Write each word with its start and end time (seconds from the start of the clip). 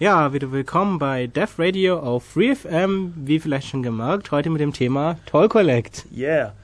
Ja, 0.00 0.32
wieder 0.32 0.50
willkommen 0.50 0.98
bei 0.98 1.26
Def 1.26 1.58
Radio 1.58 1.98
auf 1.98 2.24
FreeFM, 2.24 3.12
wie 3.16 3.38
vielleicht 3.38 3.68
schon 3.68 3.82
gemerkt, 3.82 4.30
heute 4.30 4.48
mit 4.48 4.62
dem 4.62 4.72
Thema 4.72 5.18
Toll 5.26 5.50
Collect. 5.50 6.06
Yeah. 6.10 6.54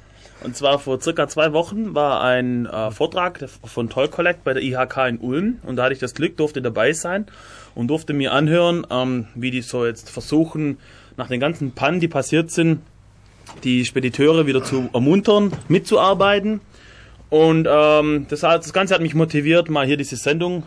Und 0.43 0.57
zwar 0.57 0.79
vor 0.79 1.03
circa 1.03 1.29
zwei 1.29 1.53
Wochen 1.53 1.95
war 1.95 2.23
ein 2.23 2.65
äh, 2.65 2.91
Vortrag 2.91 3.47
von 3.63 3.91
Toll 3.91 4.09
Collect 4.09 4.43
bei 4.43 4.55
der 4.55 4.63
IHK 4.63 4.97
in 5.11 5.19
Ulm 5.19 5.59
und 5.65 5.77
da 5.77 5.83
hatte 5.83 5.93
ich 5.93 5.99
das 5.99 6.15
Glück, 6.15 6.39
durfte 6.39 6.63
dabei 6.63 6.95
sein 6.95 7.27
und 7.75 7.89
durfte 7.89 8.15
mir 8.15 8.33
anhören, 8.33 8.87
ähm, 8.89 9.27
wie 9.35 9.51
die 9.51 9.61
so 9.61 9.85
jetzt 9.85 10.09
versuchen, 10.09 10.79
nach 11.19 11.29
den 11.29 11.39
ganzen 11.39 11.73
Pannen, 11.73 12.01
die 12.01 12.09
passiert 12.09 12.51
sind, 12.51 12.81
die 13.65 13.85
Spediteure 13.85 14.47
wieder 14.47 14.65
zu 14.65 14.89
ermuntern, 14.95 15.53
mitzuarbeiten. 15.69 16.63
Und 17.29 17.69
ähm, 17.71 18.25
das, 18.31 18.41
das 18.41 18.73
Ganze 18.73 18.95
hat 18.95 19.03
mich 19.03 19.15
motiviert, 19.15 19.69
mal 19.69 19.85
hier 19.85 19.99
diese 19.99 20.17
Sendung 20.17 20.63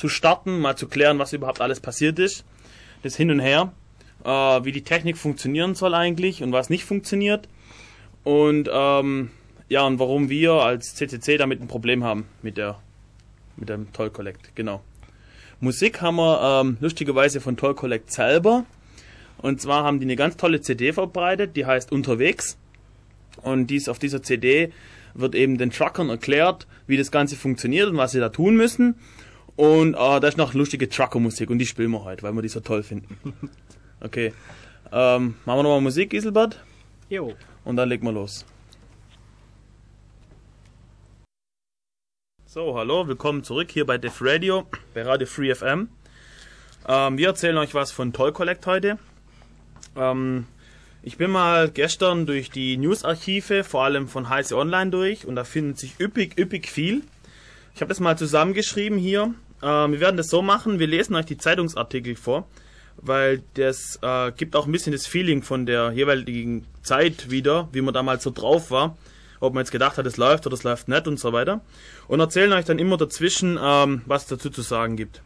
zu 0.00 0.08
starten, 0.08 0.60
mal 0.60 0.76
zu 0.76 0.88
klären, 0.88 1.18
was 1.18 1.34
überhaupt 1.34 1.60
alles 1.60 1.78
passiert 1.78 2.18
ist. 2.18 2.44
Das 3.02 3.16
Hin 3.16 3.30
und 3.30 3.40
Her, 3.40 3.72
äh, 4.24 4.28
wie 4.28 4.72
die 4.72 4.82
Technik 4.82 5.18
funktionieren 5.18 5.74
soll 5.74 5.94
eigentlich 5.94 6.42
und 6.42 6.52
was 6.52 6.70
nicht 6.70 6.86
funktioniert. 6.86 7.48
Und 8.24 8.70
ähm, 8.72 9.30
ja, 9.68 9.86
und 9.86 9.98
warum 9.98 10.30
wir 10.30 10.52
als 10.52 10.94
CCC 10.94 11.36
damit 11.36 11.60
ein 11.60 11.68
Problem 11.68 12.02
haben 12.02 12.26
mit 12.40 12.56
der 12.56 12.78
mit 13.56 13.68
dem 13.68 13.92
Toll 13.92 14.08
Collect, 14.08 14.56
genau. 14.56 14.82
Musik 15.60 16.00
haben 16.00 16.16
wir 16.16 16.62
ähm, 16.62 16.78
lustigerweise 16.80 17.42
von 17.42 17.58
Toll 17.58 17.74
Collect 17.74 18.10
selber. 18.10 18.64
Und 19.36 19.60
zwar 19.60 19.84
haben 19.84 20.00
die 20.00 20.06
eine 20.06 20.16
ganz 20.16 20.38
tolle 20.38 20.62
CD 20.62 20.94
verbreitet, 20.94 21.56
die 21.56 21.66
heißt 21.66 21.92
Unterwegs. 21.92 22.56
Und 23.42 23.66
dies 23.66 23.90
auf 23.90 23.98
dieser 23.98 24.22
CD 24.22 24.72
wird 25.12 25.34
eben 25.34 25.58
den 25.58 25.70
Truckern 25.70 26.08
erklärt, 26.08 26.66
wie 26.86 26.96
das 26.96 27.10
Ganze 27.10 27.36
funktioniert 27.36 27.90
und 27.90 27.98
was 27.98 28.12
sie 28.12 28.20
da 28.20 28.30
tun 28.30 28.56
müssen. 28.56 28.94
Und 29.60 29.92
äh, 29.92 30.20
da 30.20 30.26
ist 30.26 30.38
noch 30.38 30.54
lustige 30.54 30.88
Trucker-Musik 30.88 31.50
und 31.50 31.58
die 31.58 31.66
spielen 31.66 31.90
wir 31.90 32.02
heute, 32.02 32.22
weil 32.22 32.32
wir 32.32 32.40
die 32.40 32.48
so 32.48 32.60
toll 32.60 32.82
finden. 32.82 33.18
Okay. 34.02 34.32
Ähm, 34.90 35.34
machen 35.44 35.58
wir 35.58 35.62
nochmal 35.62 35.82
Musik, 35.82 36.08
Giselbert? 36.08 36.64
Jo. 37.10 37.34
Und 37.66 37.76
dann 37.76 37.90
legen 37.90 38.06
wir 38.06 38.12
los. 38.12 38.46
So, 42.46 42.74
hallo, 42.78 43.06
willkommen 43.06 43.44
zurück 43.44 43.70
hier 43.70 43.84
bei 43.84 43.98
Def 43.98 44.22
Radio, 44.22 44.66
bei 44.94 45.02
Radio 45.02 45.26
Free 45.26 45.54
FM. 45.54 45.90
Ähm, 46.88 47.18
wir 47.18 47.28
erzählen 47.28 47.58
euch 47.58 47.74
was 47.74 47.92
von 47.92 48.14
Toll 48.14 48.32
Collect 48.32 48.66
heute. 48.66 48.98
Ähm, 49.94 50.46
ich 51.02 51.18
bin 51.18 51.30
mal 51.30 51.68
gestern 51.68 52.24
durch 52.24 52.50
die 52.50 52.78
Newsarchive, 52.78 53.64
vor 53.64 53.84
allem 53.84 54.08
von 54.08 54.30
Heise 54.30 54.56
Online 54.56 54.90
durch, 54.90 55.26
und 55.26 55.36
da 55.36 55.44
findet 55.44 55.78
sich 55.78 56.00
üppig, 56.00 56.38
üppig 56.38 56.70
viel. 56.70 57.02
Ich 57.74 57.82
habe 57.82 57.90
das 57.90 58.00
mal 58.00 58.16
zusammengeschrieben 58.16 58.98
hier. 58.98 59.34
Ähm, 59.62 59.92
wir 59.92 60.00
werden 60.00 60.16
das 60.16 60.28
so 60.28 60.42
machen, 60.42 60.78
wir 60.78 60.86
lesen 60.86 61.14
euch 61.14 61.26
die 61.26 61.38
Zeitungsartikel 61.38 62.16
vor, 62.16 62.46
weil 62.96 63.42
das 63.54 63.98
äh, 64.02 64.32
gibt 64.32 64.56
auch 64.56 64.66
ein 64.66 64.72
bisschen 64.72 64.92
das 64.92 65.06
Feeling 65.06 65.42
von 65.42 65.66
der 65.66 65.92
jeweiligen 65.92 66.66
Zeit 66.82 67.30
wieder, 67.30 67.68
wie 67.72 67.80
man 67.80 67.94
damals 67.94 68.22
so 68.22 68.30
drauf 68.30 68.70
war, 68.70 68.96
ob 69.40 69.54
man 69.54 69.62
jetzt 69.62 69.72
gedacht 69.72 69.98
hat, 69.98 70.06
es 70.06 70.16
läuft 70.16 70.46
oder 70.46 70.54
es 70.54 70.62
läuft 70.62 70.88
nicht 70.88 71.06
und 71.06 71.18
so 71.18 71.32
weiter. 71.32 71.60
Und 72.08 72.20
erzählen 72.20 72.52
euch 72.52 72.64
dann 72.64 72.78
immer 72.78 72.96
dazwischen, 72.96 73.58
ähm, 73.62 74.02
was 74.06 74.26
dazu 74.26 74.50
zu 74.50 74.62
sagen 74.62 74.96
gibt. 74.96 75.22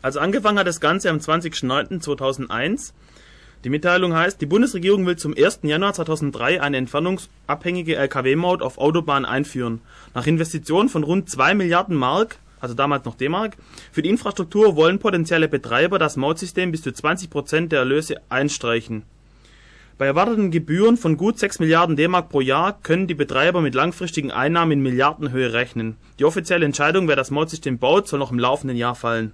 Also 0.00 0.18
angefangen 0.18 0.58
hat 0.58 0.66
das 0.66 0.80
Ganze 0.80 1.10
am 1.10 1.18
20.09.2001 1.18 2.92
die 3.64 3.70
Mitteilung 3.70 4.12
heißt, 4.12 4.40
die 4.40 4.46
Bundesregierung 4.46 5.06
will 5.06 5.16
zum 5.16 5.36
1. 5.36 5.60
Januar 5.62 5.94
2003 5.94 6.60
eine 6.60 6.78
entfernungsabhängige 6.78 7.94
Lkw-Maut 7.94 8.60
auf 8.60 8.78
Autobahnen 8.78 9.24
einführen. 9.24 9.80
Nach 10.14 10.26
Investitionen 10.26 10.88
von 10.88 11.04
rund 11.04 11.30
2 11.30 11.54
Milliarden 11.54 11.94
Mark, 11.94 12.38
also 12.62 12.74
damals 12.74 13.04
noch 13.04 13.16
D-Mark, 13.16 13.58
für 13.90 14.00
die 14.00 14.08
Infrastruktur 14.08 14.76
wollen 14.76 14.98
potenzielle 14.98 15.48
Betreiber 15.48 15.98
das 15.98 16.16
Mautsystem 16.16 16.72
bis 16.72 16.80
zu 16.80 16.92
20 16.92 17.28
Prozent 17.28 17.72
der 17.72 17.80
Erlöse 17.80 18.16
einstreichen. 18.30 19.02
Bei 19.98 20.06
erwarteten 20.06 20.50
Gebühren 20.50 20.96
von 20.96 21.18
gut 21.18 21.38
6 21.38 21.58
Milliarden 21.58 21.96
D-Mark 21.96 22.30
pro 22.30 22.40
Jahr 22.40 22.78
können 22.82 23.06
die 23.06 23.14
Betreiber 23.14 23.60
mit 23.60 23.74
langfristigen 23.74 24.30
Einnahmen 24.30 24.72
in 24.72 24.82
Milliardenhöhe 24.82 25.52
rechnen. 25.52 25.96
Die 26.18 26.24
offizielle 26.24 26.64
Entscheidung, 26.64 27.06
wer 27.08 27.16
das 27.16 27.30
Mautsystem 27.30 27.78
baut, 27.78 28.08
soll 28.08 28.18
noch 28.18 28.32
im 28.32 28.38
laufenden 28.38 28.78
Jahr 28.78 28.94
fallen 28.94 29.32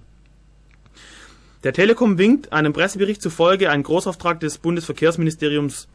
der 1.63 1.73
Telekom 1.73 2.17
winkt 2.17 2.53
einem 2.53 2.71
Pressebericht 2.71 3.21
zufolge 3.21 3.69
ein 3.69 3.83
Großauftrag 3.83 4.39
des 4.39 4.59
Bundesverkehrsministeriums. 4.59 5.89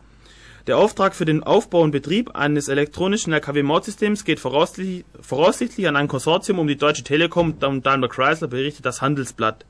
Der 0.67 0.79
Auftrag 0.79 1.15
für 1.15 1.27
den 1.27 1.43
Aufbau 1.43 1.83
und 1.83 1.91
Betrieb 1.91 2.35
eines 2.35 2.69
elektronischen 2.69 3.35
Lkw-Mautsystems 3.35 4.25
geht 4.25 4.41
voraussichtlich, 4.41 5.87
an 5.87 5.97
ein 5.97 6.09
Konsortium 6.09 6.59
um 6.59 6.67
die 6.67 6.79
Deutsche 6.79 7.05
Telekom 7.05 7.57
und 7.61 7.85
Daimler 7.85 8.09
Chrysler, 8.09 8.49
berichtet 8.49 8.87
das 8.87 9.03
Handelsblatt. 9.03 9.67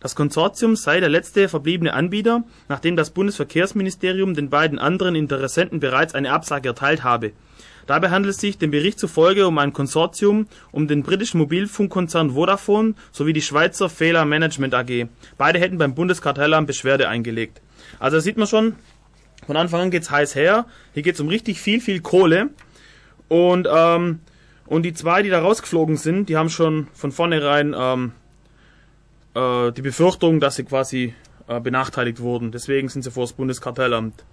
Das 0.00 0.16
Konsortium 0.16 0.74
sei 0.74 1.00
der 1.00 1.10
letzte 1.10 1.50
verbliebene 1.50 1.92
Anbieter, 1.92 2.44
nachdem 2.70 2.96
das 2.96 3.10
Bundesverkehrsministerium 3.10 4.32
den 4.32 4.48
beiden 4.48 4.78
anderen 4.78 5.16
Interessenten 5.16 5.80
bereits 5.80 6.14
eine 6.14 6.32
Absage 6.32 6.70
erteilt 6.70 7.04
habe 7.04 7.32
Dabei 7.86 8.10
handelt 8.10 8.34
es 8.34 8.40
sich 8.40 8.58
dem 8.58 8.70
Bericht 8.70 8.98
zufolge 8.98 9.46
um 9.46 9.58
ein 9.58 9.72
Konsortium 9.72 10.46
um 10.70 10.86
den 10.86 11.02
britischen 11.02 11.38
Mobilfunkkonzern 11.38 12.30
Vodafone 12.30 12.94
sowie 13.10 13.32
die 13.32 13.42
Schweizer 13.42 13.88
Fehler 13.88 14.24
Management 14.24 14.74
AG. 14.74 15.08
Beide 15.36 15.58
hätten 15.58 15.78
beim 15.78 15.94
Bundeskartellamt 15.94 16.66
Beschwerde 16.66 17.08
eingelegt. 17.08 17.60
Also 17.98 18.20
sieht 18.20 18.36
man 18.36 18.46
schon, 18.46 18.76
von 19.46 19.56
Anfang 19.56 19.80
an 19.80 19.90
geht's 19.90 20.10
heiß 20.10 20.34
her. 20.34 20.66
Hier 20.94 21.02
geht's 21.02 21.20
um 21.20 21.28
richtig 21.28 21.60
viel, 21.60 21.80
viel 21.80 22.00
Kohle. 22.00 22.50
Und, 23.28 23.68
ähm, 23.70 24.20
und 24.66 24.82
die 24.82 24.94
zwei, 24.94 25.22
die 25.22 25.30
da 25.30 25.40
rausgeflogen 25.40 25.96
sind, 25.96 26.28
die 26.28 26.36
haben 26.36 26.50
schon 26.50 26.88
von 26.92 27.12
vornherein 27.12 27.74
ähm, 27.76 28.12
äh, 29.34 29.72
die 29.72 29.82
Befürchtung, 29.82 30.40
dass 30.40 30.56
sie 30.56 30.64
quasi 30.64 31.14
äh, 31.48 31.60
benachteiligt 31.60 32.20
wurden. 32.20 32.52
Deswegen 32.52 32.88
sind 32.88 33.02
sie 33.02 33.10
vor 33.10 33.24
das 33.24 33.32
Bundeskartellamt. 33.32 34.24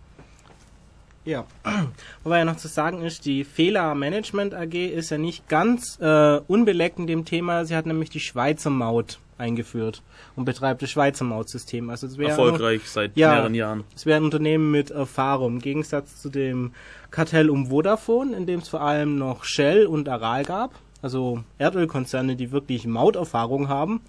Ja, 1.26 1.46
wobei 2.24 2.40
ja 2.40 2.46
noch 2.46 2.58
zu 2.58 2.68
sagen 2.68 3.02
ist, 3.02 3.26
die 3.26 3.44
Fehlermanagement 3.44 4.54
AG 4.54 4.74
ist 4.74 5.12
ja 5.12 5.18
nicht 5.18 5.48
ganz 5.48 6.00
äh, 6.00 6.40
unbeleckt 6.48 7.00
in 7.00 7.08
dem 7.08 7.26
Thema. 7.26 7.66
Sie 7.66 7.76
hat 7.76 7.86
nämlich 7.86 8.10
die 8.10 8.20
Schweizer 8.20 8.70
Maut 8.70 9.20
eingeführt 9.40 10.04
und 10.36 10.46
betreibt 10.46 10.82
das 10.82 10.90
Schweizer 10.90 11.26
Mautsystem. 11.26 11.90
Also 11.90 12.08
es 12.08 12.18
erfolgreich 12.18 12.82
seit 12.86 13.16
ja, 13.16 13.32
mehreren 13.32 13.56
Jahren. 13.56 13.84
Es 13.96 14.06
wäre 14.06 14.20
ein 14.20 14.24
Unternehmen 14.24 14.72
mit 14.72 14.92
Erfahrung 14.92 15.54
im 15.54 15.60
Gegensatz 15.60 16.22
zu 16.22 16.30
dem 16.30 16.74
Kartell 17.12 17.50
um 17.50 17.68
Vodafone, 17.68 18.36
in 18.36 18.46
dem 18.46 18.60
es 18.60 18.70
vor 18.70 18.82
allem 18.82 19.18
noch 19.18 19.44
Shell 19.44 19.86
und 19.86 20.10
Aral 20.10 20.44
gab, 20.44 20.76
also 21.02 21.44
Erdölkonzerne, 21.58 22.36
die 22.36 22.52
wirklich 22.52 22.86
Mauterfahrung 22.86 23.68
haben 23.68 24.02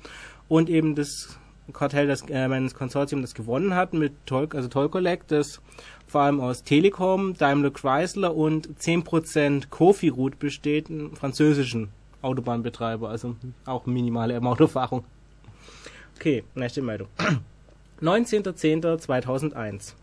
und 0.48 0.68
eben 0.68 0.94
das 0.94 1.38
Kartell, 1.72 2.08
das 2.08 2.22
äh, 2.28 2.48
das 2.48 2.74
Konsortium, 2.74 3.22
das 3.22 3.34
gewonnen 3.34 3.74
hat 3.74 3.94
mit 3.94 4.12
Toll, 4.26 4.48
also 4.52 4.68
Toll 4.68 4.88
Collect, 4.88 5.30
das 5.30 5.60
vor 6.06 6.22
allem 6.22 6.40
aus 6.40 6.64
Telekom, 6.64 7.34
Daimler 7.34 7.70
Chrysler 7.70 8.34
und 8.34 8.68
10% 8.80 9.68
Kofi-Route 9.70 10.36
besteht, 10.36 10.90
einen 10.90 11.14
französischen 11.14 11.90
Autobahnbetreiber, 12.22 13.08
also 13.08 13.36
auch 13.64 13.86
minimale 13.86 14.40
Autofahrung. 14.42 15.04
Okay, 16.20 16.44
nächste 16.54 16.82
Meldung. 16.82 17.08
19.10.2001. 18.02 19.94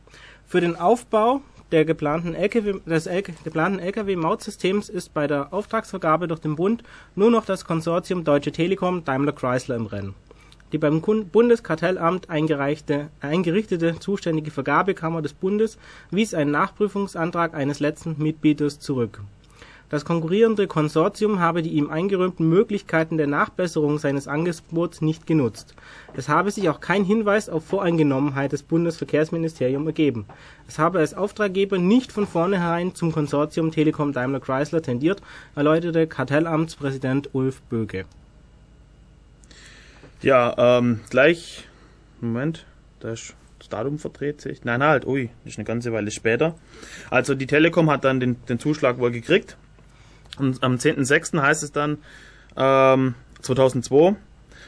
Für 0.48 0.60
den 0.62 0.76
Aufbau 0.76 1.42
der 1.72 1.86
geplanten 1.86 2.34
LKW, 2.34 2.80
des 2.88 3.06
LK, 3.06 3.44
geplanten 3.44 3.78
Lkw-Mautsystems 3.78 4.90
ist 4.90 5.14
bei 5.14 5.28
der 5.28 5.54
Auftragsvergabe 5.54 6.28
durch 6.28 6.40
den 6.40 6.56
Bund 6.56 6.82
nur 7.14 7.30
noch 7.30 7.46
das 7.46 7.66
Konsortium 7.66 8.24
Deutsche 8.24 8.52
Telekom 8.52 9.06
Daimler 9.06 9.34
Chrysler 9.34 9.76
im 9.76 9.86
Rennen. 9.86 10.16
Die 10.72 10.80
beim 10.80 11.02
Bundeskartellamt 11.02 12.32
eingerichtete 12.32 14.00
zuständige 14.00 14.50
Vergabekammer 14.50 15.22
des 15.22 15.34
Bundes 15.34 15.78
wies 16.10 16.34
einen 16.34 16.50
Nachprüfungsantrag 16.50 17.54
eines 17.54 17.80
letzten 17.80 18.16
Mitbieters 18.18 18.80
zurück. 18.80 19.22
Das 19.90 20.04
konkurrierende 20.04 20.68
Konsortium 20.68 21.40
habe 21.40 21.64
die 21.64 21.72
ihm 21.72 21.90
eingeräumten 21.90 22.48
Möglichkeiten 22.48 23.18
der 23.18 23.28
Nachbesserung 23.28 24.00
seines 24.00 24.28
Angebots 24.28 25.02
nicht 25.02 25.26
genutzt. 25.26 25.76
Es 26.16 26.28
habe 26.28 26.52
sich 26.52 26.70
auch 26.70 26.80
kein 26.80 27.06
Hinweis 27.06 27.48
auf 27.48 27.66
Voreingenommenheit 27.66 28.52
des 28.52 28.64
Bundesverkehrsministeriums 28.64 29.86
ergeben. 29.86 30.26
Es 30.68 30.78
habe 30.78 31.00
als 31.00 31.14
Auftraggeber 31.14 31.78
nicht 31.78 32.12
von 32.12 32.28
vornherein 32.28 32.96
zum 32.96 33.12
Konsortium 33.12 33.72
Telekom 33.72 34.12
Daimler 34.12 34.42
Chrysler 34.42 34.82
tendiert, 34.82 35.22
erläuterte 35.56 36.08
Kartellamtspräsident 36.08 37.30
Ulf 37.34 37.62
Böge 37.64 38.06
ja, 40.22 40.56
ähm, 40.58 41.02
gleich. 41.10 41.68
Moment, 42.22 42.66
da 43.00 43.12
ist 43.12 43.36
das 43.60 43.70
Datum 43.70 44.00
verdreht 44.00 44.42
sich. 44.42 44.64
Nein, 44.64 44.84
halt, 44.84 45.06
ui, 45.06 45.30
ist 45.46 45.58
eine 45.58 45.66
ganze 45.66 45.92
Weile 45.92 46.12
später. 46.12 46.56
Also 47.10 47.36
die 47.36 47.48
Telekom 47.48 47.90
hat 47.90 48.04
dann 48.04 48.20
den, 48.20 48.44
den 48.46 48.60
Zuschlag 48.60 49.00
wohl 49.00 49.12
gekriegt. 49.12 49.58
Und 50.38 50.64
am 50.64 50.76
10.06. 50.76 51.42
heißt 51.42 51.64
es 51.64 51.72
dann, 51.72 51.98
ähm, 52.56 53.16
2002, 53.42 54.16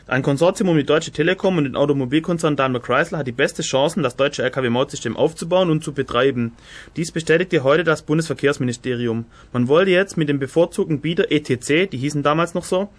ein 0.09 0.23
Konsortium 0.23 0.69
um 0.69 0.77
die 0.77 0.85
Deutsche 0.85 1.11
Telekom 1.11 1.57
und 1.57 1.65
den 1.65 1.75
Automobilkonzern 1.75 2.55
Daimler 2.55 2.79
Chrysler 2.79 3.19
hat 3.19 3.27
die 3.27 3.31
beste 3.31 3.61
Chancen, 3.61 4.01
das 4.01 4.15
deutsche 4.15 4.41
Lkw-Mautsystem 4.41 5.15
aufzubauen 5.15 5.69
und 5.69 5.83
zu 5.83 5.93
betreiben. 5.93 6.53
Dies 6.95 7.11
bestätigte 7.11 7.63
heute 7.63 7.83
das 7.83 8.01
Bundesverkehrsministerium. 8.01 9.25
Man 9.53 9.67
wollte 9.67 9.91
jetzt 9.91 10.17
mit 10.17 10.27
dem 10.27 10.39
bevorzugten 10.39 10.99
Bieter 10.99 11.31
ETC, 11.31 11.91
die 11.91 11.97
hießen 11.97 12.23
damals 12.23 12.55
noch 12.55 12.63
so, 12.63 12.89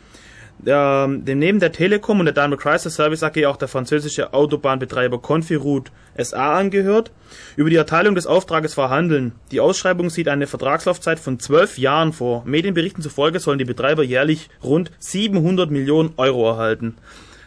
dem 0.59 1.39
neben 1.39 1.61
der 1.61 1.73
Telekom 1.73 2.21
und 2.21 2.27
der 2.27 2.35
Daimler 2.35 2.59
Chrysler 2.59 2.91
Service 2.91 3.23
AG 3.23 3.47
auch 3.47 3.57
der 3.57 3.69
französische 3.69 4.35
Autobahnbetreiber 4.35 5.19
Confiroute 5.19 5.91
SA 6.19 6.59
angehört, 6.59 7.11
über 7.57 7.71
die 7.71 7.77
Erteilung 7.77 8.15
des 8.15 8.27
Auftrages 8.27 8.75
verhandeln. 8.75 9.33
Die 9.53 9.61
Ausschreibung 9.61 10.11
sieht 10.11 10.29
eine 10.29 10.47
Vertragslaufzeit 10.47 11.19
von 11.19 11.39
zwölf 11.41 11.79
Jahren 11.79 12.13
vor. 12.13 12.45
Medienberichten 12.45 13.03
zufolge 13.03 13.41
sollen 13.41 13.59
die 13.59 13.65
Betreiber 13.65 14.03
jährlich 14.03 14.51
rund 14.63 14.91
700 14.99 15.71
Millionen 15.71 16.13
Euro 16.17 16.49
erhalten. 16.49 16.97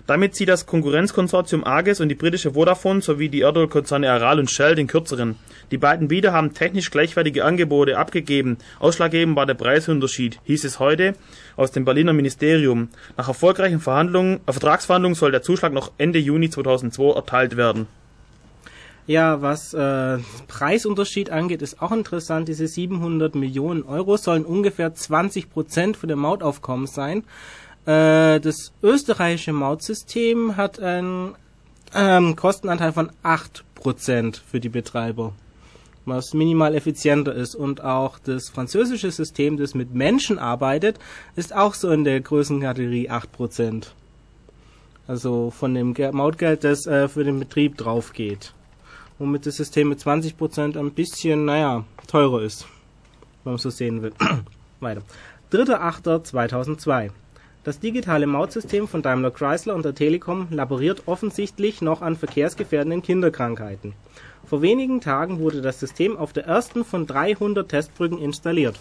Damit 0.05 0.35
zieht 0.35 0.49
das 0.49 0.65
Konkurrenzkonsortium 0.65 1.63
Arges 1.63 2.01
und 2.01 2.09
die 2.09 2.15
britische 2.15 2.51
Vodafone 2.51 3.01
sowie 3.01 3.29
die 3.29 3.41
Erdölkonzerne 3.41 4.11
Aral 4.11 4.39
und 4.39 4.51
Shell 4.51 4.75
den 4.75 4.87
kürzeren. 4.87 5.37
Die 5.71 5.77
beiden 5.77 6.07
Bieter 6.07 6.33
haben 6.33 6.53
technisch 6.53 6.91
gleichwertige 6.91 7.45
Angebote 7.45 7.97
abgegeben. 7.97 8.57
Ausschlaggebend 8.79 9.35
war 9.35 9.45
der 9.45 9.53
Preisunterschied, 9.53 10.39
hieß 10.43 10.63
es 10.63 10.79
heute 10.79 11.15
aus 11.55 11.71
dem 11.71 11.85
Berliner 11.85 12.13
Ministerium. 12.13 12.89
Nach 13.17 13.27
erfolgreichen 13.27 13.79
Verhandlungen, 13.79 14.39
äh, 14.45 14.51
Vertragsverhandlungen 14.51 15.15
soll 15.15 15.31
der 15.31 15.41
Zuschlag 15.41 15.73
noch 15.73 15.91
Ende 15.97 16.19
Juni 16.19 16.49
2002 16.49 17.15
erteilt 17.15 17.57
werden. 17.57 17.87
Ja, 19.05 19.41
was 19.41 19.73
äh, 19.73 20.19
Preisunterschied 20.47 21.29
angeht, 21.29 21.61
ist 21.61 21.81
auch 21.81 21.91
interessant. 21.91 22.47
Diese 22.47 22.67
700 22.67 23.35
Millionen 23.35 23.83
Euro 23.83 24.15
sollen 24.15 24.45
ungefähr 24.45 24.93
20 24.93 25.49
Prozent 25.49 25.97
von 25.97 26.07
dem 26.07 26.19
Mautaufkommen 26.19 26.87
sein. 26.87 27.23
Äh, 27.85 28.39
das 28.39 28.71
österreichische 28.81 29.51
Mautsystem 29.51 30.55
hat 30.55 30.79
einen 30.79 31.35
ähm, 31.93 32.37
Kostenanteil 32.37 32.93
von 32.93 33.11
8% 33.23 34.39
für 34.41 34.61
die 34.61 34.69
Betreiber, 34.69 35.33
was 36.05 36.33
minimal 36.33 36.75
effizienter 36.75 37.33
ist. 37.33 37.55
Und 37.55 37.83
auch 37.83 38.19
das 38.19 38.49
französische 38.49 39.11
System, 39.11 39.57
das 39.57 39.73
mit 39.73 39.93
Menschen 39.93 40.39
arbeitet, 40.39 40.99
ist 41.35 41.55
auch 41.55 41.73
so 41.73 41.89
in 41.91 42.03
der 42.03 42.21
Größenkategorie 42.21 43.09
8%. 43.09 43.87
Also 45.07 45.51
von 45.51 45.73
dem 45.73 45.95
Mautgeld, 46.11 46.63
das 46.63 46.85
äh, 46.85 47.07
für 47.07 47.23
den 47.23 47.39
Betrieb 47.39 47.77
drauf 47.77 48.13
geht. 48.13 48.53
Womit 49.19 49.45
das 49.45 49.57
System 49.57 49.89
mit 49.89 49.99
20% 49.99 50.79
ein 50.79 50.91
bisschen, 50.91 51.45
naja, 51.45 51.83
teurer 52.07 52.41
ist. 52.41 52.67
Wenn 53.43 53.53
man 53.53 53.59
so 53.59 53.69
sehen 53.69 54.01
will. 54.01 54.13
Weiter. 54.79 55.01
3.8.2002 55.51 57.11
das 57.63 57.79
digitale 57.79 58.27
Mautsystem 58.27 58.89
von 58.89 59.01
Daimler 59.01 59.31
Chrysler 59.31 59.73
und 59.73 59.85
der 59.85 59.95
Telekom 59.95 60.47
laboriert 60.51 61.03
offensichtlich 61.05 61.81
noch 61.81 62.01
an 62.01 62.17
verkehrsgefährdenden 62.17 63.01
Kinderkrankheiten. 63.01 63.93
Vor 64.53 64.61
wenigen 64.61 65.01
Tagen 65.01 65.39
wurde 65.39 65.63
das 65.63 65.79
System 65.79 66.15
auf 66.15 66.31
der 66.31 66.45
ersten 66.45 66.85
von 66.85 67.07
300 67.07 67.67
Testbrücken 67.67 68.19
installiert. 68.19 68.79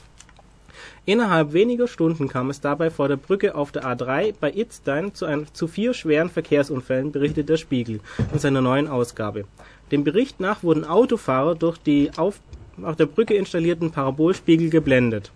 Innerhalb 1.06 1.54
weniger 1.54 1.88
Stunden 1.88 2.28
kam 2.28 2.50
es 2.50 2.60
dabei 2.60 2.90
vor 2.90 3.08
der 3.08 3.16
Brücke 3.16 3.54
auf 3.54 3.72
der 3.72 3.84
A3 3.84 4.34
bei 4.38 4.52
Idstein 4.52 5.14
zu, 5.14 5.24
ein, 5.24 5.46
zu 5.54 5.68
vier 5.68 5.94
schweren 5.94 6.28
Verkehrsunfällen, 6.28 7.10
berichtet 7.10 7.48
der 7.48 7.56
Spiegel 7.56 8.00
in 8.34 8.38
seiner 8.38 8.60
neuen 8.60 8.86
Ausgabe. 8.86 9.46
Dem 9.90 10.04
Bericht 10.04 10.40
nach 10.40 10.62
wurden 10.62 10.84
Autofahrer 10.84 11.54
durch 11.54 11.78
die 11.78 12.10
auf 12.18 12.38
auf 12.82 12.96
der 12.96 13.06
Brücke 13.06 13.34
installierten 13.34 13.90
Parabolspiegel 13.90 14.68
geblendet. 14.68 15.30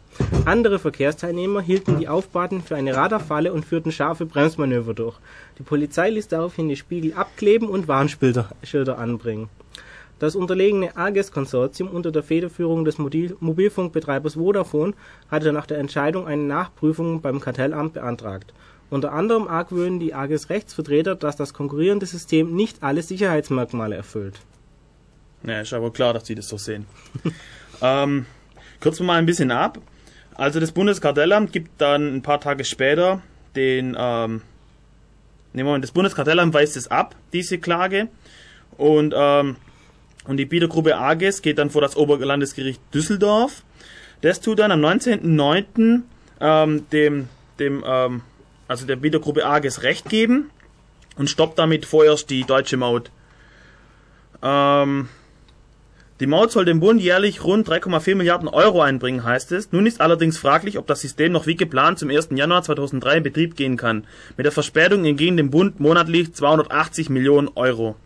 Andere 0.45 0.79
Verkehrsteilnehmer 0.79 1.63
hielten 1.63 1.99
die 1.99 2.09
Aufbauten 2.09 2.63
für 2.63 2.77
eine 2.77 2.95
Radarfalle 2.95 3.53
und 3.53 3.65
führten 3.65 3.93
scharfe 3.93 4.27
Bremsmanöver 4.27 4.95
durch. 4.95 5.17
Die 5.59 5.63
Polizei 5.63 6.11
ließ 6.11 6.29
daraufhin 6.29 6.69
die 6.69 6.77
Spiegel 6.77 7.15
abkleben 7.15 7.69
und 7.69 7.89
Warnschilder 7.89 8.99
anbringen. 8.99 9.49
Das 10.19 10.35
unterlegene 10.35 10.97
AGES-Konsortium 10.97 11.89
unter 11.89 12.11
der 12.11 12.23
Federführung 12.23 12.85
des 12.85 12.99
Mobilfunkbetreibers 12.99 14.35
Vodafone 14.35 14.95
hatte 15.31 15.53
nach 15.53 15.67
der 15.67 15.79
Entscheidung 15.79 16.27
eine 16.27 16.43
Nachprüfung 16.43 17.21
beim 17.21 17.41
Kartellamt 17.41 17.95
beantragt. 17.95 18.55
Unter 18.89 19.13
anderem 19.13 19.49
argwöhnen 19.49 20.01
die 20.01 20.15
AGES-Rechtsvertreter, 20.15 21.17
dass 21.17 21.37
das 21.37 21.53
konkurrierende 21.53 22.07
System 22.07 22.55
nicht 22.55 22.83
alle 22.83 23.03
Sicherheitsmerkmale 23.03 23.97
erfüllt 23.97 24.41
ja, 25.47 25.61
ist 25.61 25.73
aber 25.73 25.93
klar, 25.93 26.13
dass 26.13 26.27
sie 26.27 26.35
das 26.35 26.49
so 26.49 26.57
sehen. 26.57 26.87
ähm, 27.83 28.27
kürzen 28.81 29.01
wir 29.01 29.13
mal 29.13 29.19
ein 29.19 29.27
bisschen 29.27 29.51
ab. 29.51 29.79
Also 30.35 30.61
das 30.61 30.73
Bundeskartellamt 30.73 31.53
gibt 31.53 31.81
dann 31.81 32.17
ein 32.17 32.23
paar 32.23 32.41
Tage 32.41 32.65
später 32.65 33.23
den, 33.55 33.97
ähm, 33.99 34.43
nee, 35.53 35.63
Moment, 35.63 35.85
das 35.85 35.93
Bundeskartellamt 35.93 36.53
weist 36.53 36.77
es 36.77 36.89
ab, 36.89 37.15
diese 37.33 37.59
Klage. 37.59 38.09
Und, 38.77 39.15
ähm, 39.17 39.57
und 40.27 40.37
die 40.37 40.47
Bietergruppe 40.47 40.97
AGES 40.97 41.43
geht 41.43 41.59
dann 41.59 41.71
vor 41.71 41.83
das 41.83 41.97
Oberlandesgericht 41.97 42.81
Düsseldorf. 42.93 43.63
Das 44.21 44.41
tut 44.41 44.59
dann 44.59 44.73
am 44.73 44.81
19.09. 44.81 46.03
Ähm, 46.39 46.87
dem, 46.91 47.29
dem, 47.59 47.83
ähm, 47.87 48.23
also 48.69 48.87
der 48.87 48.97
Bietergruppe 48.97 49.47
AGES 49.47 49.83
Recht 49.83 50.09
geben 50.09 50.51
und 51.17 51.31
stoppt 51.31 51.59
damit 51.59 51.87
vorerst 51.87 52.29
die 52.31 52.45
deutsche 52.45 52.77
Maut. 52.77 53.11
Ähm, 54.43 55.09
die 56.21 56.27
Maut 56.27 56.51
soll 56.51 56.65
dem 56.65 56.81
Bund 56.81 57.01
jährlich 57.01 57.45
rund 57.45 57.69
3,4 57.69 58.15
Milliarden 58.15 58.49
Euro 58.49 58.81
einbringen, 58.81 59.23
heißt 59.23 59.53
es. 59.53 59.73
Nun 59.73 59.85
ist 59.85 60.01
allerdings 60.01 60.39
fraglich, 60.39 60.79
ob 60.79 60.87
das 60.87 61.03
System 61.03 61.33
noch 61.33 61.47
wie 61.47 61.57
geplant 61.57 61.99
zum 61.99 62.11
1. 62.11 62.29
Januar 62.33 62.63
2003 62.63 63.19
in 63.19 63.23
Betrieb 63.23 63.57
gehen 63.57 63.77
kann. 63.77 64.07
Mit 64.37 64.47
der 64.47 64.53
Verspätung 64.53 65.05
entgehen 65.05 65.37
dem 65.37 65.51
Bund 65.51 65.79
monatlich 65.79 66.33
280 66.33 67.11
Millionen 67.11 67.49
Euro. 67.55 67.97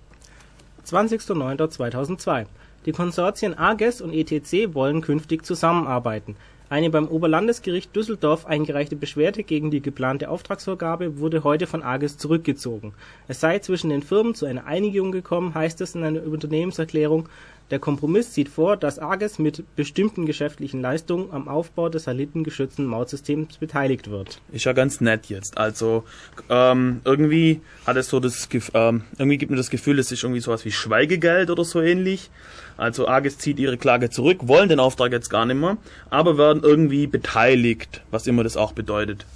20.09.2002 0.90 2.46
Die 2.86 2.92
Konsortien 2.92 3.56
AGES 3.56 4.00
und 4.00 4.12
ETC 4.12 4.74
wollen 4.74 5.00
künftig 5.02 5.44
zusammenarbeiten. 5.44 6.36
Eine 6.70 6.88
beim 6.88 7.08
Oberlandesgericht 7.08 7.96
Düsseldorf 7.96 8.46
eingereichte 8.46 8.94
Beschwerde 8.94 9.42
gegen 9.42 9.72
die 9.72 9.82
geplante 9.82 10.30
Auftragsvergabe 10.30 11.18
wurde 11.18 11.42
heute 11.42 11.66
von 11.66 11.82
AGES 11.82 12.16
zurückgezogen. 12.16 12.94
Es 13.26 13.40
sei 13.40 13.58
zwischen 13.58 13.90
den 13.90 14.04
Firmen 14.04 14.36
zu 14.36 14.46
einer 14.46 14.66
Einigung 14.66 15.10
gekommen, 15.10 15.52
heißt 15.52 15.80
es 15.80 15.96
in 15.96 16.04
einer 16.04 16.22
Unternehmenserklärung 16.22 17.28
der 17.70 17.78
Kompromiss 17.78 18.34
sieht 18.34 18.48
vor, 18.48 18.76
dass 18.76 18.98
Arges 18.98 19.38
mit 19.38 19.62
bestimmten 19.76 20.26
geschäftlichen 20.26 20.80
Leistungen 20.80 21.30
am 21.30 21.46
Aufbau 21.46 21.88
des 21.88 22.04
satellitengeschützten 22.04 22.84
Mautsystems 22.84 23.58
beteiligt 23.58 24.10
wird. 24.10 24.40
Ist 24.50 24.64
ja 24.64 24.72
ganz 24.72 25.00
nett 25.00 25.26
jetzt. 25.26 25.56
Also 25.56 26.02
ähm, 26.48 27.00
irgendwie 27.04 27.60
hat 27.86 27.96
es 27.96 28.08
so 28.08 28.18
das 28.18 28.48
ähm, 28.74 29.02
irgendwie 29.18 29.38
gibt 29.38 29.50
mir 29.50 29.56
das 29.56 29.70
Gefühl, 29.70 30.00
es 30.00 30.10
ist 30.10 30.24
irgendwie 30.24 30.40
sowas 30.40 30.64
wie 30.64 30.72
Schweigegeld 30.72 31.48
oder 31.50 31.64
so 31.64 31.80
ähnlich. 31.80 32.30
Also 32.80 33.06
Arges 33.06 33.38
zieht 33.38 33.58
ihre 33.58 33.76
Klage 33.76 34.10
zurück, 34.10 34.48
wollen 34.48 34.68
den 34.68 34.80
Auftrag 34.80 35.12
jetzt 35.12 35.28
gar 35.28 35.44
nicht 35.44 35.60
mehr, 35.60 35.76
aber 36.08 36.38
werden 36.38 36.62
irgendwie 36.62 37.06
beteiligt, 37.06 38.02
was 38.10 38.26
immer 38.26 38.42
das 38.42 38.56
auch 38.56 38.72
bedeutet 38.72 39.26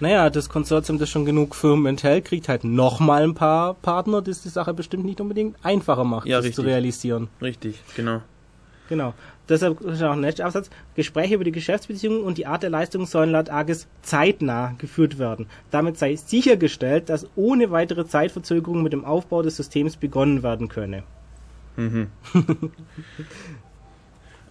naja, 0.00 0.30
das 0.30 0.48
Konsortium, 0.48 0.98
das 0.98 1.08
schon 1.08 1.24
genug 1.24 1.54
Firmen 1.54 1.86
enthält, 1.86 2.26
kriegt 2.26 2.48
halt 2.48 2.64
nochmal 2.64 3.24
ein 3.24 3.34
paar 3.34 3.74
Partner, 3.74 4.22
das 4.22 4.42
die 4.42 4.48
Sache 4.48 4.72
bestimmt 4.74 5.04
nicht 5.04 5.20
unbedingt 5.20 5.56
einfacher 5.64 6.04
macht, 6.04 6.26
ja, 6.26 6.36
das 6.36 6.46
richtig. 6.46 6.56
zu 6.56 6.62
realisieren. 6.62 7.28
Richtig, 7.42 7.80
genau. 7.96 8.22
Genau. 8.88 9.14
Deshalb 9.48 9.80
ist 9.80 10.02
auch 10.02 10.12
ein 10.12 10.20
nächster 10.20 10.44
Absatz. 10.44 10.70
Gespräche 10.94 11.34
über 11.34 11.44
die 11.44 11.52
Geschäftsbeziehungen 11.52 12.22
und 12.22 12.38
die 12.38 12.46
Art 12.46 12.62
der 12.62 12.70
Leistung 12.70 13.06
sollen 13.06 13.32
laut 13.32 13.50
AGES 13.50 13.86
zeitnah 14.02 14.74
geführt 14.78 15.18
werden. 15.18 15.46
Damit 15.70 15.98
sei 15.98 16.16
sichergestellt, 16.16 17.08
dass 17.08 17.26
ohne 17.34 17.70
weitere 17.70 18.06
Zeitverzögerung 18.06 18.82
mit 18.82 18.92
dem 18.92 19.04
Aufbau 19.04 19.42
des 19.42 19.56
Systems 19.56 19.96
begonnen 19.96 20.42
werden 20.42 20.68
könne. 20.68 21.02
Mhm. 21.78 22.08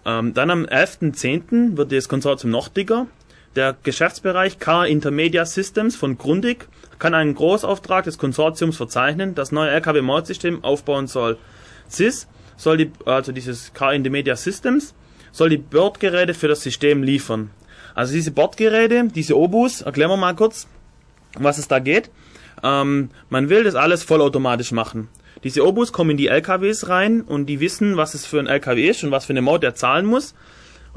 ähm, 0.06 0.32
dann 0.32 0.50
am 0.50 0.64
11.10. 0.64 1.76
wird 1.76 1.92
das 1.92 2.08
Konsortium 2.08 2.50
noch 2.50 2.68
dicker. 2.68 3.06
Der 3.54 3.76
Geschäftsbereich 3.82 4.58
Car 4.58 4.86
Intermedia 4.86 5.44
Systems 5.44 5.94
von 5.94 6.16
Grundig 6.16 6.68
kann 6.98 7.14
einen 7.14 7.34
Großauftrag 7.34 8.04
des 8.04 8.16
Konsortiums 8.16 8.78
verzeichnen, 8.78 9.34
das 9.34 9.52
neue 9.52 9.70
LKW-Mautsystem 9.70 10.64
aufbauen 10.64 11.06
soll. 11.06 11.36
SIS 11.88 12.28
soll 12.56 12.78
die, 12.78 12.92
also 13.04 13.32
dieses 13.32 13.74
Car 13.74 13.92
Intermedia 13.92 14.34
Systems, 14.34 14.94
soll 15.30 15.50
die 15.50 15.58
Bordgeräte 15.58 16.32
für 16.32 16.48
das 16.48 16.62
System 16.62 17.02
liefern. 17.02 17.50
Also 17.94 18.14
diese 18.14 18.30
Bordgeräte, 18.30 19.08
diese 19.14 19.36
Obus, 19.36 19.82
erklären 19.82 20.10
wir 20.10 20.16
mal 20.16 20.34
kurz, 20.34 20.66
was 21.34 21.58
es 21.58 21.68
da 21.68 21.78
geht. 21.78 22.10
Ähm, 22.62 23.10
man 23.28 23.50
will 23.50 23.64
das 23.64 23.74
alles 23.74 24.02
vollautomatisch 24.02 24.72
machen. 24.72 25.08
Diese 25.44 25.64
Obus 25.66 25.92
kommen 25.92 26.10
in 26.10 26.16
die 26.16 26.28
LKWs 26.28 26.88
rein 26.88 27.22
und 27.22 27.46
die 27.46 27.60
wissen, 27.60 27.96
was 27.96 28.14
es 28.14 28.26
für 28.26 28.40
ein 28.40 28.46
LKW 28.46 28.88
ist 28.88 29.04
und 29.04 29.10
was 29.10 29.26
für 29.26 29.32
eine 29.32 29.42
Maut 29.42 29.62
er 29.62 29.74
zahlen 29.74 30.06
muss. 30.06 30.34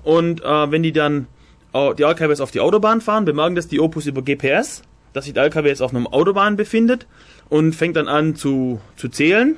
Und 0.04 0.44
äh, 0.44 0.72
wenn 0.72 0.84
die 0.84 0.92
dann 0.92 1.28
die 1.74 2.04
LKWs 2.04 2.42
auf 2.42 2.52
die 2.52 2.60
Autobahn 2.60 3.00
fahren, 3.00 3.24
bemerken 3.24 3.56
das 3.56 3.68
die 3.68 3.80
Opus 3.80 4.06
über 4.06 4.22
GPS, 4.22 4.82
dass 5.14 5.24
sich 5.24 5.34
der 5.34 5.44
LKW 5.44 5.70
jetzt 5.70 5.82
auf 5.82 5.96
einer 5.96 6.14
Autobahn 6.14 6.58
befindet 6.58 7.08
und 7.48 7.74
fängt 7.74 7.96
dann 7.96 8.10
an 8.10 8.36
zu, 8.36 8.82
zu 8.98 9.08
zählen. 9.08 9.58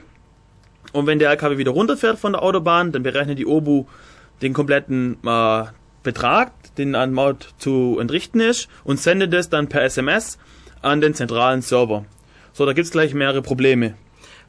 Und 0.91 1.07
wenn 1.07 1.17
der 1.17 1.31
LKW 1.31 1.57
wieder 1.57 1.71
runterfährt 1.71 2.19
von 2.19 2.33
der 2.33 2.43
Autobahn, 2.43 2.91
dann 2.91 3.01
berechnet 3.01 3.39
die 3.39 3.47
OBU 3.47 3.87
den 4.43 4.53
kompletten 4.53 5.17
äh, 5.25 5.63
Betrag, 6.03 6.51
den 6.77 6.93
an 6.93 7.13
Maut 7.13 7.55
zu 7.57 7.97
entrichten 7.99 8.39
ist 8.39 8.67
und 8.83 8.99
sendet 8.99 9.33
es 9.33 9.49
dann 9.49 9.69
per 9.69 9.81
SMS 9.81 10.37
an 10.83 11.01
den 11.01 11.15
zentralen 11.15 11.61
Server. 11.61 12.05
So, 12.51 12.65
da 12.65 12.73
gibt's 12.73 12.91
gleich 12.91 13.15
mehrere 13.15 13.41
Probleme. 13.41 13.95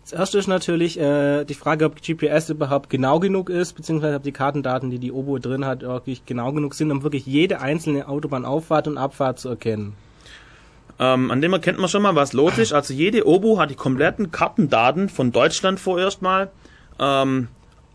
Das 0.04 0.12
erste 0.12 0.38
ist 0.38 0.48
natürlich 0.48 1.00
äh, 1.00 1.44
die 1.44 1.54
Frage, 1.54 1.86
ob 1.86 2.02
GPS 2.02 2.50
überhaupt 2.50 2.90
genau 2.90 3.20
genug 3.20 3.48
ist, 3.48 3.72
beziehungsweise 3.72 4.16
ob 4.16 4.22
die 4.22 4.32
Kartendaten, 4.32 4.90
die 4.90 4.98
die 4.98 5.10
Obo 5.10 5.38
drin 5.38 5.64
hat, 5.64 5.80
wirklich 5.80 6.26
genau 6.26 6.52
genug 6.52 6.74
sind, 6.74 6.90
um 6.90 7.02
wirklich 7.02 7.24
jede 7.24 7.62
einzelne 7.62 8.06
Autobahnauffahrt 8.06 8.86
und 8.86 8.98
Abfahrt 8.98 9.38
zu 9.38 9.48
erkennen. 9.48 9.94
Ähm, 10.98 11.30
an 11.30 11.40
dem 11.40 11.54
erkennt 11.54 11.78
man 11.78 11.88
schon 11.88 12.02
mal, 12.02 12.14
was 12.14 12.34
los 12.34 12.58
ist. 12.58 12.74
Also 12.74 12.92
jede 12.92 13.26
Obu 13.26 13.58
hat 13.58 13.70
die 13.70 13.76
kompletten 13.76 14.30
Kartendaten 14.30 15.08
von 15.08 15.32
Deutschland 15.32 15.80
vorerst 15.80 16.20
mal 16.20 16.50
ähm, 17.00 17.48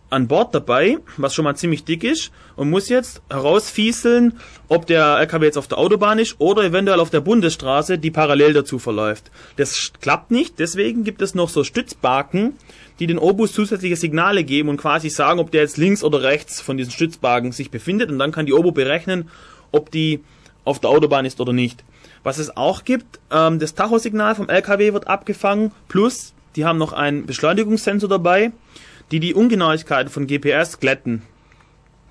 an 0.10 0.28
Bord 0.28 0.54
dabei, 0.56 0.98
was 1.18 1.34
schon 1.34 1.46
mal 1.46 1.56
ziemlich 1.56 1.84
dick 1.84 2.04
ist, 2.04 2.32
und 2.56 2.70
muss 2.70 2.90
jetzt 2.90 3.22
herausfieseln, 3.30 4.40
ob 4.68 4.86
der 4.88 5.20
LKW 5.20 5.46
jetzt 5.46 5.58
auf 5.58 5.68
der 5.68 5.78
Autobahn 5.78 6.20
ist 6.20 6.36
oder 6.40 6.64
eventuell 6.64 7.00
auf 7.00 7.10
der 7.10 7.22
Bundesstraße, 7.22 7.98
die 7.98 8.12
parallel 8.12 8.54
dazu 8.54 8.80
verläuft. 8.80 9.32
Das 9.56 9.92
klappt 10.02 10.32
nicht, 10.32 10.60
deswegen 10.60 11.04
gibt 11.04 11.22
es 11.22 11.36
noch 11.36 11.50
so 11.50 11.64
Stützbaken, 11.64 12.54
die 13.00 13.08
den 13.08 13.20
Obus 13.20 13.54
zusätzliche 13.54 13.96
Signale 13.96 14.44
geben 14.44 14.70
und 14.70 14.78
quasi 14.78 15.10
sagen, 15.10 15.40
ob 15.40 15.52
der 15.52 15.62
jetzt 15.62 15.78
links 15.78 16.04
oder 16.04 16.22
rechts 16.24 16.60
von 16.60 16.78
diesen 16.78 16.92
Stützbaken 16.92 17.52
sich 17.52 17.72
befindet 17.72 18.10
und 18.10 18.20
dann 18.20 18.32
kann 18.32 18.46
die 18.46 18.54
Obu 18.54 18.72
berechnen, 18.72 19.30
ob 19.72 19.92
die 19.92 20.22
auf 20.66 20.80
der 20.80 20.90
Autobahn 20.90 21.26
ist 21.26 21.40
oder 21.40 21.54
nicht. 21.54 21.84
Was 22.24 22.38
es 22.38 22.56
auch 22.56 22.84
gibt, 22.84 23.20
ähm, 23.32 23.60
das 23.60 23.76
Tachosignal 23.76 24.36
vom 24.36 24.50
LKW 24.50 24.94
wird 24.94 25.08
abgefangen, 25.08 25.72
plus 25.88 26.34
die 26.56 26.66
haben 26.66 26.78
noch 26.78 26.94
einen 26.94 27.26
Beschleunigungssensor 27.26 28.10
dabei, 28.10 28.52
die 29.12 29.20
die 29.20 29.34
Ungenauigkeiten 29.34 30.12
von 30.12 30.28
GPS 30.28 30.80
glätten. 30.80 31.24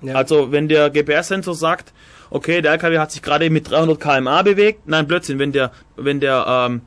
Ja. 0.01 0.15
Also 0.15 0.51
wenn 0.51 0.67
der 0.67 0.89
GPS-Sensor 0.89 1.55
sagt, 1.55 1.93
okay, 2.29 2.61
der 2.61 2.71
LKW 2.73 2.99
hat 2.99 3.11
sich 3.11 3.21
gerade 3.21 3.49
mit 3.49 3.69
300 3.69 3.99
km/h 3.99 4.41
bewegt, 4.43 4.87
nein, 4.87 5.07
Blödsinn, 5.07 5.39
wenn 5.39 5.51
der, 5.51 5.71
wenn 5.95 6.19
der, 6.19 6.45
ähm, 6.47 6.81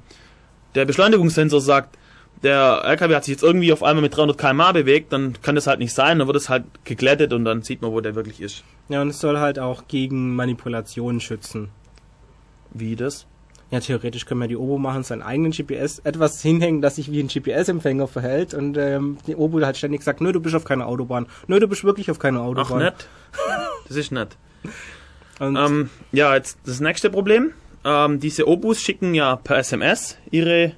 der 0.74 0.84
Beschleunigungssensor 0.84 1.60
sagt, 1.60 1.98
der 2.42 2.82
LKW 2.84 3.14
hat 3.14 3.24
sich 3.24 3.32
jetzt 3.32 3.42
irgendwie 3.42 3.72
auf 3.72 3.82
einmal 3.82 4.02
mit 4.02 4.16
300 4.16 4.38
km/h 4.38 4.72
bewegt, 4.72 5.12
dann 5.12 5.34
kann 5.42 5.54
das 5.54 5.66
halt 5.66 5.78
nicht 5.78 5.92
sein, 5.92 6.18
dann 6.18 6.26
wird 6.26 6.36
es 6.36 6.48
halt 6.48 6.64
geglättet 6.84 7.32
und 7.32 7.44
dann 7.44 7.62
sieht 7.62 7.82
man, 7.82 7.92
wo 7.92 8.00
der 8.00 8.14
wirklich 8.14 8.40
ist. 8.40 8.64
Ja, 8.88 9.02
und 9.02 9.08
es 9.08 9.20
soll 9.20 9.38
halt 9.38 9.58
auch 9.58 9.86
gegen 9.88 10.34
Manipulationen 10.34 11.20
schützen. 11.20 11.68
Wie 12.70 12.96
das? 12.96 13.26
Ja, 13.72 13.80
theoretisch 13.80 14.26
können 14.26 14.38
wir 14.38 14.48
die 14.48 14.56
Obo 14.58 14.76
machen, 14.76 15.02
seinen 15.02 15.22
eigenen 15.22 15.50
GPS 15.50 15.98
etwas 16.00 16.42
hinhängen, 16.42 16.82
das 16.82 16.96
sich 16.96 17.10
wie 17.10 17.20
ein 17.20 17.28
GPS-Empfänger 17.28 18.06
verhält 18.06 18.52
und 18.52 18.76
ähm, 18.76 19.16
die 19.26 19.34
Obo 19.34 19.62
hat 19.62 19.78
ständig 19.78 20.02
sagt, 20.02 20.20
nö, 20.20 20.30
du 20.30 20.40
bist 20.40 20.54
auf 20.54 20.64
keiner 20.64 20.86
Autobahn. 20.86 21.26
Nö, 21.46 21.58
du 21.58 21.66
bist 21.66 21.82
wirklich 21.82 22.10
auf 22.10 22.18
keiner 22.18 22.40
Ach, 22.40 22.48
Autobahn. 22.48 22.80
nett. 22.80 23.08
Das 23.88 23.96
ist 23.96 24.12
nett. 24.12 24.36
Ähm, 25.40 25.90
ja, 26.12 26.36
jetzt 26.36 26.58
das 26.66 26.78
nächste 26.78 27.10
Problem. 27.10 27.52
Ähm, 27.84 28.20
diese 28.20 28.46
Obus 28.46 28.80
schicken 28.80 29.12
ja 29.12 29.34
per 29.34 29.58
SMS 29.58 30.16
ihre, 30.30 30.72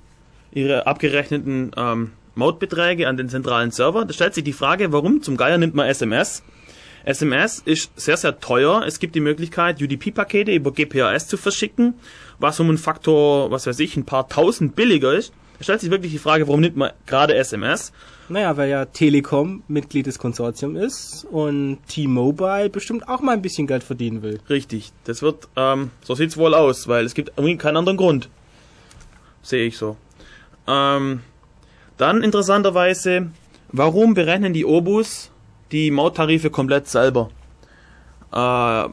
ihre 0.53 0.87
abgerechneten 0.87 1.73
ähm, 1.77 2.13
Mautbeträge 2.35 3.07
an 3.07 3.19
den 3.19 3.29
zentralen 3.29 3.73
Server. 3.73 4.07
Da 4.07 4.15
stellt 4.15 4.33
sich 4.33 4.45
die 4.45 4.55
Frage, 4.55 4.91
warum 4.91 5.21
zum 5.21 5.37
Geier 5.37 5.59
nimmt 5.59 5.75
man 5.75 5.87
SMS? 5.87 6.43
SMS 7.05 7.61
ist 7.65 7.91
sehr, 8.01 8.17
sehr 8.17 8.41
teuer. 8.41 8.85
Es 8.87 8.99
gibt 8.99 9.15
die 9.15 9.21
Möglichkeit, 9.21 9.83
UDP-Pakete 9.83 10.53
über 10.53 10.73
GPRS 10.73 11.29
zu 11.29 11.37
verschicken, 11.37 11.95
was 12.45 12.61
um 12.61 12.69
einen 12.69 12.79
Faktor, 12.79 13.51
was 13.51 13.67
weiß 13.67 13.81
ich, 13.81 13.97
ein 13.97 14.05
paar 14.05 14.29
tausend 14.29 14.77
billiger 14.77 15.13
ist. 15.15 15.33
Da 15.59 15.65
stellt 15.65 15.81
sich 15.81 15.91
wirklich 15.91 16.13
die 16.13 16.19
Frage, 16.19 16.47
warum 16.47 16.61
nimmt 16.61 16.77
man 16.77 16.91
gerade 17.07 17.35
SMS? 17.35 17.93
naja, 18.29 18.57
weil 18.57 18.71
ja 18.71 18.85
Telekom 18.87 19.63
Mitglied 19.69 20.07
des 20.07 20.19
Konsortiums 20.19 20.79
ist 20.79 21.27
und 21.31 21.79
T-Mobile 21.89 22.71
bestimmt 22.71 23.09
auch 23.09 23.21
mal 23.21 23.33
ein 23.33 23.43
bisschen 23.43 23.67
Geld 23.67 23.85
verdienen 23.85 24.23
will. 24.23 24.41
Richtig, 24.49 24.93
das 25.05 25.23
wird, 25.23 25.49
ähm, 25.57 25.91
so 26.03 26.15
sieht's 26.15 26.37
wohl 26.37 26.55
aus, 26.55 26.89
weil 26.89 27.05
es 27.05 27.15
gibt 27.15 27.33
irgendwie 27.37 27.57
keinen 27.57 27.77
anderen 27.77 27.97
Grund. 27.97 28.29
Sehe 29.43 29.67
ich 29.67 29.77
so. 29.77 29.97
Ähm, 30.67 31.21
dann 31.99 32.23
interessanterweise, 32.23 33.31
warum 33.69 34.15
berechnen 34.15 34.53
die 34.53 34.65
Obus 34.65 35.31
die 35.71 35.91
Mauttarife 35.91 36.51
komplett 36.51 36.89
selber? 36.89 37.31
Äh, 38.33 38.89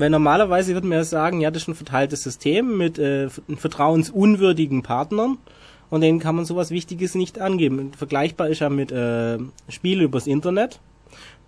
Weil 0.00 0.08
normalerweise 0.08 0.72
würde 0.72 0.86
man 0.86 0.96
ja 0.96 1.04
sagen, 1.04 1.42
ja, 1.42 1.50
das 1.50 1.64
ist 1.64 1.68
ein 1.68 1.74
verteiltes 1.74 2.22
System 2.22 2.78
mit 2.78 2.98
äh, 2.98 3.28
vertrauensunwürdigen 3.28 4.82
Partnern 4.82 5.36
und 5.90 6.00
denen 6.00 6.20
kann 6.20 6.36
man 6.36 6.46
sowas 6.46 6.70
Wichtiges 6.70 7.14
nicht 7.14 7.38
angeben. 7.38 7.92
Vergleichbar 7.94 8.48
ist 8.48 8.60
ja 8.60 8.70
mit 8.70 8.90
äh, 8.92 9.36
Spielen 9.68 10.00
übers 10.00 10.26
Internet. 10.26 10.80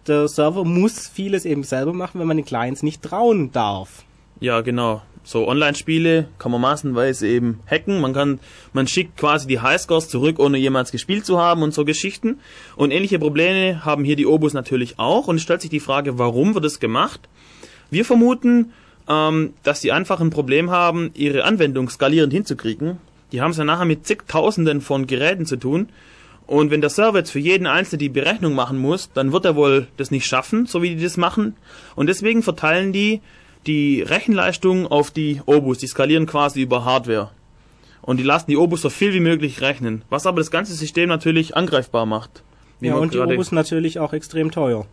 Der 0.06 0.28
Server 0.28 0.64
muss 0.66 1.09
vieles 1.09 1.47
eben 1.47 1.62
selber 1.62 1.94
machen, 1.94 2.21
wenn 2.21 2.26
man 2.26 2.37
den 2.37 2.44
Clients 2.44 2.82
nicht 2.82 3.00
trauen 3.00 3.52
darf. 3.52 4.04
ja, 4.40 4.61
genau. 4.61 5.00
So 5.25 5.49
Online-Spiele 5.49 6.28
kann 6.38 6.50
man 6.50 6.61
massenweise 6.61 7.28
eben 7.28 7.61
hacken. 7.71 8.00
Man 8.00 8.12
kann, 8.12 8.40
man 8.73 8.87
schickt 8.87 9.16
quasi 9.16 9.47
die 9.47 9.61
Highscores 9.61 10.09
zurück, 10.09 10.38
ohne 10.40 10.59
jemals 10.59 10.90
gespielt 10.90 11.25
zu 11.25 11.38
haben 11.38 11.62
und 11.62 11.73
so 11.73 11.85
Geschichten. 11.85 12.40
Und 12.76 12.90
ähnliche 12.90 13.21
Probleme 13.21 13.85
haben 13.85 14.04
hier 14.04 14.16
die 14.16 14.26
Obus 14.26 14.52
natürlich 14.52 14.99
auch. 14.99 15.28
Und 15.28 15.37
es 15.37 15.42
stellt 15.42 15.62
sich 15.62 15.71
die 15.71 15.80
Frage, 15.80 16.18
warum 16.18 16.54
wird 16.54 16.64
es 16.64 16.80
gemacht? 16.80 17.28
Wir 17.92 18.06
vermuten, 18.06 18.72
ähm, 19.06 19.52
dass 19.62 19.80
die 19.80 19.92
einfach 19.92 20.20
ein 20.20 20.30
Problem 20.30 20.70
haben, 20.70 21.11
ihre 21.12 21.44
Anwendung 21.44 21.90
skalierend 21.90 22.32
hinzukriegen. 22.32 22.96
Die 23.32 23.42
haben 23.42 23.50
es 23.50 23.58
ja 23.58 23.64
nachher 23.64 23.84
mit 23.84 24.06
zigtausenden 24.06 24.80
von 24.80 25.06
Geräten 25.06 25.44
zu 25.44 25.56
tun. 25.56 25.90
Und 26.46 26.70
wenn 26.70 26.80
der 26.80 26.88
Server 26.88 27.18
jetzt 27.18 27.30
für 27.30 27.38
jeden 27.38 27.66
Einzelnen 27.66 28.00
die 28.00 28.08
Berechnung 28.08 28.54
machen 28.54 28.78
muss, 28.78 29.11
dann 29.12 29.32
wird 29.32 29.44
er 29.44 29.56
wohl 29.56 29.88
das 29.99 30.11
nicht 30.11 30.25
schaffen, 30.25 30.64
so 30.64 30.80
wie 30.80 30.96
die 30.96 31.02
das 31.02 31.18
machen. 31.18 31.54
Und 31.94 32.06
deswegen 32.06 32.42
verteilen 32.42 32.94
die 32.94 33.20
die 33.66 34.00
Rechenleistung 34.00 34.87
auf 34.87 35.11
die 35.11 35.42
Obus. 35.44 35.76
Die 35.78 35.87
skalieren 35.87 36.26
quasi 36.26 36.62
über 36.62 36.87
Hardware. 36.87 37.30
Und 38.00 38.16
die 38.16 38.25
lassen 38.25 38.50
die 38.50 38.56
Obus 38.56 38.80
so 38.80 38.88
viel 38.88 39.12
wie 39.12 39.20
möglich 39.20 39.61
rechnen. 39.61 40.02
Was 40.08 40.26
aber 40.26 40.40
das 40.40 40.50
ganze 40.50 40.75
System 40.75 41.11
natürlich 41.11 41.56
angreifbar 41.56 42.06
macht. 42.06 42.42
Ja, 42.80 42.94
und 42.94 43.12
die 43.12 43.18
Obus 43.18 43.52
natürlich 43.52 43.99
auch 43.99 44.14
extrem 44.14 44.50
teuer. 44.50 44.87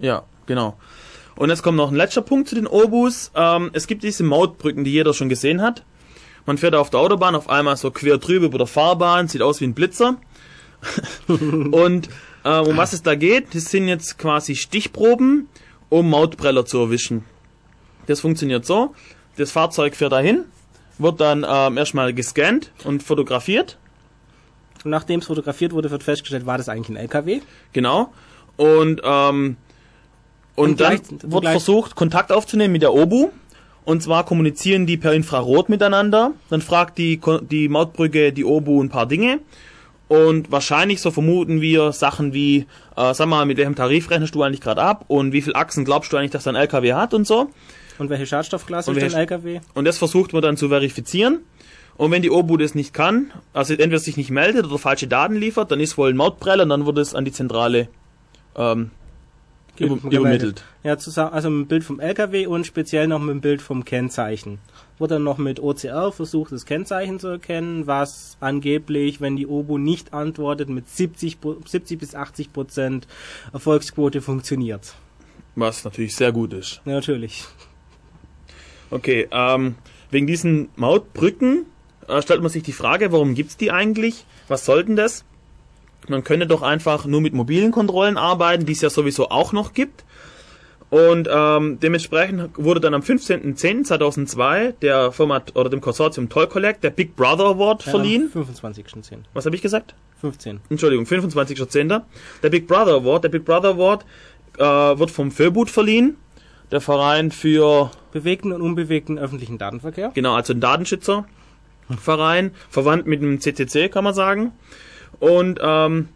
ja, 0.00 0.22
genau. 0.46 0.76
Und 1.36 1.50
jetzt 1.50 1.62
kommt 1.62 1.76
noch 1.76 1.90
ein 1.90 1.96
letzter 1.96 2.22
Punkt 2.22 2.48
zu 2.48 2.54
den 2.54 2.66
Obus. 2.66 3.30
Ähm, 3.34 3.70
es 3.72 3.86
gibt 3.86 4.02
diese 4.02 4.24
Mautbrücken, 4.24 4.84
die 4.84 4.92
jeder 4.92 5.14
schon 5.14 5.28
gesehen 5.28 5.62
hat. 5.62 5.84
Man 6.46 6.58
fährt 6.58 6.74
auf 6.74 6.90
der 6.90 7.00
Autobahn 7.00 7.34
auf 7.34 7.48
einmal 7.48 7.76
so 7.76 7.90
quer 7.90 8.18
drüber 8.18 8.46
über 8.46 8.58
der 8.58 8.66
Fahrbahn, 8.66 9.28
sieht 9.28 9.42
aus 9.42 9.60
wie 9.60 9.64
ein 9.64 9.74
Blitzer. 9.74 10.16
und 11.28 12.08
äh, 12.44 12.58
um 12.58 12.76
was 12.76 12.92
es 12.92 13.02
da 13.02 13.14
geht, 13.14 13.54
das 13.54 13.66
sind 13.66 13.86
jetzt 13.86 14.18
quasi 14.18 14.56
Stichproben, 14.56 15.48
um 15.88 16.10
Mautpreller 16.10 16.66
zu 16.66 16.78
erwischen. 16.78 17.24
Das 18.06 18.20
funktioniert 18.20 18.66
so. 18.66 18.94
Das 19.36 19.52
Fahrzeug 19.52 19.94
fährt 19.94 20.12
dahin, 20.12 20.44
wird 20.98 21.20
dann 21.20 21.46
ähm, 21.48 21.78
erstmal 21.78 22.12
gescannt 22.12 22.72
und 22.84 23.02
fotografiert. 23.02 23.78
Und 24.84 24.90
nachdem 24.90 25.20
es 25.20 25.26
fotografiert 25.26 25.72
wurde, 25.72 25.90
wird 25.90 26.02
festgestellt, 26.02 26.44
war 26.44 26.58
das 26.58 26.68
eigentlich 26.68 26.88
ein 26.88 26.96
LKW? 26.96 27.40
Genau. 27.72 28.12
Und, 28.56 29.00
ähm, 29.04 29.56
und, 30.54 30.70
Und 30.72 30.80
dann 30.80 30.96
gleich- 31.00 31.32
wird 31.32 31.44
versucht, 31.46 31.94
Kontakt 31.96 32.30
aufzunehmen 32.32 32.72
mit 32.72 32.82
der 32.82 32.92
OBU. 32.94 33.30
Und 33.84 34.02
zwar 34.02 34.24
kommunizieren 34.24 34.86
die 34.86 34.96
per 34.96 35.12
Infrarot 35.12 35.68
miteinander. 35.68 36.32
Dann 36.50 36.60
fragt 36.60 36.98
die, 36.98 37.20
die 37.50 37.68
Mautbrücke 37.68 38.32
die 38.32 38.44
OBU 38.44 38.80
ein 38.82 38.88
paar 38.90 39.06
Dinge. 39.06 39.40
Und 40.08 40.52
wahrscheinlich, 40.52 41.00
so 41.00 41.10
vermuten 41.10 41.60
wir, 41.62 41.90
Sachen 41.92 42.32
wie, 42.34 42.66
äh, 42.96 43.14
sag 43.14 43.26
mal, 43.26 43.44
mit 43.46 43.56
welchem 43.56 43.74
Tarif 43.74 44.10
rechnest 44.10 44.34
du 44.34 44.42
eigentlich 44.42 44.60
gerade 44.60 44.82
ab 44.82 45.06
und 45.08 45.32
wie 45.32 45.40
viel 45.42 45.54
Achsen 45.56 45.84
glaubst 45.86 46.12
du 46.12 46.16
eigentlich, 46.18 46.30
dass 46.32 46.44
dein 46.44 46.54
LKW 46.54 46.92
hat 46.92 47.14
und 47.14 47.26
so. 47.26 47.48
Und 47.98 48.10
welche 48.10 48.26
Schadstoffklasse 48.26 48.90
Und 48.90 48.96
ist 48.98 49.02
welche- 49.04 49.16
ein 49.16 49.20
LKW? 49.22 49.60
Und 49.74 49.84
das 49.86 49.98
versucht 49.98 50.32
man 50.32 50.42
dann 50.42 50.56
zu 50.56 50.68
verifizieren. 50.68 51.38
Und 51.96 52.10
wenn 52.10 52.22
die 52.22 52.30
OBU 52.30 52.56
das 52.58 52.74
nicht 52.74 52.92
kann, 52.94 53.32
also 53.52 53.72
entweder 53.72 53.98
sich 53.98 54.16
nicht 54.16 54.30
meldet 54.30 54.66
oder 54.66 54.78
falsche 54.78 55.06
Daten 55.08 55.34
liefert, 55.34 55.70
dann 55.70 55.80
ist 55.80 55.96
wohl 55.98 56.10
ein 56.10 56.16
Mautpreller 56.16 56.62
und 56.64 56.68
dann 56.70 56.84
wird 56.86 56.98
es 56.98 57.14
an 57.14 57.24
die 57.24 57.32
Zentrale 57.32 57.88
ähm. 58.56 58.90
Übermittelt. 59.82 60.64
Ja, 60.82 60.98
zusammen, 60.98 61.32
also 61.32 61.50
mit 61.50 61.66
dem 61.66 61.68
Bild 61.68 61.84
vom 61.84 62.00
LKW 62.00 62.46
und 62.46 62.66
speziell 62.66 63.06
noch 63.06 63.18
mit 63.20 63.30
dem 63.30 63.40
Bild 63.40 63.62
vom 63.62 63.84
Kennzeichen. 63.84 64.58
Wurde 64.98 65.14
dann 65.14 65.24
noch 65.24 65.38
mit 65.38 65.60
OCR 65.60 66.12
versucht, 66.12 66.52
das 66.52 66.64
Kennzeichen 66.66 67.18
zu 67.18 67.28
erkennen, 67.28 67.86
was 67.86 68.36
angeblich, 68.40 69.20
wenn 69.20 69.36
die 69.36 69.46
OBU 69.46 69.78
nicht 69.78 70.12
antwortet, 70.14 70.68
mit 70.68 70.88
70, 70.88 71.40
Pro- 71.40 71.56
70 71.66 71.98
bis 71.98 72.14
80 72.14 72.52
Prozent 72.52 73.06
Erfolgsquote 73.52 74.20
funktioniert. 74.20 74.94
Was 75.56 75.84
natürlich 75.84 76.14
sehr 76.16 76.32
gut 76.32 76.52
ist. 76.52 76.80
Ja, 76.84 76.92
natürlich. 76.92 77.44
Okay, 78.90 79.28
ähm, 79.30 79.74
wegen 80.10 80.26
diesen 80.26 80.68
Mautbrücken 80.76 81.66
äh, 82.08 82.20
stellt 82.22 82.42
man 82.42 82.50
sich 82.50 82.62
die 82.62 82.72
Frage, 82.72 83.12
warum 83.12 83.34
gibt's 83.34 83.56
die 83.56 83.70
eigentlich? 83.70 84.26
Was 84.48 84.64
sollten 84.64 84.96
das? 84.96 85.24
Man 86.08 86.24
könnte 86.24 86.46
doch 86.46 86.62
einfach 86.62 87.06
nur 87.06 87.20
mit 87.20 87.32
mobilen 87.32 87.70
Kontrollen 87.70 88.16
arbeiten, 88.16 88.66
die 88.66 88.72
es 88.72 88.80
ja 88.80 88.90
sowieso 88.90 89.30
auch 89.30 89.52
noch 89.52 89.72
gibt. 89.72 90.04
Und 90.92 91.26
ähm, 91.32 91.80
dementsprechend 91.80 92.50
wurde 92.58 92.78
dann 92.78 92.92
am 92.92 93.00
15.10.2002 93.00 94.74
der 94.82 95.10
Firma 95.10 95.40
oder 95.54 95.70
dem 95.70 95.80
Konsortium 95.80 96.28
Toll 96.28 96.48
Collect 96.48 96.84
der 96.84 96.90
Big 96.90 97.16
Brother 97.16 97.46
Award 97.46 97.82
verliehen. 97.82 98.30
Ja, 98.34 98.40
am 98.42 98.46
25.10. 98.46 99.20
Was 99.32 99.46
habe 99.46 99.56
ich 99.56 99.62
gesagt? 99.62 99.94
15. 100.20 100.60
Entschuldigung, 100.68 101.06
25.10. 101.06 102.02
Der 102.42 102.50
Big 102.50 102.66
Brother 102.66 102.92
Award. 102.92 103.24
Der 103.24 103.30
Big 103.30 103.46
Brother 103.46 103.70
Award 103.70 104.04
äh, 104.58 104.62
wird 104.62 105.10
vom 105.10 105.30
Föbut 105.30 105.70
verliehen. 105.70 106.18
Der 106.70 106.82
Verein 106.82 107.30
für 107.30 107.90
Bewegten 108.12 108.52
und 108.52 108.60
unbewegten 108.60 109.18
öffentlichen 109.18 109.56
Datenverkehr. 109.56 110.10
Genau, 110.12 110.34
also 110.34 110.52
ein 110.52 110.60
Datenschützerverein, 110.60 112.50
verwandt 112.68 113.06
mit 113.06 113.22
dem 113.22 113.40
CCC, 113.40 113.88
kann 113.88 114.04
man 114.04 114.12
sagen. 114.12 114.52
Und 115.20 115.60
ähm, 115.62 116.08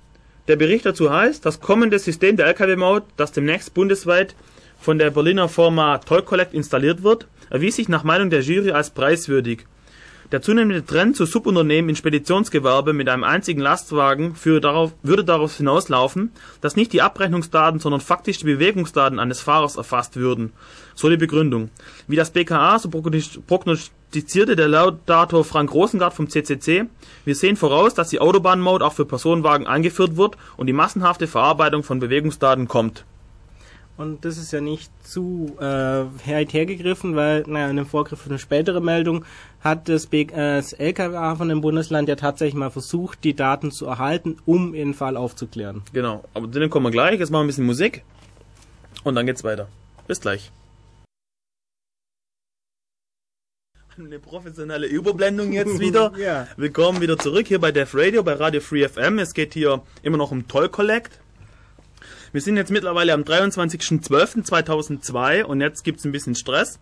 der 0.48 0.56
Bericht 0.56 0.86
dazu 0.86 1.10
heißt, 1.10 1.44
das 1.44 1.60
kommende 1.60 1.98
System 1.98 2.36
der 2.36 2.46
LKW-Maut, 2.46 3.04
das 3.16 3.32
demnächst 3.32 3.74
bundesweit 3.74 4.34
von 4.78 4.98
der 4.98 5.10
Berliner 5.10 5.48
Firma 5.48 5.98
Toll 5.98 6.22
Collect 6.22 6.54
installiert 6.54 7.02
wird, 7.02 7.26
erwies 7.50 7.76
sich 7.76 7.88
nach 7.88 8.04
Meinung 8.04 8.30
der 8.30 8.42
Jury 8.42 8.70
als 8.70 8.90
preiswürdig. 8.90 9.66
Der 10.32 10.42
zunehmende 10.42 10.84
Trend 10.84 11.14
zu 11.16 11.24
Subunternehmen 11.24 11.88
im 11.90 11.96
Speditionsgewerbe 11.96 12.92
mit 12.92 13.08
einem 13.08 13.22
einzigen 13.22 13.60
Lastwagen 13.60 14.34
darauf, 14.60 14.92
würde 15.02 15.24
darauf 15.24 15.56
hinauslaufen, 15.56 16.32
dass 16.60 16.74
nicht 16.74 16.92
die 16.92 17.02
Abrechnungsdaten, 17.02 17.78
sondern 17.78 18.00
faktisch 18.00 18.38
die 18.38 18.46
Bewegungsdaten 18.46 19.20
eines 19.20 19.40
Fahrers 19.40 19.76
erfasst 19.76 20.16
würden. 20.16 20.52
So 20.96 21.10
die 21.10 21.18
Begründung. 21.18 21.68
Wie 22.08 22.16
das 22.16 22.30
BKA 22.30 22.78
so 22.78 22.88
prognostizierte 22.88 24.56
der 24.56 24.66
Laudator 24.66 25.44
Frank 25.44 25.72
Rosengart 25.72 26.14
vom 26.14 26.28
CCC, 26.28 26.86
wir 27.26 27.34
sehen 27.34 27.56
voraus, 27.56 27.92
dass 27.92 28.08
die 28.08 28.18
Autobahnmaut 28.18 28.80
auch 28.80 28.94
für 28.94 29.04
Personenwagen 29.04 29.66
eingeführt 29.66 30.16
wird 30.16 30.38
und 30.56 30.66
die 30.66 30.72
massenhafte 30.72 31.26
Verarbeitung 31.26 31.82
von 31.82 32.00
Bewegungsdaten 32.00 32.66
kommt. 32.66 33.04
Und 33.98 34.24
das 34.24 34.38
ist 34.38 34.52
ja 34.52 34.60
nicht 34.60 34.90
zu 35.06 35.56
äh, 35.58 35.62
weit 35.64 36.52
hergegriffen, 36.52 37.14
weil, 37.14 37.44
naja, 37.46 37.68
in 37.68 37.76
dem 37.76 37.86
Vorgriff 37.86 38.20
für 38.20 38.30
eine 38.30 38.38
spätere 38.38 38.80
Meldung 38.80 39.24
hat 39.60 39.88
das, 39.88 40.06
B 40.06 40.22
äh, 40.22 40.56
das 40.56 40.72
LKWA 40.72 41.36
von 41.36 41.48
dem 41.48 41.60
Bundesland 41.60 42.08
ja 42.08 42.16
tatsächlich 42.16 42.54
mal 42.54 42.70
versucht, 42.70 43.22
die 43.24 43.34
Daten 43.34 43.70
zu 43.70 43.86
erhalten, 43.86 44.36
um 44.46 44.72
den 44.72 44.94
Fall 44.94 45.16
aufzuklären. 45.16 45.82
Genau, 45.92 46.24
aber 46.32 46.50
zu 46.50 46.58
dem 46.58 46.70
kommen 46.70 46.86
wir 46.86 46.90
gleich. 46.90 47.18
Jetzt 47.18 47.30
machen 47.30 47.42
wir 47.42 47.44
ein 47.44 47.48
bisschen 47.48 47.66
Musik 47.66 48.02
und 49.02 49.14
dann 49.14 49.26
geht's 49.26 49.44
weiter. 49.44 49.68
Bis 50.06 50.20
gleich. 50.20 50.52
Eine 53.98 54.18
professionelle 54.18 54.86
Überblendung 54.86 55.54
jetzt 55.54 55.80
wieder. 55.80 56.12
Ja. 56.18 56.46
Willkommen 56.58 57.00
wieder 57.00 57.16
zurück 57.16 57.46
hier 57.46 57.58
bei 57.58 57.72
Def 57.72 57.94
Radio, 57.94 58.22
bei 58.22 58.34
Radio 58.34 58.60
Free 58.60 58.86
FM. 58.86 59.18
Es 59.18 59.32
geht 59.32 59.54
hier 59.54 59.80
immer 60.02 60.18
noch 60.18 60.32
um 60.32 60.46
Toll 60.48 60.68
Collect. 60.68 61.18
Wir 62.30 62.42
sind 62.42 62.58
jetzt 62.58 62.70
mittlerweile 62.70 63.14
am 63.14 63.22
23.12.2002 63.22 65.44
und 65.44 65.62
jetzt 65.62 65.82
gibt's 65.82 66.04
ein 66.04 66.12
bisschen 66.12 66.34
Stress. 66.34 66.78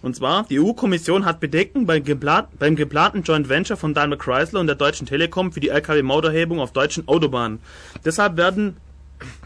Und 0.00 0.16
zwar, 0.16 0.44
die 0.44 0.58
EU-Kommission 0.58 1.26
hat 1.26 1.38
Bedenken 1.38 1.84
beim, 1.84 2.02
geplan 2.02 2.46
beim 2.58 2.76
geplanten 2.76 3.24
Joint 3.24 3.50
Venture 3.50 3.76
von 3.76 3.92
Daimler 3.92 4.16
Chrysler 4.16 4.60
und 4.60 4.66
der 4.66 4.76
Deutschen 4.76 5.06
Telekom 5.06 5.52
für 5.52 5.60
die 5.60 5.68
Lkw-Mauterhebung 5.68 6.60
auf 6.60 6.72
deutschen 6.72 7.06
Autobahnen. 7.08 7.58
Deshalb 8.06 8.38
werden 8.38 8.78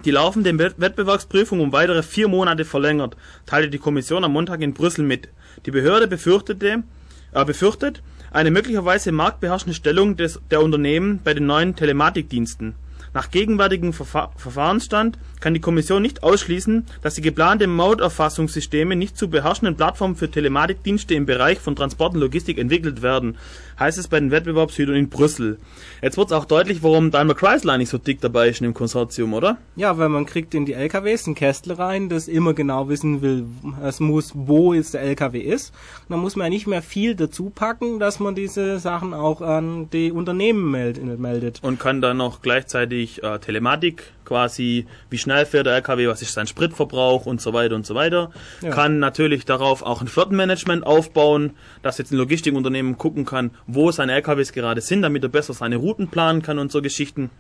die 0.05 0.13
laufende 0.13 0.57
Wettbewerbsprüfung 0.57 1.59
um 1.59 1.73
weitere 1.73 2.05
vier 2.05 2.29
Monate 2.29 2.65
verlängert, 2.65 3.17
teilte 3.45 3.71
die 3.71 3.79
Kommission 3.79 4.23
am 4.23 4.35
Montag 4.35 4.61
in 4.61 4.73
Brüssel 4.73 5.05
mit. 5.05 5.31
Die 5.67 5.73
Behörde 5.73 6.07
befürchtete, 6.07 6.85
befürchtet 7.32 8.02
eine 8.30 8.50
möglicherweise 8.50 9.12
marktbeherrschende 9.12 9.75
Stellung 9.75 10.16
des, 10.16 10.40
der 10.50 10.62
Unternehmen 10.62 11.20
bei 11.23 11.35
den 11.35 11.47
neuen 11.47 11.76
Telematikdiensten. 11.76 12.75
Nach 13.14 13.30
gegenwärtigem 13.30 13.92
Verfa 13.92 14.30
Verfahrensstand 14.37 15.18
kann 15.40 15.54
die 15.54 15.61
Kommission 15.61 16.02
nicht 16.02 16.23
ausschließen, 16.23 16.85
dass 17.00 17.14
die 17.14 17.23
geplanten 17.23 17.75
Mauterfassungssysteme 17.75 18.97
nicht 18.97 19.16
zu 19.16 19.28
beherrschenden 19.30 19.76
Plattformen 19.76 20.14
für 20.14 20.30
Telematikdienste 20.30 21.14
im 21.14 21.25
Bereich 21.25 21.58
von 21.58 21.75
Transport 21.75 22.14
und 22.14 22.20
Logistik 22.20 22.58
entwickelt 22.58 23.00
werden, 23.00 23.38
heißt 23.78 23.99
es 23.99 24.08
bei 24.08 24.18
den 24.18 24.30
Wettbewerbshütern 24.30 24.94
in 24.94 25.08
Brüssel. 25.08 25.58
Jetzt 26.02 26.16
wird 26.16 26.28
es 26.28 26.32
auch 26.32 26.44
deutlich, 26.44 26.82
warum 26.82 27.11
Daimler 27.11 27.35
Chrysler 27.35 27.78
nicht 27.78 27.90
so 27.90 27.99
dick 27.99 28.20
dabei 28.20 28.49
ist 28.49 28.61
in 28.61 28.64
dem 28.64 28.75
Konsortium, 28.75 29.35
oder? 29.35 29.58
Ja, 29.76 29.99
weil 29.99 30.08
man 30.08 30.26
kriegt 30.26 30.54
in 30.54 30.66
die 30.66 30.75
LKWs 30.75 31.26
ein 31.26 31.35
Kästle 31.35 31.78
rein, 31.78 32.08
das 32.08 32.28
immer 32.28 32.54
genau 32.54 32.88
wissen 32.88 33.23
will, 33.23 33.47
es 33.82 34.00
muss, 34.00 34.32
wo 34.35 34.75
jetzt 34.75 34.94
der 34.94 35.02
LKW 35.02 35.40
ist. 35.40 35.73
Und 36.08 36.11
dann 36.11 36.20
muss 36.20 36.37
man 36.37 36.47
ja 36.47 36.50
nicht 36.50 36.66
mehr 36.66 36.82
viel 36.82 37.14
dazu 37.14 37.50
packen, 37.50 37.99
dass 37.99 38.20
man 38.20 38.35
diese 38.35 38.78
Sachen 38.78 39.14
auch 39.14 39.40
an 39.40 39.88
die 39.90 40.12
Unternehmen 40.12 40.70
meldet. 40.70 41.62
Und 41.62 41.78
kann 41.78 42.00
dann 42.00 42.16
noch 42.16 42.42
gleichzeitig 42.42 43.23
äh, 43.23 43.38
Telematik 43.38 44.12
quasi, 44.28 44.87
wie 45.08 45.16
schnell 45.16 45.47
fährt 45.47 45.66
der 45.66 45.76
LKW, 45.76 46.06
was 46.06 46.20
ist 46.20 46.35
sein 46.35 46.47
Spritverbrauch 46.47 47.25
und 47.25 47.40
so 47.40 47.54
weiter 47.54 47.75
und 47.75 47.87
so 47.87 47.94
weiter. 47.94 48.30
Ja. 48.61 48.70
Kann 48.70 48.99
natürlich 48.99 49.47
darauf 49.47 49.82
auch 49.82 50.02
ein 50.02 50.06
Flottenmanagement 50.06 50.87
aufbauen, 50.87 51.52
dass 51.82 51.97
jetzt 51.97 52.12
ein 52.12 52.18
Logistikunternehmen 52.18 52.99
gucken 52.99 53.25
kann, 53.25 53.52
wo 53.69 53.93
seine 53.93 54.13
LKWs 54.15 54.53
gerade 54.53 54.81
sind, 54.81 55.03
damit 55.03 55.23
er 55.23 55.29
besser 55.29 55.53
seine 55.53 55.77
Routen 55.77 56.09
planen 56.09 56.43
kann 56.43 56.59
und 56.59 56.73
so 56.73 56.83
Geschichten. 56.83 57.31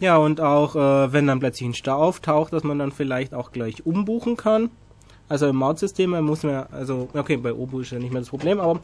Ja, 0.00 0.16
und 0.18 0.40
auch, 0.40 0.76
äh, 0.76 1.12
wenn 1.12 1.26
dann 1.26 1.40
plötzlich 1.40 1.68
ein 1.68 1.74
Stau 1.74 1.96
auftaucht, 1.96 2.52
dass 2.52 2.64
man 2.64 2.78
dann 2.78 2.92
vielleicht 2.92 3.32
auch 3.32 3.52
gleich 3.52 3.86
umbuchen 3.86 4.36
kann. 4.36 4.70
Also 5.28 5.48
im 5.48 5.56
Mautsystem 5.56 6.10
muss 6.24 6.42
man, 6.42 6.66
also, 6.70 7.08
okay, 7.14 7.36
bei 7.36 7.52
Obu 7.52 7.80
ist 7.80 7.92
ja 7.92 7.98
nicht 7.98 8.12
mehr 8.12 8.20
das 8.20 8.30
Problem, 8.30 8.60
aber 8.60 8.80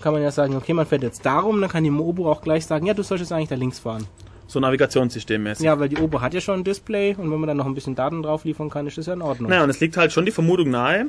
kann 0.00 0.12
man 0.12 0.22
ja 0.22 0.30
sagen, 0.30 0.56
okay, 0.56 0.72
man 0.72 0.86
fährt 0.86 1.02
jetzt 1.02 1.24
darum, 1.24 1.60
dann 1.60 1.70
kann 1.70 1.84
die 1.84 1.90
Obu 1.90 2.28
auch 2.28 2.42
gleich 2.42 2.66
sagen, 2.66 2.86
ja, 2.86 2.94
du 2.94 3.02
sollst 3.02 3.22
jetzt 3.22 3.32
eigentlich 3.32 3.48
da 3.48 3.54
links 3.54 3.78
fahren 3.78 4.06
so 4.46 4.60
Navigationssystemmäßig. 4.60 5.64
Ja, 5.64 5.78
weil 5.78 5.88
die 5.88 5.98
Obo 5.98 6.20
hat 6.20 6.34
ja 6.34 6.40
schon 6.40 6.60
ein 6.60 6.64
Display 6.64 7.14
und 7.16 7.30
wenn 7.30 7.40
man 7.40 7.48
dann 7.48 7.56
noch 7.56 7.66
ein 7.66 7.74
bisschen 7.74 7.94
Daten 7.94 8.22
drauf 8.22 8.44
liefern 8.44 8.70
kann, 8.70 8.86
ist 8.86 8.98
das 8.98 9.06
ja 9.06 9.12
in 9.12 9.22
Ordnung. 9.22 9.50
Naja, 9.50 9.64
und 9.64 9.70
es 9.70 9.80
liegt 9.80 9.96
halt 9.96 10.12
schon 10.12 10.24
die 10.24 10.32
Vermutung 10.32 10.70
nahe, 10.70 11.06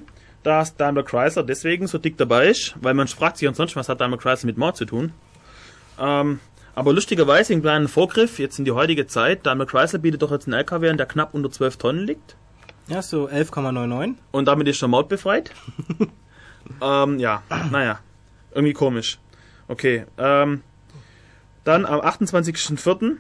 dass 0.48 0.78
Daimler 0.78 1.04
Chrysler 1.04 1.44
deswegen 1.44 1.88
so 1.88 1.98
dick 1.98 2.16
dabei 2.16 2.48
ist, 2.48 2.74
weil 2.80 2.94
man 2.94 3.10
fragt 3.10 3.36
sich 3.36 3.50
ansonsten, 3.50 3.78
was 3.78 3.90
hat 3.90 4.00
Daimler 4.00 4.18
Chrysler 4.18 4.48
mit 4.48 4.58
Mord 4.58 4.78
zu 4.78 4.86
tun. 4.86 5.12
Ähm, 6.00 6.40
aber 6.74 6.94
lustigerweise 6.94 7.52
im 7.52 7.62
kleinen 7.62 7.90
Vorgriff, 7.90 8.40
jetzt 8.40 8.58
in 8.58 8.64
die 8.64 8.72
heutige 8.72 9.08
Zeit, 9.08 9.46
Daimler 9.46 9.66
Chrysler 9.66 10.00
bietet 10.00 10.22
doch 10.22 10.32
jetzt 10.32 10.48
einen 10.48 10.54
LKW 10.54 10.90
an, 10.90 10.96
der 10.96 11.06
knapp 11.06 11.34
unter 11.34 11.52
12 11.52 11.76
Tonnen 11.76 12.08
liegt. 12.08 12.38
Ja, 12.88 13.02
so 13.02 13.28
11,99. 13.28 14.14
Und 14.32 14.48
damit 14.48 14.70
ist 14.70 14.82
er 14.82 14.88
mautbefreit. 14.88 15.52
ähm, 16.82 17.20
ja, 17.20 17.44
naja, 17.70 18.00
irgendwie 18.54 18.74
komisch. 18.74 19.20
Okay, 19.68 20.06
ähm, 20.18 20.62
dann 21.66 21.86
am 21.86 22.00
28.04. 22.00 23.18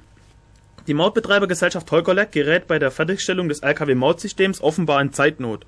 Die 0.87 0.93
Mautbetreibergesellschaft 0.93 1.87
Tolkolek 1.87 2.31
gerät 2.31 2.67
bei 2.67 2.79
der 2.79 2.91
Fertigstellung 2.91 3.49
des 3.49 3.59
Lkw-Mautsystems 3.59 4.61
offenbar 4.61 5.01
in 5.01 5.11
Zeitnot. 5.11 5.65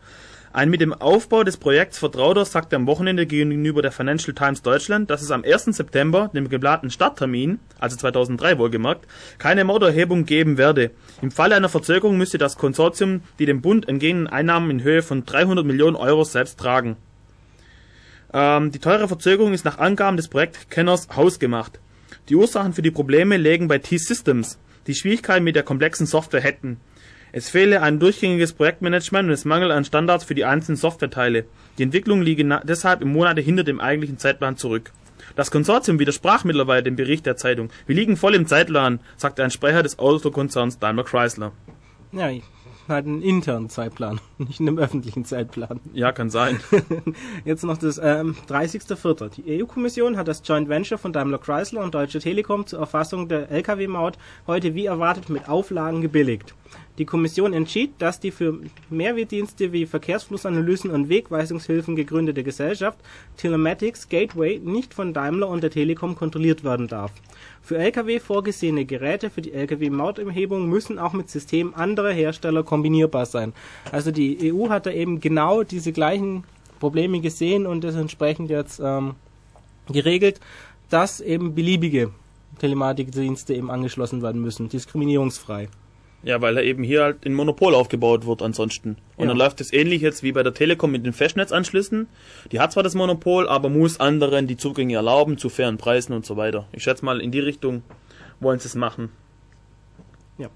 Ein 0.52 0.72
mit 0.72 0.82
dem 0.82 0.94
Aufbau 0.94 1.44
des 1.44 1.58
Projekts 1.58 2.00
Vertrauter 2.00 2.44
sagte 2.44 2.76
am 2.76 2.88
Wochenende 2.88 3.28
gegenüber 3.28 3.84
der 3.84 3.92
Financial 3.92 4.34
Times 4.34 4.64
Deutschland, 4.64 5.12
dass 5.12 5.22
es 5.22 5.30
am 5.30 5.44
1. 5.44 5.66
September, 5.66 6.32
dem 6.34 6.50
geplanten 6.50 6.90
Starttermin, 6.90 7.60
also 7.78 7.96
2003 7.96 8.58
wohlgemerkt, 8.58 9.06
keine 9.38 9.64
Mauterhebung 9.64 10.26
geben 10.26 10.58
werde. 10.58 10.90
Im 11.22 11.30
Falle 11.30 11.56
einer 11.56 11.70
Verzögerung 11.70 12.18
müsste 12.18 12.40
das 12.40 12.58
Konsortium 12.58 13.22
die 13.38 13.46
dem 13.46 13.62
Bund 13.62 13.88
entgehenden 13.88 14.26
Einnahmen 14.26 14.72
in 14.72 14.82
Höhe 14.82 15.04
von 15.04 15.24
300 15.24 15.64
Millionen 15.64 15.96
Euro 15.96 16.24
selbst 16.24 16.60
tragen. 16.60 16.98
Ähm, 18.34 18.72
die 18.72 18.80
teure 18.80 19.08
Verzögerung 19.08 19.54
ist 19.54 19.66
nach 19.66 19.78
Angaben 19.78 20.18
des 20.18 20.30
Projektkenners 20.30 21.10
hausgemacht. 21.16 21.80
Die 22.28 22.36
Ursachen 22.36 22.74
für 22.74 22.82
die 22.82 22.92
Probleme 22.92 23.38
lägen 23.38 23.68
bei 23.68 23.78
T-Systems, 23.78 24.58
die 24.88 24.96
Schwierigkeiten 24.96 25.44
mit 25.44 25.56
der 25.56 25.64
komplexen 25.64 26.08
Software 26.08 26.42
hätten. 26.42 26.80
Es 27.32 27.50
fehle 27.50 27.82
ein 27.82 28.00
durchgängiges 28.00 28.54
Projektmanagement 28.54 29.28
und 29.28 29.34
es 29.34 29.46
mangelt 29.46 29.72
an 29.72 29.86
Standards 29.86 30.24
für 30.24 30.36
die 30.36 30.46
einzelnen 30.46 30.78
Softwareteile. 30.78 31.46
Die 31.78 31.84
Entwicklung 31.84 32.22
liege 32.22 32.62
deshalb 32.63 33.02
im 33.02 33.12
Monate 33.12 33.42
hinter 33.42 33.63
dem 33.63 33.80
eigentlichen 33.80 34.18
Zeitplan 34.18 34.58
zurück. 34.58 34.92
Das 35.36 35.52
Konsortium 35.52 36.00
widersprach 36.00 36.44
mittlerweile 36.44 36.84
dem 36.84 36.96
Bericht 36.96 37.26
der 37.26 37.38
Zeitung. 37.38 37.70
Wir 37.86 37.96
liegen 37.96 38.18
voll 38.18 38.36
im 38.36 38.48
Zeitplan, 38.48 39.00
sagte 39.15 39.44
ein 39.44 39.52
Sprecher 39.52 39.84
des 39.84 40.00
Autokonzerns 40.00 40.80
Daimler 40.80 41.04
Chrysler. 41.04 41.52
Ja, 42.12 42.30
halt 42.89 43.06
einen 43.06 43.22
internen 43.22 43.70
Zeitplan, 43.70 44.20
nicht 44.38 44.60
einen 44.60 44.80
öffentlichen 44.80 45.24
Zeitplan. 45.24 45.80
Ja, 45.94 46.12
kann 46.12 46.30
sein. 46.30 46.60
Jetzt 47.46 47.63
noch 47.63 47.78
das 47.78 48.00
ähm, 48.04 48.36
30.04. 48.50 49.30
Die 49.30 49.62
EU-Kommission 49.62 50.18
hat 50.18 50.28
das 50.28 50.42
Joint 50.44 50.68
Venture 50.68 50.98
von 50.98 51.13
Daimler 51.13 51.38
Chrysler 51.38 51.82
und 51.82 51.94
Deutsche 51.94 52.20
Telekom 52.20 52.65
zur 52.65 52.80
Erfassung 52.80 53.28
der 53.28 53.52
Lkw-Maut 53.52 54.18
heute 54.48 54.76
wie 54.76 54.88
erwartet 54.88 55.30
mit 55.30 55.48
Auflagen 55.48 56.02
gebilligt. 56.02 56.56
Die 57.00 57.06
Kommission 57.06 57.54
entschied, 57.54 57.94
dass 58.00 58.20
die 58.20 58.30
für 58.30 58.60
Mehrwertdienste 58.90 59.72
wie 59.72 59.86
Verkehrsflussanalysen 59.86 60.92
und 60.92 61.08
Wegweisungshilfen 61.08 61.96
gegründete 61.96 62.44
Gesellschaft 62.44 63.00
Telematics 63.38 64.10
Gateway 64.10 64.60
nicht 64.60 64.94
von 64.94 65.14
Daimler 65.14 65.48
und 65.48 65.64
der 65.64 65.72
Telekom 65.72 66.16
kontrolliert 66.16 66.66
werden 66.66 66.90
darf. 66.90 67.14
Für 67.62 67.78
Lkw 67.78 68.20
vorgesehene 68.20 68.84
Geräte 68.84 69.30
für 69.30 69.42
die 69.42 69.54
Lkw-Mauterhebung 69.54 70.68
müssen 70.68 71.00
auch 71.00 71.14
mit 71.14 71.30
Systemen 71.30 71.74
anderer 71.74 72.12
Hersteller 72.12 72.64
kombinierbar 72.64 73.26
sein. 73.26 73.54
Also 73.94 74.12
die 74.12 74.54
EU 74.54 74.68
hat 74.68 74.86
da 74.86 74.92
eben 74.92 75.22
genau 75.22 75.64
diese 75.64 75.94
gleichen 75.94 76.44
Probleme 76.82 77.22
gesehen 77.22 77.66
und 77.66 77.86
das 77.86 77.96
entsprechend 77.96 78.50
jetzt 78.50 78.82
ähm, 78.84 79.16
geregelt, 79.88 80.42
dass 80.90 81.22
eben 81.22 81.56
beliebige 81.56 82.12
Telematikdienste 82.60 83.54
eben 83.54 83.72
angeschlossen 83.72 84.22
werden 84.22 84.42
müssen, 84.42 84.68
diskriminierungsfrei. 84.68 85.70
Ja, 86.22 86.42
weil 86.42 86.58
er 86.58 86.64
eben 86.64 86.84
hier 86.84 87.04
halt 87.04 87.26
ein 87.26 87.34
Monopol 87.34 87.74
aufgebaut 87.74 88.26
wird 88.26 88.42
ansonsten. 88.42 88.98
Und 89.16 89.24
ja. 89.24 89.28
dann 89.28 89.38
läuft 89.38 89.62
es 89.62 89.72
ähnlich 89.72 90.02
jetzt 90.02 90.22
wie 90.22 90.34
bei 90.34 90.44
der 90.44 90.54
Telekom 90.54 90.92
mit 90.92 91.06
den 91.06 91.14
Festnetzanschlüssen. 91.14 92.08
Die 92.52 92.60
hat 92.60 92.74
zwar 92.74 92.84
das 92.84 92.94
Monopol, 92.94 93.48
aber 93.48 93.70
muss 93.70 94.00
anderen 94.00 94.46
die 94.46 94.58
Zugänge 94.58 94.96
erlauben 94.96 95.38
zu 95.38 95.48
fairen 95.50 95.78
Preisen 95.78 96.14
und 96.14 96.26
so 96.26 96.36
weiter. 96.36 96.68
Ich 96.74 96.84
schätze 96.84 97.06
mal, 97.06 97.22
in 97.22 97.32
die 97.32 97.40
Richtung 97.40 97.84
wollen 98.42 98.60
sie 98.60 98.68
es 98.68 98.76
machen. 98.76 99.12
Ja. 100.38 100.50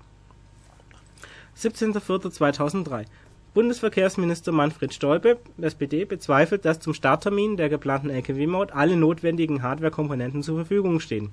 17.04.2003. 1.58 3.06
Bundesverkehrsminister 3.54 4.52
Manfred 4.52 4.94
Stolpe, 4.94 5.38
SPD, 5.62 6.06
bezweifelt, 6.06 6.66
dass 6.66 6.80
zum 6.80 6.94
Starttermin 6.94 7.56
der 7.56 7.70
geplanten 7.70 8.10
Lkw-Maut 8.10 8.74
alle 8.74 8.98
notwendigen 8.98 9.62
Hardware-Komponenten 9.62 10.44
zur 10.44 10.56
Verfügung 10.56 11.00
stehen. 11.00 11.30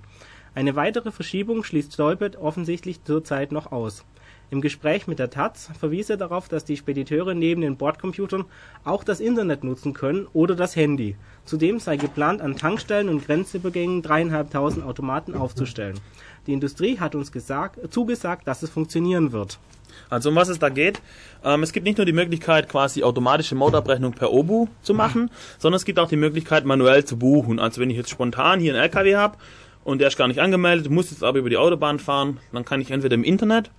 Eine 0.54 0.76
weitere 0.76 1.10
Verschiebung 1.10 1.64
schließt 1.64 1.94
Stolpe 1.94 2.32
offensichtlich 2.38 3.02
zurzeit 3.04 3.52
noch 3.52 3.72
aus 3.72 4.04
Im 4.50 4.60
Gespräch 4.60 5.06
mit 5.06 5.20
der 5.20 5.30
Taz 5.30 5.70
verwies 5.78 6.10
er 6.10 6.16
darauf, 6.16 6.48
dass 6.48 6.64
die 6.64 6.76
Spediteure 6.76 7.34
neben 7.34 7.60
den 7.60 7.76
Bordcomputern 7.76 8.46
auch 8.84 9.04
das 9.04 9.20
Internet 9.20 9.62
nutzen 9.62 9.92
können 9.92 10.26
oder 10.32 10.56
das 10.56 10.74
Handy. 10.74 11.14
Zudem 11.44 11.78
sei 11.78 11.96
geplant, 11.96 12.40
an 12.40 12.56
Tankstellen 12.56 13.08
und 13.08 13.24
Grenzübergängen 13.24 14.02
dreieinhalbtausend 14.02 14.84
Automaten 14.84 15.34
aufzustellen. 15.34 16.00
Die 16.48 16.52
Industrie 16.52 16.98
hat 16.98 17.14
uns 17.14 17.30
gesagt, 17.30 17.78
zugesagt, 17.92 18.48
dass 18.48 18.64
es 18.64 18.70
funktionieren 18.70 19.30
wird. 19.30 19.60
Also 20.08 20.30
um 20.30 20.34
was 20.34 20.48
es 20.48 20.58
da 20.58 20.68
geht, 20.68 21.00
ähm, 21.44 21.62
es 21.62 21.72
gibt 21.72 21.86
nicht 21.86 21.98
nur 21.98 22.06
die 22.06 22.12
Möglichkeit, 22.12 22.68
quasi 22.68 23.04
automatische 23.04 23.54
Mautabrechnung 23.54 24.12
per 24.12 24.32
Obu 24.32 24.66
zu 24.82 24.94
machen, 24.94 25.30
sondern 25.58 25.76
es 25.76 25.84
gibt 25.84 26.00
auch 26.00 26.08
die 26.08 26.16
Möglichkeit, 26.16 26.64
manuell 26.64 27.04
zu 27.04 27.16
buchen. 27.16 27.60
Also 27.60 27.80
wenn 27.80 27.90
ich 27.90 27.96
jetzt 27.96 28.10
spontan 28.10 28.58
hier 28.58 28.74
einen 28.74 28.82
LKW 28.82 29.14
habe 29.14 29.36
und 29.84 30.00
der 30.00 30.08
ist 30.08 30.16
gar 30.16 30.26
nicht 30.26 30.40
angemeldet, 30.40 30.90
muss 30.90 31.12
jetzt 31.12 31.22
aber 31.22 31.38
über 31.38 31.50
die 31.50 31.56
Autobahn 31.56 32.00
fahren, 32.00 32.38
dann 32.52 32.64
kann 32.64 32.80
ich 32.80 32.90
entweder 32.90 33.14
im 33.14 33.24
Internet 33.24 33.70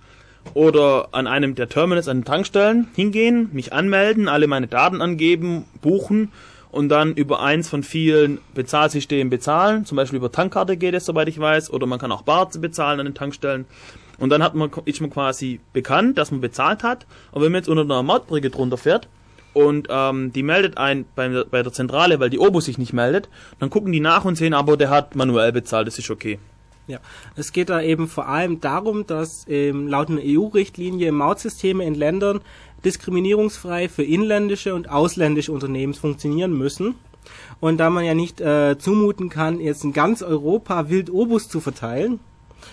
oder 0.54 1.08
an 1.12 1.26
einem 1.26 1.54
der 1.54 1.68
Terminals 1.68 2.08
an 2.08 2.18
den 2.18 2.24
Tankstellen 2.24 2.88
hingehen, 2.94 3.50
mich 3.52 3.72
anmelden, 3.72 4.28
alle 4.28 4.46
meine 4.46 4.66
Daten 4.66 5.00
angeben, 5.00 5.64
buchen 5.80 6.32
und 6.70 6.88
dann 6.88 7.14
über 7.14 7.42
eins 7.42 7.68
von 7.68 7.82
vielen 7.82 8.38
Bezahlsystemen 8.54 9.30
bezahlen. 9.30 9.84
Zum 9.84 9.96
Beispiel 9.96 10.16
über 10.16 10.32
Tankkarte 10.32 10.76
geht 10.76 10.94
es, 10.94 11.04
soweit 11.04 11.28
ich 11.28 11.38
weiß, 11.38 11.70
oder 11.70 11.86
man 11.86 11.98
kann 11.98 12.10
auch 12.12 12.22
Bar 12.22 12.48
bezahlen 12.58 12.98
an 12.98 13.06
den 13.06 13.14
Tankstellen. 13.14 13.66
Und 14.18 14.30
dann 14.30 14.42
hat 14.42 14.54
man, 14.54 14.70
ist 14.84 15.00
man 15.00 15.10
quasi 15.10 15.60
bekannt, 15.72 16.18
dass 16.18 16.30
man 16.30 16.40
bezahlt 16.40 16.82
hat. 16.82 17.06
Und 17.30 17.42
wenn 17.42 17.52
man 17.52 17.60
jetzt 17.60 17.68
unter 17.68 17.82
einer 17.82 18.02
Mautbrücke 18.02 18.50
drunter 18.50 18.78
fährt 18.78 19.08
und 19.52 19.88
ähm, 19.90 20.32
die 20.32 20.42
meldet 20.42 20.78
ein 20.78 21.04
bei, 21.14 21.44
bei 21.50 21.62
der 21.62 21.72
Zentrale, 21.72 22.20
weil 22.20 22.30
die 22.30 22.38
Obo 22.38 22.60
sich 22.60 22.78
nicht 22.78 22.92
meldet, 22.92 23.28
dann 23.58 23.68
gucken 23.68 23.92
die 23.92 24.00
nach 24.00 24.24
und 24.24 24.36
sehen, 24.36 24.54
aber 24.54 24.76
der 24.76 24.90
hat 24.90 25.14
manuell 25.14 25.52
bezahlt, 25.52 25.86
das 25.86 25.98
ist 25.98 26.10
okay. 26.10 26.38
Ja, 26.92 27.00
es 27.36 27.52
geht 27.54 27.70
da 27.70 27.80
eben 27.80 28.06
vor 28.06 28.28
allem 28.28 28.60
darum, 28.60 29.06
dass 29.06 29.46
ähm, 29.48 29.88
laut 29.88 30.10
einer 30.10 30.20
EU-Richtlinie 30.22 31.10
Mautsysteme 31.10 31.86
in 31.86 31.94
Ländern 31.94 32.42
diskriminierungsfrei 32.84 33.88
für 33.88 34.02
inländische 34.02 34.74
und 34.74 34.90
ausländische 34.90 35.52
Unternehmen 35.52 35.94
funktionieren 35.94 36.52
müssen. 36.52 36.96
Und 37.60 37.78
da 37.78 37.88
man 37.88 38.04
ja 38.04 38.12
nicht 38.12 38.42
äh, 38.42 38.76
zumuten 38.78 39.30
kann, 39.30 39.58
jetzt 39.58 39.84
in 39.84 39.94
ganz 39.94 40.22
Europa 40.22 40.90
wild 40.90 41.08
Obus 41.08 41.48
zu 41.48 41.60
verteilen, 41.60 42.20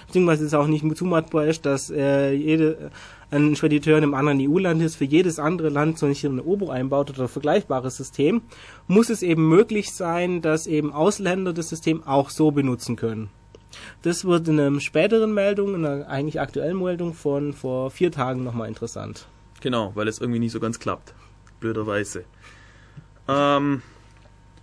beziehungsweise 0.07 0.45
es 0.45 0.53
auch 0.53 0.67
nicht 0.67 0.83
zumutbar 0.97 1.45
ist, 1.45 1.65
dass 1.65 1.89
äh, 1.89 2.33
jede 2.33 2.91
ein 3.31 3.55
Spediteur 3.55 3.97
in 3.97 4.03
einem 4.03 4.13
anderen 4.15 4.39
EU-Land 4.41 4.81
ist, 4.81 4.95
für 4.95 5.05
jedes 5.05 5.39
andere 5.39 5.69
Land 5.69 5.99
so 5.99 6.07
nicht 6.07 6.23
ein 6.25 6.39
Obo 6.39 6.69
einbaut 6.69 7.11
oder 7.11 7.23
ein 7.23 7.27
vergleichbares 7.27 7.95
System, 7.95 8.41
muss 8.87 9.09
es 9.09 9.21
eben 9.21 9.47
möglich 9.47 9.93
sein, 9.93 10.41
dass 10.41 10.67
eben 10.67 10.91
Ausländer 10.91 11.53
das 11.53 11.69
System 11.69 12.03
auch 12.05 12.29
so 12.29 12.51
benutzen 12.51 12.95
können. 12.95 13.29
Das 14.01 14.25
wird 14.25 14.47
in 14.47 14.59
einer 14.59 14.79
späteren 14.79 15.33
Meldung, 15.33 15.75
in 15.75 15.85
einer 15.85 16.07
eigentlich 16.07 16.39
aktuellen 16.39 16.81
Meldung 16.81 17.13
von 17.13 17.53
vor 17.53 17.91
vier 17.91 18.11
Tagen 18.11 18.43
nochmal 18.43 18.67
interessant. 18.67 19.27
Genau, 19.61 19.91
weil 19.95 20.07
es 20.07 20.19
irgendwie 20.19 20.39
nicht 20.39 20.51
so 20.51 20.59
ganz 20.59 20.79
klappt. 20.79 21.13
Blöderweise. 21.59 22.23
Ähm, 23.27 23.81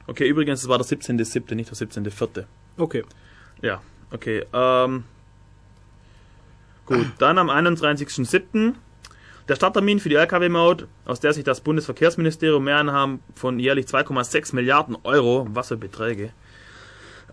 okay, 0.06 0.28
übrigens, 0.28 0.62
es 0.62 0.68
war 0.68 0.78
der 0.78 0.86
17.7., 0.86 1.54
nicht 1.54 1.70
der 1.70 1.76
17.4. 1.76 2.44
Okay. 2.78 3.04
Ja, 3.62 3.80
okay. 4.10 4.44
Ähm, 4.52 5.04
gut, 6.86 7.06
dann 7.18 7.38
am 7.38 7.50
21.7. 7.50 8.74
Der 9.48 9.54
Starttermin 9.54 10.00
für 10.00 10.08
die 10.08 10.16
Lkw-Maut, 10.16 10.88
aus 11.04 11.20
der 11.20 11.32
sich 11.32 11.44
das 11.44 11.60
Bundesverkehrsministerium 11.60 12.64
Mehreinnahmen 12.64 13.20
von 13.36 13.60
jährlich 13.60 13.86
2,6 13.86 14.54
Milliarden 14.56 14.96
Euro, 15.04 15.46
was 15.50 15.68
für 15.68 15.76
Beträge, 15.76 16.32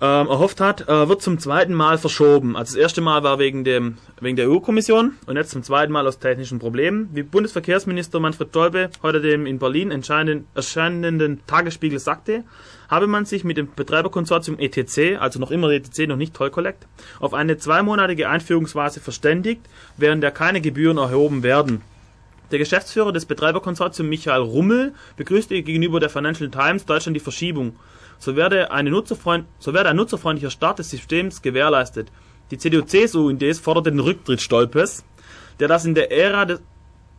ähm, 0.01 0.27
erhofft 0.27 0.59
hat, 0.59 0.87
äh, 0.87 1.07
wird 1.07 1.21
zum 1.21 1.39
zweiten 1.39 1.73
Mal 1.73 1.97
verschoben. 1.97 2.55
Also 2.55 2.73
das 2.73 2.81
erste 2.81 3.01
Mal 3.01 3.23
war 3.23 3.39
wegen, 3.39 3.63
dem, 3.63 3.97
wegen 4.19 4.35
der 4.35 4.49
EU-Kommission 4.49 5.13
und 5.27 5.35
jetzt 5.35 5.51
zum 5.51 5.63
zweiten 5.63 5.93
Mal 5.93 6.07
aus 6.07 6.19
technischen 6.19 6.59
Problemen. 6.59 7.09
Wie 7.13 7.23
Bundesverkehrsminister 7.23 8.19
Manfred 8.19 8.49
Stolpe 8.49 8.89
heute 9.01 9.21
dem 9.21 9.45
in 9.45 9.59
Berlin 9.59 9.91
erscheinenden 9.91 11.41
Tagesspiegel 11.47 11.99
sagte, 11.99 12.43
habe 12.89 13.07
man 13.07 13.25
sich 13.25 13.43
mit 13.43 13.57
dem 13.57 13.69
Betreiberkonsortium 13.73 14.59
ETC, 14.59 15.19
also 15.19 15.39
noch 15.39 15.51
immer 15.51 15.69
ETC, 15.69 16.07
noch 16.07 16.17
nicht 16.17 16.33
Toll 16.33 16.49
Collect, 16.49 16.87
auf 17.19 17.33
eine 17.33 17.57
zweimonatige 17.57 18.29
Einführungsphase 18.29 18.99
verständigt, 18.99 19.61
während 19.97 20.23
der 20.23 20.31
keine 20.31 20.61
Gebühren 20.61 20.97
erhoben 20.97 21.43
werden. 21.43 21.81
Der 22.51 22.59
Geschäftsführer 22.59 23.11
des 23.11 23.25
Betreiberkonsortiums 23.25 24.09
Michael 24.09 24.41
Rummel 24.41 24.93
begrüßte 25.17 25.61
gegenüber 25.63 25.99
der 25.99 26.09
Financial 26.09 26.51
Times 26.51 26.85
Deutschland 26.85 27.15
die 27.15 27.21
Verschiebung 27.21 27.75
so 28.23 28.35
werde, 28.35 28.69
so 29.59 29.73
werde 29.73 29.89
ein 29.89 29.95
nutzerfreundlicher 29.95 30.51
Start 30.51 30.79
des 30.79 30.89
Systems 30.89 31.41
gewährleistet. 31.41 32.11
Die 32.51 32.57
CDU-CSU 32.57 33.29
indes 33.29 33.59
forderte 33.59 33.91
den 33.91 33.99
Rücktritt 33.99 34.41
Stolpes, 34.41 35.03
der 35.59 35.67
das 35.67 35.85
in 35.85 35.95
der 35.95 36.11
Ära 36.11 36.45
des 36.45 36.61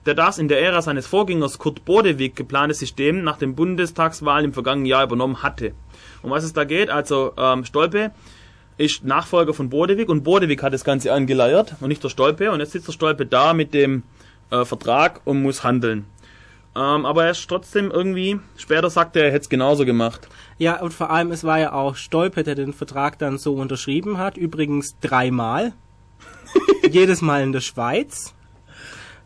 der 0.06 0.14
das 0.14 0.38
in 0.38 0.48
der 0.48 0.60
Ära 0.60 0.82
seines 0.82 1.06
Vorgängers 1.06 1.58
Kurt 1.58 1.84
Bodewig 1.84 2.36
geplante 2.36 2.74
System 2.74 3.24
nach 3.24 3.38
den 3.38 3.54
Bundestagswahlen 3.54 4.46
im 4.46 4.52
vergangenen 4.52 4.86
Jahr 4.86 5.04
übernommen 5.04 5.42
hatte. 5.42 5.72
Um 6.22 6.30
was 6.30 6.44
es 6.44 6.52
da 6.52 6.64
geht, 6.64 6.90
also 6.90 7.32
ähm, 7.38 7.64
Stolpe 7.64 8.12
ist 8.76 9.04
Nachfolger 9.04 9.54
von 9.54 9.70
Bodewig 9.70 10.08
und 10.08 10.22
Bodewig 10.24 10.62
hat 10.62 10.74
das 10.74 10.84
Ganze 10.84 11.12
angeleiert 11.12 11.76
und 11.80 11.88
nicht 11.88 12.04
der 12.04 12.08
Stolpe 12.08 12.50
und 12.50 12.60
jetzt 12.60 12.72
sitzt 12.72 12.88
der 12.88 12.92
Stolpe 12.92 13.24
da 13.24 13.54
mit 13.54 13.72
dem 13.72 14.02
äh, 14.50 14.64
Vertrag 14.64 15.20
und 15.24 15.42
muss 15.42 15.64
handeln. 15.64 16.04
Ähm, 16.76 17.06
aber 17.06 17.24
er 17.24 17.30
ist 17.30 17.46
trotzdem 17.48 17.90
irgendwie, 17.90 18.40
später 18.56 18.90
sagt 18.90 19.14
er, 19.16 19.26
er 19.26 19.32
hätte 19.32 19.42
es 19.42 19.48
genauso 19.48 19.84
gemacht. 19.84 20.28
Ja, 20.58 20.80
und 20.80 20.92
vor 20.92 21.10
allem, 21.10 21.30
es 21.30 21.44
war 21.44 21.58
ja 21.58 21.72
auch 21.72 21.94
Stolpe, 21.94 22.42
der 22.42 22.56
den 22.56 22.72
Vertrag 22.72 23.18
dann 23.18 23.38
so 23.38 23.54
unterschrieben 23.54 24.18
hat. 24.18 24.36
Übrigens 24.36 24.96
dreimal. 25.00 25.72
Jedes 26.90 27.22
Mal 27.22 27.42
in 27.42 27.52
der 27.52 27.60
Schweiz. 27.60 28.34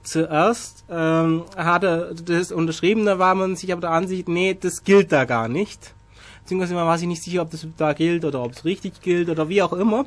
Zuerst 0.02 0.84
ähm, 0.90 1.44
hat 1.56 1.84
er 1.84 2.14
das 2.14 2.50
unterschrieben, 2.50 3.04
da 3.04 3.18
war 3.18 3.34
man 3.34 3.56
sich 3.56 3.72
aber 3.72 3.82
der 3.82 3.90
Ansicht, 3.90 4.28
nee, 4.28 4.56
das 4.58 4.84
gilt 4.84 5.12
da 5.12 5.24
gar 5.24 5.48
nicht. 5.48 5.92
Beziehungsweise 6.40 6.74
man 6.74 6.86
war 6.86 6.96
sich 6.96 7.08
nicht 7.08 7.22
sicher, 7.22 7.42
ob 7.42 7.50
das 7.50 7.66
da 7.76 7.92
gilt 7.92 8.24
oder 8.24 8.42
ob 8.42 8.52
es 8.52 8.64
richtig 8.64 9.02
gilt 9.02 9.28
oder 9.28 9.50
wie 9.50 9.60
auch 9.60 9.74
immer. 9.74 10.06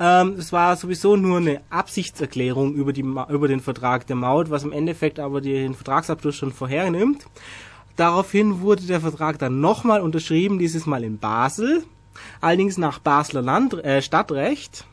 Ähm, 0.00 0.34
es 0.38 0.52
war 0.52 0.76
sowieso 0.76 1.16
nur 1.16 1.38
eine 1.38 1.60
Absichtserklärung 1.70 2.74
über, 2.74 2.92
die, 2.92 3.02
über 3.02 3.48
den 3.48 3.60
Vertrag 3.60 4.06
der 4.06 4.16
Maut, 4.16 4.50
was 4.50 4.64
im 4.64 4.72
Endeffekt 4.72 5.20
aber 5.20 5.40
den 5.40 5.74
Vertragsabschluss 5.74 6.36
schon 6.36 6.52
vorhernimmt. 6.52 7.26
Daraufhin 7.96 8.60
wurde 8.60 8.82
der 8.82 9.00
Vertrag 9.00 9.38
dann 9.38 9.60
nochmal 9.60 10.00
unterschrieben, 10.00 10.58
dieses 10.58 10.86
Mal 10.86 11.04
in 11.04 11.18
Basel, 11.18 11.84
allerdings 12.40 12.76
nach 12.76 12.98
Basler 12.98 13.42
Land, 13.42 13.74
äh, 13.84 14.02
Stadtrecht. 14.02 14.84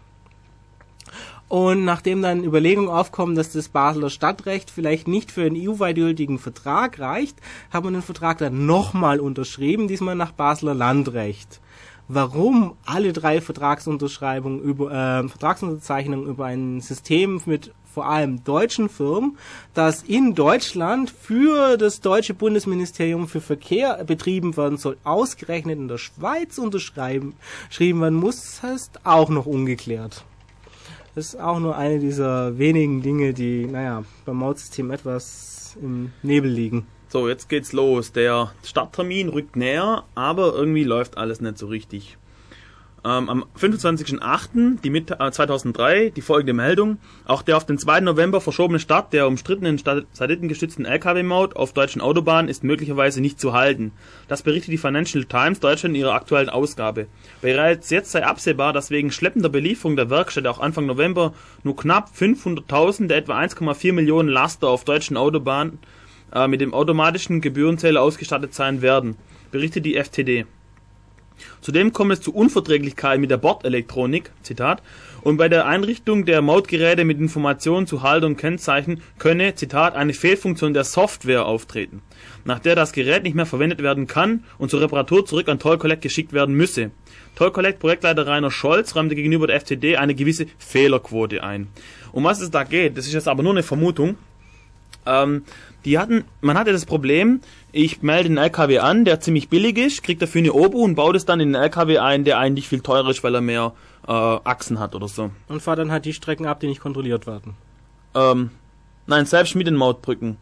Und 1.47 1.83
nachdem 1.83 2.21
dann 2.21 2.45
Überlegungen 2.45 2.89
aufkommen, 2.89 3.35
dass 3.35 3.51
das 3.51 3.69
Basler 3.69 4.09
Stadtrecht 4.09 4.69
vielleicht 4.69 5.07
nicht 5.07 5.31
für 5.31 5.41
einen 5.41 5.57
EU-weit 5.57 5.95
gültigen 5.95 6.39
Vertrag 6.39 6.99
reicht, 6.99 7.37
hat 7.71 7.83
man 7.83 7.93
den 7.93 8.03
Vertrag 8.03 8.37
dann 8.37 8.67
nochmal 8.67 9.19
unterschrieben, 9.19 9.87
diesmal 9.87 10.15
nach 10.15 10.31
Basler 10.31 10.75
Landrecht 10.75 11.60
warum 12.13 12.75
alle 12.85 13.13
drei 13.13 13.41
Vertragsunterschreibungen 13.41 14.61
über 14.61 14.91
äh, 14.91 15.27
Vertragsunterzeichnungen 15.27 16.27
über 16.27 16.45
ein 16.45 16.81
System 16.81 17.41
mit 17.45 17.73
vor 17.93 18.05
allem 18.05 18.43
deutschen 18.43 18.89
Firmen, 18.89 19.37
das 19.73 20.03
in 20.03 20.33
Deutschland 20.33 21.09
für 21.09 21.77
das 21.77 21.99
deutsche 21.99 22.33
Bundesministerium 22.33 23.27
für 23.27 23.41
Verkehr 23.41 24.03
betrieben 24.05 24.55
werden 24.55 24.77
soll, 24.77 24.97
ausgerechnet 25.03 25.77
in 25.77 25.87
der 25.87 25.97
Schweiz 25.97 26.57
unterschreiben 26.57 27.33
schrieben 27.69 28.01
werden 28.01 28.17
muss, 28.17 28.63
heißt 28.63 29.01
auch 29.05 29.29
noch 29.29 29.45
ungeklärt. 29.45 30.23
Das 31.15 31.33
ist 31.33 31.39
auch 31.41 31.59
nur 31.59 31.75
eine 31.75 31.99
dieser 31.99 32.57
wenigen 32.57 33.01
Dinge, 33.01 33.33
die, 33.33 33.65
naja, 33.65 34.03
beim 34.25 34.37
Mautsystem 34.37 34.91
etwas 34.91 35.77
im 35.81 36.13
Nebel 36.23 36.49
liegen. 36.49 36.87
So, 37.11 37.27
jetzt 37.27 37.49
geht's 37.49 37.73
los. 37.73 38.13
Der 38.13 38.53
Starttermin 38.63 39.27
rückt 39.27 39.57
näher, 39.57 40.05
aber 40.15 40.53
irgendwie 40.55 40.85
läuft 40.85 41.17
alles 41.17 41.41
nicht 41.41 41.57
so 41.57 41.67
richtig. 41.67 42.17
Ähm, 43.03 43.27
am 43.27 43.45
25.08. 43.59 44.79
Die 44.81 44.89
Mit 44.89 45.11
äh, 45.11 45.29
2003 45.29 46.11
die 46.11 46.21
folgende 46.21 46.53
Meldung. 46.53 46.99
Auch 47.25 47.41
der 47.41 47.57
auf 47.57 47.65
den 47.65 47.77
2. 47.77 47.99
November 47.99 48.39
verschobene 48.39 48.79
Start 48.79 49.11
der 49.11 49.27
umstrittenen 49.27 49.77
satellitengestützten 49.77 50.85
LKW-Maut 50.85 51.57
auf 51.57 51.73
deutschen 51.73 51.99
Autobahnen 51.99 52.47
ist 52.47 52.63
möglicherweise 52.63 53.19
nicht 53.19 53.41
zu 53.41 53.51
halten. 53.51 53.91
Das 54.29 54.41
berichtet 54.41 54.71
die 54.71 54.77
Financial 54.77 55.25
Times 55.25 55.59
Deutschland 55.59 55.95
in 55.95 56.01
ihrer 56.01 56.13
aktuellen 56.13 56.47
Ausgabe. 56.47 57.07
Bereits 57.41 57.89
jetzt 57.89 58.11
sei 58.13 58.25
absehbar, 58.25 58.71
dass 58.71 58.89
wegen 58.89 59.11
schleppender 59.11 59.49
Belieferung 59.49 59.97
der 59.97 60.09
Werkstätte 60.09 60.49
auch 60.49 60.61
Anfang 60.61 60.85
November 60.85 61.33
nur 61.63 61.75
knapp 61.75 62.09
500.000 62.17 63.07
der 63.07 63.17
etwa 63.17 63.37
1,4 63.37 63.91
Millionen 63.91 64.29
Laster 64.29 64.69
auf 64.69 64.85
deutschen 64.85 65.17
Autobahnen 65.17 65.79
äh, 66.33 66.47
mit 66.47 66.61
dem 66.61 66.73
automatischen 66.73 67.41
Gebührenzähler 67.41 68.01
ausgestattet 68.01 68.53
sein 68.53 68.81
werden, 68.81 69.15
berichtet 69.51 69.85
die 69.85 69.95
FTD. 69.95 70.45
Zudem 71.61 71.93
kommt 71.93 72.13
es 72.13 72.21
zu 72.21 72.33
Unverträglichkeiten 72.33 73.21
mit 73.21 73.31
der 73.31 73.37
Bordelektronik, 73.37 74.31
Zitat, 74.43 74.81
und 75.21 75.37
bei 75.37 75.49
der 75.49 75.67
Einrichtung 75.67 76.25
der 76.25 76.41
Mautgeräte 76.41 77.05
mit 77.05 77.19
Informationen 77.19 77.85
zu 77.85 78.01
Halter 78.01 78.25
und 78.25 78.37
Kennzeichen 78.37 79.01
könne, 79.19 79.53
Zitat, 79.55 79.95
eine 79.95 80.13
Fehlfunktion 80.13 80.73
der 80.73 80.83
Software 80.83 81.45
auftreten, 81.45 82.01
nach 82.43 82.59
der 82.59 82.75
das 82.75 82.91
Gerät 82.91 83.23
nicht 83.23 83.35
mehr 83.35 83.45
verwendet 83.45 83.83
werden 83.83 84.07
kann 84.07 84.43
und 84.57 84.71
zur 84.71 84.81
Reparatur 84.81 85.25
zurück 85.25 85.47
an 85.47 85.59
Toll 85.59 85.77
Collect 85.77 86.01
geschickt 86.01 86.33
werden 86.33 86.55
müsse. 86.55 86.91
Toll 87.35 87.51
Collect 87.51 87.79
Projektleiter 87.79 88.25
Rainer 88.25 88.51
Scholz 88.51 88.95
räumte 88.95 89.15
gegenüber 89.15 89.47
der 89.47 89.61
FTD 89.61 89.97
eine 89.97 90.15
gewisse 90.15 90.47
Fehlerquote 90.57 91.43
ein. 91.43 91.67
Um 92.11 92.23
was 92.23 92.41
es 92.41 92.51
da 92.51 92.63
geht, 92.63 92.97
das 92.97 93.05
ist 93.05 93.13
jetzt 93.13 93.27
aber 93.27 93.43
nur 93.43 93.53
eine 93.53 93.63
Vermutung. 93.63 94.17
Ähm, 95.05 95.43
die 95.85 95.97
hatten, 95.97 96.25
man 96.41 96.57
hatte 96.57 96.71
das 96.71 96.85
Problem, 96.85 97.41
ich 97.71 98.01
melde 98.01 98.27
einen 98.27 98.37
LKW 98.37 98.79
an, 98.79 99.05
der 99.05 99.19
ziemlich 99.19 99.49
billig 99.49 99.77
ist, 99.77 100.03
kriegt 100.03 100.21
dafür 100.21 100.39
eine 100.39 100.53
Obo 100.53 100.79
und 100.79 100.95
baut 100.95 101.15
es 101.15 101.25
dann 101.25 101.39
in 101.39 101.55
einen 101.55 101.63
LKW 101.63 101.97
ein, 101.97 102.23
der 102.23 102.37
eigentlich 102.37 102.67
viel 102.67 102.81
teurer 102.81 103.09
ist, 103.09 103.23
weil 103.23 103.33
er 103.33 103.41
mehr 103.41 103.73
äh, 104.07 104.11
Achsen 104.11 104.79
hat 104.79 104.95
oder 104.95 105.07
so. 105.07 105.31
Und 105.47 105.61
fahrt 105.61 105.79
dann 105.79 105.91
halt 105.91 106.05
die 106.05 106.13
Strecken 106.13 106.45
ab, 106.45 106.59
die 106.59 106.67
nicht 106.67 106.81
kontrolliert 106.81 107.25
werden. 107.25 107.55
Ähm, 108.13 108.51
nein, 109.07 109.25
selbst 109.25 109.55
mit 109.55 109.67
den 109.67 109.75
Mautbrücken. 109.75 110.37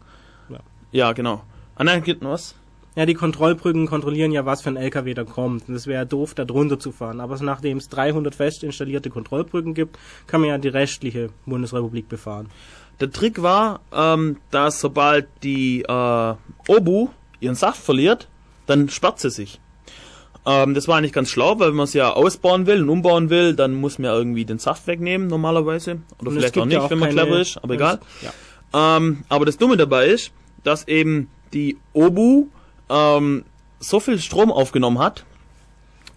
Ja. 0.48 0.58
Ja, 0.92 1.12
genau. 1.12 1.42
Ah 1.76 1.84
nein, 1.84 2.02
gibt 2.02 2.22
noch 2.22 2.30
was? 2.30 2.54
Ja, 2.96 3.06
die 3.06 3.14
Kontrollbrücken 3.14 3.86
kontrollieren 3.86 4.32
ja, 4.32 4.44
was 4.44 4.62
für 4.62 4.68
ein 4.68 4.76
LKW 4.76 5.14
da 5.14 5.22
kommt. 5.24 5.68
Und 5.68 5.74
es 5.76 5.86
wäre 5.86 6.04
doof, 6.04 6.34
da 6.34 6.44
drunter 6.44 6.78
zu 6.78 6.90
fahren. 6.90 7.20
Aber 7.20 7.40
nachdem 7.40 7.78
es 7.78 7.88
300 7.88 8.34
fest 8.34 8.64
installierte 8.64 9.10
Kontrollbrücken 9.10 9.74
gibt, 9.74 9.96
kann 10.26 10.40
man 10.40 10.50
ja 10.50 10.58
die 10.58 10.68
restliche 10.68 11.30
Bundesrepublik 11.46 12.08
befahren. 12.08 12.48
Der 13.00 13.10
Trick 13.10 13.42
war, 13.42 13.80
ähm, 13.92 14.36
dass 14.50 14.80
sobald 14.80 15.26
die 15.42 15.82
äh, 15.82 16.34
Obu 16.68 17.08
ihren 17.40 17.54
Saft 17.54 17.82
verliert, 17.82 18.28
dann 18.66 18.88
sperrt 18.88 19.20
sie 19.20 19.30
sich. 19.30 19.60
Ähm, 20.46 20.74
das 20.74 20.88
war 20.88 20.98
eigentlich 20.98 21.12
ganz 21.12 21.30
schlau, 21.30 21.58
weil 21.58 21.68
wenn 21.68 21.76
man 21.76 21.84
es 21.84 21.94
ja 21.94 22.12
ausbauen 22.12 22.66
will 22.66 22.82
und 22.82 22.88
umbauen 22.88 23.30
will, 23.30 23.54
dann 23.54 23.74
muss 23.74 23.98
man 23.98 24.06
ja 24.06 24.16
irgendwie 24.16 24.44
den 24.44 24.58
Saft 24.58 24.86
wegnehmen 24.86 25.28
normalerweise. 25.28 26.00
Oder 26.18 26.30
Und 26.30 26.38
vielleicht 26.38 26.58
auch 26.58 26.64
nicht, 26.64 26.74
ja 26.74 26.82
auch 26.82 26.90
wenn 26.90 26.98
man 26.98 27.10
clever 27.10 27.40
ist, 27.40 27.56
aber 27.62 27.74
egal. 27.74 28.00
Ja. 28.22 28.96
Ähm, 28.96 29.24
aber 29.28 29.44
das 29.46 29.56
Dumme 29.56 29.76
dabei 29.76 30.06
ist, 30.06 30.32
dass 30.62 30.86
eben 30.88 31.30
die 31.52 31.78
Obu 31.92 32.46
ähm, 32.88 33.44
so 33.80 34.00
viel 34.00 34.18
Strom 34.18 34.52
aufgenommen 34.52 34.98
hat 34.98 35.24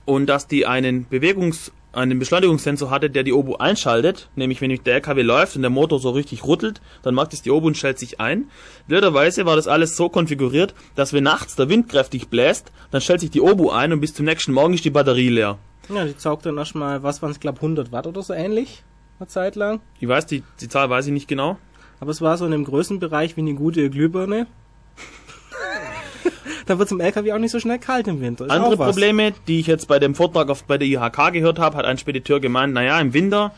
und 0.06 0.28
dass 0.28 0.48
die 0.48 0.66
einen 0.66 1.08
Bewegungs 1.08 1.72
einen 1.94 2.20
Beschleunigungssensor 2.20 2.90
hatte, 2.90 3.10
der 3.10 3.24
die 3.24 3.34
Obu 3.34 3.56
einschaltet, 3.56 4.30
nämlich 4.36 4.60
wenn 4.62 4.70
der 4.70 4.96
LKW 4.96 5.22
läuft 5.22 5.56
und 5.56 5.62
der 5.62 5.70
Motor 5.70 6.00
so 6.00 6.10
richtig 6.10 6.44
rüttelt, 6.44 6.82
dann 7.04 7.14
macht 7.14 7.34
es 7.34 7.44
die 7.44 7.52
Obu 7.52 7.68
und 7.68 7.78
stellt 7.78 8.00
sich 8.00 8.20
ein. 8.20 8.50
Blöderweise 8.88 9.46
war 9.46 9.56
das 9.56 9.68
alles 9.68 9.96
so 9.96 10.10
konfiguriert, 10.10 10.74
dass 10.96 11.14
wenn 11.14 11.24
nachts 11.24 11.56
der 11.56 11.70
Wind 11.70 11.90
kräftig 11.90 12.30
bläst, 12.30 12.72
dann 12.92 13.00
stellt 13.00 13.22
sich 13.22 13.32
die 13.32 13.42
Obu 13.42 13.70
ein 13.70 13.94
und 13.94 14.02
bis 14.02 14.14
zum 14.14 14.26
nächsten 14.26 14.54
Morgen 14.54 14.74
ist 14.74 14.84
die 14.86 14.90
Batterie 14.90 15.30
leer. 15.30 15.60
Ja, 15.90 16.06
die 16.06 16.16
saugt 16.18 16.46
dann 16.46 16.58
erstmal, 16.58 17.04
was 17.04 17.22
waren 17.22 17.32
es, 17.32 17.40
glaube 17.40 17.58
100 17.58 17.92
Watt 17.92 18.08
oder 18.08 18.24
so 18.24 18.34
ähnlich, 18.34 18.84
eine 19.20 19.28
Zeit 19.28 19.56
lang. 19.56 19.80
Ich 20.00 20.08
weiß, 20.08 20.26
die, 20.26 20.44
die 20.62 20.70
Zahl 20.70 20.90
weiß 20.90 21.08
ich 21.08 21.14
nicht 21.14 21.28
genau. 21.28 21.58
Aber 22.00 22.12
es 22.12 22.22
war 22.22 22.38
so 22.38 22.46
in 22.46 22.52
dem 22.52 22.66
Größenbereich 22.66 23.38
wie 23.38 23.42
eine 23.42 23.54
gute 23.54 23.90
Glühbirne. 23.90 24.48
da 26.66 26.80
wird 26.80 26.90
zum 26.90 27.00
LKW 27.00 27.34
auch 27.34 27.40
nicht 27.40 27.52
so 27.52 27.60
schnell 27.60 27.80
kalt 27.80 28.08
im 28.08 28.22
Winter. 28.22 28.46
Ist 28.46 28.52
Andere. 28.52 28.78
Probleme, 28.78 29.34
die 29.48 29.60
ich 29.60 29.68
jetzt 29.68 29.88
bei 29.88 30.00
dem 30.00 30.16
Vortrag 30.16 30.50
auf, 30.50 30.64
bei 30.64 30.78
der 30.78 30.88
IHK 30.88 31.34
gehört 31.34 31.60
habe, 31.60 31.78
hat 31.78 31.86
ein 31.86 31.98
Spediteur 31.98 32.40
gemeint, 32.40 32.74
naja, 32.74 33.00
im 33.00 33.14
Winter, 33.14 33.54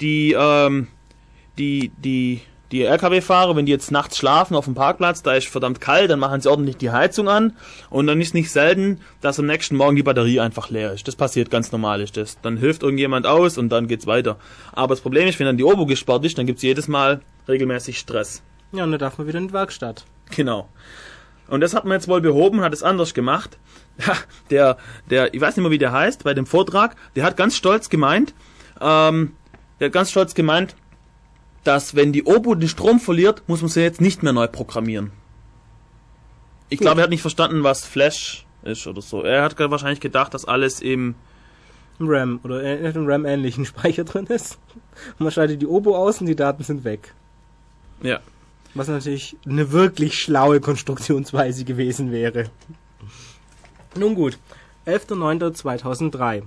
die, 0.00 0.36
ähm, 0.38 0.88
die, 1.58 1.92
die, 1.98 2.40
die 2.72 2.84
LKW-Fahrer, 2.84 3.54
wenn 3.54 3.66
die 3.66 3.72
jetzt 3.72 3.90
nachts 3.90 4.16
schlafen 4.16 4.56
auf 4.56 4.64
dem 4.64 4.74
Parkplatz, 4.74 5.22
da 5.22 5.34
ist 5.34 5.46
verdammt 5.46 5.80
kalt, 5.80 6.10
dann 6.10 6.18
machen 6.18 6.40
sie 6.40 6.50
ordentlich 6.50 6.78
die 6.78 6.90
Heizung 6.90 7.28
an 7.28 7.54
und 7.90 8.06
dann 8.06 8.20
ist 8.20 8.32
nicht 8.32 8.50
selten, 8.50 9.00
dass 9.20 9.38
am 9.38 9.46
nächsten 9.46 9.76
Morgen 9.76 9.94
die 9.94 10.02
Batterie 10.02 10.40
einfach 10.40 10.70
leer 10.70 10.92
ist. 10.92 11.06
Das 11.06 11.14
passiert 11.14 11.50
ganz 11.50 11.70
normal, 11.70 12.00
ist 12.00 12.16
das. 12.16 12.40
Dann 12.40 12.56
hilft 12.56 12.82
irgendjemand 12.82 13.26
aus 13.26 13.58
und 13.58 13.68
dann 13.68 13.88
geht's 13.88 14.06
weiter. 14.06 14.38
Aber 14.72 14.94
das 14.94 15.02
Problem 15.02 15.28
ist, 15.28 15.38
wenn 15.38 15.46
dann 15.46 15.58
die 15.58 15.64
Obo 15.64 15.84
gespart 15.84 16.24
ist, 16.24 16.38
dann 16.38 16.46
gibt's 16.46 16.62
jedes 16.62 16.88
Mal 16.88 17.20
regelmäßig 17.46 17.98
Stress. 17.98 18.42
Ja, 18.72 18.84
und 18.84 18.90
dann 18.90 19.00
darf 19.00 19.18
man 19.18 19.26
wieder 19.26 19.38
in 19.38 19.48
die 19.48 19.54
Werkstatt. 19.54 20.06
Genau. 20.34 20.68
Und 21.48 21.60
das 21.60 21.74
hat 21.74 21.84
man 21.84 21.94
jetzt 21.94 22.08
wohl 22.08 22.20
behoben, 22.20 22.60
hat 22.60 22.72
es 22.72 22.82
anders 22.82 23.14
gemacht. 23.14 23.58
Ja, 23.98 24.16
der, 24.50 24.78
der, 25.10 25.34
ich 25.34 25.40
weiß 25.40 25.54
nicht 25.54 25.62
mehr, 25.62 25.70
wie 25.70 25.76
der 25.76 25.92
heißt, 25.92 26.24
bei 26.24 26.32
dem 26.32 26.46
Vortrag, 26.46 26.96
der 27.14 27.24
hat 27.24 27.36
ganz 27.36 27.54
stolz 27.54 27.90
gemeint, 27.90 28.32
ähm, 28.80 29.32
der 29.78 29.88
hat 29.88 29.92
ganz 29.92 30.10
stolz 30.10 30.32
gemeint, 30.32 30.74
dass 31.62 31.94
wenn 31.94 32.10
die 32.10 32.24
Obu 32.24 32.54
den 32.54 32.70
Strom 32.70 33.00
verliert, 33.00 33.42
muss 33.48 33.60
man 33.60 33.68
sie 33.68 33.82
jetzt 33.82 34.00
nicht 34.00 34.22
mehr 34.22 34.32
neu 34.32 34.46
programmieren. 34.48 35.12
Ich 36.70 36.78
Gut. 36.78 36.86
glaube, 36.86 37.02
er 37.02 37.04
hat 37.04 37.10
nicht 37.10 37.20
verstanden, 37.20 37.62
was 37.64 37.84
Flash 37.84 38.46
ist 38.62 38.86
oder 38.86 39.02
so. 39.02 39.22
Er 39.22 39.42
hat 39.42 39.58
wahrscheinlich 39.58 40.00
gedacht, 40.00 40.32
dass 40.32 40.46
alles 40.46 40.80
im, 40.80 41.14
RAM 42.00 42.40
oder 42.42 42.62
äh, 42.62 42.90
im 42.90 43.06
RAM-ähnlichen 43.06 43.64
Speicher 43.66 44.04
drin 44.04 44.26
ist. 44.26 44.58
Und 45.18 45.24
man 45.24 45.32
schaltet 45.32 45.60
die 45.60 45.66
Obo 45.66 45.96
aus 45.96 46.20
und 46.20 46.26
die 46.26 46.36
Daten 46.36 46.62
sind 46.64 46.84
weg. 46.84 47.14
ja, 48.02 48.20
Was 48.74 48.88
natürlich 48.88 49.36
eine 49.46 49.70
wirklich 49.72 50.18
schlaue 50.18 50.60
Konstruktionsweise 50.60 51.64
gewesen 51.64 52.10
wäre. 52.10 52.50
Nun 53.96 54.14
gut, 54.14 54.38
11.09.2003. 54.86 56.42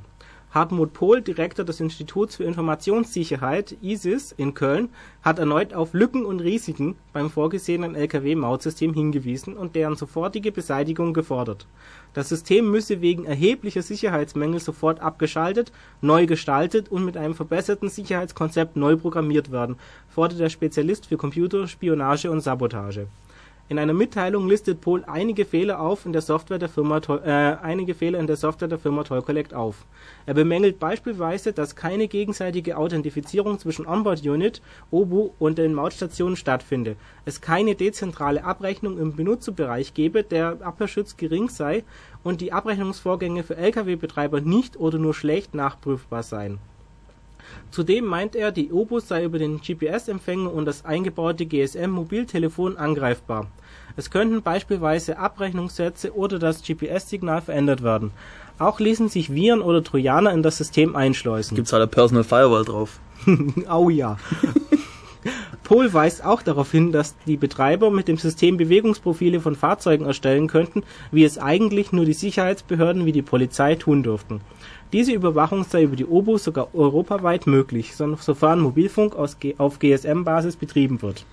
Hartmut 0.55 0.93
Pohl, 0.93 1.21
Direktor 1.21 1.65
des 1.65 1.81
Instituts 1.81 2.37
für 2.37 2.45
Informationssicherheit 2.45 3.75
ISIS 3.81 4.31
in 4.31 4.53
Köln, 4.53 4.87
hat 5.21 5.37
erneut 5.37 5.73
auf 5.73 5.93
Lücken 5.93 6.23
und 6.23 6.39
Risiken 6.39 6.95
beim 7.11 7.29
vorgesehenen 7.29 7.93
LKW-Mautsystem 7.93 8.93
hingewiesen 8.93 9.57
und 9.57 9.75
deren 9.75 9.97
sofortige 9.97 10.53
Beseitigung 10.53 11.13
gefordert. 11.13 11.67
Das 12.13 12.29
System 12.29 12.71
müsse 12.71 13.01
wegen 13.01 13.25
erheblicher 13.25 13.81
Sicherheitsmängel 13.81 14.61
sofort 14.61 15.01
abgeschaltet, 15.01 15.73
neu 15.99 16.25
gestaltet 16.25 16.87
und 16.87 17.03
mit 17.03 17.17
einem 17.17 17.35
verbesserten 17.35 17.89
Sicherheitskonzept 17.89 18.77
neu 18.77 18.95
programmiert 18.95 19.51
werden, 19.51 19.75
fordert 20.07 20.39
der 20.39 20.49
Spezialist 20.49 21.07
für 21.07 21.17
Computer, 21.17 21.67
Spionage 21.67 22.31
und 22.31 22.39
Sabotage. 22.39 23.07
In 23.67 23.79
einer 23.79 23.93
Mitteilung 23.93 24.47
listet 24.47 24.79
Pohl 24.79 25.03
einige 25.07 25.43
Fehler 25.43 25.79
auf 25.79 26.05
in 26.05 26.13
der 26.13 26.21
Software 26.21 26.59
der 26.59 26.69
Firma 26.69 26.99
äh, 26.99 27.57
einige 27.63 27.95
Fehler 27.95 28.19
in 28.19 28.27
der 28.27 28.35
Software 28.35 28.67
der 28.67 28.77
Firma 28.77 29.03
Toll 29.03 29.23
Collect 29.23 29.55
auf. 29.55 29.87
Er 30.27 30.35
bemängelt 30.35 30.77
beispielsweise, 30.77 31.51
dass 31.51 31.75
keine 31.75 32.07
gegenseitige 32.07 32.77
Authentifizierung 32.77 33.57
zwischen 33.57 33.87
Onboard 33.87 34.23
Unit, 34.23 34.61
OBU 34.91 35.31
und 35.39 35.57
den 35.57 35.73
Mautstationen 35.73 36.35
stattfinde, 36.35 36.95
es 37.25 37.41
keine 37.41 37.73
dezentrale 37.73 38.43
Abrechnung 38.43 38.99
im 38.99 39.15
Benutzerbereich 39.15 39.95
gebe, 39.95 40.21
der 40.21 40.59
Abhörschutz 40.61 41.17
gering 41.17 41.49
sei 41.49 41.83
und 42.21 42.41
die 42.41 42.53
Abrechnungsvorgänge 42.53 43.41
für 43.41 43.57
Lkw-Betreiber 43.57 44.41
nicht 44.41 44.77
oder 44.77 44.99
nur 44.99 45.15
schlecht 45.15 45.55
nachprüfbar 45.55 46.21
seien. 46.21 46.59
Zudem 47.71 48.05
meint 48.05 48.35
er, 48.35 48.51
die 48.51 48.71
Obus 48.71 49.07
sei 49.07 49.23
über 49.23 49.39
den 49.39 49.59
GPS-Empfänger 49.59 50.53
und 50.53 50.65
das 50.65 50.85
eingebaute 50.85 51.45
GSM-Mobiltelefon 51.45 52.77
angreifbar. 52.77 53.47
Es 53.97 54.11
könnten 54.11 54.41
beispielsweise 54.41 55.17
Abrechnungssätze 55.17 56.15
oder 56.15 56.39
das 56.39 56.63
GPS-Signal 56.63 57.41
verändert 57.41 57.83
werden. 57.83 58.11
Auch 58.59 58.79
ließen 58.79 59.09
sich 59.09 59.33
Viren 59.33 59.61
oder 59.61 59.83
Trojaner 59.83 60.31
in 60.31 60.43
das 60.43 60.57
System 60.57 60.95
einschleusen. 60.95 61.55
gibt's 61.55 61.73
halt 61.73 61.81
eine 61.81 61.91
Personal 61.91 62.23
Firewall 62.23 62.65
drauf. 62.65 62.99
Au 63.67 63.89
ja. 63.89 64.17
Pohl 65.63 65.91
weist 65.91 66.23
auch 66.23 66.43
darauf 66.43 66.71
hin, 66.71 66.91
dass 66.91 67.15
die 67.25 67.37
Betreiber 67.37 67.89
mit 67.89 68.07
dem 68.07 68.17
System 68.17 68.55
Bewegungsprofile 68.55 69.39
von 69.39 69.55
Fahrzeugen 69.55 70.05
erstellen 70.05 70.47
könnten, 70.47 70.83
wie 71.11 71.23
es 71.23 71.39
eigentlich 71.39 71.91
nur 71.91 72.05
die 72.05 72.13
Sicherheitsbehörden 72.13 73.05
wie 73.05 73.11
die 73.11 73.23
Polizei 73.23 73.75
tun 73.75 74.03
dürften. 74.03 74.41
Diese 74.93 75.11
Überwachung 75.11 75.63
sei 75.63 75.83
über 75.83 75.95
die 75.95 76.05
OBU 76.05 76.37
sogar 76.37 76.73
europaweit 76.73 77.47
möglich, 77.47 77.95
so- 77.95 78.15
sofern 78.15 78.59
Mobilfunk 78.61 79.15
auf 79.15 79.79
GSM-Basis 79.79 80.55
betrieben 80.55 81.01
wird. 81.01 81.25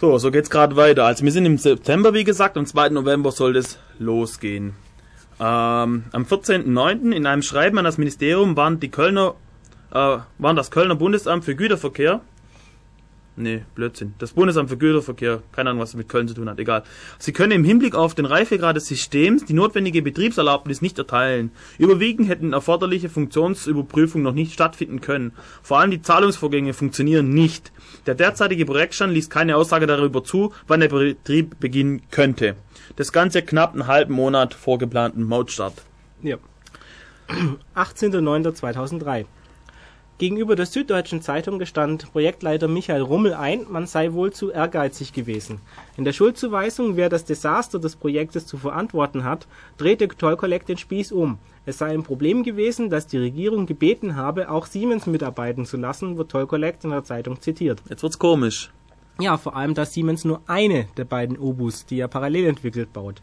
So, 0.00 0.16
so 0.18 0.30
geht's 0.30 0.48
gerade 0.50 0.76
weiter. 0.76 1.04
Also 1.04 1.24
wir 1.24 1.32
sind 1.32 1.44
im 1.46 1.58
September, 1.58 2.14
wie 2.14 2.24
gesagt, 2.24 2.56
am 2.56 2.66
2. 2.66 2.90
November 2.90 3.32
soll 3.32 3.52
das 3.54 3.78
losgehen. 3.98 4.74
Ähm, 5.38 6.04
am 6.12 6.24
14.09. 6.24 7.12
in 7.12 7.26
einem 7.26 7.42
Schreiben 7.42 7.78
an 7.78 7.84
das 7.84 7.98
Ministerium 7.98 8.56
waren 8.56 8.78
die 8.80 8.90
Kölner, 8.90 9.34
äh, 9.92 10.18
waren 10.38 10.56
das 10.56 10.70
Kölner 10.70 10.94
Bundesamt 10.94 11.44
für 11.44 11.54
Güterverkehr, 11.54 12.20
Nee, 13.40 13.62
Blödsinn. 13.74 14.12
Das 14.18 14.34
Bundesamt 14.34 14.68
für 14.68 14.76
Güterverkehr, 14.76 15.42
keine 15.50 15.70
Ahnung, 15.70 15.80
was 15.80 15.92
das 15.92 15.96
mit 15.96 16.10
Köln 16.10 16.28
zu 16.28 16.34
tun 16.34 16.50
hat, 16.50 16.58
egal. 16.58 16.82
Sie 17.18 17.32
können 17.32 17.52
im 17.52 17.64
Hinblick 17.64 17.94
auf 17.94 18.14
den 18.14 18.26
Reifegrad 18.26 18.76
des 18.76 18.86
Systems 18.86 19.46
die 19.46 19.54
notwendige 19.54 20.02
Betriebserlaubnis 20.02 20.82
nicht 20.82 20.98
erteilen. 20.98 21.50
Überwiegend 21.78 22.28
hätten 22.28 22.52
erforderliche 22.52 23.08
Funktionsüberprüfungen 23.08 24.22
noch 24.22 24.34
nicht 24.34 24.52
stattfinden 24.52 25.00
können. 25.00 25.32
Vor 25.62 25.80
allem 25.80 25.90
die 25.90 26.02
Zahlungsvorgänge 26.02 26.74
funktionieren 26.74 27.30
nicht. 27.30 27.72
Der 28.04 28.14
derzeitige 28.14 28.66
Projektstand 28.66 29.14
liest 29.14 29.30
keine 29.30 29.56
Aussage 29.56 29.86
darüber 29.86 30.22
zu, 30.22 30.52
wann 30.66 30.80
der 30.80 30.88
Betrieb 30.88 31.58
beginnen 31.60 32.02
könnte. 32.10 32.56
Das 32.96 33.10
Ganze 33.10 33.40
knapp 33.40 33.72
einen 33.72 33.86
halben 33.86 34.12
Monat 34.12 34.52
vor 34.52 34.76
geplanten 34.76 35.24
Mautstart. 35.24 35.82
Ja. 36.22 36.36
18.09.2003. 37.74 39.24
Gegenüber 40.20 40.54
der 40.54 40.66
Süddeutschen 40.66 41.22
Zeitung 41.22 41.58
gestand 41.58 42.12
Projektleiter 42.12 42.68
Michael 42.68 43.00
Rummel 43.00 43.32
ein, 43.32 43.64
man 43.70 43.86
sei 43.86 44.12
wohl 44.12 44.34
zu 44.34 44.50
ehrgeizig 44.50 45.14
gewesen. 45.14 45.62
In 45.96 46.04
der 46.04 46.12
Schuldzuweisung, 46.12 46.96
wer 46.96 47.08
das 47.08 47.24
Desaster 47.24 47.78
des 47.78 47.96
Projektes 47.96 48.46
zu 48.46 48.58
verantworten 48.58 49.24
hat, 49.24 49.46
drehte 49.78 50.08
Toll 50.08 50.36
Collect 50.36 50.68
den 50.68 50.76
Spieß 50.76 51.12
um. 51.12 51.38
Es 51.64 51.78
sei 51.78 51.94
ein 51.94 52.02
Problem 52.02 52.42
gewesen, 52.42 52.90
dass 52.90 53.06
die 53.06 53.16
Regierung 53.16 53.64
gebeten 53.64 54.14
habe, 54.14 54.50
auch 54.50 54.66
Siemens 54.66 55.06
mitarbeiten 55.06 55.64
zu 55.64 55.78
lassen, 55.78 56.18
wird 56.18 56.30
Toll 56.30 56.46
Collect 56.46 56.84
in 56.84 56.90
der 56.90 57.04
Zeitung 57.04 57.40
zitiert. 57.40 57.82
Jetzt 57.88 58.02
wird's 58.02 58.18
komisch. 58.18 58.70
Ja, 59.18 59.36
vor 59.36 59.56
allem, 59.56 59.74
dass 59.74 59.92
Siemens 59.92 60.24
nur 60.24 60.40
eine 60.46 60.86
der 60.96 61.04
beiden 61.04 61.38
Obus, 61.38 61.84
die 61.86 62.00
er 62.00 62.08
parallel 62.08 62.46
entwickelt, 62.46 62.92
baut. 62.92 63.20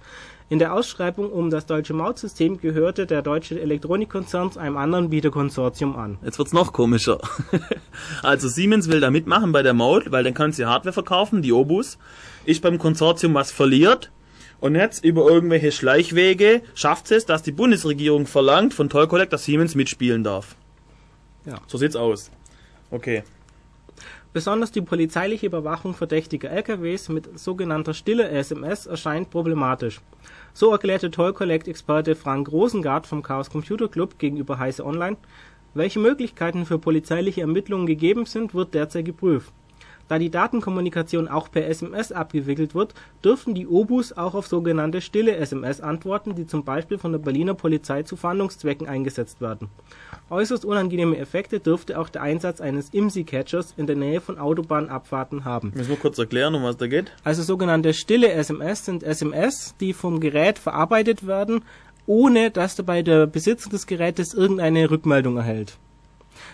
In 0.49 0.59
der 0.59 0.73
Ausschreibung 0.73 1.29
um 1.29 1.49
das 1.49 1.65
deutsche 1.65 1.93
Mautsystem 1.93 2.61
gehörte 2.61 3.05
der 3.05 3.21
deutsche 3.21 3.59
Elektronikkonzern 3.59 4.57
einem 4.57 4.77
anderen 4.77 5.09
Bieterkonsortium 5.09 5.97
an. 5.97 6.19
Jetzt 6.23 6.37
wird's 6.37 6.53
noch 6.53 6.71
komischer. 6.71 7.19
also 8.23 8.47
Siemens 8.47 8.89
will 8.89 9.01
da 9.01 9.11
mitmachen 9.11 9.51
bei 9.51 9.61
der 9.61 9.73
Maut, 9.73 10.09
weil 10.11 10.23
dann 10.23 10.33
können 10.33 10.53
sie 10.53 10.65
Hardware 10.65 10.93
verkaufen, 10.93 11.41
die 11.41 11.51
Obus. 11.51 11.97
Ist 12.45 12.61
beim 12.61 12.77
Konsortium 12.77 13.33
was 13.33 13.51
verliert. 13.51 14.09
Und 14.61 14.75
jetzt 14.75 15.03
über 15.03 15.29
irgendwelche 15.29 15.73
Schleichwege 15.73 16.61
schafft 16.75 17.11
es, 17.11 17.25
dass 17.25 17.43
die 17.43 17.51
Bundesregierung 17.51 18.25
verlangt 18.25 18.73
von 18.73 18.89
Toll 18.89 19.07
Collect, 19.07 19.33
dass 19.33 19.43
Siemens 19.43 19.75
mitspielen 19.75 20.23
darf. 20.23 20.55
Ja. 21.45 21.59
So 21.67 21.77
sieht's 21.77 21.97
aus. 21.97 22.31
Okay. 22.89 23.23
Besonders 24.37 24.71
die 24.71 24.81
polizeiliche 24.81 25.47
Überwachung 25.47 25.95
verdächtiger 25.95 26.51
LKWs 26.51 27.09
mit 27.09 27.39
sogenannter 27.39 27.95
stiller 27.95 28.31
SMS 28.31 28.85
erscheint 28.85 29.31
problematisch. 29.31 29.99
So 30.53 30.71
erklärte 30.71 31.09
Toll 31.09 31.33
Collect 31.33 31.67
Experte 31.67 32.15
Frank 32.15 32.51
Rosengart 32.51 33.07
vom 33.07 33.23
Chaos 33.23 33.49
Computer 33.49 33.87
Club 33.87 34.19
gegenüber 34.19 34.59
Heise 34.59 34.85
Online, 34.85 35.17
welche 35.73 35.97
Möglichkeiten 35.97 36.67
für 36.67 36.77
polizeiliche 36.77 37.41
Ermittlungen 37.41 37.87
gegeben 37.87 38.27
sind, 38.27 38.53
wird 38.53 38.75
derzeit 38.75 39.05
geprüft. 39.05 39.51
Da 40.07 40.19
die 40.19 40.29
Datenkommunikation 40.29 41.27
auch 41.27 41.51
per 41.51 41.67
SMS 41.67 42.11
abgewickelt 42.11 42.75
wird, 42.75 42.93
dürften 43.23 43.53
die 43.53 43.67
Obus 43.67 44.13
auch 44.13 44.35
auf 44.35 44.47
sogenannte 44.47 45.01
stille 45.01 45.35
SMS 45.35 45.81
antworten, 45.81 46.35
die 46.35 46.47
zum 46.47 46.63
Beispiel 46.63 46.97
von 46.97 47.11
der 47.11 47.19
Berliner 47.19 47.53
Polizei 47.53 48.03
zu 48.03 48.15
Fahndungszwecken 48.15 48.87
eingesetzt 48.87 49.41
werden. 49.41 49.69
Äußerst 50.29 50.65
unangenehme 50.65 51.17
Effekte 51.17 51.59
dürfte 51.59 51.99
auch 51.99 52.09
der 52.09 52.21
Einsatz 52.21 52.61
eines 52.61 52.93
IMSI-Catchers 52.93 53.73
in 53.77 53.87
der 53.87 53.95
Nähe 53.95 54.21
von 54.21 54.37
Autobahnabfahrten 54.37 55.45
haben. 55.45 55.71
Müssen 55.75 55.89
wir 55.89 55.97
kurz 55.97 56.17
erklären, 56.17 56.55
um 56.55 56.63
was 56.63 56.77
da 56.77 56.87
geht? 56.87 57.11
Also 57.23 57.43
sogenannte 57.43 57.93
stille 57.93 58.31
SMS 58.31 58.85
sind 58.85 59.03
SMS, 59.03 59.75
die 59.79 59.93
vom 59.93 60.19
Gerät 60.19 60.59
verarbeitet 60.59 61.27
werden, 61.27 61.63
ohne 62.05 62.51
dass 62.51 62.75
dabei 62.75 63.01
der 63.03 63.27
Besitzer 63.27 63.69
des 63.69 63.87
Gerätes 63.87 64.33
irgendeine 64.33 64.89
Rückmeldung 64.89 65.37
erhält. 65.37 65.77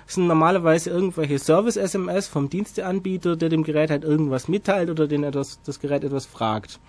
Das 0.06 0.16
sind 0.16 0.28
normalerweise 0.28 0.89
irgendwelche 0.89 1.39
Service-SMS 1.39 2.28
vom 2.28 2.50
Diensteanbieter, 2.50 3.36
der 3.36 3.50
dem 3.50 3.63
Gerät 3.63 3.89
halt 3.89 4.04
irgendwas 4.04 4.48
mitteilt 4.48 4.89
oder 4.89 5.08
den 5.08 5.24
etwas, 5.24 5.60
das 5.63 5.80
Gerät 5.80 6.04
etwas 6.04 6.26
fragt. 6.26 6.80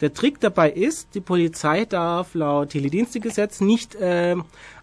Der 0.00 0.12
Trick 0.12 0.40
dabei 0.40 0.70
ist, 0.70 1.14
die 1.14 1.20
Polizei 1.20 1.84
darf 1.84 2.34
laut 2.34 2.70
Teledienstegesetz 2.70 3.60
nicht 3.60 3.94
äh, 3.94 4.36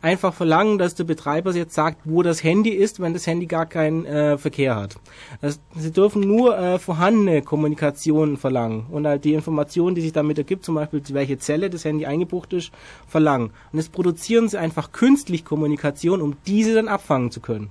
einfach 0.06 0.36
verlangen, 0.36 0.78
dass 0.78 0.94
der 0.94 1.04
Betreiber 1.04 1.52
jetzt 1.56 1.74
sagt, 1.74 2.02
wo 2.06 2.22
das 2.22 2.44
Handy 2.44 2.70
ist, 2.70 3.00
wenn 3.00 3.14
das 3.14 3.26
Handy 3.26 3.48
gar 3.48 3.66
keinen 3.66 4.06
äh, 4.06 4.38
Verkehr 4.38 4.76
hat. 4.76 4.98
Also, 5.42 5.60
sie 5.76 5.92
dürfen 5.92 6.22
nur 6.22 6.58
äh, 6.58 6.78
vorhandene 6.78 7.42
Kommunikation 7.42 8.38
verlangen 8.38 8.86
und 8.92 9.08
halt 9.08 9.26
die 9.26 9.34
Information, 9.34 9.96
die 9.96 10.02
sich 10.02 10.14
damit 10.14 10.38
ergibt, 10.38 10.64
zum 10.64 10.76
Beispiel 10.76 11.02
welche 11.10 11.40
Zelle 11.40 11.72
das 11.72 11.86
Handy 11.86 12.06
eingebucht 12.06 12.54
ist, 12.54 12.72
verlangen. 13.08 13.50
Und 13.72 13.80
jetzt 13.80 13.92
produzieren 13.92 14.48
sie 14.48 14.60
einfach 14.60 14.92
künstlich 14.92 15.44
Kommunikation, 15.44 16.22
um 16.22 16.38
diese 16.46 16.76
dann 16.76 16.88
abfangen 16.88 17.32
zu 17.32 17.40
können. 17.40 17.70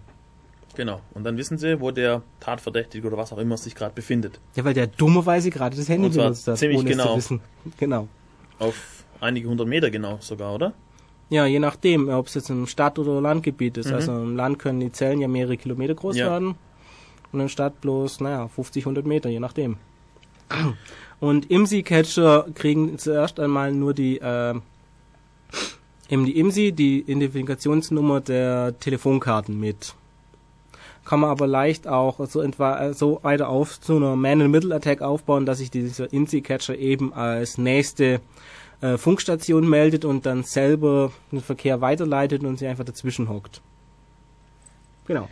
Genau. 0.75 1.01
Und 1.15 1.23
dann 1.23 1.37
wissen 1.37 1.57
sie, 1.57 1.81
wo 1.81 1.93
der 1.93 2.23
Tatverdächtige 2.41 3.07
oder 3.07 3.17
was 3.17 3.33
auch 3.33 3.39
immer 3.39 3.57
sich 3.57 3.77
gerade 3.77 3.95
befindet. 3.95 4.41
Ja, 4.57 4.65
weil 4.65 4.75
der 4.75 4.89
dummerweise 4.89 5.51
gerade 5.51 5.77
das 5.77 5.89
Handy 5.89 6.09
benutzt 6.09 6.49
hat, 6.49 6.59
ziemlich 6.59 6.81
ohne 6.81 6.91
es 6.91 6.97
genau. 6.97 7.11
zu 7.11 7.17
wissen. 7.17 7.41
Genau. 7.79 8.09
Auf 8.59 9.05
einige 9.21 9.49
hundert 9.49 9.69
Meter 9.69 9.91
genau 9.91 10.19
sogar, 10.21 10.53
oder? 10.53 10.75
Ja, 11.35 11.47
je 11.47 11.59
nachdem, 11.59 12.09
ob 12.09 12.29
es 12.29 12.35
jetzt 12.35 12.49
im 12.51 12.69
Stadt- 12.69 12.97
oder 12.97 13.21
Landgebiet 13.21 13.77
ist. 13.77 13.89
Mhm. 13.89 13.95
Also 13.95 14.13
im 14.13 14.37
Land 14.37 14.61
können 14.61 14.79
die 14.79 14.93
Zellen 14.93 15.21
ja 15.21 15.27
mehrere 15.27 15.57
Kilometer 15.57 15.97
groß 15.97 16.17
Ja. 16.17 16.27
werden 16.31 16.51
und 16.51 16.57
in 17.33 17.39
der 17.41 17.49
Stadt 17.49 17.81
bloß, 17.81 18.21
naja, 18.21 18.47
50, 18.47 18.85
100 18.87 19.05
Meter, 19.05 19.29
je 19.29 19.41
nachdem. 19.41 19.77
Und 21.21 21.51
IMSI-Catcher 21.51 22.47
kriegen 22.55 22.99
zuerst 22.99 23.41
einmal 23.41 23.73
nur 23.73 23.95
die, 23.95 24.19
äh, 24.21 24.55
eben 26.09 26.25
die 26.25 26.39
IMSI, 26.39 26.71
die 26.73 27.01
Identifikationsnummer 27.01 28.21
der 28.21 28.79
Telefonkarten 28.79 29.59
mit. 29.59 29.95
Kann 31.05 31.21
man 31.21 31.31
aber 31.31 31.47
leicht 31.49 31.89
auch 31.89 32.25
so 32.27 32.43
etwa 32.43 32.79
äh, 32.79 32.95
so 32.95 33.19
weiter 33.23 33.49
auf 33.49 33.81
zu 33.81 33.97
einer 33.97 34.15
Man-in-the-Middle-Attack 34.17 35.03
aufbauen, 35.03 35.47
dass 35.47 35.59
sich 35.59 35.71
dieser 35.71 36.13
IMSI-Catcher 36.13 36.77
eben 36.79 37.13
als 37.13 37.59
nächste 37.59 38.21
äh, 38.81 38.97
Funkstation 38.97 39.69
meldet 39.69 40.05
und 40.05 40.27
dann 40.27 40.43
selber 40.43 41.13
den 41.33 41.41
Verkehr 41.41 41.81
weiterleitet 41.81 42.43
und 42.43 42.59
sie 42.59 42.67
einfach 42.67 42.85
dazwischen 42.85 43.29
hockt. 43.29 43.61
Genau. 45.07 45.29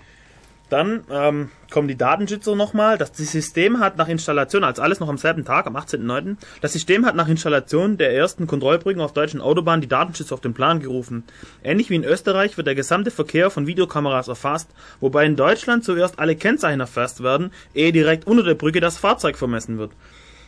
Dann 0.73 1.05
ähm, 1.11 1.51
kommen 1.71 1.87
die 1.87 1.99
Datenschützer 1.99 2.57
nochmal. 2.57 2.97
Das 2.97 3.15
System 3.15 3.79
hat 3.79 3.99
nach 3.99 4.09
Installation, 4.09 4.65
als 4.65 4.81
alles 4.81 5.01
noch 5.01 5.11
am 5.11 5.19
selben 5.19 5.45
Tag, 5.45 5.67
am 5.67 5.77
18.09., 5.77 6.37
das 6.63 6.73
System 6.73 7.05
hat 7.05 7.15
nach 7.15 7.29
Installation 7.29 7.99
der 7.99 8.15
ersten 8.15 8.47
Kontrollbrücken 8.47 9.03
auf 9.03 9.13
deutschen 9.13 9.43
Autobahnen 9.43 9.83
die 9.83 9.89
Datenschützer 9.89 10.33
auf 10.33 10.41
den 10.41 10.55
Plan 10.55 10.81
gerufen. 10.81 11.25
Ähnlich 11.63 11.91
wie 11.91 11.97
in 11.97 12.05
Österreich 12.05 12.57
wird 12.57 12.69
der 12.69 12.75
gesamte 12.75 13.11
Verkehr 13.11 13.51
von 13.51 13.67
Videokameras 13.67 14.29
erfasst, 14.29 14.71
wobei 15.01 15.27
in 15.27 15.37
Deutschland 15.37 15.85
zuerst 15.85 16.19
alle 16.19 16.37
Kennzeichen 16.37 16.81
erfasst 16.81 17.23
werden, 17.23 17.53
ehe 17.75 17.93
direkt 17.93 18.27
unter 18.27 18.43
der 18.43 18.55
Brücke 18.55 18.81
das 18.81 18.97
Fahrzeug 18.97 19.37
vermessen 19.37 19.77
wird. 19.77 19.93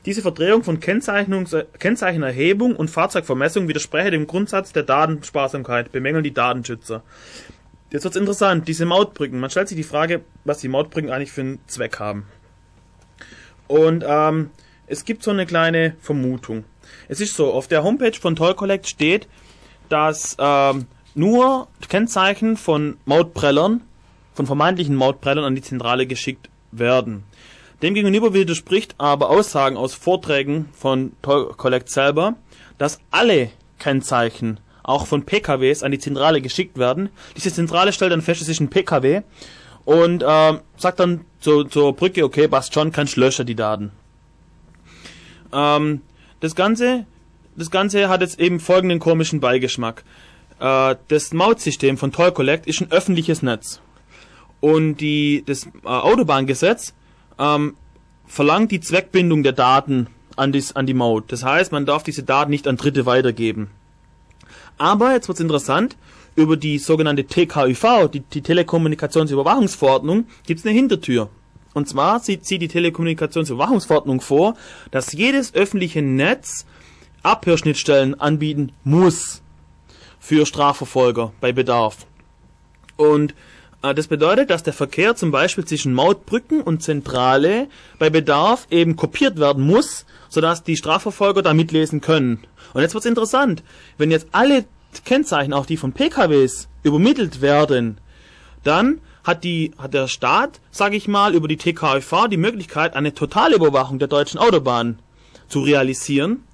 Diese 0.07 0.21
Verdrehung 0.21 0.63
von 0.63 0.81
Kennzeichnungs 0.81 1.57
Kennzeichenerhebung 1.79 2.77
und 2.77 2.91
Fahrzeugvermessung 2.91 3.69
widerspreche 3.69 4.11
dem 4.11 4.27
Grundsatz 4.27 4.73
der 4.73 4.83
Datensparsamkeit, 4.83 5.93
bemängeln 5.93 6.25
die 6.25 6.35
Datenschützer. 6.35 7.03
Jetzt 7.91 8.05
wird's 8.05 8.17
interessant, 8.17 8.69
diese 8.69 8.85
Mautbrücken. 8.85 9.41
Man 9.41 9.51
stellt 9.51 9.69
sich 9.69 9.77
die 9.77 9.83
Frage, 9.83 10.23
was 10.45 10.59
die 10.59 10.69
Mautbrücken 10.69 11.11
eigentlich 11.11 11.33
für 11.33 11.43
einen 11.43 11.59
Zweck 11.69 12.01
haben. 12.01 12.27
Und 13.67 14.05
ähm, 14.07 14.51
es 14.87 15.05
gibt 15.05 15.23
so 15.23 15.31
eine 15.31 15.47
kleine 15.47 15.95
Vermutung. 16.01 16.65
Es 17.09 17.21
ist 17.21 17.35
so, 17.35 17.53
auf 17.53 17.69
der 17.69 17.83
Homepage 17.83 18.13
von 18.13 18.37
Toll 18.37 18.55
Collect 18.55 18.87
steht, 18.87 19.27
dass 19.89 20.37
ähm, 20.39 20.87
nur 21.15 21.69
Kennzeichen 21.89 22.57
von 22.57 22.99
Mautprellern, 23.07 23.81
von 24.35 24.47
vermeintlichen 24.47 24.97
Mautprellern 24.97 25.45
an 25.45 25.55
die 25.55 25.63
Zentrale 25.63 26.07
geschickt 26.07 26.51
werden. 26.73 27.23
Demgegenüber 27.85 28.33
widerspricht 28.33 28.95
aber 28.97 29.29
Aussagen 29.29 29.77
aus 29.77 29.93
Vorträgen 29.93 30.71
von 30.73 31.13
Toll 31.21 31.53
Collect 31.55 31.91
selber, 31.91 32.35
dass 32.79 32.99
alle 33.11 33.51
Kennzeichen 33.79 34.59
auch 34.83 35.07
von 35.07 35.27
PKWs 35.27 35.83
an 35.83 35.93
die 35.93 35.99
Zentrale 35.99 36.41
geschickt 36.41 36.79
werden. 36.79 37.11
Diese 37.37 37.53
Zentrale 37.53 37.93
stellt 37.93 38.13
dann 38.13 38.23
fest, 38.23 38.41
es 38.41 38.49
ist 38.49 38.61
ein 38.61 38.71
PKW 38.71 39.21
und 39.85 40.25
ähm, 40.27 40.61
sagt 40.79 40.99
dann 40.99 41.27
zur, 41.41 41.69
zur 41.69 41.95
Brücke, 41.95 42.25
okay, 42.25 42.49
passt 42.49 42.73
schon, 42.73 42.91
kannst 42.91 43.17
löschen 43.17 43.45
die 43.45 43.55
Daten. 43.55 43.93
Ähm, 45.53 46.01
das 46.41 46.55
Ganze, 46.55 47.05
das 47.55 47.71
Ganze 47.71 48.09
hat 48.09 48.23
jetzt 48.23 48.41
eben 48.41 48.61
folgenden 48.61 48.99
komischen 48.99 49.41
Beigeschmack. 49.41 50.05
Äh, 50.59 50.97
das 51.09 51.35
Mautsystem 51.35 51.99
von 51.99 52.13
Toll 52.13 52.33
Collect 52.33 52.67
ist 52.67 52.81
ein 52.81 52.91
öffentliches 52.91 53.43
Netz. 53.43 53.83
Und 54.61 54.97
die, 55.03 55.43
das 55.45 55.67
äh, 55.67 55.87
Autobahngesetz 55.87 56.95
ähm, 57.39 57.77
verlangt 58.27 58.71
die 58.71 58.81
Zweckbindung 58.81 59.43
der 59.43 59.53
Daten 59.53 60.09
an, 60.37 60.53
dies, 60.53 60.75
an 60.77 60.87
die 60.87 60.95
Maut. 60.95 61.31
Das 61.33 61.45
heißt, 61.45 61.73
man 61.73 61.87
darf 61.87 62.03
diese 62.03 62.23
Daten 62.23 62.51
nicht 62.51 62.67
an 62.67 62.77
Dritte 62.77 63.07
weitergeben. 63.07 63.71
Aber 64.79 65.13
jetzt 65.13 65.29
wird's 65.29 65.41
interessant, 65.41 65.97
über 66.37 66.57
die 66.57 66.79
sogenannte 66.79 67.25
TKÜV, 67.25 68.11
die, 68.13 68.21
die 68.21 68.43
Telekommunikationsüberwachungsverordnung, 68.43 70.27
gibt's 70.47 70.65
eine 70.65 70.75
Hintertür. 70.75 71.29
Und 71.75 71.89
zwar 71.89 72.21
sieht, 72.21 72.47
sieht 72.47 72.63
die 72.63 72.69
Telekommunikationsüberwachungsverordnung 72.69 74.21
vor, 74.21 74.57
dass 74.91 75.13
jedes 75.13 75.55
öffentliche 75.55 76.03
Netz 76.03 76.67
Abhörschnittstellen 77.23 78.21
anbieten 78.21 78.73
muss 78.85 79.43
für 80.21 80.47
Strafverfolger 80.47 81.33
bei 81.41 81.53
Bedarf. 81.53 82.07
Und 82.97 83.35
das 83.93 84.07
bedeutet, 84.07 84.49
dass 84.49 84.63
der 84.63 84.73
Verkehr 84.73 85.15
zum 85.17 85.31
Beispiel 85.31 85.65
zwischen 85.65 85.93
Mautbrücken 85.93 86.63
und 86.63 86.83
Zentrale 86.83 87.69
bei 87.99 88.09
Bedarf 88.09 88.67
eben 88.71 88.97
kopiert 88.97 89.39
werden 89.39 89.67
muss, 89.67 90.07
sodass 90.31 90.63
die 90.63 90.77
Strafverfolger 90.77 91.43
da 91.43 91.53
mitlesen 91.53 92.01
können. 92.01 92.45
Und 92.73 92.81
jetzt 92.81 92.95
wird's 92.95 93.07
interessant. 93.07 93.63
Wenn 93.99 94.11
jetzt 94.11 94.29
alle 94.33 94.65
Kennzeichen, 95.05 95.53
auch 95.53 95.67
die 95.67 95.77
von 95.77 95.93
PKWs, 95.93 96.69
übermittelt 96.83 97.43
werden, 97.43 97.99
dann 98.63 99.01
hat 99.25 99.43
die 99.43 99.73
hat 99.79 99.95
der 99.95 100.07
Staat, 100.07 100.61
sage 100.71 100.97
ich 100.97 101.09
mal, 101.09 101.35
über 101.35 101.49
die 101.49 101.57
TKÜV 101.57 102.29
die 102.31 102.37
Möglichkeit, 102.37 102.95
eine 102.95 103.15
Totalüberwachung 103.15 103.99
der 103.99 104.09
deutschen 104.09 104.39
Autobahn 104.39 104.99
zu 105.49 105.61
realisieren. 105.61 106.45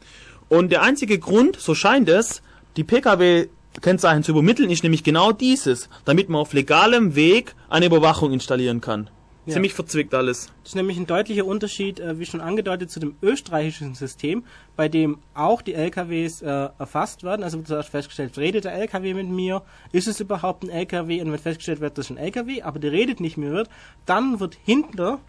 Und 0.49 0.71
der 0.73 0.83
einzige 0.83 1.19
Grund, 1.19 1.61
so 1.61 1.75
scheint 1.75 2.09
es, 2.09 2.43
die 2.77 2.85
PKW 2.85 3.49
Kennzeichen 3.81 4.23
zu 4.23 4.33
übermitteln, 4.33 4.71
ist 4.71 4.83
nämlich 4.83 5.05
genau 5.05 5.33
dieses, 5.33 5.89
damit 6.05 6.29
man 6.29 6.41
auf 6.41 6.53
legalem 6.53 7.15
Weg 7.15 7.55
eine 7.69 7.87
Überwachung 7.87 8.33
installieren 8.33 8.81
kann. 8.81 9.09
Ja. 9.47 9.55
Ziemlich 9.55 9.73
verzwickt 9.73 10.13
alles. 10.13 10.53
Das 10.63 10.73
ist 10.73 10.75
nämlich 10.75 10.99
ein 10.99 11.07
deutlicher 11.07 11.47
Unterschied, 11.47 11.99
äh, 11.99 12.19
wie 12.19 12.27
schon 12.27 12.43
angedeutet, 12.43 12.91
zu 12.91 13.01
dem 13.01 13.17
österreichischen 13.23 13.95
System, 13.95 14.45
bei 14.77 14.89
dem 14.89 15.19
auch 15.35 15.63
die 15.63 15.73
LKWs 15.73 16.43
äh, 16.43 16.69
erfasst 16.79 17.25
werden. 17.25 17.43
Also 17.43 17.57
wird 17.57 17.69
zuerst 17.69 17.89
festgestellt, 17.89 18.37
redet 18.37 18.65
der 18.65 18.75
LKW 18.75 19.15
mit 19.15 19.29
mir? 19.29 19.63
Ist 19.93 20.09
es 20.09 20.21
überhaupt 20.21 20.63
ein 20.63 20.69
LKW? 20.69 21.23
Und 21.23 21.33
wenn 21.33 21.39
festgestellt 21.39 21.81
wird, 21.81 21.97
das 21.97 22.07
ist 22.07 22.11
ein 22.11 22.19
LKW, 22.19 22.63
aber 22.63 22.79
der 22.79 22.93
redet 22.93 23.21
nicht 23.21 23.39
mehr 23.39 23.51
wird, 23.51 23.71
dann 24.05 24.41
wird 24.41 24.59
hinter 24.63 25.21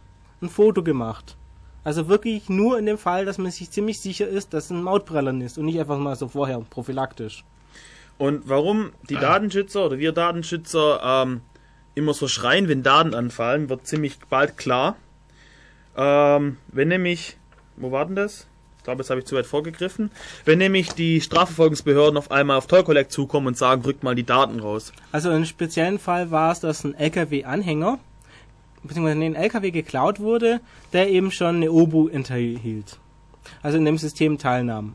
ein 0.41 0.49
Foto 0.49 0.83
gemacht. 0.83 1.37
Also 1.83 2.07
wirklich 2.09 2.49
nur 2.49 2.77
in 2.77 2.85
dem 2.85 2.97
Fall, 2.97 3.25
dass 3.25 3.37
man 3.37 3.49
sich 3.49 3.71
ziemlich 3.71 4.01
sicher 4.01 4.27
ist, 4.27 4.53
dass 4.53 4.65
es 4.65 4.71
ein 4.71 4.83
Mautprellern 4.83 5.41
ist 5.41 5.57
und 5.57 5.65
nicht 5.65 5.79
einfach 5.79 5.97
mal 5.97 6.15
so 6.15 6.27
vorher 6.27 6.59
prophylaktisch. 6.69 7.43
Und 8.21 8.47
warum 8.47 8.91
die 9.09 9.15
Datenschützer 9.15 9.83
oder 9.83 9.97
wir 9.97 10.11
Datenschützer 10.11 11.01
ähm, 11.03 11.41
immer 11.95 12.13
so 12.13 12.27
schreien, 12.27 12.67
wenn 12.67 12.83
Daten 12.83 13.15
anfallen, 13.15 13.67
wird 13.67 13.87
ziemlich 13.87 14.19
bald 14.29 14.57
klar. 14.57 14.95
Ähm, 15.97 16.57
wenn 16.67 16.89
nämlich, 16.89 17.37
wo 17.77 17.91
war 17.91 18.05
denn 18.05 18.15
das? 18.15 18.45
Ich 18.77 18.83
glaube, 18.83 19.01
jetzt 19.01 19.09
habe 19.09 19.21
ich 19.21 19.25
zu 19.25 19.35
weit 19.35 19.47
vorgegriffen. 19.47 20.11
Wenn 20.45 20.59
nämlich 20.59 20.89
die 20.89 21.19
Strafverfolgungsbehörden 21.19 22.15
auf 22.15 22.29
einmal 22.29 22.57
auf 22.57 22.67
Toll 22.67 22.83
Collect 22.83 23.11
zukommen 23.11 23.47
und 23.47 23.57
sagen, 23.57 23.81
rückt 23.85 24.03
mal 24.03 24.13
die 24.13 24.23
Daten 24.23 24.59
raus. 24.59 24.93
Also 25.11 25.31
im 25.31 25.45
speziellen 25.45 25.97
Fall 25.97 26.29
war 26.29 26.51
es, 26.51 26.59
dass 26.59 26.83
ein 26.83 26.93
LKW-Anhänger, 26.93 27.97
beziehungsweise 28.83 29.19
ein 29.19 29.33
LKW 29.33 29.71
geklaut 29.71 30.19
wurde, 30.19 30.61
der 30.93 31.09
eben 31.09 31.31
schon 31.31 31.55
eine 31.55 31.71
OBU 31.71 32.07
enthielt. 32.09 32.99
Also 33.63 33.79
in 33.79 33.85
dem 33.85 33.97
System 33.97 34.37
teilnahm. 34.37 34.93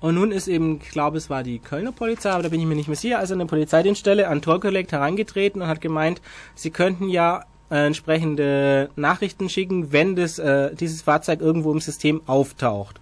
Und 0.00 0.14
nun 0.14 0.32
ist 0.32 0.48
eben, 0.48 0.80
ich 0.82 0.90
glaube, 0.90 1.18
es 1.18 1.30
war 1.30 1.42
die 1.42 1.58
Kölner 1.58 1.92
Polizei, 1.92 2.30
aber 2.30 2.42
da 2.44 2.48
bin 2.48 2.60
ich 2.60 2.66
mir 2.66 2.74
nicht 2.74 2.88
mehr 2.88 2.96
sicher, 2.96 3.18
also 3.18 3.34
eine 3.34 3.46
Polizeidienststelle 3.46 4.28
an 4.28 4.42
Toll 4.42 4.60
Collect 4.60 4.92
herangetreten 4.92 5.62
und 5.62 5.68
hat 5.68 5.80
gemeint, 5.80 6.20
sie 6.54 6.70
könnten 6.70 7.08
ja 7.08 7.44
äh, 7.70 7.86
entsprechende 7.86 8.90
Nachrichten 8.96 9.48
schicken, 9.48 9.92
wenn 9.92 10.16
das, 10.16 10.38
äh, 10.38 10.74
dieses 10.74 11.02
Fahrzeug 11.02 11.40
irgendwo 11.40 11.72
im 11.72 11.80
System 11.80 12.20
auftaucht. 12.26 13.00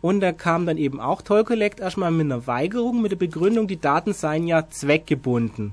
Und 0.00 0.20
da 0.20 0.32
kam 0.32 0.66
dann 0.66 0.76
eben 0.76 1.00
auch 1.00 1.22
Toll 1.22 1.44
Collect 1.44 1.80
erstmal 1.80 2.10
mit 2.10 2.26
einer 2.26 2.46
Weigerung, 2.46 3.00
mit 3.00 3.12
der 3.12 3.16
Begründung, 3.16 3.66
die 3.66 3.80
Daten 3.80 4.12
seien 4.12 4.46
ja 4.46 4.68
zweckgebunden. 4.68 5.72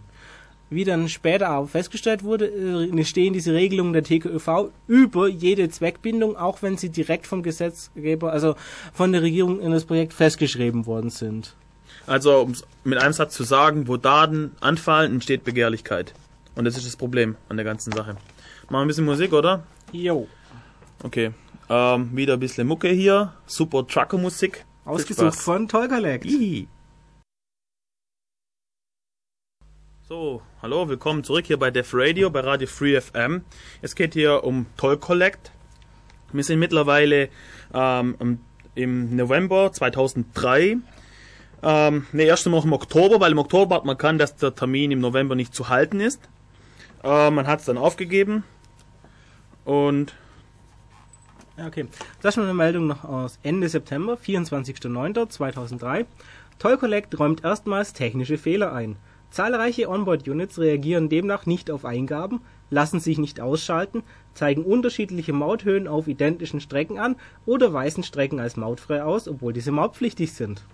Wie 0.72 0.86
dann 0.86 1.10
später 1.10 1.50
aber 1.50 1.68
festgestellt 1.68 2.24
wurde, 2.24 2.46
äh, 2.46 3.04
stehen 3.04 3.34
diese 3.34 3.54
Regelungen 3.54 3.92
der 3.92 4.04
TKÖV 4.04 4.70
über 4.88 5.28
jede 5.28 5.70
Zweckbindung, 5.70 6.38
auch 6.38 6.62
wenn 6.62 6.78
sie 6.78 6.88
direkt 6.88 7.28
vom 7.28 7.44
Gesetzgeber, 7.44 8.32
also 8.32 8.56
von 8.94 9.12
der 9.12 9.22
Regierung 9.22 9.60
in 9.60 9.72
das 9.72 9.84
Projekt 9.84 10.14
festgeschrieben 10.14 10.86
worden 10.86 11.10
sind. 11.10 11.56
Also, 12.08 12.40
um 12.40 12.54
mit 12.86 13.00
einem 13.00 13.12
Satz 13.12 13.34
zu 13.34 13.44
sagen, 13.44 13.90
wo 13.90 13.98
Daten 13.98 14.52
anfallen, 14.62 15.12
entsteht 15.12 15.44
Begehrlichkeit. 15.44 16.14
Und 16.56 16.64
das 16.64 16.78
ist 16.78 16.88
das 16.88 16.96
Problem 16.96 17.36
an 17.50 17.58
der 17.58 17.66
ganzen 17.66 17.92
Sache. 17.92 18.12
Machen 18.14 18.22
wir 18.70 18.80
ein 18.80 18.88
bisschen 18.88 19.06
Musik, 19.06 19.34
oder? 19.34 19.64
Jo. 19.92 20.26
Okay. 21.04 21.32
Ähm, 21.70 22.16
wieder 22.16 22.36
ein 22.36 22.40
bisschen 22.40 22.66
Mucke 22.66 22.88
hier. 22.88 23.34
Super 23.46 23.86
Trucker-Musik. 23.86 24.64
Ausgesucht 24.86 25.36
von 25.36 25.68
Toll 25.68 25.90
So, 30.12 30.42
hallo, 30.62 30.90
willkommen 30.90 31.24
zurück 31.24 31.46
hier 31.46 31.58
bei 31.58 31.72
Def 31.72 31.92
Radio, 31.94 32.30
bei 32.30 32.42
Radio 32.42 32.68
Free 32.68 33.00
FM. 33.00 33.46
Es 33.82 33.96
geht 33.96 34.14
hier 34.14 34.44
um 34.44 34.66
Toll 34.76 34.98
Collect. 34.98 35.54
Wir 36.34 36.44
sind 36.44 36.60
mittlerweile 36.60 37.30
ähm, 37.74 38.40
im- 38.76 39.16
November 39.16 39.72
2003. 39.72 40.80
Ähm, 41.64 42.08
ne, 42.12 42.24
erst 42.24 42.46
noch 42.48 42.66
im 42.66 42.74
Oktober, 42.74 43.22
weil 43.22 43.32
im 43.32 43.38
Oktober 43.38 43.76
hat 43.78 43.86
man 43.86 43.98
kann, 43.98 44.18
dass 44.18 44.36
der 44.36 44.54
Termin 44.54 44.92
im 44.92 45.00
November 45.00 45.36
nicht 45.36 45.56
zu 45.56 45.70
halten 45.70 46.02
ist. 46.02 46.20
Äh, 47.06 47.32
man 47.32 47.48
hat 47.48 47.62
es 47.62 47.66
dann 47.68 47.78
aufgegeben. 47.78 48.44
Und 49.64 50.14
okay. 51.58 51.88
Das 52.22 52.36
ist 52.36 52.44
eine 52.44 52.54
Meldung 52.54 52.86
noch 52.86 53.06
aus 53.06 53.40
Ende 53.44 53.70
September, 53.70 54.16
24.09.2003. 54.16 56.06
Toll 56.60 56.78
Collect 56.78 57.18
räumt 57.18 57.46
erstmals 57.46 57.94
technische 57.94 58.38
Fehler 58.38 58.74
ein. 58.74 58.98
Zahlreiche 59.32 59.88
Onboard-Units 59.88 60.60
reagieren 60.60 61.08
demnach 61.08 61.46
nicht 61.46 61.72
auf 61.72 61.86
Eingaben, 61.86 62.42
lassen 62.70 63.00
sich 63.00 63.18
nicht 63.18 63.40
ausschalten, 63.40 64.04
zeigen 64.34 64.64
unterschiedliche 64.64 65.32
Mauthöhen 65.32 65.88
auf 65.88 66.10
identischen 66.10 66.60
Strecken 66.60 67.00
an 67.00 67.16
oder 67.46 67.72
weisen 67.72 68.04
Strecken 68.04 68.42
als 68.42 68.58
mautfrei 68.58 69.04
aus, 69.04 69.30
obwohl 69.30 69.54
diese 69.54 69.72
mautpflichtig 69.72 70.34
sind. 70.34 70.66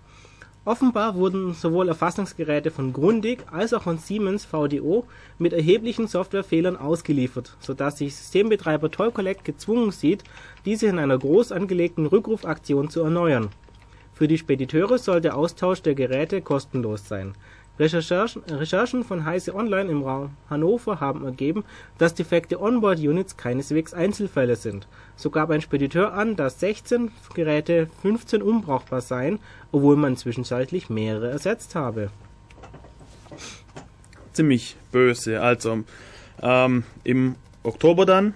Offenbar 0.65 1.15
wurden 1.15 1.53
sowohl 1.53 1.87
Erfassungsgeräte 1.87 2.71
von 2.71 2.93
Grundig 2.93 3.45
als 3.51 3.73
auch 3.73 3.83
von 3.83 3.99
Siemens 3.99 4.43
VDO 4.43 5.05
mit 5.37 5.53
erheblichen 5.53 6.07
Softwarefehlern 6.07 6.77
ausgeliefert, 6.77 7.55
sodass 7.59 7.99
sich 7.99 8.15
Systembetreiber 8.15 8.89
Toll 8.89 9.11
Collect 9.11 9.45
gezwungen 9.45 9.91
sieht, 9.91 10.23
diese 10.65 10.87
in 10.87 10.97
einer 10.97 11.17
groß 11.17 11.51
angelegten 11.51 12.07
Rückrufaktion 12.07 12.89
zu 12.89 13.01
erneuern. 13.01 13.49
Für 14.13 14.27
die 14.27 14.39
Spediteure 14.39 14.97
soll 14.97 15.21
der 15.21 15.37
Austausch 15.37 15.83
der 15.83 15.93
Geräte 15.93 16.41
kostenlos 16.41 17.07
sein. 17.07 17.35
Recherchen, 17.79 18.43
Recherchen 18.43 19.03
von 19.03 19.25
Heise 19.25 19.53
Online 19.53 19.91
im 19.91 20.03
Raum 20.03 20.31
Hannover 20.49 20.99
haben 20.99 21.25
ergeben, 21.25 21.63
dass 21.97 22.15
defekte 22.15 22.59
Onboard-Units 22.59 23.37
keineswegs 23.37 23.93
Einzelfälle 23.93 24.55
sind. 24.55 24.87
So 25.15 25.29
gab 25.29 25.51
ein 25.51 25.61
Spediteur 25.61 26.13
an, 26.13 26.35
dass 26.35 26.59
16 26.59 27.11
Geräte 27.35 27.87
15 28.01 28.41
unbrauchbar 28.41 29.01
seien, 29.01 29.39
obwohl 29.71 29.95
man 29.95 30.17
zwischenzeitlich 30.17 30.89
mehrere 30.89 31.29
ersetzt 31.29 31.75
habe. 31.75 32.09
ziemlich 34.33 34.75
böse. 34.91 35.41
Also 35.41 35.83
ähm, 36.41 36.83
im 37.03 37.35
Oktober 37.63 38.05
dann 38.05 38.33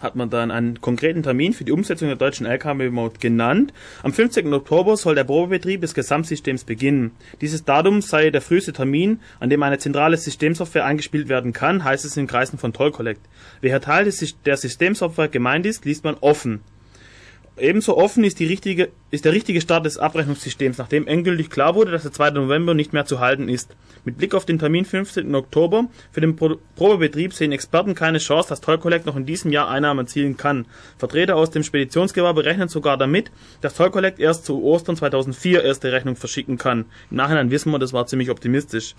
hat 0.00 0.16
man 0.16 0.30
dann 0.30 0.50
einen 0.50 0.80
konkreten 0.80 1.22
Termin 1.22 1.52
für 1.52 1.64
die 1.64 1.72
Umsetzung 1.72 2.08
der 2.08 2.16
deutschen 2.16 2.46
LKW-Maut 2.46 3.20
genannt. 3.20 3.72
Am 4.02 4.12
15. 4.12 4.52
Oktober 4.52 4.96
soll 4.96 5.14
der 5.14 5.24
Probebetrieb 5.24 5.80
des 5.80 5.94
Gesamtsystems 5.94 6.64
beginnen. 6.64 7.12
Dieses 7.40 7.64
Datum 7.64 8.02
sei 8.02 8.30
der 8.30 8.40
früheste 8.40 8.72
Termin, 8.72 9.20
an 9.38 9.50
dem 9.50 9.62
eine 9.62 9.78
zentrale 9.78 10.16
Systemsoftware 10.16 10.84
eingespielt 10.84 11.28
werden 11.28 11.52
kann, 11.52 11.84
heißt 11.84 12.04
es 12.04 12.16
in 12.16 12.26
Kreisen 12.26 12.58
von 12.58 12.72
Toll 12.72 12.92
Collect. 12.92 13.20
Welcher 13.60 13.80
Teil 13.80 14.10
der 14.46 14.56
Systemsoftware 14.56 15.28
gemeint 15.28 15.66
ist, 15.66 15.84
liest 15.84 16.04
man 16.04 16.16
offen. 16.20 16.60
Ebenso 17.56 17.96
offen 17.96 18.24
ist, 18.24 18.38
die 18.38 18.46
richtige, 18.46 18.90
ist 19.10 19.24
der 19.24 19.32
richtige 19.32 19.60
Start 19.60 19.84
des 19.84 19.98
Abrechnungssystems, 19.98 20.78
nachdem 20.78 21.06
endgültig 21.06 21.50
klar 21.50 21.74
wurde, 21.74 21.90
dass 21.90 22.02
der 22.02 22.12
2. 22.12 22.30
November 22.30 22.72
nicht 22.74 22.92
mehr 22.92 23.04
zu 23.04 23.20
halten 23.20 23.48
ist. 23.48 23.76
Mit 24.04 24.16
Blick 24.16 24.34
auf 24.34 24.46
den 24.46 24.58
Termin 24.58 24.86
15. 24.86 25.34
Oktober 25.34 25.88
für 26.10 26.22
den 26.22 26.36
Pro 26.36 26.56
Probebetrieb 26.76 27.34
sehen 27.34 27.52
Experten 27.52 27.94
keine 27.94 28.18
Chance, 28.18 28.48
dass 28.48 28.62
Toll 28.62 28.78
Collect 28.78 29.04
noch 29.04 29.16
in 29.16 29.26
diesem 29.26 29.52
Jahr 29.52 29.68
Einnahmen 29.68 30.06
erzielen 30.06 30.38
kann. 30.38 30.66
Vertreter 30.96 31.36
aus 31.36 31.50
dem 31.50 31.62
Speditionsgewerbe 31.62 32.44
rechnen 32.46 32.68
sogar 32.68 32.96
damit, 32.96 33.30
dass 33.60 33.74
Toll 33.74 33.90
Collect 33.90 34.18
erst 34.18 34.46
zu 34.46 34.62
Ostern 34.62 34.96
2004 34.96 35.62
erste 35.62 35.92
Rechnung 35.92 36.16
verschicken 36.16 36.56
kann. 36.56 36.86
Im 37.10 37.18
Nachhinein 37.18 37.50
wissen 37.50 37.70
wir, 37.72 37.78
das 37.78 37.92
war 37.92 38.06
ziemlich 38.06 38.30
optimistisch. 38.30 38.94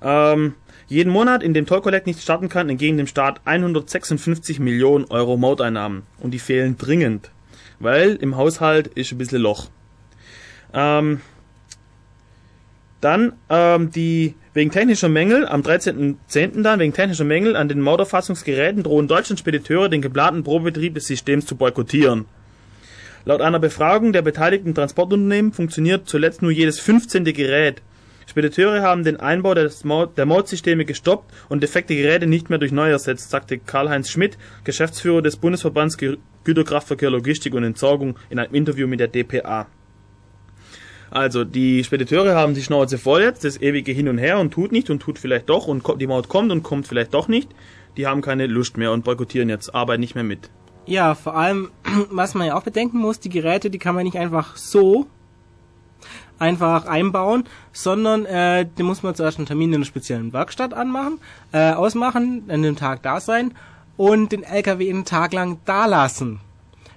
Ähm, 0.00 0.54
jeden 0.88 1.12
Monat, 1.12 1.42
in 1.42 1.54
dem 1.54 1.66
Toll 1.66 1.82
Collect 1.82 2.06
nicht 2.06 2.20
starten 2.20 2.48
kann, 2.48 2.68
entgegen 2.68 2.96
dem 2.96 3.06
Staat 3.06 3.40
156 3.44 4.58
Millionen 4.58 5.04
Euro 5.06 5.36
Mauteinnahmen. 5.36 6.02
Und 6.18 6.32
die 6.32 6.38
fehlen 6.38 6.76
dringend. 6.78 7.30
Weil 7.78 8.16
im 8.16 8.36
Haushalt 8.36 8.88
ist 8.88 9.12
ein 9.12 9.18
bisschen 9.18 9.42
Loch. 9.42 9.68
Ähm, 10.72 11.20
dann 13.00 13.34
ähm, 13.48 13.90
die 13.92 14.34
wegen 14.54 14.70
technischer 14.70 15.08
Mängel 15.08 15.46
am 15.46 15.60
13.10. 15.60 16.62
dann 16.62 16.80
wegen 16.80 16.92
technischer 16.92 17.24
Mängel 17.24 17.54
an 17.54 17.68
den 17.68 17.80
Mauterfassungsgeräten 17.80 18.82
drohen 18.82 19.06
deutschen 19.06 19.36
Spediteure 19.36 19.88
den 19.88 20.02
geplanten 20.02 20.42
Probebetrieb 20.42 20.94
des 20.94 21.06
Systems 21.06 21.46
zu 21.46 21.54
boykottieren. 21.54 22.24
Laut 23.24 23.40
einer 23.40 23.58
Befragung 23.58 24.12
der 24.12 24.22
beteiligten 24.22 24.74
Transportunternehmen 24.74 25.52
funktioniert 25.52 26.08
zuletzt 26.08 26.42
nur 26.42 26.50
jedes 26.50 26.80
15. 26.80 27.24
Gerät. 27.24 27.82
Spediteure 28.28 28.82
haben 28.82 29.04
den 29.04 29.18
Einbau 29.18 29.54
der 29.54 30.26
Mautsysteme 30.26 30.84
gestoppt 30.84 31.32
und 31.48 31.62
defekte 31.62 31.96
Geräte 31.96 32.26
nicht 32.26 32.50
mehr 32.50 32.58
durch 32.58 32.72
neu 32.72 32.90
ersetzt, 32.90 33.30
sagte 33.30 33.56
Karl-Heinz 33.56 34.10
Schmidt, 34.10 34.36
Geschäftsführer 34.64 35.22
des 35.22 35.36
Bundesverbands 35.36 35.98
Gü- 35.98 36.18
Güterkraftverkehr, 36.44 37.08
Logistik 37.08 37.54
und 37.54 37.64
Entsorgung 37.64 38.16
in 38.28 38.38
einem 38.38 38.54
Interview 38.54 38.86
mit 38.86 39.00
der 39.00 39.08
DPA. 39.08 39.66
Also, 41.10 41.44
die 41.44 41.82
Spediteure 41.82 42.34
haben 42.34 42.52
die 42.52 42.62
Schnauze 42.62 42.98
voll 42.98 43.22
jetzt, 43.22 43.44
das 43.44 43.62
ewige 43.62 43.92
Hin 43.92 44.08
und 44.08 44.18
Her 44.18 44.38
und 44.38 44.52
tut 44.52 44.72
nicht 44.72 44.90
und 44.90 45.00
tut 45.00 45.18
vielleicht 45.18 45.48
doch 45.48 45.66
und 45.66 45.82
die 45.98 46.06
Maut 46.06 46.28
kommt 46.28 46.52
und 46.52 46.62
kommt 46.62 46.86
vielleicht 46.86 47.14
doch 47.14 47.28
nicht. 47.28 47.48
Die 47.96 48.06
haben 48.06 48.20
keine 48.20 48.46
Lust 48.46 48.76
mehr 48.76 48.92
und 48.92 49.04
boykottieren 49.04 49.48
jetzt, 49.48 49.74
arbeiten 49.74 50.00
nicht 50.00 50.14
mehr 50.14 50.24
mit. 50.24 50.50
Ja, 50.84 51.14
vor 51.14 51.34
allem, 51.34 51.70
was 52.10 52.34
man 52.34 52.48
ja 52.48 52.56
auch 52.58 52.62
bedenken 52.62 52.98
muss, 52.98 53.20
die 53.20 53.30
Geräte, 53.30 53.70
die 53.70 53.78
kann 53.78 53.94
man 53.94 54.04
nicht 54.04 54.18
einfach 54.18 54.58
so 54.58 55.06
einfach 56.38 56.86
einbauen, 56.86 57.44
sondern 57.72 58.24
äh, 58.26 58.66
die 58.78 58.82
muss 58.82 59.02
man 59.02 59.14
zuerst 59.14 59.38
einen 59.38 59.46
Termin 59.46 59.70
in 59.70 59.76
einer 59.76 59.84
speziellen 59.84 60.32
Werkstatt 60.32 60.74
anmachen, 60.74 61.18
äh, 61.52 61.72
ausmachen, 61.72 62.44
an 62.48 62.62
dem 62.62 62.76
Tag 62.76 63.02
da 63.02 63.20
sein 63.20 63.52
und 63.96 64.32
den 64.32 64.42
LKW 64.42 64.88
einen 64.90 65.04
Tag 65.04 65.32
lang 65.32 65.58
da 65.64 65.86
lassen. 65.86 66.40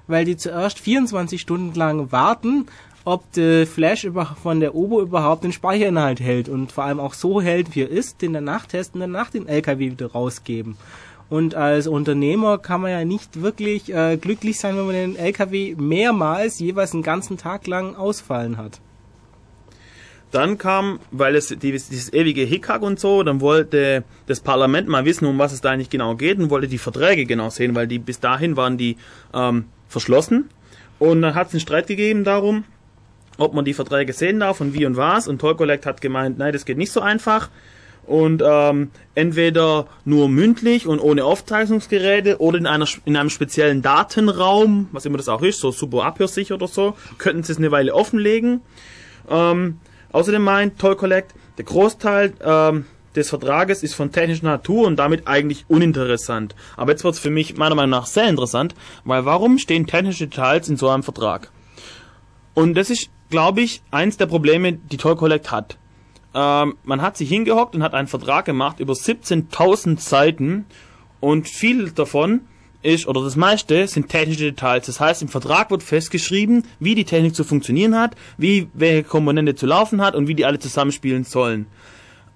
Weil 0.08 0.26
die 0.26 0.38
zuerst 0.38 0.80
24 0.80 1.40
Stunden 1.40 1.74
lang 1.76 2.12
warten 2.12 2.68
ob 3.04 3.32
der 3.34 3.66
Flash 3.66 4.08
von 4.42 4.60
der 4.60 4.76
Obo 4.76 5.02
überhaupt 5.02 5.44
den 5.44 5.52
Speicherinhalt 5.52 6.20
hält 6.20 6.50
und 6.50 6.72
vor 6.72 6.84
allem 6.84 7.00
auch 7.00 7.14
so 7.14 7.42
hält, 7.42 7.76
wie 7.76 7.82
er 7.82 7.90
ist, 7.90 8.22
den 8.22 8.34
danach 8.34 8.66
testen, 8.66 9.02
danach 9.02 9.30
den 9.30 9.48
LKW 9.48 9.92
wieder 9.92 10.12
rausgeben. 10.12 10.78
Und 11.30 11.56
als 11.56 11.88
Unternehmer 11.88 12.58
kann 12.58 12.82
man 12.82 12.92
ja 12.92 13.06
nicht 13.06 13.42
wirklich 13.42 13.92
äh, 13.94 14.18
glücklich 14.18 14.60
sein, 14.60 14.76
wenn 14.76 14.86
man 14.86 14.96
den 14.96 15.16
LKW 15.16 15.76
mehrmals 15.78 16.60
jeweils 16.60 16.94
einen 16.94 17.04
ganzen 17.04 17.38
Tag 17.38 17.68
lang 17.68 17.96
ausfallen 17.96 18.58
hat. 18.58 18.82
Dann 20.32 20.58
kam, 20.58 21.00
weil 21.12 21.36
es 21.36 21.50
dieses, 21.50 22.12
ewige 22.14 22.44
Hickhack 22.44 22.82
und 22.82 23.00
so, 23.00 23.22
dann 23.24 23.42
wollte 23.42 24.04
das 24.28 24.40
Parlament 24.40 24.88
mal 24.88 25.04
wissen, 25.04 25.26
um 25.26 25.38
was 25.38 25.52
es 25.52 25.62
da 25.62 25.72
eigentlich 25.72 25.90
genau 25.90 26.16
geht 26.16 26.40
und 26.40 26.50
wollte 26.50 26.70
die 26.70 26.78
Verträge 26.78 27.26
genau 27.26 27.50
sehen, 27.50 27.76
weil 27.76 27.88
die 27.88 28.00
bis 28.00 28.20
dahin 28.20 28.56
waren 28.56 28.78
die 28.78 28.96
ähm, 29.34 29.66
verschlossen. 29.90 30.50
Und 31.00 31.22
dann 31.22 31.36
hat 31.36 31.48
es 31.48 31.54
einen 31.54 31.60
Streit 31.60 31.88
gegeben 31.88 32.24
darum, 32.24 32.64
ob 33.38 33.54
man 33.54 33.66
die 33.66 33.74
Verträge 33.74 34.14
sehen 34.14 34.40
darf 34.40 34.62
und 34.62 34.74
wie 34.74 34.86
und 34.86 34.96
was. 34.96 35.28
Und 35.28 35.40
Toll 35.40 35.56
Collect 35.56 35.86
hat 35.86 36.00
gemeint, 36.00 36.38
nein, 36.38 36.54
das 36.54 36.64
geht 36.64 36.78
nicht 36.78 36.92
so 36.92 37.02
einfach. 37.02 37.50
Und 38.06 38.42
ähm, 38.46 38.90
entweder 39.16 39.88
nur 40.06 40.28
mündlich 40.30 40.88
und 40.88 41.00
ohne 41.00 41.24
Aufzeichnungsgeräte 41.24 42.40
oder 42.40 42.58
in, 42.58 42.68
einer, 42.68 42.88
in 43.06 43.16
einem 43.16 43.30
speziellen 43.30 43.82
Datenraum, 43.82 44.88
was 44.92 45.06
immer 45.06 45.18
das 45.18 45.30
auch 45.30 45.42
ist, 45.42 45.60
so 45.60 45.72
super 45.72 46.04
abhörsicher 46.04 46.56
oder 46.56 46.68
so, 46.68 46.96
könnten 47.18 47.44
sie 47.44 47.52
es 47.52 47.58
eine 47.58 47.72
Weile 47.72 47.94
offenlegen. 47.94 48.62
Ähm, 49.30 49.78
außerdem 50.12 50.44
meint 50.44 50.80
Toll 50.80 50.96
Collect, 50.96 51.34
der 51.58 51.66
Großteil 51.66 52.34
ähm, 52.44 52.86
des 53.16 53.30
Vertrages 53.30 53.84
ist 53.84 53.94
von 53.94 54.12
technischer 54.12 54.46
Natur 54.46 54.88
und 54.88 54.96
damit 54.98 55.28
eigentlich 55.28 55.66
uninteressant. 55.68 56.56
Aber 56.78 56.92
jetzt 56.92 57.04
wird 57.04 57.16
es 57.16 57.20
für 57.20 57.30
mich 57.30 57.58
meiner 57.58 57.76
Meinung 57.76 57.92
nach 57.92 58.06
sehr 58.06 58.28
interessant, 58.28 58.76
weil 59.04 59.26
warum 59.26 59.58
stehen 59.58 59.88
technische 59.88 60.28
Details 60.28 60.70
in 60.70 60.78
so 60.78 60.90
einem 60.90 61.04
Vertrag? 61.04 61.52
Und 62.54 62.76
das 62.76 62.90
ist, 62.90 63.10
glaube 63.30 63.62
ich, 63.62 63.82
eins 63.92 64.18
der 64.18 64.26
Probleme, 64.26 64.74
die 64.74 64.98
Toll 64.98 65.16
Collect 65.16 65.52
hat. 65.52 65.78
Ähm, 66.34 66.76
man 66.84 67.02
hat 67.02 67.18
sich 67.18 67.30
hingehockt 67.30 67.76
und 67.76 67.84
hat 67.84 67.94
einen 67.94 68.08
Vertrag 68.08 68.46
gemacht 68.46 68.80
über 68.80 68.94
17.000 68.94 70.00
Seiten 70.00 70.66
und 71.20 71.48
viel 71.48 71.92
davon 71.92 72.42
ist, 72.84 73.08
oder 73.08 73.24
das 73.24 73.36
meiste, 73.36 73.88
sind 73.88 74.10
technische 74.10 74.46
Details. 74.46 74.86
Das 74.86 75.00
heißt, 75.00 75.22
im 75.22 75.28
Vertrag 75.28 75.72
wird 75.72 75.84
festgeschrieben, 75.84 76.64
wie 76.80 76.96
die 76.96 77.06
Technik 77.06 77.36
zu 77.36 77.44
funktionieren 77.44 77.98
hat, 77.98 78.16
wie 78.38 78.68
welche 78.74 79.04
Komponente 79.04 79.56
zu 79.56 79.66
laufen 79.66 80.02
hat 80.02 80.16
und 80.16 80.28
wie 80.28 80.36
die 80.36 80.46
alle 80.46 80.60
zusammenspielen 80.60 81.24
sollen. 81.24 81.68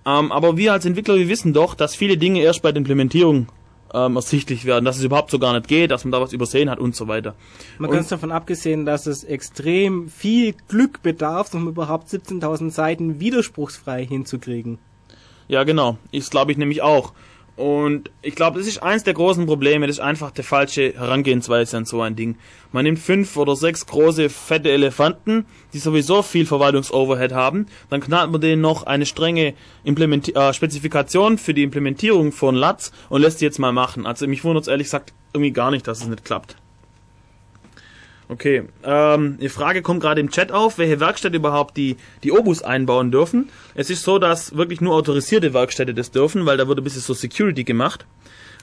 Ähm, 0.05 0.31
aber 0.31 0.57
wir 0.57 0.73
als 0.73 0.85
Entwickler, 0.85 1.15
wir 1.15 1.29
wissen 1.29 1.53
doch, 1.53 1.73
dass 1.73 1.95
viele 1.95 2.17
Dinge 2.17 2.41
erst 2.41 2.61
bei 2.61 2.71
der 2.71 2.77
Implementierung 2.77 3.47
ähm, 3.93 4.15
ersichtlich 4.15 4.65
werden, 4.65 4.85
dass 4.85 4.97
es 4.97 5.03
überhaupt 5.03 5.31
so 5.31 5.39
gar 5.39 5.53
nicht 5.53 5.67
geht, 5.67 5.89
dass 5.89 6.03
man 6.05 6.11
da 6.11 6.21
was 6.21 6.33
übersehen 6.33 6.69
hat 6.69 6.79
und 6.79 6.95
so 6.95 7.07
weiter. 7.07 7.33
Man 7.79 7.89
kann 7.89 8.01
es 8.01 8.09
davon 8.09 8.31
abgesehen, 8.31 8.85
dass 8.85 9.07
es 9.07 9.23
extrem 9.23 10.09
viel 10.09 10.53
Glück 10.67 11.01
bedarf, 11.01 11.53
um 11.53 11.67
überhaupt 11.67 12.09
17.000 12.09 12.69
Seiten 12.71 13.19
widerspruchsfrei 13.19 14.05
hinzukriegen. 14.05 14.77
Ja, 15.47 15.63
genau. 15.63 15.97
Ist 16.11 16.31
glaube 16.31 16.51
ich 16.51 16.57
nämlich 16.57 16.81
auch. 16.81 17.13
Und 17.57 18.11
ich 18.21 18.35
glaube, 18.35 18.59
das 18.59 18.67
ist 18.67 18.83
eins 18.83 19.03
der 19.03 19.13
großen 19.13 19.45
Probleme, 19.45 19.87
das 19.87 19.97
ist 19.97 20.01
einfach 20.01 20.31
die 20.31 20.43
falsche 20.43 20.93
Herangehensweise 20.93 21.77
an 21.77 21.85
so 21.85 22.01
ein 22.01 22.17
Ding. 22.17 22.37
Man 22.73 22.83
nimmt 22.83 22.99
fünf 22.99 23.37
oder 23.37 23.55
sechs 23.55 23.85
große, 23.85 24.29
fette 24.29 24.69
Elefanten, 24.71 25.45
die 25.73 25.79
sowieso 25.79 26.21
viel 26.21 26.45
Verwaltungsoverhead 26.45 27.31
haben, 27.31 27.67
dann 27.89 28.01
knallt 28.01 28.31
man 28.31 28.41
denen 28.41 28.61
noch 28.61 28.83
eine 28.83 29.05
strenge 29.05 29.53
Implementi 29.85 30.31
äh, 30.33 30.53
Spezifikation 30.53 31.37
für 31.37 31.53
die 31.53 31.63
Implementierung 31.63 32.33
von 32.33 32.55
LATS 32.55 32.91
und 33.07 33.21
lässt 33.21 33.39
die 33.39 33.45
jetzt 33.45 33.59
mal 33.59 33.71
machen. 33.71 34.05
Also 34.05 34.27
mich 34.27 34.43
wundert 34.43 34.63
es 34.63 34.67
ehrlich 34.67 34.87
gesagt 34.87 35.13
irgendwie 35.33 35.51
gar 35.51 35.71
nicht, 35.71 35.87
dass 35.87 36.01
es 36.01 36.07
nicht 36.07 36.25
klappt. 36.25 36.57
Okay, 38.27 38.63
ähm, 38.83 39.37
die 39.39 39.49
Frage 39.49 39.83
kommt 39.83 40.01
gerade 40.01 40.19
im 40.19 40.31
Chat 40.31 40.51
auf, 40.51 40.79
welche 40.79 40.99
Werkstätte 40.99 41.37
überhaupt 41.37 41.77
die, 41.77 41.97
die 42.23 42.31
Obus 42.31 42.63
einbauen 42.63 43.11
dürfen. 43.11 43.49
Es 43.75 43.91
ist 43.91 44.03
so, 44.03 44.17
dass 44.17 44.55
wirklich 44.55 44.81
nur 44.81 44.95
autorisierte 44.95 45.53
Werkstätte 45.53 45.93
das 45.93 46.09
dürfen, 46.09 46.45
weil 46.45 46.57
da 46.57 46.67
wird 46.67 46.79
ein 46.79 46.83
bisschen 46.83 47.01
so 47.01 47.13
Security 47.13 47.63
gemacht. 47.63 48.05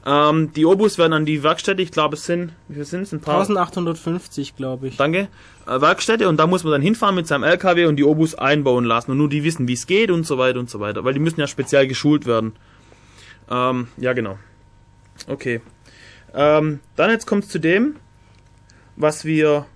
Ähm, 0.04 0.52
die 0.54 0.66
Obus 0.66 0.98
werden 0.98 1.12
an 1.12 1.24
die 1.24 1.44
Werkstätte, 1.44 1.80
ich 1.80 1.92
glaube 1.92 2.16
es 2.16 2.26
sind, 2.26 2.52
wie 2.66 2.74
viel 2.74 2.84
sind 2.84 3.02
es? 3.02 3.12
Ein 3.12 3.20
paar? 3.20 3.40
1850, 3.40 4.56
glaube 4.56 4.88
ich. 4.88 4.96
Danke. 4.96 5.28
Äh, 5.66 5.80
Werkstätte 5.80 6.28
und 6.28 6.38
da 6.38 6.48
muss 6.48 6.64
man 6.64 6.72
dann 6.72 6.82
hinfahren 6.82 7.14
mit 7.14 7.28
seinem 7.28 7.44
LKW 7.44 7.86
und 7.86 7.96
die 7.96 8.04
Obus 8.04 8.34
einbauen 8.34 8.84
lassen 8.84 9.12
und 9.12 9.18
nur 9.18 9.28
die 9.28 9.44
wissen, 9.44 9.68
wie 9.68 9.74
es 9.74 9.86
geht 9.86 10.10
und 10.10 10.26
so 10.26 10.38
weiter 10.38 10.58
und 10.58 10.68
so 10.68 10.80
weiter, 10.80 11.04
weil 11.04 11.14
die 11.14 11.20
müssen 11.20 11.38
ja 11.38 11.46
speziell 11.46 11.86
geschult 11.86 12.26
werden. 12.26 12.52
Ähm, 13.48 13.86
ja, 13.96 14.12
genau. 14.12 14.38
Okay. 15.28 15.60
Ähm, 16.34 16.80
dann 16.96 17.10
jetzt 17.10 17.26
kommt 17.26 17.44
es 17.44 17.50
zu 17.50 17.60
dem, 17.60 17.96
was 19.02 19.24
wir. 19.24 19.66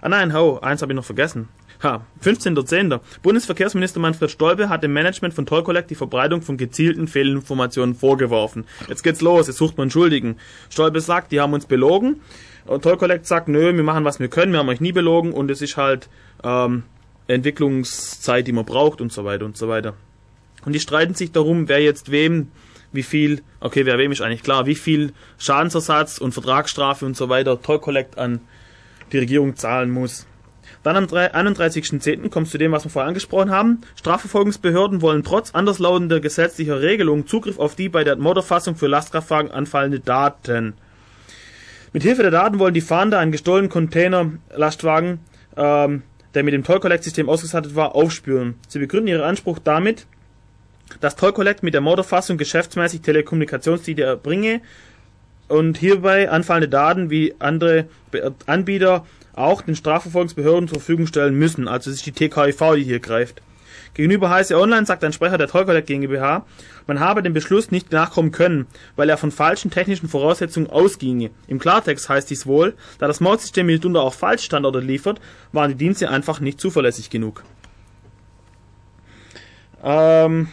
Ah 0.00 0.08
nein, 0.08 0.34
ho, 0.34 0.58
eins 0.58 0.82
habe 0.82 0.92
ich 0.92 0.96
noch 0.96 1.04
vergessen. 1.04 1.48
Ha, 1.82 2.06
15.10. 2.24 3.00
Bundesverkehrsminister 3.22 4.00
Manfred 4.00 4.30
Stolpe 4.30 4.68
hat 4.68 4.82
dem 4.82 4.92
Management 4.92 5.34
von 5.34 5.46
Toll 5.46 5.62
Collect 5.62 5.90
die 5.90 5.94
Verbreitung 5.94 6.42
von 6.42 6.56
gezielten 6.56 7.06
Fehlinformationen 7.06 7.94
vorgeworfen. 7.94 8.64
Jetzt 8.88 9.02
geht's 9.02 9.20
los, 9.20 9.46
jetzt 9.46 9.58
sucht 9.58 9.76
man 9.76 9.90
Schuldigen. 9.90 10.36
Stolpe 10.70 11.00
sagt, 11.00 11.32
die 11.32 11.40
haben 11.40 11.52
uns 11.52 11.66
belogen. 11.66 12.20
Und 12.66 12.82
Toll 12.82 12.96
Collect 12.96 13.26
sagt, 13.26 13.48
nö, 13.48 13.74
wir 13.74 13.82
machen 13.82 14.04
was 14.04 14.18
wir 14.18 14.28
können, 14.28 14.52
wir 14.52 14.58
haben 14.58 14.68
euch 14.68 14.80
nie 14.80 14.92
belogen 14.92 15.32
und 15.32 15.50
es 15.50 15.62
ist 15.62 15.76
halt 15.76 16.08
ähm, 16.42 16.82
Entwicklungszeit, 17.28 18.46
die 18.46 18.52
man 18.52 18.64
braucht 18.64 19.00
und 19.00 19.12
so 19.12 19.24
weiter 19.24 19.44
und 19.44 19.56
so 19.56 19.68
weiter. 19.68 19.94
Und 20.64 20.72
die 20.72 20.80
streiten 20.80 21.14
sich 21.14 21.32
darum, 21.32 21.68
wer 21.68 21.80
jetzt 21.80 22.10
wem 22.10 22.48
wie 22.92 23.02
viel, 23.02 23.42
okay, 23.60 23.84
wer 23.84 23.98
wem 23.98 24.10
ist 24.10 24.22
eigentlich 24.22 24.42
klar, 24.42 24.66
wie 24.66 24.74
viel 24.74 25.12
Schadensersatz 25.38 26.18
und 26.18 26.32
Vertragsstrafe 26.32 27.04
und 27.04 27.16
so 27.16 27.28
weiter 27.28 27.60
Toll 27.60 27.78
Collect 27.78 28.18
an 28.18 28.40
die 29.12 29.18
Regierung 29.18 29.56
zahlen 29.56 29.90
muss. 29.90 30.26
Dann 30.82 30.96
am 30.96 31.04
31.10. 31.06 32.28
kommt 32.28 32.48
zu 32.48 32.58
dem, 32.58 32.72
was 32.72 32.84
wir 32.84 32.90
vorher 32.90 33.08
angesprochen 33.08 33.50
haben. 33.50 33.80
Strafverfolgungsbehörden 33.96 35.02
wollen 35.02 35.24
trotz 35.24 35.52
anderslautender 35.52 36.20
gesetzlicher 36.20 36.80
Regelungen 36.80 37.26
Zugriff 37.26 37.58
auf 37.58 37.74
die 37.74 37.88
bei 37.88 38.04
der 38.04 38.16
Motorfassung 38.16 38.76
für 38.76 38.86
Lastkraftwagen 38.86 39.50
anfallende 39.50 40.00
Daten. 40.00 40.74
Mit 41.92 42.02
Hilfe 42.02 42.22
der 42.22 42.30
Daten 42.30 42.58
wollen 42.58 42.74
die 42.74 42.80
Fahnder 42.80 43.18
einen 43.18 43.32
gestohlenen 43.32 43.70
Container-Lastwagen, 43.70 45.20
ähm, 45.56 46.02
der 46.34 46.44
mit 46.44 46.54
dem 46.54 46.62
Toll 46.62 46.78
Collect 46.78 47.04
System 47.04 47.28
ausgestattet 47.28 47.74
war, 47.74 47.94
aufspüren. 47.94 48.54
Sie 48.68 48.78
begründen 48.78 49.08
ihren 49.08 49.22
Anspruch 49.22 49.58
damit, 49.58 50.06
dass 51.00 51.16
Toll 51.16 51.32
Collect 51.32 51.62
mit 51.62 51.74
der 51.74 51.80
Motorfassung 51.80 52.36
geschäftsmäßig 52.36 53.00
Telekommunikationsdienste 53.00 54.04
erbringe 54.04 54.60
und 55.48 55.78
hierbei 55.78 56.30
anfallende 56.30 56.68
Daten 56.68 57.10
wie 57.10 57.34
andere 57.38 57.86
Anbieter 58.46 59.06
auch 59.34 59.62
den 59.62 59.76
Strafverfolgungsbehörden 59.76 60.68
zur 60.68 60.78
Verfügung 60.78 61.06
stellen 61.06 61.34
müssen. 61.34 61.68
Also 61.68 61.90
es 61.90 61.96
ist 61.96 62.06
die 62.06 62.12
TKIV, 62.12 62.74
die 62.76 62.84
hier 62.84 63.00
greift. 63.00 63.42
Gegenüber 63.96 64.28
Heise 64.28 64.58
Online 64.60 64.84
sagt 64.84 65.04
ein 65.04 65.14
Sprecher 65.14 65.38
der 65.38 65.48
Toll 65.48 65.64
Collect 65.64 65.86
GmbH, 65.86 66.44
man 66.86 67.00
habe 67.00 67.22
dem 67.22 67.32
Beschluss 67.32 67.70
nicht 67.70 67.92
nachkommen 67.92 68.30
können, 68.30 68.66
weil 68.94 69.08
er 69.08 69.16
von 69.16 69.30
falschen 69.30 69.70
technischen 69.70 70.08
Voraussetzungen 70.08 70.68
ausginge. 70.68 71.30
Im 71.46 71.58
Klartext 71.58 72.06
heißt 72.06 72.28
dies 72.28 72.46
wohl, 72.46 72.74
da 72.98 73.06
das 73.06 73.20
Mautsystem 73.20 73.64
mitunter 73.64 74.02
auch 74.02 74.12
Falschstandorte 74.12 74.80
liefert, 74.80 75.18
waren 75.52 75.70
die 75.70 75.78
Dienste 75.78 76.10
einfach 76.10 76.40
nicht 76.40 76.60
zuverlässig 76.60 77.08
genug. 77.08 77.42
Ähm, 79.82 80.48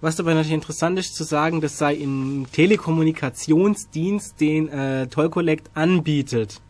was 0.00 0.16
dabei 0.16 0.34
natürlich 0.34 0.52
interessant 0.52 0.98
ist 0.98 1.14
zu 1.14 1.24
sagen, 1.24 1.60
das 1.60 1.78
sei 1.78 1.94
ein 1.94 2.46
Telekommunikationsdienst, 2.52 4.40
den 4.40 4.68
äh, 4.68 5.06
Toll 5.08 5.30
Collect 5.30 5.70
anbietet. 5.74 6.60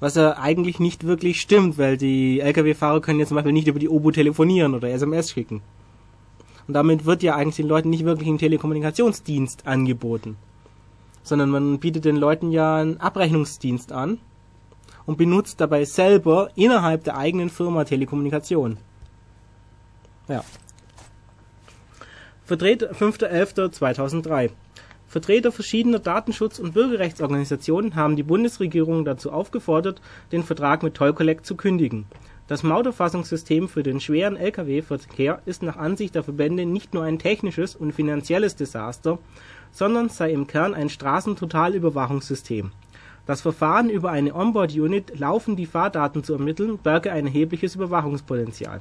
Was 0.00 0.14
ja 0.14 0.38
eigentlich 0.38 0.80
nicht 0.80 1.04
wirklich 1.04 1.40
stimmt, 1.40 1.78
weil 1.78 1.96
die 1.96 2.40
Lkw-Fahrer 2.40 3.00
können 3.00 3.20
ja 3.20 3.26
zum 3.26 3.34
Beispiel 3.36 3.52
nicht 3.52 3.68
über 3.68 3.78
die 3.78 3.88
OBU 3.88 4.12
telefonieren 4.12 4.74
oder 4.74 4.88
SMS 4.88 5.30
schicken. 5.30 5.62
Und 6.66 6.74
damit 6.74 7.04
wird 7.04 7.22
ja 7.22 7.36
eigentlich 7.36 7.56
den 7.56 7.68
Leuten 7.68 7.90
nicht 7.90 8.04
wirklich 8.04 8.28
ein 8.28 8.38
Telekommunikationsdienst 8.38 9.66
angeboten. 9.66 10.36
Sondern 11.22 11.50
man 11.50 11.78
bietet 11.78 12.04
den 12.04 12.16
Leuten 12.16 12.50
ja 12.50 12.76
einen 12.76 12.98
Abrechnungsdienst 12.98 13.92
an 13.92 14.18
und 15.04 15.18
benutzt 15.18 15.60
dabei 15.60 15.84
selber 15.84 16.50
innerhalb 16.54 17.04
der 17.04 17.16
eigenen 17.16 17.50
Firma 17.50 17.84
Telekommunikation. 17.84 18.78
Ja. 20.28 20.44
Vertreter 22.50 22.90
5.11.2003 22.90 24.50
Vertreter 25.06 25.52
verschiedener 25.52 26.00
Datenschutz- 26.00 26.58
und 26.58 26.74
Bürgerrechtsorganisationen 26.74 27.94
haben 27.94 28.16
die 28.16 28.24
Bundesregierung 28.24 29.04
dazu 29.04 29.30
aufgefordert, 29.30 30.00
den 30.32 30.42
Vertrag 30.42 30.82
mit 30.82 30.94
Toll 30.94 31.12
Collect 31.12 31.46
zu 31.46 31.54
kündigen. 31.54 32.06
Das 32.48 32.64
Mauterfassungssystem 32.64 33.68
für 33.68 33.84
den 33.84 34.00
schweren 34.00 34.36
Lkw-Verkehr 34.36 35.40
ist 35.46 35.62
nach 35.62 35.76
Ansicht 35.76 36.16
der 36.16 36.24
Verbände 36.24 36.66
nicht 36.66 36.92
nur 36.92 37.04
ein 37.04 37.20
technisches 37.20 37.76
und 37.76 37.92
finanzielles 37.92 38.56
Desaster, 38.56 39.20
sondern 39.70 40.08
sei 40.08 40.32
im 40.32 40.48
Kern 40.48 40.74
ein 40.74 40.88
Straßentotalüberwachungssystem. 40.88 42.72
Das 43.26 43.42
Verfahren 43.42 43.90
über 43.90 44.10
eine 44.10 44.34
Onboard-Unit, 44.34 45.20
laufen 45.20 45.54
die 45.54 45.66
Fahrdaten 45.66 46.24
zu 46.24 46.32
ermitteln, 46.32 46.78
berge 46.78 47.12
ein 47.12 47.26
erhebliches 47.26 47.76
Überwachungspotenzial 47.76 48.80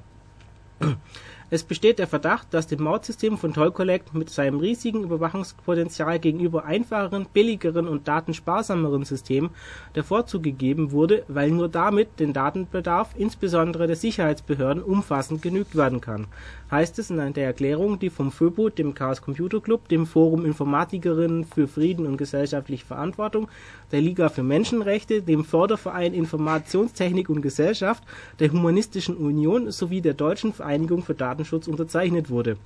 Es 1.52 1.64
besteht 1.64 1.98
der 1.98 2.06
Verdacht, 2.06 2.54
dass 2.54 2.68
dem 2.68 2.84
Mautsystem 2.84 3.36
von 3.36 3.56
Toll 3.56 3.72
Collect 3.72 4.14
mit 4.14 4.30
seinem 4.30 4.60
riesigen 4.60 5.04
Überwachungspotenzial 5.04 6.20
gegenüber 6.20 6.66
einfacheren, 6.66 7.26
billigeren 7.34 7.88
und 7.88 8.08
datensparsameren 8.08 9.04
Systemen 9.04 9.50
der 9.96 10.04
Vorzug 10.04 10.44
gegeben 10.44 10.92
wurde, 10.92 11.24
weil 11.28 11.50
nur 11.50 11.68
damit 11.68 12.20
den 12.20 12.34
Datenbedarf 12.34 13.16
insbesondere 13.18 13.88
der 13.88 13.96
Sicherheitsbehörden 13.96 14.84
umfassend 14.84 15.42
genügt 15.42 15.76
werden 15.76 16.02
kann, 16.02 16.28
heißt 16.72 17.00
es 17.00 17.10
in 17.10 17.18
der 17.34 17.46
Erklärung, 17.46 18.00
die 18.00 18.10
vom 18.10 18.32
FÖBU, 18.32 18.70
dem 18.70 18.94
Chaos 18.94 19.22
Computer 19.22 19.60
Club, 19.60 19.88
dem 19.90 20.06
Forum 20.06 20.46
Informatikerinnen 20.46 21.46
für 21.46 21.68
Frieden 21.68 22.06
und 22.06 22.18
gesellschaftliche 22.18 22.86
Verantwortung, 22.86 23.48
der 23.92 24.02
Liga 24.02 24.30
für 24.30 24.44
Menschenrechte, 24.44 25.22
dem 25.22 25.44
Förderverein 25.44 26.14
Informationstechnik 26.14 27.30
und 27.30 27.42
Gesellschaft, 27.42 28.04
der 28.40 28.52
Humanistischen 28.52 29.18
Union 29.18 29.72
sowie 29.72 30.02
der 30.02 30.14
Deutschen 30.14 30.54
Vereinigung 30.54 31.04
für 31.04 31.16
Datenschutz 31.16 31.68
unterzeichnet 31.68 32.30
wurde. 32.30 32.58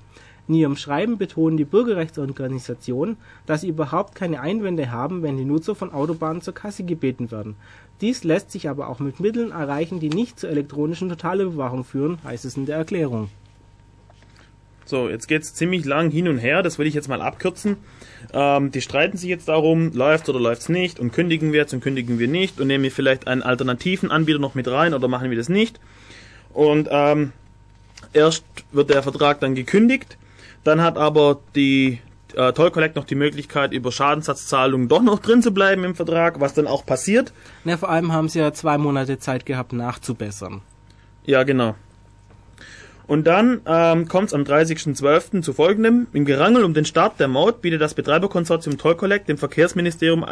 In 0.45 0.55
ihrem 0.55 0.75
Schreiben 0.75 1.17
betonen 1.17 1.55
die 1.55 1.63
Bürgerrechtsorganisationen, 1.63 3.15
dass 3.45 3.61
sie 3.61 3.69
überhaupt 3.69 4.13
keine 4.13 4.41
Einwände 4.41 4.91
haben, 4.91 5.23
wenn 5.23 5.37
die 5.37 5.45
Nutzer 5.45 5.73
von 5.73 5.93
Autobahnen 5.93 6.41
zur 6.41 6.53
Kasse 6.53 6.83
gebeten 6.83 7.31
werden. 7.31 7.55
Dies 8.01 8.25
lässt 8.25 8.51
sich 8.51 8.67
aber 8.67 8.89
auch 8.89 8.99
mit 8.99 9.21
Mitteln 9.21 9.51
erreichen, 9.51 10.01
die 10.01 10.09
nicht 10.09 10.37
zur 10.37 10.49
elektronischen 10.49 11.07
Totalüberwachung 11.07 11.85
führen, 11.85 12.17
heißt 12.25 12.43
es 12.43 12.57
in 12.57 12.65
der 12.65 12.75
Erklärung. 12.75 13.29
So, 14.85 15.09
jetzt 15.09 15.27
geht's 15.27 15.53
ziemlich 15.53 15.85
lang 15.85 16.11
hin 16.11 16.27
und 16.27 16.37
her, 16.37 16.61
das 16.61 16.77
will 16.77 16.87
ich 16.87 16.93
jetzt 16.93 17.07
mal 17.07 17.21
abkürzen. 17.21 17.77
Ähm, 18.33 18.71
die 18.71 18.81
streiten 18.81 19.17
sich 19.17 19.29
jetzt 19.29 19.47
darum, 19.47 19.91
läuft 19.93 20.29
oder 20.29 20.39
läuft's 20.39 20.69
nicht 20.69 20.99
und 20.99 21.11
kündigen 21.11 21.53
wir 21.53 21.61
jetzt 21.61 21.73
und 21.73 21.81
kündigen 21.81 22.19
wir 22.19 22.27
nicht 22.27 22.59
und 22.59 22.67
nehmen 22.67 22.83
wir 22.83 22.91
vielleicht 22.91 23.27
einen 23.27 23.43
alternativen 23.43 24.11
Anbieter 24.11 24.39
noch 24.39 24.55
mit 24.55 24.67
rein 24.67 24.93
oder 24.93 25.07
machen 25.07 25.29
wir 25.29 25.37
das 25.37 25.49
nicht. 25.49 25.79
Und 26.53 26.87
ähm, 26.91 27.31
erst 28.13 28.45
wird 28.71 28.89
der 28.89 29.03
Vertrag 29.03 29.39
dann 29.39 29.55
gekündigt, 29.55 30.17
dann 30.63 30.81
hat 30.81 30.97
aber 30.97 31.39
die 31.55 31.99
äh, 32.35 32.53
Toll 32.53 32.71
Collect 32.71 32.95
noch 32.95 33.05
die 33.05 33.15
Möglichkeit, 33.15 33.73
über 33.73 33.91
Schadensersatzzahlungen 33.91 34.87
doch 34.87 35.01
noch 35.01 35.19
drin 35.19 35.41
zu 35.41 35.53
bleiben 35.53 35.83
im 35.83 35.95
Vertrag, 35.95 36.39
was 36.39 36.53
dann 36.53 36.67
auch 36.67 36.85
passiert. 36.85 37.33
Na, 37.63 37.77
vor 37.77 37.89
allem 37.89 38.11
haben 38.11 38.29
sie 38.29 38.39
ja 38.39 38.53
zwei 38.53 38.77
Monate 38.77 39.19
Zeit 39.19 39.45
gehabt, 39.45 39.73
nachzubessern. 39.73 40.61
Ja, 41.25 41.43
genau. 41.43 41.75
Und 43.07 43.27
dann 43.27 43.61
ähm, 43.65 44.07
kommt 44.07 44.27
es 44.27 44.33
am 44.33 44.43
30.12. 44.43 45.41
zu 45.41 45.53
folgendem. 45.53 46.07
Im 46.13 46.25
Gerangel 46.25 46.63
um 46.63 46.73
den 46.73 46.85
Start 46.85 47.19
der 47.19 47.27
Maut 47.27 47.61
bietet 47.61 47.81
das 47.81 47.93
Betreiberkonsortium 47.93 48.77
Toll 48.77 48.95
Collect 48.95 49.27
dem 49.27 49.37
Verkehrsministerium 49.37 50.25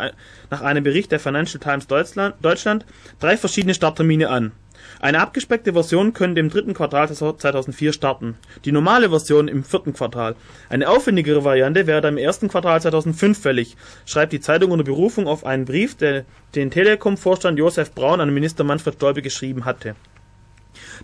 nach 0.50 0.62
einem 0.62 0.84
Bericht 0.84 1.12
der 1.12 1.20
Financial 1.20 1.60
Times 1.60 1.88
Deutschland, 1.88 2.36
Deutschland 2.42 2.86
drei 3.20 3.38
verschiedene 3.38 3.74
Starttermine 3.74 4.30
an. 4.30 4.52
Eine 5.00 5.20
abgespeckte 5.20 5.74
Version 5.74 6.14
könnte 6.14 6.40
im 6.40 6.50
dritten 6.50 6.74
Quartal 6.74 7.12
2004 7.12 7.94
starten, 7.94 8.36
die 8.66 8.72
normale 8.72 9.10
Version 9.10 9.48
im 9.48 9.64
vierten 9.64 9.94
Quartal. 9.94 10.36
Eine 10.70 10.90
aufwendigere 10.90 11.44
Variante 11.44 11.88
wäre 11.88 12.02
dann 12.02 12.18
im 12.18 12.24
ersten 12.24 12.48
Quartal 12.48 12.82
2005 12.82 13.40
fällig, 13.40 13.78
schreibt 14.06 14.34
die 14.34 14.40
Zeitung 14.40 14.72
unter 14.72 14.84
Berufung 14.84 15.28
auf 15.28 15.46
einen 15.46 15.66
Brief, 15.66 15.96
der 15.96 16.26
den 16.56 16.72
Telekom-Vorstand 16.72 17.58
Josef 17.58 17.94
Braun 17.94 18.22
an 18.22 18.34
Minister 18.34 18.64
Manfred 18.64 18.96
Stolpe 18.96 19.22
geschrieben 19.22 19.66
hatte. 19.66 19.96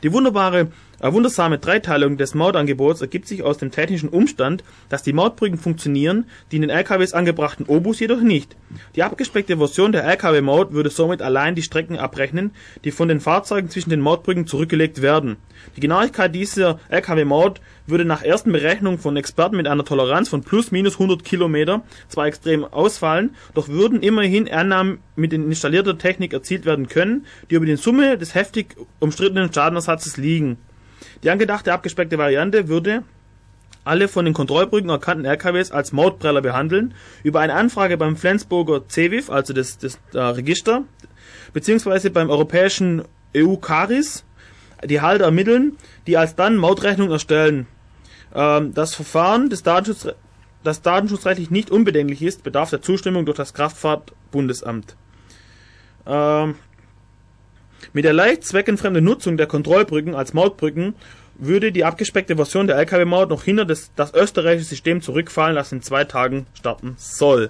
Die 0.04 0.14
wunderbare 0.14 0.72
eine 1.00 1.14
wundersame 1.14 1.60
Dreiteilung 1.60 2.18
des 2.18 2.34
Mautangebots 2.34 3.02
ergibt 3.02 3.28
sich 3.28 3.44
aus 3.44 3.60
dem 3.60 3.70
technischen 3.70 4.10
Umstand, 4.10 4.64
dass 4.90 5.04
die 5.04 5.14
Mautbrücken 5.14 5.60
funktionieren, 5.60 6.26
die 6.52 6.56
in 6.56 6.64
den 6.64 6.72
LKWs 6.72 7.14
angebrachten 7.14 7.68
Obus 7.68 8.00
jedoch 8.00 8.22
nicht. 8.22 8.56
Die 8.96 9.04
abgespeckte 9.04 9.58
Version 9.58 9.92
der 9.92 10.06
Lkw-Maut 10.06 10.72
würde 10.72 10.90
somit 10.90 11.22
allein 11.22 11.54
die 11.54 11.62
Strecken 11.62 12.00
abrechnen, 12.00 12.50
die 12.84 12.90
von 12.90 13.08
den 13.10 13.20
Fahrzeugen 13.20 13.70
zwischen 13.70 13.92
den 13.92 14.00
Mautbrücken 14.00 14.48
zurückgelegt 14.48 15.04
werden. 15.04 15.38
Die 15.76 15.82
Genauigkeit 15.82 16.34
dieser 16.34 16.80
Lkw-Maut 16.90 17.62
würde 17.86 18.04
nach 18.04 18.24
ersten 18.24 18.52
Berechnungen 18.52 18.98
von 18.98 19.18
Experten 19.18 19.56
mit 19.56 19.68
einer 19.68 19.86
Toleranz 19.86 20.30
von 20.30 20.42
plus 20.42 20.72
minus 20.72 20.94
100 20.94 21.24
Kilometer 21.24 21.84
zwar 22.08 22.26
extrem 22.26 22.66
ausfallen, 22.66 23.36
doch 23.54 23.68
würden 23.68 24.02
immerhin 24.02 24.52
Annahmen 24.52 24.98
mit 25.16 25.32
installierter 25.32 26.00
Technik 26.00 26.34
erzielt 26.34 26.66
werden 26.66 26.88
können, 26.88 27.28
die 27.52 27.56
über 27.56 27.68
die 27.68 27.76
Summe 27.76 28.18
des 28.18 28.34
heftig 28.34 28.76
umstrittenen 29.00 29.54
Schadenersatzes 29.54 30.18
liegen 30.18 30.58
die 31.24 31.30
angedachte 31.30 31.74
abgespeckte 31.74 32.18
Variante 32.18 32.68
würde 32.68 33.04
alle 33.88 34.08
von 34.08 34.26
den 34.26 34.34
Kontrollbrücken 34.34 34.90
erkannten 34.90 35.26
RKWs 35.26 35.72
als 35.72 35.94
Mautpreller 35.94 36.42
behandeln. 36.42 36.94
Über 37.24 37.40
eine 37.40 37.54
Anfrage 37.54 37.98
beim 37.98 38.18
Flensburger 38.18 38.88
CEWIF, 38.88 39.30
also 39.30 39.54
das, 39.54 39.78
das 39.78 39.98
äh, 40.14 40.20
Register, 40.20 40.84
beziehungsweise 41.54 42.12
beim 42.12 42.30
europäischen 42.30 43.04
EU-CARIS, 43.36 44.26
die 44.86 45.02
Halter 45.02 45.26
ermitteln, 45.26 45.78
die 46.06 46.18
als 46.18 46.36
dann 46.36 46.58
Mautrechnung 46.58 47.10
erstellen. 47.10 47.68
Ähm, 48.36 48.74
das 48.74 48.94
Verfahren 48.94 49.50
des 49.50 49.64
Datenschutz, 49.64 50.08
das 50.64 50.82
datenschutzrechtlich 50.82 51.50
nicht 51.50 51.72
unbedenklich 51.72 52.22
ist, 52.22 52.44
bedarf 52.44 52.70
der 52.70 52.82
Zustimmung 52.82 53.26
durch 53.26 53.38
das 53.38 53.54
Kraftfahrtbundesamt. 53.54 54.96
Ähm, 56.06 56.56
mit 57.98 58.06
der 58.06 58.14
leicht 58.14 58.44
zweckentfremden 58.44 59.04
Nutzung 59.04 59.38
der 59.38 59.48
Kontrollbrücken 59.48 60.14
als 60.14 60.36
Mautbrücken 60.36 60.94
würde 61.34 61.72
die 61.72 61.84
abgespeckte 61.84 62.36
Version 62.36 62.68
der 62.68 62.78
Lkw-Maut 62.78 63.32
noch 63.32 63.44
hinter 63.44 63.66
das, 63.66 63.92
das 63.96 64.14
österreichische 64.14 64.70
System 64.70 65.02
zurückfallen, 65.02 65.56
das 65.56 65.72
in 65.72 65.82
zwei 65.82 66.04
Tagen 66.04 66.46
starten 66.54 66.94
soll. 67.00 67.50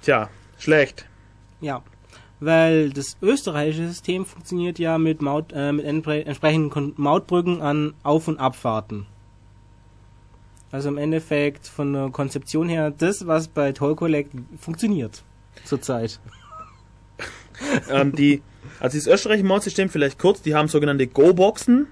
Tja, 0.00 0.30
schlecht. 0.58 1.04
Ja, 1.60 1.82
weil 2.40 2.88
das 2.88 3.18
österreichische 3.20 3.88
System 3.88 4.24
funktioniert 4.24 4.78
ja 4.78 4.96
mit, 4.96 5.20
Maut, 5.20 5.52
äh, 5.52 5.72
mit 5.72 5.84
entsprechenden 5.84 6.94
Mautbrücken 6.96 7.60
an 7.60 7.92
Auf- 8.02 8.28
und 8.28 8.40
Abfahrten. 8.40 9.04
Also 10.72 10.88
im 10.88 10.96
Endeffekt 10.96 11.66
von 11.66 11.92
der 11.92 12.08
Konzeption 12.08 12.70
her 12.70 12.94
das, 12.96 13.26
was 13.26 13.48
bei 13.48 13.72
Toll 13.72 13.94
Collect 13.94 14.30
funktioniert 14.58 15.22
zurzeit. 15.66 16.18
Ähm, 17.90 18.12
die 18.12 18.42
also 18.80 18.98
das 18.98 19.06
österreichische 19.06 19.46
Mautsystem 19.46 19.88
vielleicht 19.88 20.18
kurz, 20.18 20.42
die 20.42 20.54
haben 20.54 20.68
sogenannte 20.68 21.06
Go-Boxen. 21.06 21.86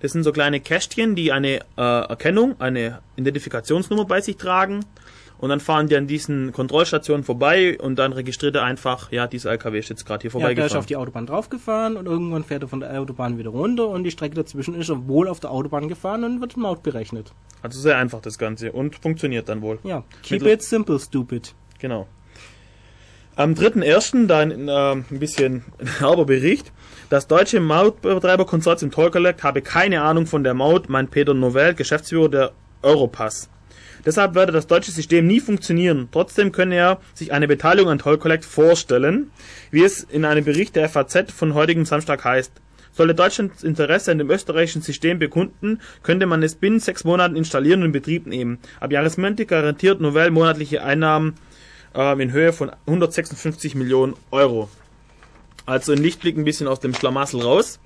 Das 0.00 0.12
sind 0.12 0.24
so 0.24 0.32
kleine 0.32 0.60
Kästchen, 0.60 1.14
die 1.14 1.32
eine 1.32 1.60
äh, 1.76 1.80
Erkennung, 1.80 2.60
eine 2.60 3.00
Identifikationsnummer 3.16 4.04
bei 4.04 4.20
sich 4.20 4.36
tragen. 4.36 4.84
Und 5.38 5.50
dann 5.50 5.60
fahren 5.60 5.88
die 5.88 5.96
an 5.96 6.06
diesen 6.06 6.52
Kontrollstationen 6.52 7.24
vorbei 7.24 7.76
und 7.78 7.98
dann 7.98 8.12
registriert 8.12 8.54
er 8.54 8.62
einfach, 8.62 9.10
ja, 9.10 9.26
dieser 9.26 9.50
LKW 9.50 9.78
ist 9.78 9.90
jetzt 9.90 10.06
gerade 10.06 10.22
hier 10.22 10.30
vorbeigefahren. 10.30 10.56
Ja, 10.56 10.62
der 10.62 10.66
ist 10.66 10.76
auf 10.76 10.86
die 10.86 10.96
Autobahn 10.96 11.26
draufgefahren 11.26 11.96
und 11.96 12.06
irgendwann 12.06 12.44
fährt 12.44 12.62
er 12.62 12.68
von 12.68 12.80
der 12.80 12.98
Autobahn 12.98 13.36
wieder 13.36 13.50
runter 13.50 13.88
und 13.88 14.04
die 14.04 14.10
Strecke 14.10 14.36
dazwischen 14.36 14.74
ist 14.74 14.88
er 14.90 15.06
wohl 15.08 15.28
auf 15.28 15.40
der 15.40 15.50
Autobahn 15.50 15.88
gefahren 15.88 16.24
und 16.24 16.40
wird 16.40 16.56
Maut 16.56 16.82
berechnet. 16.82 17.32
Also 17.62 17.80
sehr 17.80 17.98
einfach 17.98 18.20
das 18.20 18.38
Ganze 18.38 18.72
und 18.72 18.96
funktioniert 18.96 19.48
dann 19.48 19.60
wohl. 19.60 19.80
Ja, 19.82 20.04
keep 20.22 20.40
Mittel 20.40 20.54
it 20.54 20.62
simple, 20.62 20.98
stupid. 20.98 21.54
Genau. 21.78 22.06
Am 23.36 23.54
3.1. 23.54 24.28
da 24.28 24.38
ein, 24.38 24.68
äh, 24.68 24.92
ein 24.92 25.18
bisschen 25.18 25.64
herber 25.98 26.24
Bericht. 26.24 26.70
Das 27.10 27.26
deutsche 27.26 27.58
Mautbetreiberkonsortium 27.58 28.92
Toll 28.92 29.10
Collect 29.10 29.42
habe 29.42 29.60
keine 29.60 30.02
Ahnung 30.02 30.26
von 30.26 30.44
der 30.44 30.54
Maut, 30.54 30.88
meint 30.88 31.10
Peter 31.10 31.34
Novell, 31.34 31.74
Geschäftsführer 31.74 32.28
der 32.28 32.52
Europass. 32.82 33.50
Deshalb 34.06 34.36
werde 34.36 34.52
das 34.52 34.68
deutsche 34.68 34.92
System 34.92 35.26
nie 35.26 35.40
funktionieren. 35.40 36.08
Trotzdem 36.12 36.52
könne 36.52 36.76
er 36.76 37.00
sich 37.14 37.32
eine 37.32 37.48
Beteiligung 37.48 37.90
an 37.90 37.98
Toll 37.98 38.18
Collect 38.18 38.44
vorstellen, 38.44 39.32
wie 39.72 39.82
es 39.82 40.04
in 40.04 40.24
einem 40.24 40.44
Bericht 40.44 40.76
der 40.76 40.88
FAZ 40.88 41.32
von 41.32 41.54
heutigem 41.54 41.86
Samstag 41.86 42.24
heißt. 42.24 42.52
Sollte 42.92 43.16
Deutschlands 43.16 43.64
Interesse 43.64 44.12
an 44.12 44.18
dem 44.18 44.30
österreichischen 44.30 44.82
System 44.82 45.18
bekunden, 45.18 45.80
könnte 46.04 46.26
man 46.26 46.44
es 46.44 46.54
binnen 46.54 46.78
sechs 46.78 47.02
Monaten 47.02 47.34
installieren 47.34 47.80
und 47.80 47.86
in 47.86 47.92
Betrieb 47.92 48.28
nehmen. 48.28 48.58
Ab 48.78 48.92
Jahresmente 48.92 49.44
garantiert 49.44 50.00
Novell 50.00 50.30
monatliche 50.30 50.84
Einnahmen 50.84 51.34
ähm, 51.94 52.20
in 52.20 52.32
Höhe 52.32 52.52
von 52.52 52.70
156 52.86 53.74
Millionen 53.74 54.14
Euro. 54.30 54.68
Also 55.66 55.92
ein 55.92 55.98
Lichtblick 55.98 56.36
ein 56.36 56.44
bisschen 56.44 56.68
aus 56.68 56.80
dem 56.80 56.94
Schlamassel 56.94 57.42
raus. 57.42 57.78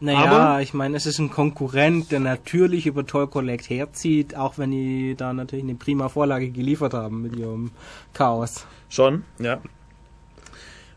Naja, 0.00 0.30
Aber, 0.30 0.62
ich 0.62 0.74
meine, 0.74 0.96
es 0.96 1.06
ist 1.06 1.18
ein 1.18 1.30
Konkurrent, 1.30 2.12
der 2.12 2.20
natürlich 2.20 2.86
über 2.86 3.06
Toll 3.06 3.28
Collect 3.28 3.70
herzieht, 3.70 4.36
auch 4.36 4.58
wenn 4.58 4.70
die 4.70 5.14
da 5.16 5.32
natürlich 5.32 5.64
eine 5.64 5.76
prima 5.76 6.08
Vorlage 6.08 6.50
geliefert 6.50 6.92
haben 6.92 7.22
mit 7.22 7.36
ihrem 7.36 7.70
Chaos. 8.12 8.66
Schon, 8.90 9.24
ja. 9.38 9.60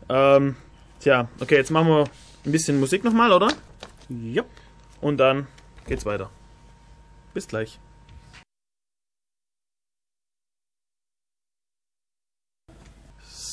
Ähm, 0.08 0.56
tja, 1.00 1.28
okay, 1.40 1.56
jetzt 1.56 1.70
machen 1.70 1.88
wir 1.88 2.04
ein 2.44 2.52
bisschen 2.52 2.80
Musik 2.80 3.04
nochmal, 3.04 3.32
oder? 3.32 3.48
Ja. 4.08 4.42
Und 5.00 5.18
dann 5.18 5.46
geht's 5.86 6.04
weiter. 6.04 6.28
Bis 7.32 7.46
gleich. 7.48 7.78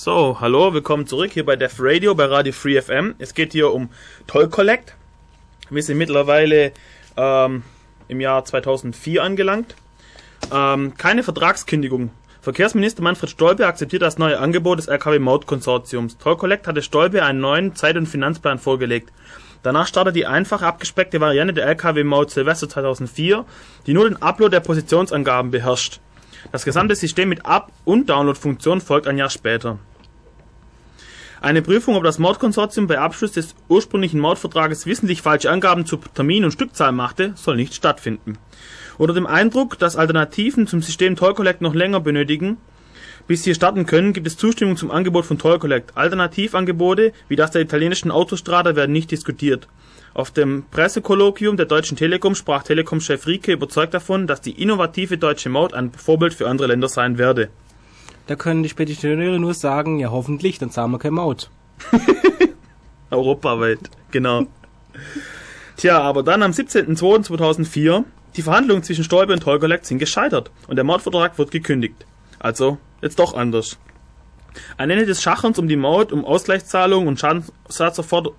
So, 0.05 0.37
hallo, 0.39 0.71
willkommen 0.71 1.07
zurück 1.07 1.31
hier 1.31 1.47
bei 1.47 1.55
Def 1.55 1.77
Radio, 1.79 2.13
bei 2.13 2.25
Radio 2.25 2.53
Free 2.53 2.79
FM. 2.79 3.15
Es 3.17 3.33
geht 3.33 3.53
hier 3.53 3.73
um 3.73 3.89
Toll 4.27 4.49
Collect. 4.49 4.93
Wir 5.71 5.81
sind 5.81 5.97
mittlerweile 5.97 6.73
ähm, 7.17 7.63
im 8.07 8.21
Jahr 8.21 8.45
2004 8.45 9.23
angelangt. 9.23 9.75
Ähm, 10.53 10.93
keine 10.95 11.23
Vertragskündigung. 11.23 12.11
Verkehrsminister 12.39 13.01
Manfred 13.01 13.31
Stolpe 13.31 13.65
akzeptiert 13.65 14.03
das 14.03 14.19
neue 14.19 14.37
Angebot 14.37 14.77
des 14.77 14.89
RKW 14.89 15.17
Maut 15.17 15.47
Konsortiums. 15.47 16.19
Toll 16.19 16.37
Collect 16.37 16.67
hatte 16.67 16.83
Stolpe 16.83 17.23
einen 17.23 17.39
neuen 17.39 17.75
Zeit- 17.75 17.97
und 17.97 18.05
Finanzplan 18.05 18.59
vorgelegt. 18.59 19.11
Danach 19.63 19.87
startet 19.87 20.15
die 20.15 20.27
einfache 20.27 20.67
abgespeckte 20.67 21.19
Variante 21.19 21.55
der 21.55 21.65
LKW-Maut 21.65 22.29
Silvester 22.29 22.69
2004, 22.69 23.43
die 23.87 23.95
nur 23.95 24.07
den 24.07 24.21
Upload 24.21 24.51
der 24.51 24.59
Positionsangaben 24.59 25.49
beherrscht. 25.49 25.99
Das 26.51 26.63
gesamte 26.63 26.95
System 26.95 27.27
mit 27.27 27.43
Up- 27.47 27.71
und 27.85 28.07
Download-Funktion 28.07 28.81
folgt 28.81 29.07
ein 29.07 29.17
Jahr 29.17 29.31
später. 29.31 29.79
Eine 31.41 31.61
Prüfung, 31.61 31.95
ob 31.95 32.03
das 32.03 32.19
Mautkonsortium 32.19 32.87
bei 32.87 32.99
Abschluss 32.99 33.33
des 33.33 33.55
ursprünglichen 33.67 34.19
Mautvertrages 34.19 34.85
wissentlich 34.85 35.21
falsche 35.21 35.51
Angaben 35.51 35.85
zu 35.85 35.97
Termin 35.97 36.45
und 36.45 36.51
Stückzahl 36.51 36.91
machte, 36.91 37.33
soll 37.35 37.55
nicht 37.55 37.73
stattfinden. 37.73 38.37
Unter 38.97 39.13
dem 39.13 39.27
Eindruck, 39.27 39.77
dass 39.77 39.97
Alternativen 39.97 40.67
zum 40.67 40.81
System 40.81 41.15
Toll 41.15 41.33
Collect 41.33 41.61
noch 41.61 41.75
länger 41.75 41.99
benötigen, 41.99 42.57
bis 43.27 43.43
sie 43.43 43.55
starten 43.55 43.85
können, 43.85 44.13
gibt 44.13 44.27
es 44.27 44.37
Zustimmung 44.37 44.77
zum 44.77 44.91
Angebot 44.91 45.25
von 45.25 45.39
Toll 45.39 45.59
Collect. 45.59 45.97
Alternativangebote 45.97 47.11
wie 47.27 47.35
das 47.35 47.51
der 47.51 47.61
italienischen 47.61 48.11
Autostrada 48.11 48.75
werden 48.75 48.91
nicht 48.91 49.11
diskutiert. 49.11 49.67
Auf 50.13 50.31
dem 50.31 50.63
Pressekolloquium 50.71 51.57
der 51.57 51.65
Deutschen 51.65 51.97
Telekom 51.97 52.35
sprach 52.35 52.63
Telekom-Chef 52.63 53.27
Rieke 53.27 53.51
überzeugt 53.51 53.93
davon, 53.93 54.27
dass 54.27 54.41
die 54.41 54.61
innovative 54.61 55.17
deutsche 55.17 55.49
Maut 55.49 55.73
ein 55.73 55.91
Vorbild 55.91 56.33
für 56.33 56.47
andere 56.47 56.67
Länder 56.67 56.87
sein 56.87 57.17
werde. 57.17 57.49
Da 58.27 58.35
können 58.35 58.63
die 58.63 58.69
Spediteure 58.69 59.37
nur 59.39 59.53
sagen, 59.53 59.99
ja 59.99 60.09
hoffentlich, 60.09 60.57
dann 60.57 60.71
zahlen 60.71 60.91
wir 60.91 60.99
kein 60.99 61.13
Maut. 61.13 61.49
Europaweit, 63.11 63.79
genau. 64.11 64.47
Tja, 65.77 66.01
aber 66.01 66.23
dann 66.23 66.41
am 66.41 66.51
17.02.2004, 66.51 68.03
die 68.35 68.41
Verhandlungen 68.41 68.83
zwischen 68.83 69.03
Stolpe 69.03 69.33
und 69.33 69.43
Collect 69.43 69.85
sind 69.85 69.99
gescheitert 69.99 70.51
und 70.67 70.75
der 70.77 70.85
Mautvertrag 70.85 71.37
wird 71.37 71.51
gekündigt. 71.51 72.05
Also, 72.39 72.77
jetzt 73.01 73.19
doch 73.19 73.35
anders. 73.35 73.77
Ein 74.77 74.89
Ende 74.89 75.05
des 75.05 75.21
Schachens 75.21 75.59
um 75.59 75.67
die 75.67 75.75
Maut, 75.75 76.11
um 76.11 76.23
Ausgleichszahlungen 76.25 77.07
und 77.07 77.21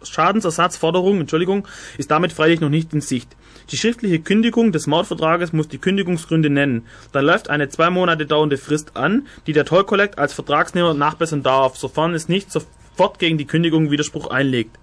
Schadensersatzforderungen 0.02 1.20
Entschuldigung, 1.20 1.68
ist 1.98 2.10
damit 2.10 2.32
freilich 2.32 2.60
noch 2.60 2.70
nicht 2.70 2.92
in 2.94 3.00
Sicht. 3.02 3.36
Die 3.70 3.76
schriftliche 3.76 4.20
Kündigung 4.20 4.70
des 4.70 4.86
Mautvertrages 4.86 5.52
muss 5.52 5.66
die 5.66 5.78
Kündigungsgründe 5.78 6.50
nennen. 6.50 6.86
Dann 7.12 7.24
läuft 7.24 7.50
eine 7.50 7.68
zwei 7.68 7.90
Monate 7.90 8.24
dauernde 8.24 8.58
Frist 8.58 8.96
an, 8.96 9.26
die 9.46 9.52
der 9.52 9.64
Toll 9.64 9.84
Collect 9.84 10.18
als 10.18 10.32
Vertragsnehmer 10.34 10.94
nachbessern 10.94 11.42
darf, 11.42 11.76
sofern 11.76 12.14
es 12.14 12.28
nicht 12.28 12.52
sofort 12.52 13.18
gegen 13.18 13.38
die 13.38 13.46
Kündigung 13.46 13.90
Widerspruch 13.90 14.28
einlegt. 14.28 14.78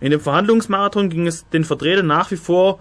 In 0.00 0.10
dem 0.10 0.20
Verhandlungsmarathon 0.20 1.08
ging 1.08 1.26
es 1.26 1.48
den 1.48 1.64
Vertretern 1.64 2.06
nach 2.06 2.30
wie 2.30 2.36
vor 2.36 2.78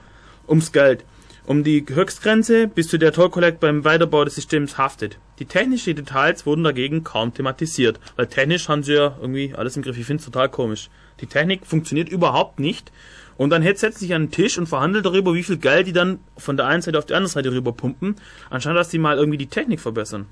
ums 0.47 0.71
Geld 0.71 1.05
um 1.49 1.63
die 1.63 1.83
Höchstgrenze, 1.89 2.67
bis 2.67 2.89
zu 2.89 2.99
der 2.99 3.11
Toll 3.11 3.31
Collect 3.31 3.59
beim 3.59 3.83
Weiterbau 3.83 4.23
des 4.23 4.35
Systems 4.35 4.77
haftet. 4.77 5.17
Die 5.39 5.45
technischen 5.45 5.95
Details 5.95 6.45
wurden 6.45 6.63
dagegen 6.63 7.03
kaum 7.03 7.33
thematisiert, 7.33 7.99
weil 8.15 8.27
technisch 8.27 8.69
haben 8.69 8.83
sie 8.83 8.93
ja 8.93 9.17
irgendwie 9.19 9.55
alles 9.55 9.75
im 9.75 9.81
Griff. 9.81 9.97
Ich 9.97 10.05
finde 10.05 10.21
es 10.21 10.25
total 10.25 10.49
komisch. 10.49 10.91
Die 11.21 11.25
Technik 11.25 11.65
funktioniert 11.65 12.07
überhaupt 12.07 12.59
nicht. 12.59 12.91
Und 13.39 13.51
dann 13.51 13.63
setzt 13.63 13.99
sich 13.99 14.13
an 14.13 14.23
den 14.23 14.31
Tisch 14.31 14.57
und 14.57 14.67
verhandelt 14.67 15.05
darüber, 15.05 15.33
wie 15.33 15.43
viel 15.43 15.55
Geld 15.55 15.87
die 15.87 15.93
dann 15.93 16.19
von 16.35 16.57
der 16.57 16.67
einen 16.67 16.81
Seite 16.81 16.97
auf 16.97 17.05
die 17.05 17.13
andere 17.13 17.31
Seite 17.31 17.53
rüber 17.53 17.71
pumpen, 17.71 18.17
anstatt 18.49 18.75
dass 18.75 18.89
die 18.89 18.99
mal 18.99 19.17
irgendwie 19.17 19.37
die 19.37 19.47
Technik 19.47 19.79
verbessern. 19.79 20.25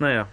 Naja. 0.00 0.26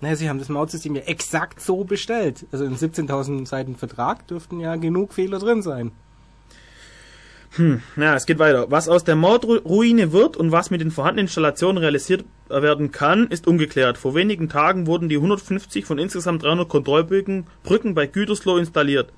Naja, 0.00 0.16
sie 0.16 0.30
haben 0.30 0.38
das 0.38 0.48
Mautsystem 0.48 0.96
ja 0.96 1.02
exakt 1.02 1.60
so 1.60 1.84
bestellt. 1.84 2.46
Also 2.50 2.64
in 2.64 2.76
17.000 2.76 3.46
Seiten 3.46 3.76
Vertrag 3.76 4.26
dürften 4.26 4.58
ja 4.58 4.76
genug 4.76 5.12
Fehler 5.12 5.38
drin 5.38 5.60
sein. 5.60 5.92
Hm, 7.56 7.82
ja, 7.96 8.14
es 8.14 8.24
geht 8.24 8.38
weiter. 8.38 8.70
Was 8.70 8.88
aus 8.88 9.04
der 9.04 9.16
Mordruine 9.16 10.12
wird 10.12 10.38
und 10.38 10.50
was 10.50 10.70
mit 10.70 10.80
den 10.80 10.90
vorhandenen 10.90 11.26
Installationen 11.26 11.76
realisiert 11.76 12.24
werden 12.48 12.90
kann, 12.90 13.26
ist 13.26 13.46
ungeklärt. 13.46 13.98
Vor 13.98 14.14
wenigen 14.14 14.48
Tagen 14.48 14.86
wurden 14.86 15.10
die 15.10 15.16
150 15.16 15.84
von 15.84 15.98
insgesamt 15.98 16.42
300 16.42 16.70
Kontrollbrücken 16.70 17.46
Brücken 17.64 17.94
bei 17.94 18.06
Gütersloh 18.06 18.56
installiert. 18.56 19.12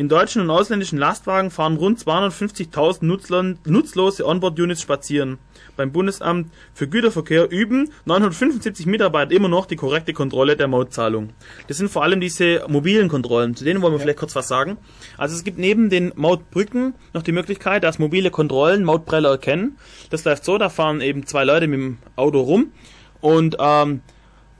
In 0.00 0.08
deutschen 0.08 0.40
und 0.40 0.48
ausländischen 0.48 0.98
Lastwagen 0.98 1.50
fahren 1.50 1.76
rund 1.76 1.98
250.000 1.98 3.58
nutzlose 3.66 4.26
Onboard-Units 4.26 4.80
spazieren. 4.80 5.36
Beim 5.76 5.92
Bundesamt 5.92 6.50
für 6.72 6.88
Güterverkehr 6.88 7.50
üben 7.50 7.90
975 8.06 8.86
Mitarbeiter 8.86 9.32
immer 9.32 9.48
noch 9.48 9.66
die 9.66 9.76
korrekte 9.76 10.14
Kontrolle 10.14 10.56
der 10.56 10.68
Mautzahlung. 10.68 11.34
Das 11.68 11.76
sind 11.76 11.90
vor 11.90 12.02
allem 12.02 12.18
diese 12.18 12.64
mobilen 12.66 13.10
Kontrollen. 13.10 13.54
Zu 13.54 13.64
denen 13.64 13.82
wollen 13.82 13.92
wir 13.92 13.98
ja. 13.98 14.04
vielleicht 14.04 14.20
kurz 14.20 14.34
was 14.34 14.48
sagen. 14.48 14.78
Also 15.18 15.36
es 15.36 15.44
gibt 15.44 15.58
neben 15.58 15.90
den 15.90 16.14
Mautbrücken 16.16 16.94
noch 17.12 17.22
die 17.22 17.32
Möglichkeit, 17.32 17.84
dass 17.84 17.98
mobile 17.98 18.30
Kontrollen 18.30 18.84
Mautpreller 18.84 19.28
erkennen. 19.28 19.76
Das 20.08 20.24
läuft 20.24 20.46
so, 20.46 20.56
da 20.56 20.70
fahren 20.70 21.02
eben 21.02 21.26
zwei 21.26 21.44
Leute 21.44 21.66
mit 21.66 21.78
dem 21.78 21.98
Auto 22.16 22.40
rum 22.40 22.72
und 23.20 23.58
ähm, 23.60 24.00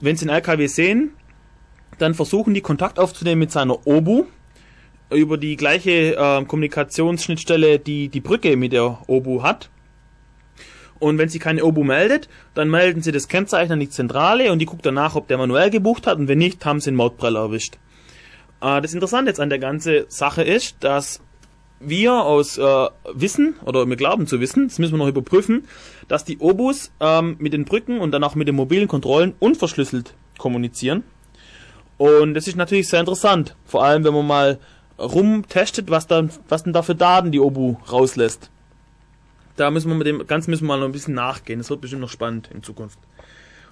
wenn 0.01 0.15
sie 0.17 0.25
den 0.25 0.35
LKW 0.35 0.67
sehen, 0.67 1.15
dann 1.97 2.13
versuchen 2.13 2.53
die 2.53 2.61
Kontakt 2.61 2.99
aufzunehmen 2.99 3.39
mit 3.39 3.51
seiner 3.51 3.87
Obu 3.87 4.25
über 5.11 5.37
die 5.37 5.55
gleiche 5.55 6.15
äh, 6.15 6.45
Kommunikationsschnittstelle, 6.45 7.79
die 7.79 8.09
die 8.09 8.21
Brücke 8.21 8.55
mit 8.57 8.73
der 8.73 8.99
Obu 9.07 9.43
hat. 9.43 9.69
Und 10.99 11.17
wenn 11.17 11.29
sie 11.29 11.39
keine 11.39 11.63
Obu 11.63 11.83
meldet, 11.83 12.29
dann 12.53 12.69
melden 12.69 13.01
sie 13.01 13.11
das 13.11 13.27
Kennzeichen 13.27 13.73
an 13.73 13.79
die 13.79 13.89
Zentrale 13.89 14.51
und 14.51 14.59
die 14.59 14.67
guckt 14.67 14.85
danach, 14.85 15.15
ob 15.15 15.27
der 15.27 15.39
manuell 15.39 15.71
gebucht 15.71 16.05
hat 16.05 16.19
und 16.19 16.27
wenn 16.27 16.37
nicht, 16.37 16.63
haben 16.63 16.79
sie 16.79 16.91
einen 16.91 16.97
Mautpreller 16.97 17.39
erwischt. 17.39 17.77
Äh, 18.61 18.81
das 18.81 18.93
Interessante 18.93 19.31
jetzt 19.31 19.39
an 19.39 19.49
der 19.49 19.59
ganzen 19.59 20.05
Sache 20.07 20.43
ist, 20.43 20.77
dass 20.81 21.21
wir 21.79 22.13
aus 22.13 22.57
äh, 22.57 22.87
Wissen, 23.13 23.55
oder 23.65 23.87
wir 23.87 23.95
glauben 23.95 24.27
zu 24.27 24.39
wissen, 24.39 24.67
das 24.67 24.79
müssen 24.79 24.93
wir 24.93 24.99
noch 24.99 25.07
überprüfen, 25.07 25.65
dass 26.07 26.23
die 26.23 26.37
Obus 26.37 26.91
ähm, 26.99 27.35
mit 27.39 27.53
den 27.53 27.65
Brücken 27.65 27.99
und 27.99 28.11
dann 28.11 28.23
auch 28.23 28.35
mit 28.35 28.47
den 28.47 28.55
mobilen 28.55 28.87
Kontrollen 28.87 29.33
unverschlüsselt 29.39 30.13
kommunizieren. 30.37 31.03
Und 31.97 32.33
das 32.33 32.47
ist 32.47 32.55
natürlich 32.55 32.87
sehr 32.87 32.99
interessant, 32.99 33.55
vor 33.65 33.83
allem 33.83 34.03
wenn 34.03 34.13
man 34.13 34.27
mal 34.27 34.59
rumtestet, 35.01 35.89
was 35.89 36.07
dann, 36.07 36.31
was 36.47 36.63
denn 36.63 36.73
da 36.73 36.81
für 36.81 36.95
Daten 36.95 37.31
die 37.31 37.39
Obu 37.39 37.75
rauslässt. 37.91 38.49
Da 39.55 39.71
müssen 39.71 39.89
wir 39.89 39.95
mit 39.95 40.07
dem 40.07 40.25
Ganzen 40.27 40.51
müssen 40.51 40.63
wir 40.63 40.69
mal 40.69 40.79
noch 40.79 40.85
ein 40.85 40.91
bisschen 40.91 41.13
nachgehen. 41.13 41.59
Das 41.59 41.69
wird 41.69 41.81
bestimmt 41.81 42.01
noch 42.01 42.09
spannend 42.09 42.49
in 42.53 42.63
Zukunft. 42.63 42.97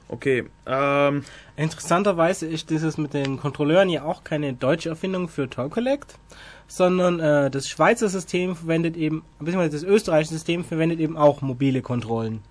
Okay. 0.10 0.46
Ähm, 0.66 1.24
Interessanterweise 1.56 2.48
ist 2.48 2.70
dieses 2.70 2.98
mit 2.98 3.14
den 3.14 3.38
Kontrolleuren 3.38 3.90
ja 3.90 4.04
auch 4.04 4.24
keine 4.24 4.54
deutsche 4.54 4.90
Erfindung 4.90 5.28
für 5.28 5.50
Toll 5.50 5.70
Collect, 5.70 6.16
sondern 6.68 7.20
äh, 7.20 7.52
das 7.52 7.70
Schweizer 7.70 8.10
System 8.10 8.56
verwendet 8.56 8.98
eben, 8.98 9.24
beziehungsweise 9.40 9.72
das 9.72 9.84
österreichische 9.84 10.34
System 10.34 10.64
verwendet 10.64 11.00
eben 11.00 11.16
auch 11.16 11.42
mobile 11.42 11.82
Kontrollen. 11.82 12.42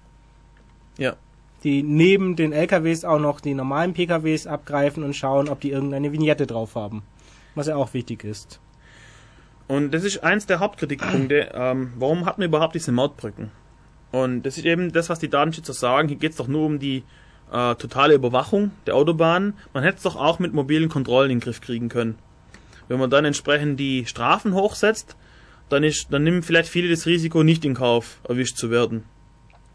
Ja. 0.99 1.17
Die 1.65 1.83
neben 1.83 2.37
den 2.37 2.53
LKWs 2.53 3.05
auch 3.05 3.19
noch 3.19 3.41
die 3.41 3.55
normalen 3.55 3.93
PKWs 3.93 4.47
abgreifen 4.47 5.03
und 5.03 5.17
schauen, 5.17 5.49
ob 5.49 5.61
die 5.61 5.73
irgendeine 5.73 6.13
Vignette 6.13 6.47
drauf 6.47 6.77
haben. 6.77 7.03
Was 7.57 7.67
ja 7.67 7.75
auch 7.75 7.93
wichtig 7.93 8.23
ist. 8.23 8.61
Und 9.69 9.93
das 9.93 10.03
ist 10.03 10.25
eins 10.25 10.47
der 10.47 10.61
Hauptkritikpunkte. 10.61 11.51
Ähm, 11.55 11.93
warum 11.97 12.25
hat 12.25 12.39
man 12.39 12.49
überhaupt 12.49 12.75
diese 12.75 12.91
Mautbrücken? 12.91 13.51
Und 14.11 14.43
das 14.43 14.57
ist 14.57 14.65
eben 14.65 14.93
das, 14.93 15.11
was 15.11 15.19
die 15.19 15.29
Datenschützer 15.29 15.75
sagen. 15.75 16.09
Hier 16.09 16.17
geht 16.17 16.33
es 16.33 16.39
doch 16.39 16.49
nur 16.49 16.65
um 16.65 16.79
die 16.79 17.05
äh, 17.53 17.75
totale 17.75 18.15
Überwachung 18.15 18.71
der 18.87 18.97
Autobahnen. 18.97 19.55
Man 19.75 19.85
hätte 19.85 19.99
es 19.99 20.03
doch 20.03 20.17
auch 20.17 20.39
mit 20.39 20.55
mobilen 20.55 20.89
Kontrollen 20.89 21.31
in 21.31 21.39
den 21.39 21.45
Griff 21.45 21.61
kriegen 21.61 21.91
können. 21.91 22.19
Wenn 22.89 22.99
man 22.99 23.11
dann 23.11 23.27
entsprechend 23.27 23.79
die 23.79 24.07
Strafen 24.07 24.55
hochsetzt, 24.55 25.17
dann, 25.69 25.85
ist, 25.85 26.07
dann 26.11 26.25
nehmen 26.25 26.43
vielleicht 26.43 26.71
viele 26.71 26.89
das 26.89 27.05
Risiko 27.05 27.43
nicht 27.43 27.65
in 27.67 27.75
Kauf, 27.75 28.21
erwischt 28.27 28.57
zu 28.57 28.71
werden. 28.71 29.05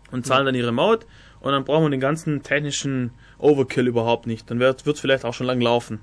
Und 0.10 0.26
zahlen 0.26 0.46
dann 0.46 0.56
ihre 0.56 0.72
Maut 0.72 1.06
und 1.40 1.52
dann 1.52 1.66
brauchen 1.66 1.86
wir 1.86 1.90
den 1.90 2.00
ganzen 2.00 2.42
technischen 2.42 3.12
Overkill 3.38 3.88
überhaupt 3.88 4.28
nicht. 4.28 4.50
Dann 4.50 4.60
wird 4.60 4.86
es 4.86 5.00
vielleicht 5.00 5.26
auch 5.26 5.34
schon 5.34 5.48
lang 5.48 5.62
laufen. 5.62 6.00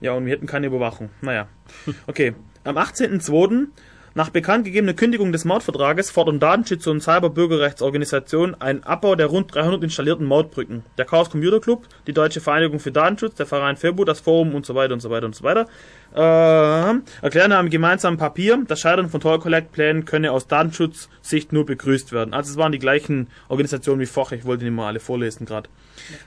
Ja, 0.00 0.12
und 0.12 0.26
wir 0.26 0.32
hätten 0.32 0.46
keine 0.46 0.68
Überwachung. 0.68 1.10
Naja. 1.20 1.48
Okay. 2.06 2.34
Am 2.64 2.76
18.02. 2.76 3.68
Nach 4.14 4.30
bekannt 4.30 4.64
gegebener 4.64 4.94
Kündigung 4.94 5.30
des 5.30 5.44
Mautvertrages 5.44 6.10
fordern 6.10 6.40
Datenschützer 6.40 6.90
und 6.90 7.00
Cyberbürgerrechtsorganisationen 7.02 8.60
einen 8.60 8.82
Abbau 8.82 9.14
der 9.14 9.26
rund 9.26 9.54
300 9.54 9.84
installierten 9.84 10.26
Mautbrücken. 10.26 10.82
Der 10.96 11.04
Chaos 11.04 11.30
Computer 11.30 11.60
Club, 11.60 11.84
die 12.06 12.12
Deutsche 12.12 12.40
Vereinigung 12.40 12.80
für 12.80 12.90
Datenschutz, 12.90 13.36
der 13.36 13.46
Verein 13.46 13.76
FEBU, 13.76 14.04
das 14.04 14.18
Forum 14.18 14.56
und 14.56 14.66
so 14.66 14.74
weiter 14.74 14.94
und 14.94 15.00
so 15.00 15.10
weiter 15.10 15.26
und 15.26 15.36
so 15.36 15.44
weiter 15.44 15.68
äh, 16.14 16.94
erklären 17.22 17.52
einem 17.52 17.70
gemeinsamen 17.70 18.18
Papier, 18.18 18.58
das 18.66 18.80
Scheitern 18.80 19.08
von 19.08 19.20
Toll 19.20 19.38
Collect 19.38 19.72
Plänen 19.72 20.04
könne 20.04 20.32
aus 20.32 20.46
Datenschutzsicht 20.46 21.52
nur 21.52 21.66
begrüßt 21.66 22.12
werden. 22.12 22.34
Also 22.34 22.50
es 22.50 22.56
waren 22.56 22.72
die 22.72 22.78
gleichen 22.78 23.28
Organisationen 23.48 24.00
wie 24.00 24.06
vorher, 24.06 24.38
ich 24.38 24.44
wollte 24.44 24.64
die 24.64 24.70
mal 24.70 24.88
alle 24.88 25.00
vorlesen 25.00 25.46
gerade. 25.46 25.68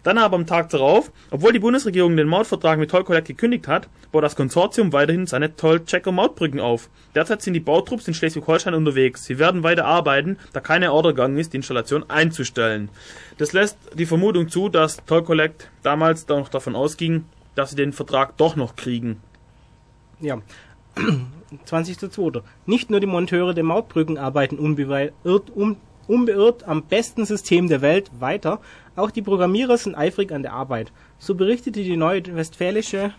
Dann 0.04 0.18
aber 0.18 0.36
am 0.36 0.46
Tag 0.46 0.70
darauf, 0.70 1.12
obwohl 1.30 1.54
die 1.54 1.60
Bundesregierung 1.60 2.16
den 2.18 2.28
Mautvertrag 2.28 2.80
mit 2.80 2.92
Toll 2.92 3.04
Collect 3.04 3.28
gekündigt 3.28 3.68
hat, 3.68 3.88
baut 4.12 4.24
das 4.24 4.36
Konsortium 4.36 4.94
weiterhin 4.94 5.28
seine 5.28 5.56
Toll-Checker 5.56 6.12
Mautbrücken 6.12 6.60
auf. 6.60 6.90
Derzeit 7.16 7.42
sind 7.42 7.54
die 7.54 7.60
Bautrupps 7.60 8.08
in 8.08 8.14
Schleswig-Holstein 8.14 8.74
unterwegs. 8.74 9.26
Sie 9.26 9.40
werden 9.40 9.64
weiter 9.64 9.86
arbeiten, 9.86 10.38
da 10.54 10.60
keine 10.60 10.92
Order 10.92 11.10
gegangen 11.10 11.38
ist, 11.38 11.54
die 11.54 11.58
Installation 11.58 12.10
einzustellen. 12.10 12.90
Das 13.38 13.54
lässt 13.54 13.78
die 13.94 14.06
Vermutung 14.06 14.50
zu, 14.50 14.70
dass 14.70 15.04
Toll 15.06 15.24
Collect 15.24 15.70
damals 15.84 16.28
noch 16.28 16.50
davon 16.50 16.76
ausging, 16.76 17.26
dass 17.56 17.72
sie 17.72 17.76
den 17.76 17.94
Vertrag 17.94 18.38
doch 18.38 18.56
noch 18.56 18.76
kriegen. 18.76 19.22
Ja. 20.20 20.42
20.02. 21.66 22.44
Nicht 22.66 22.90
nur 22.90 23.00
die 23.00 23.08
Monteure 23.08 23.54
der 23.54 23.64
Mautbrücken 23.64 24.18
arbeiten 24.18 24.58
unbeirrt, 24.58 25.14
unbeirrt 26.08 26.68
am 26.68 26.84
besten 26.84 27.26
System 27.26 27.68
der 27.68 27.82
Welt 27.82 28.12
weiter, 28.20 28.60
auch 28.96 29.12
die 29.12 29.22
Programmierer 29.22 29.78
sind 29.78 29.96
eifrig 29.96 30.32
an 30.32 30.44
der 30.44 30.54
Arbeit. 30.54 30.92
So 31.20 31.36
berichtete 31.36 31.84
die 31.84 31.98
Neue 31.98 32.36
Westfälische 32.36 33.14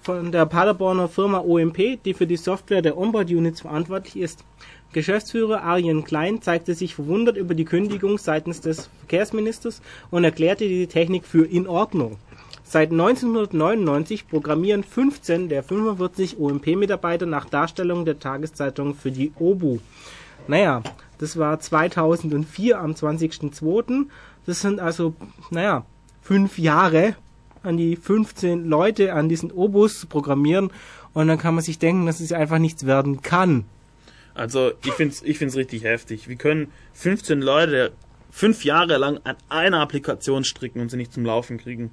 von 0.00 0.32
der 0.32 0.46
Paderborner 0.46 1.08
Firma 1.08 1.38
OMP, 1.38 2.02
die 2.04 2.14
für 2.14 2.26
die 2.26 2.36
Software 2.36 2.82
der 2.82 2.98
Onboard-Units 2.98 3.60
verantwortlich 3.60 4.16
ist. 4.16 4.44
Geschäftsführer 4.92 5.62
Arjen 5.62 6.04
Klein 6.04 6.42
zeigte 6.42 6.74
sich 6.74 6.94
verwundert 6.94 7.36
über 7.36 7.54
die 7.54 7.64
Kündigung 7.64 8.18
seitens 8.18 8.60
des 8.60 8.90
Verkehrsministers 8.98 9.80
und 10.10 10.24
erklärte 10.24 10.68
die 10.68 10.86
Technik 10.86 11.24
für 11.24 11.46
in 11.46 11.66
Ordnung. 11.66 12.18
Seit 12.64 12.90
1999 12.90 14.28
programmieren 14.28 14.82
15 14.82 15.48
der 15.48 15.62
45 15.62 16.38
OMP-Mitarbeiter 16.38 17.26
nach 17.26 17.46
Darstellung 17.46 18.04
der 18.04 18.18
Tageszeitung 18.18 18.94
für 18.94 19.10
die 19.10 19.32
OBU. 19.38 19.78
Naja, 20.48 20.82
das 21.22 21.36
war 21.36 21.60
2004 21.60 22.80
am 22.80 22.94
20.02. 22.94 24.06
Das 24.44 24.60
sind 24.60 24.80
also, 24.80 25.14
naja, 25.50 25.86
fünf 26.20 26.58
Jahre 26.58 27.14
an 27.62 27.76
die 27.76 27.94
15 27.94 28.64
Leute 28.64 29.12
an 29.12 29.28
diesen 29.28 29.52
Obus 29.52 30.04
programmieren 30.06 30.72
und 31.12 31.28
dann 31.28 31.38
kann 31.38 31.54
man 31.54 31.62
sich 31.62 31.78
denken, 31.78 32.06
dass 32.06 32.18
es 32.18 32.32
einfach 32.32 32.58
nichts 32.58 32.86
werden 32.86 33.22
kann. 33.22 33.66
Also 34.34 34.72
ich 34.84 34.94
finde 34.94 35.14
es 35.14 35.22
ich 35.22 35.38
find's 35.38 35.54
richtig 35.54 35.84
heftig. 35.84 36.28
Wir 36.28 36.34
können 36.34 36.72
15 36.94 37.40
Leute 37.40 37.92
fünf 38.32 38.64
Jahre 38.64 38.96
lang 38.96 39.20
an 39.22 39.36
einer 39.48 39.78
Applikation 39.80 40.42
stricken 40.42 40.80
und 40.80 40.90
sie 40.90 40.96
nicht 40.96 41.12
zum 41.12 41.24
Laufen 41.24 41.56
kriegen. 41.56 41.92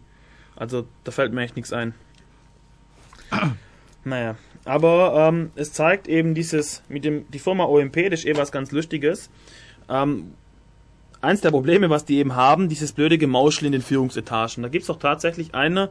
Also 0.56 0.88
da 1.04 1.12
fällt 1.12 1.34
mir 1.34 1.44
echt 1.44 1.56
nichts 1.56 1.72
ein. 1.72 1.94
naja, 4.04 4.38
aber 4.66 5.30
ähm, 5.30 5.52
es 5.56 5.74
zeigt 5.74 6.08
eben 6.08 6.36
dieses 6.36 6.84
mit 6.90 7.06
dem 7.06 7.30
die 7.32 7.40
Firma 7.40 7.66
OMP, 7.66 8.10
das 8.10 8.22
ist 8.22 8.26
eh 8.26 8.38
was 8.38 8.52
ganz 8.52 8.72
Lustiges. 8.72 9.30
Ähm, 9.90 10.34
eins 11.22 11.42
der 11.42 11.52
Probleme, 11.52 11.90
was 11.90 12.06
die 12.06 12.18
eben 12.18 12.36
haben, 12.36 12.70
dieses 12.70 12.94
blöde 12.94 13.18
Gemauschel 13.18 13.66
in 13.66 13.72
den 13.72 13.82
Führungsetagen. 13.82 14.64
Da 14.64 14.70
gibt 14.70 14.84
es 14.84 14.88
doch 14.88 15.00
tatsächlich 15.00 15.54
einer, 15.54 15.90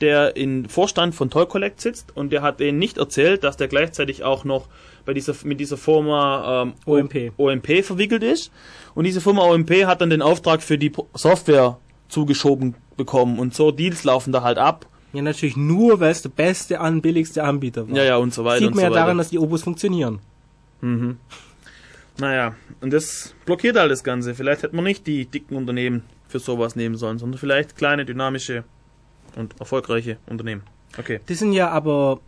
der 0.00 0.36
im 0.36 0.68
Vorstand 0.68 1.14
von 1.14 1.30
Toy 1.30 1.46
Collect 1.46 1.80
sitzt 1.80 2.16
und 2.16 2.32
der 2.32 2.42
hat 2.42 2.60
denen 2.60 2.78
nicht 2.78 2.98
erzählt, 2.98 3.44
dass 3.44 3.56
der 3.56 3.68
gleichzeitig 3.68 4.24
auch 4.24 4.44
noch 4.44 4.68
bei 5.04 5.12
dieser, 5.12 5.34
mit 5.44 5.60
dieser 5.60 5.76
Firma 5.76 6.62
ähm, 6.62 6.74
OMP. 6.86 7.32
OMP 7.36 7.84
verwickelt 7.84 8.22
ist. 8.22 8.50
Und 8.94 9.04
diese 9.04 9.20
Firma 9.20 9.42
OMP 9.42 9.86
hat 9.86 10.00
dann 10.00 10.10
den 10.10 10.22
Auftrag 10.22 10.62
für 10.62 10.78
die 10.78 10.92
Software 11.14 11.78
zugeschoben 12.08 12.74
bekommen 12.96 13.38
und 13.38 13.54
so 13.54 13.70
Deals 13.70 14.04
laufen 14.04 14.32
da 14.32 14.42
halt 14.42 14.58
ab. 14.58 14.86
Ja, 15.12 15.22
natürlich 15.22 15.56
nur, 15.56 16.00
weil 16.00 16.12
es 16.12 16.22
der 16.22 16.28
beste, 16.28 16.80
an, 16.80 17.02
billigste 17.02 17.42
Anbieter 17.42 17.88
war. 17.88 17.96
Ja, 17.96 18.04
ja, 18.04 18.16
und 18.16 18.32
so 18.32 18.44
weiter. 18.44 18.60
Sieht 18.60 18.74
man 18.74 18.84
ja 18.84 18.90
so 18.90 18.94
daran, 18.94 19.18
dass 19.18 19.30
die 19.30 19.38
Obus 19.38 19.62
funktionieren. 19.62 20.20
Mhm. 20.80 21.18
Naja, 22.18 22.54
und 22.80 22.92
das 22.92 23.34
blockiert 23.44 23.76
halt 23.76 23.90
das 23.90 24.04
Ganze. 24.04 24.34
Vielleicht 24.34 24.62
hätte 24.62 24.76
man 24.76 24.84
nicht 24.84 25.06
die 25.06 25.26
dicken 25.26 25.56
Unternehmen 25.56 26.02
für 26.28 26.38
sowas 26.38 26.76
nehmen 26.76 26.96
sollen, 26.96 27.18
sondern 27.18 27.38
vielleicht 27.38 27.76
kleine, 27.76 28.04
dynamische 28.04 28.64
und 29.36 29.58
erfolgreiche 29.58 30.18
Unternehmen. 30.26 30.62
Okay. 30.98 31.20
Die 31.28 31.34
sind 31.34 31.52
ja 31.52 31.70
aber. 31.70 32.20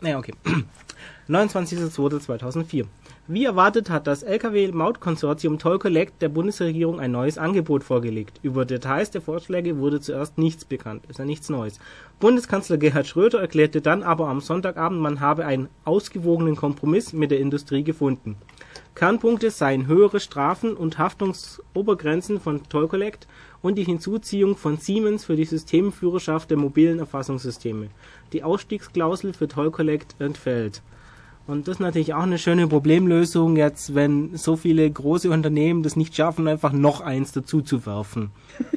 Naja, 0.00 0.18
okay. 0.18 0.34
29.02.2004. 1.28 2.86
Wie 3.26 3.46
erwartet 3.46 3.88
hat 3.88 4.06
das 4.06 4.22
Lkw-Mautkonsortium 4.22 5.58
Toll 5.58 5.78
Collect 5.78 6.20
der 6.20 6.28
Bundesregierung 6.28 7.00
ein 7.00 7.12
neues 7.12 7.38
Angebot 7.38 7.82
vorgelegt. 7.82 8.38
Über 8.42 8.66
Details 8.66 9.12
der 9.12 9.22
Vorschläge 9.22 9.78
wurde 9.78 9.98
zuerst 9.98 10.36
nichts 10.36 10.66
bekannt. 10.66 11.06
Ist 11.08 11.20
ja 11.20 11.24
nichts 11.24 11.48
Neues. 11.48 11.80
Bundeskanzler 12.20 12.76
Gerhard 12.76 13.06
Schröder 13.06 13.40
erklärte 13.40 13.80
dann 13.80 14.02
aber 14.02 14.28
am 14.28 14.42
Sonntagabend, 14.42 15.00
man 15.00 15.20
habe 15.20 15.46
einen 15.46 15.70
ausgewogenen 15.86 16.54
Kompromiss 16.54 17.14
mit 17.14 17.30
der 17.30 17.40
Industrie 17.40 17.82
gefunden. 17.82 18.36
Kernpunkte 18.94 19.50
seien 19.50 19.86
höhere 19.86 20.20
Strafen 20.20 20.76
und 20.76 20.98
Haftungsobergrenzen 20.98 22.40
von 22.40 22.68
Toll 22.68 22.88
Collect 22.88 23.26
und 23.62 23.76
die 23.76 23.84
Hinzuziehung 23.84 24.54
von 24.54 24.76
Siemens 24.76 25.24
für 25.24 25.36
die 25.36 25.46
Systemführerschaft 25.46 26.50
der 26.50 26.58
mobilen 26.58 26.98
Erfassungssysteme. 26.98 27.88
Die 28.34 28.42
Ausstiegsklausel 28.42 29.32
für 29.32 29.48
Toll 29.48 29.70
Collect 29.70 30.14
entfällt. 30.18 30.82
Und 31.46 31.68
das 31.68 31.76
ist 31.76 31.80
natürlich 31.80 32.14
auch 32.14 32.22
eine 32.22 32.38
schöne 32.38 32.66
Problemlösung 32.66 33.56
jetzt, 33.56 33.94
wenn 33.94 34.36
so 34.36 34.56
viele 34.56 34.90
große 34.90 35.30
Unternehmen 35.30 35.82
das 35.82 35.94
nicht 35.94 36.16
schaffen, 36.16 36.48
einfach 36.48 36.72
noch 36.72 37.02
eins 37.02 37.32
dazu 37.32 37.60
zu 37.60 37.86
werfen. 37.86 38.30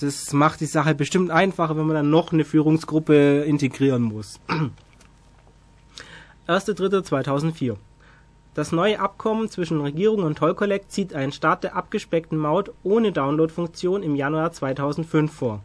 Das 0.00 0.32
macht 0.32 0.60
die 0.60 0.66
Sache 0.66 0.92
bestimmt 0.92 1.30
einfacher, 1.30 1.76
wenn 1.76 1.86
man 1.86 1.94
dann 1.94 2.10
noch 2.10 2.32
eine 2.32 2.44
Führungsgruppe 2.44 3.44
integrieren 3.46 4.02
muss. 4.02 4.40
1.3.2004 6.48 7.76
Das 8.54 8.72
neue 8.72 8.98
Abkommen 8.98 9.48
zwischen 9.48 9.80
Regierung 9.80 10.24
und 10.24 10.36
Toll 10.36 10.56
Collect 10.56 10.90
sieht 10.90 11.14
einen 11.14 11.30
Start 11.30 11.62
der 11.62 11.76
abgespeckten 11.76 12.36
Maut 12.36 12.72
ohne 12.82 13.12
Download-Funktion 13.12 14.02
im 14.02 14.16
Januar 14.16 14.50
2005 14.50 15.32
vor. 15.32 15.62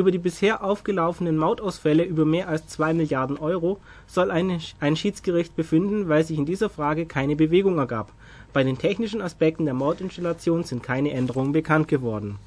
Über 0.00 0.10
die 0.10 0.16
bisher 0.16 0.64
aufgelaufenen 0.64 1.36
Mautausfälle 1.36 2.04
über 2.04 2.24
mehr 2.24 2.48
als 2.48 2.66
2 2.68 2.94
Milliarden 2.94 3.36
Euro 3.36 3.78
soll 4.06 4.30
ein 4.30 4.96
Schiedsgericht 4.96 5.54
befinden, 5.56 6.08
weil 6.08 6.24
sich 6.24 6.38
in 6.38 6.46
dieser 6.46 6.70
Frage 6.70 7.04
keine 7.04 7.36
Bewegung 7.36 7.76
ergab. 7.76 8.10
Bei 8.54 8.64
den 8.64 8.78
technischen 8.78 9.20
Aspekten 9.20 9.66
der 9.66 9.74
Mautinstallation 9.74 10.64
sind 10.64 10.82
keine 10.82 11.10
Änderungen 11.10 11.52
bekannt 11.52 11.86
geworden. 11.86 12.38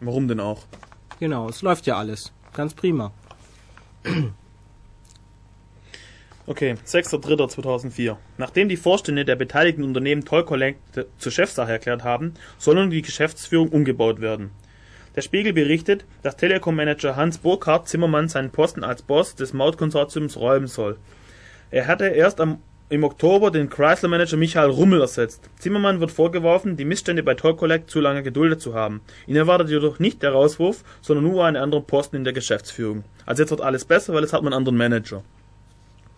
Warum 0.00 0.26
denn 0.26 0.40
auch? 0.40 0.62
Genau, 1.20 1.50
es 1.50 1.60
läuft 1.60 1.84
ja 1.84 1.98
alles. 1.98 2.32
Ganz 2.54 2.72
prima. 2.72 3.12
Okay, 6.46 6.76
6.3.2004. 6.86 8.16
Nachdem 8.38 8.70
die 8.70 8.78
Vorstände 8.78 9.26
der 9.26 9.36
beteiligten 9.36 9.84
Unternehmen 9.84 10.24
Toll 10.24 10.46
Collect 10.46 10.78
zur 11.18 11.30
Chefsache 11.30 11.72
erklärt 11.72 12.04
haben, 12.04 12.32
soll 12.56 12.76
nun 12.76 12.88
die 12.88 13.02
Geschäftsführung 13.02 13.68
umgebaut 13.68 14.22
werden. 14.22 14.50
Der 15.16 15.22
Spiegel 15.22 15.52
berichtet, 15.52 16.04
dass 16.22 16.36
Telekom-Manager 16.36 17.14
Hans 17.14 17.38
Burkhardt 17.38 17.88
Zimmermann 17.88 18.28
seinen 18.28 18.50
Posten 18.50 18.82
als 18.82 19.02
Boss 19.02 19.36
des 19.36 19.52
Mautkonsortiums 19.52 20.36
räumen 20.36 20.66
soll. 20.66 20.96
Er 21.70 21.86
hatte 21.86 22.06
erst 22.06 22.40
am, 22.40 22.58
im 22.88 23.04
Oktober 23.04 23.50
den 23.50 23.70
Chrysler-Manager 23.70 24.36
Michael 24.36 24.70
Rummel 24.70 25.00
ersetzt. 25.00 25.48
Zimmermann 25.58 26.00
wird 26.00 26.10
vorgeworfen, 26.10 26.76
die 26.76 26.84
Missstände 26.84 27.22
bei 27.22 27.34
Toll 27.34 27.56
Collect 27.56 27.90
zu 27.90 28.00
lange 28.00 28.22
geduldet 28.22 28.60
zu 28.60 28.74
haben. 28.74 29.02
Ihn 29.26 29.36
erwartet 29.36 29.70
jedoch 29.70 30.00
nicht 30.00 30.22
der 30.22 30.32
Rauswurf, 30.32 30.82
sondern 31.00 31.24
nur 31.24 31.44
einen 31.44 31.56
anderen 31.56 31.86
Posten 31.86 32.16
in 32.16 32.24
der 32.24 32.32
Geschäftsführung. 32.32 33.04
Also 33.24 33.42
jetzt 33.42 33.50
wird 33.50 33.60
alles 33.60 33.84
besser, 33.84 34.14
weil 34.14 34.22
jetzt 34.22 34.32
hat 34.32 34.42
man 34.42 34.52
einen 34.52 34.58
anderen 34.58 34.78
Manager. 34.78 35.22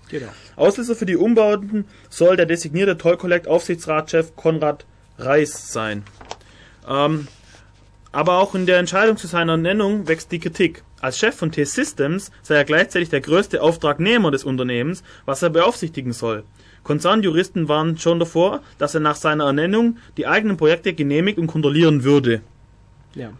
Genau. 0.08 0.28
Auslöser 0.54 0.94
für 0.94 1.06
die 1.06 1.16
Umbauten 1.16 1.86
soll 2.08 2.36
der 2.36 2.46
designierte 2.46 2.96
Toll 2.96 3.16
Collect 3.16 3.48
Aufsichtsratschef 3.48 4.36
Konrad 4.36 4.86
Reis 5.18 5.72
sein. 5.72 6.04
Ähm, 6.88 7.26
aber 8.12 8.38
auch 8.38 8.54
in 8.54 8.66
der 8.66 8.78
Entscheidung 8.78 9.16
zu 9.16 9.26
seiner 9.26 9.56
Nennung 9.56 10.08
wächst 10.08 10.32
die 10.32 10.38
Kritik. 10.38 10.82
Als 11.00 11.18
Chef 11.18 11.34
von 11.34 11.52
T-Systems 11.52 12.30
sei 12.42 12.56
er 12.56 12.64
gleichzeitig 12.64 13.10
der 13.10 13.20
größte 13.20 13.62
Auftragnehmer 13.62 14.30
des 14.30 14.44
Unternehmens, 14.44 15.02
was 15.24 15.42
er 15.42 15.50
beaufsichtigen 15.50 16.12
soll. 16.12 16.44
Konzernjuristen 16.82 17.68
warnen 17.68 17.98
schon 17.98 18.18
davor, 18.18 18.62
dass 18.78 18.94
er 18.94 19.00
nach 19.00 19.16
seiner 19.16 19.44
Ernennung 19.44 19.98
die 20.16 20.26
eigenen 20.26 20.56
Projekte 20.56 20.94
genehmigt 20.94 21.38
und 21.38 21.48
kontrollieren 21.48 22.04
würde. 22.04 22.42
Ja. 23.14 23.32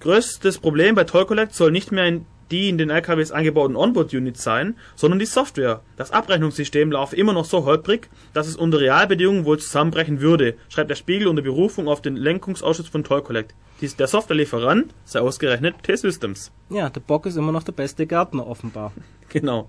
Größtes 0.00 0.58
Problem 0.58 0.94
bei 0.94 1.04
Toll 1.04 1.26
Collect 1.26 1.54
soll 1.54 1.70
nicht 1.70 1.90
mehr 1.90 2.06
in 2.06 2.26
die 2.54 2.68
in 2.68 2.78
den 2.78 2.88
LKWs 2.88 3.32
eingebauten 3.32 3.74
Onboard-Units 3.74 4.44
sein, 4.44 4.76
sondern 4.94 5.18
die 5.18 5.26
Software. 5.26 5.80
Das 5.96 6.12
Abrechnungssystem 6.12 6.92
laufe 6.92 7.16
immer 7.16 7.32
noch 7.32 7.46
so 7.46 7.64
holprig, 7.64 8.08
dass 8.32 8.46
es 8.46 8.54
unter 8.56 8.78
Realbedingungen 8.78 9.44
wohl 9.44 9.58
zusammenbrechen 9.58 10.20
würde, 10.20 10.54
schreibt 10.68 10.88
der 10.88 10.94
Spiegel 10.94 11.26
unter 11.26 11.42
Berufung 11.42 11.88
auf 11.88 12.00
den 12.00 12.14
Lenkungsausschuss 12.14 12.86
von 12.86 13.02
Toll 13.02 13.22
Collect. 13.22 13.56
Dies, 13.80 13.96
der 13.96 14.06
Softwarelieferant 14.06 14.94
sei 15.04 15.18
ausgerechnet 15.20 15.82
T-Systems. 15.82 16.52
Ja, 16.70 16.90
der 16.90 17.00
Bock 17.00 17.26
ist 17.26 17.36
immer 17.36 17.50
noch 17.50 17.64
der 17.64 17.72
beste 17.72 18.06
Gärtner 18.06 18.46
offenbar. 18.46 18.92
Genau. 19.30 19.68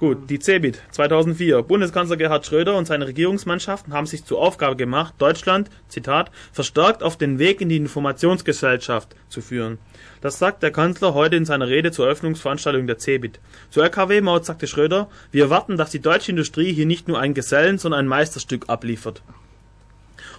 Gut, 0.00 0.30
die 0.30 0.38
CeBIT 0.38 0.80
2004. 0.92 1.62
Bundeskanzler 1.62 2.16
Gerhard 2.16 2.46
Schröder 2.46 2.74
und 2.78 2.86
seine 2.86 3.06
Regierungsmannschaften 3.06 3.92
haben 3.92 4.06
sich 4.06 4.24
zur 4.24 4.40
Aufgabe 4.40 4.74
gemacht, 4.74 5.12
Deutschland, 5.18 5.68
Zitat, 5.88 6.30
verstärkt 6.52 7.02
auf 7.02 7.18
den 7.18 7.38
Weg 7.38 7.60
in 7.60 7.68
die 7.68 7.76
Informationsgesellschaft 7.76 9.14
zu 9.28 9.42
führen. 9.42 9.76
Das 10.22 10.38
sagt 10.38 10.62
der 10.62 10.70
Kanzler 10.70 11.12
heute 11.12 11.36
in 11.36 11.44
seiner 11.44 11.68
Rede 11.68 11.92
zur 11.92 12.06
Eröffnungsveranstaltung 12.06 12.86
der 12.86 12.96
CeBIT. 12.96 13.40
Zur 13.68 13.82
LKW-Maut 13.82 14.46
sagte 14.46 14.66
Schröder, 14.66 15.10
wir 15.32 15.44
erwarten, 15.44 15.76
dass 15.76 15.90
die 15.90 16.00
deutsche 16.00 16.30
Industrie 16.30 16.72
hier 16.72 16.86
nicht 16.86 17.06
nur 17.06 17.20
einen 17.20 17.34
Gesellen, 17.34 17.76
sondern 17.76 18.00
ein 18.00 18.08
Meisterstück 18.08 18.70
abliefert. 18.70 19.22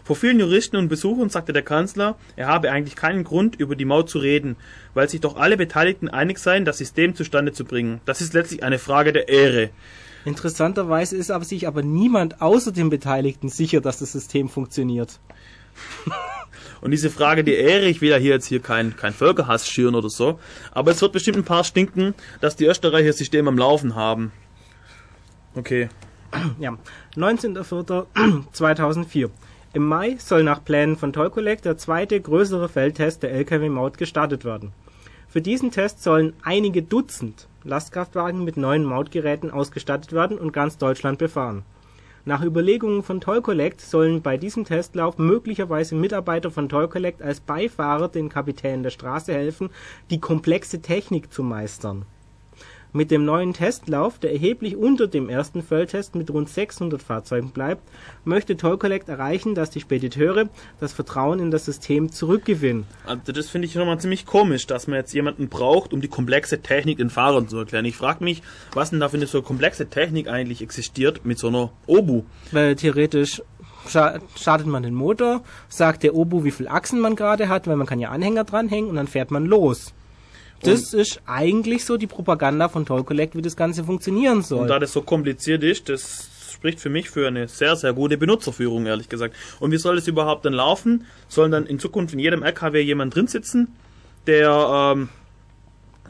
Vor 0.04 0.16
vielen 0.16 0.40
Juristen 0.40 0.78
und 0.78 0.90
Besuchern 0.90 1.30
sagte 1.30 1.54
der 1.54 1.62
Kanzler, 1.62 2.18
er 2.36 2.48
habe 2.48 2.72
eigentlich 2.72 2.96
keinen 2.96 3.24
Grund, 3.24 3.56
über 3.56 3.76
die 3.76 3.86
Maut 3.86 4.10
zu 4.10 4.20
reden, 4.20 4.56
weil 4.94 5.10
sich 5.10 5.22
doch 5.22 5.38
alle 5.38 5.58
Beteiligten 5.58 6.10
einig 6.10 6.40
seien, 6.40 6.66
das 6.66 6.80
System 6.80 7.16
zustande 7.16 7.52
zu 7.52 7.66
bringen. 7.66 8.02
Das 8.06 8.22
ist 8.22 8.34
letztlich 8.34 8.64
eine 8.64 8.80
Frage 8.80 9.14
der 9.14 9.30
Ehre. 9.30 9.70
Interessanterweise 10.26 11.18
ist 11.18 11.32
aber 11.32 11.46
sich 11.46 11.68
aber 11.68 11.82
niemand 11.82 12.42
außer 12.42 12.72
den 12.72 12.90
Beteiligten 12.90 13.50
sicher, 13.50 13.82
dass 13.82 14.00
das 14.00 14.12
System 14.12 14.50
funktioniert. 14.50 15.20
Und 16.82 16.92
diese 16.92 17.10
Frage 17.10 17.44
der 17.44 17.58
Ehre, 17.60 17.88
ich 17.88 18.02
will 18.02 18.10
ja 18.10 18.18
hier 18.18 18.34
jetzt 18.34 18.48
hier 18.48 18.60
kein, 18.60 18.96
kein 18.96 19.14
Völkerhass 19.14 19.68
schüren 19.68 19.96
oder 19.96 20.10
so, 20.10 20.40
aber 20.72 20.92
es 20.92 21.02
wird 21.02 21.14
bestimmt 21.14 21.38
ein 21.38 21.46
paar 21.46 21.64
stinken, 21.64 22.14
dass 22.40 22.56
die 22.56 22.66
Österreicher 22.66 23.14
System 23.14 23.48
am 23.48 23.58
Laufen 23.58 23.96
haben. 23.96 24.32
Okay. 25.56 25.90
Ja, 26.60 26.78
19.04.2004. 27.16 29.30
Im 29.74 29.86
Mai 29.86 30.18
soll 30.20 30.44
nach 30.44 30.66
Plänen 30.66 30.98
von 30.98 31.14
Toll 31.14 31.30
Collect 31.30 31.64
der 31.64 31.78
zweite 31.78 32.20
größere 32.20 32.68
Feldtest 32.68 33.24
der 33.24 33.32
Lkw-Maut 33.32 33.98
gestartet 33.98 34.44
werden. 34.44 34.74
Für 35.30 35.40
diesen 35.40 35.72
Test 35.72 36.04
sollen 36.04 36.34
einige 36.44 36.84
Dutzend 36.84 37.48
Lastkraftwagen 37.64 38.44
mit 38.44 38.58
neuen 38.58 38.84
Mautgeräten 38.84 39.50
ausgestattet 39.50 40.12
werden 40.12 40.38
und 40.38 40.52
ganz 40.52 40.78
Deutschland 40.78 41.20
befahren. 41.20 41.64
Nach 42.26 42.44
Überlegungen 42.44 43.02
von 43.02 43.22
Toll 43.22 43.42
Collect 43.42 43.80
sollen 43.80 44.22
bei 44.22 44.36
diesem 44.36 44.66
Testlauf 44.66 45.18
möglicherweise 45.18 45.96
Mitarbeiter 45.96 46.52
von 46.52 46.68
Toll 46.68 46.90
Collect 46.90 47.22
als 47.22 47.40
Beifahrer 47.40 48.10
den 48.10 48.28
Kapitänen 48.28 48.84
der 48.84 48.90
Straße 48.90 49.34
helfen, 49.34 49.70
die 50.10 50.20
komplexe 50.20 50.82
Technik 50.82 51.32
zu 51.32 51.44
meistern. 51.44 52.06
Mit 52.94 53.10
dem 53.10 53.24
neuen 53.24 53.54
Testlauf, 53.54 54.20
der 54.20 54.34
erheblich 54.34 54.76
unter 54.76 55.08
dem 55.08 55.30
ersten 55.30 55.64
Volltest 55.64 56.14
mit 56.16 56.30
rund 56.30 56.50
600 56.50 57.02
Fahrzeugen 57.02 57.52
bleibt, 57.52 57.82
möchte 58.26 58.58
Toll 58.58 58.78
Collect 58.78 59.08
erreichen, 59.08 59.56
dass 59.56 59.70
die 59.70 59.80
Spediteure 59.80 60.50
das 60.82 60.92
Vertrauen 60.92 61.40
in 61.40 61.52
das 61.52 61.64
System 61.64 62.12
zurückgewinnen. 62.12 62.86
Also 63.06 63.32
das 63.32 63.50
finde 63.50 63.68
ich 63.68 63.76
nochmal 63.76 64.00
ziemlich 64.02 64.26
komisch, 64.26 64.68
dass 64.68 64.88
man 64.88 64.98
jetzt 64.98 65.14
jemanden 65.14 65.48
braucht, 65.48 65.94
um 65.94 66.02
die 66.02 66.10
komplexe 66.10 66.62
Technik 66.62 66.98
den 66.98 67.10
Fahrern 67.10 67.48
zu 67.48 67.58
erklären. 67.58 67.86
Ich 67.86 67.96
frage 67.96 68.26
mich, 68.26 68.42
was 68.74 68.90
denn 68.90 69.00
da 69.00 69.08
für 69.08 69.18
eine 69.18 69.28
so 69.28 69.42
komplexe 69.42 69.88
Technik 69.88 70.28
eigentlich 70.28 70.62
existiert 70.62 71.24
mit 71.24 71.40
so 71.40 71.48
einer 71.48 71.72
Obu. 71.88 72.24
Weil 72.52 72.76
theoretisch 72.76 73.42
startet 74.36 74.68
man 74.68 74.84
den 74.84 74.94
Motor, 74.94 75.44
sagt 75.70 76.04
der 76.04 76.14
Obu, 76.14 76.44
wie 76.44 76.52
viel 76.52 76.68
Achsen 76.68 77.00
man 77.00 77.16
gerade 77.16 77.48
hat, 77.48 77.68
weil 77.68 77.78
man 77.78 77.88
kann 77.88 78.00
ja 78.00 78.10
Anhänger 78.10 78.44
dranhängen 78.44 78.90
und 78.90 78.98
dann 78.98 79.08
fährt 79.08 79.32
man 79.32 79.46
los. 79.46 79.94
Das 80.64 80.94
ist 80.94 81.22
eigentlich 81.26 81.86
so 81.86 81.98
die 81.98 82.08
Propaganda 82.08 82.70
von 82.70 82.86
Toll 82.86 83.04
Collect, 83.04 83.36
wie 83.36 83.42
das 83.42 83.56
Ganze 83.56 83.84
funktionieren 83.84 84.42
soll. 84.42 84.62
Und 84.62 84.68
da 84.68 84.80
das 84.80 84.94
so 84.94 85.02
kompliziert 85.02 85.64
ist, 85.64 85.90
das 85.90 86.30
spricht 86.54 86.80
für 86.80 86.90
mich 86.90 87.10
für 87.10 87.28
eine 87.28 87.48
sehr, 87.48 87.76
sehr 87.76 87.94
gute 87.94 88.18
Benutzerführung, 88.18 88.86
ehrlich 88.86 89.10
gesagt. 89.10 89.36
Und 89.60 89.72
wie 89.72 89.78
soll 89.78 89.96
das 89.96 90.08
überhaupt 90.08 90.46
dann 90.46 90.54
laufen? 90.54 91.06
Sollen 91.28 91.52
dann 91.52 91.66
in 91.66 91.80
Zukunft 91.80 92.14
in 92.14 92.20
jedem 92.20 92.44
LKW 92.44 92.82
jemand 92.82 93.16
drin 93.16 93.26
sitzen, 93.26 93.70
der, 94.28 94.94
ähm, 94.94 95.10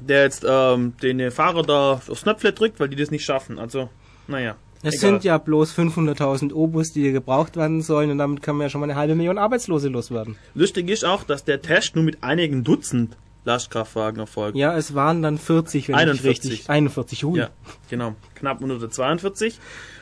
der 0.01 0.23
jetzt 0.23 0.45
ähm, 0.47 0.93
den 1.01 1.31
Fahrer 1.31 1.63
da 1.63 2.01
aufs 2.05 2.23
Knöpfle 2.23 2.51
drückt, 2.51 2.81
weil 2.81 2.89
die 2.89 2.97
das 2.97 3.11
nicht 3.11 3.23
schaffen? 3.23 3.59
Also, 3.59 3.89
naja. 4.27 4.55
Es 4.83 4.99
sind 4.99 5.23
ja 5.23 5.37
bloß 5.37 5.77
500.000 5.77 6.53
Obus, 6.53 6.91
die 6.91 7.11
gebraucht 7.11 7.55
werden 7.55 7.81
sollen 7.81 8.09
und 8.09 8.17
damit 8.17 8.41
kann 8.41 8.55
man 8.55 8.65
ja 8.65 8.69
schon 8.69 8.81
mal 8.81 8.89
eine 8.89 8.95
halbe 8.95 9.15
Million 9.15 9.37
Arbeitslose 9.37 9.89
loswerden. 9.89 10.37
Lustig 10.55 10.89
ist 10.89 11.05
auch, 11.05 11.23
dass 11.23 11.45
der 11.45 11.61
Test 11.61 11.95
nur 11.95 12.03
mit 12.03 12.23
einigen 12.23 12.63
Dutzend 12.63 13.15
Lastkraftwagen 13.43 14.19
erfolgt. 14.19 14.55
Ja, 14.57 14.75
es 14.77 14.93
waren 14.93 15.21
dann 15.21 15.37
40, 15.37 15.87
wenn 15.87 15.95
41. 15.95 16.21
ich 16.23 16.51
richtig... 16.51 16.69
41, 16.69 17.23
hui. 17.23 17.39
Ja, 17.39 17.49
genau. 17.89 18.15
Knapp 18.35 18.61
unter 18.61 18.77
der 18.77 18.89
42. 18.89 19.59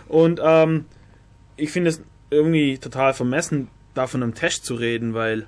Und 0.08 0.42
ähm, 0.44 0.86
ich 1.56 1.72
finde 1.72 1.90
es 1.92 2.02
irgendwie 2.30 2.78
total 2.78 3.14
vermessen, 3.14 3.70
da 3.94 4.08
von 4.08 4.24
einem 4.24 4.36
Test 4.36 4.66
zu 4.66 4.76
reden, 4.76 5.14
weil 5.14 5.48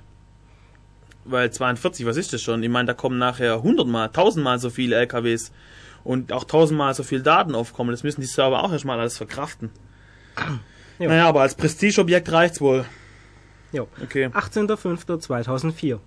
weil 1.24 1.52
42, 1.52 2.04
was 2.04 2.16
ist 2.16 2.32
das 2.32 2.42
schon? 2.42 2.62
Ich 2.62 2.68
meine, 2.68 2.86
da 2.86 2.94
kommen 2.94 3.18
nachher 3.18 3.54
100 3.54 3.86
mal, 3.86 4.06
1000 4.06 4.42
mal 4.42 4.58
so 4.58 4.70
viele 4.70 4.96
LKWs 4.96 5.52
und 6.02 6.32
auch 6.32 6.42
1000 6.42 6.76
mal 6.76 6.94
so 6.94 7.02
viel 7.04 7.22
Daten 7.22 7.54
aufkommen. 7.54 7.90
Das 7.90 8.02
müssen 8.02 8.20
die 8.20 8.26
Server 8.26 8.64
auch 8.64 8.72
erstmal 8.72 8.98
alles 8.98 9.16
verkraften. 9.16 9.70
Ja. 10.98 11.08
Naja, 11.08 11.28
aber 11.28 11.40
als 11.40 11.56
Prestigeobjekt 11.56 12.30
reicht's 12.30 12.60
wohl. 12.60 12.84
Jo. 13.72 13.88
Okay. 14.00 14.26
18.05.2004. 14.26 15.98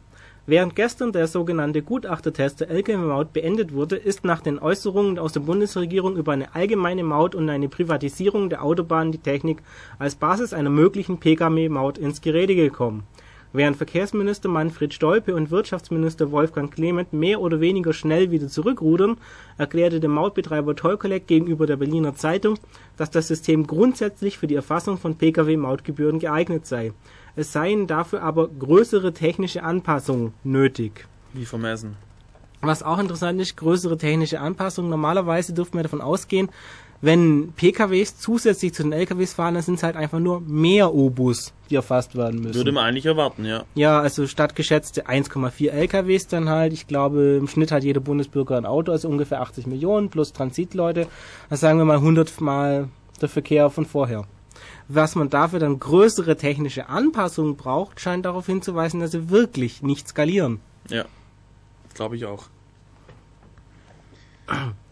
Während 0.47 0.75
gestern 0.75 1.11
der 1.11 1.25
sogenannte 1.25 1.81
Gutachtertest 1.81 2.59
der 2.59 2.69
Lkw-Maut 2.69 3.33
beendet 3.33 3.73
wurde, 3.73 3.95
ist 3.95 4.23
nach 4.25 4.41
den 4.41 4.59
Äußerungen 4.59 5.17
aus 5.17 5.33
der 5.33 5.39
Bundesregierung 5.39 6.17
über 6.17 6.33
eine 6.33 6.53
allgemeine 6.53 7.03
Maut 7.03 7.33
und 7.33 7.49
eine 7.49 7.67
Privatisierung 7.67 8.51
der 8.51 8.63
Autobahnen 8.63 9.11
die 9.11 9.17
Technik 9.17 9.63
als 9.97 10.13
Basis 10.13 10.53
einer 10.53 10.69
möglichen 10.69 11.19
Pkw-Maut 11.19 11.97
ins 11.97 12.21
Gerede 12.21 12.55
gekommen. 12.55 13.07
Während 13.53 13.77
Verkehrsminister 13.77 14.47
Manfred 14.47 14.93
Stolpe 14.93 15.33
und 15.33 15.49
Wirtschaftsminister 15.49 16.31
Wolfgang 16.31 16.71
Clement 16.71 17.11
mehr 17.13 17.41
oder 17.41 17.59
weniger 17.59 17.93
schnell 17.93 18.29
wieder 18.29 18.47
zurückrudern, 18.47 19.17
erklärte 19.57 19.99
der 19.99 20.09
Mautbetreiber 20.09 20.75
Toll 20.75 20.97
Collect 20.97 21.27
gegenüber 21.27 21.65
der 21.65 21.77
Berliner 21.77 22.13
Zeitung, 22.13 22.59
dass 22.97 23.09
das 23.09 23.29
System 23.29 23.65
grundsätzlich 23.65 24.37
für 24.37 24.47
die 24.47 24.55
Erfassung 24.55 24.97
von 24.97 25.15
Pkw-Mautgebühren 25.15 26.19
geeignet 26.19 26.67
sei. 26.67 26.91
Es 27.35 27.51
seien 27.51 27.87
dafür 27.87 28.23
aber 28.23 28.47
größere 28.47 29.13
technische 29.13 29.63
Anpassungen 29.63 30.33
nötig. 30.43 31.07
Wie 31.33 31.45
vermessen. 31.45 31.97
Was 32.61 32.81
auch 32.81 32.97
interessant 32.97 33.39
ist, 33.41 33.57
größere 33.57 33.97
technische 33.97 34.39
Anpassungen. 34.39 34.89
Normalerweise 34.89 35.53
dürften 35.53 35.77
wir 35.77 35.83
davon 35.83 36.01
ausgehen, 36.01 36.49
wenn 37.01 37.51
PKWs 37.55 38.17
zusätzlich 38.17 38.73
zu 38.73 38.83
den 38.83 38.93
LKWs 38.93 39.33
fahren, 39.33 39.53
dann 39.53 39.63
sind 39.63 39.75
es 39.75 39.83
halt 39.83 39.95
einfach 39.95 40.19
nur 40.19 40.41
mehr 40.41 40.93
Obus, 40.93 41.53
die 41.69 41.75
erfasst 41.75 42.15
werden 42.15 42.41
müssen. 42.41 42.55
Würde 42.55 42.71
man 42.71 42.85
eigentlich 42.85 43.05
erwarten, 43.05 43.45
ja. 43.45 43.63
Ja, 43.75 43.99
also 43.99 44.25
statt 44.27 44.55
geschätzte 44.55 45.05
1,4 45.07 45.69
LKWs 45.69 46.27
dann 46.27 46.49
halt, 46.49 46.73
ich 46.73 46.87
glaube, 46.87 47.37
im 47.37 47.47
Schnitt 47.47 47.71
hat 47.71 47.83
jeder 47.83 47.99
Bundesbürger 47.99 48.57
ein 48.57 48.65
Auto, 48.65 48.91
also 48.91 49.09
ungefähr 49.09 49.41
80 49.41 49.67
Millionen 49.67 50.09
plus 50.09 50.33
Transitleute. 50.33 51.07
Das 51.49 51.59
sagen 51.59 51.77
wir 51.77 51.85
mal 51.85 51.97
100 51.97 52.39
mal 52.41 52.87
der 53.21 53.29
Verkehr 53.29 53.69
von 53.69 53.85
vorher. 53.85 54.25
Was 54.87 55.15
man 55.15 55.29
dafür 55.29 55.59
dann 55.59 55.79
größere 55.79 56.37
technische 56.37 56.89
Anpassungen 56.89 57.55
braucht, 57.55 57.99
scheint 57.99 58.25
darauf 58.25 58.45
hinzuweisen, 58.45 58.99
dass 58.99 59.11
sie 59.11 59.29
wirklich 59.29 59.81
nicht 59.81 60.07
skalieren. 60.07 60.59
Ja, 60.89 61.05
glaube 61.95 62.15
ich 62.15 62.25
auch. 62.25 62.45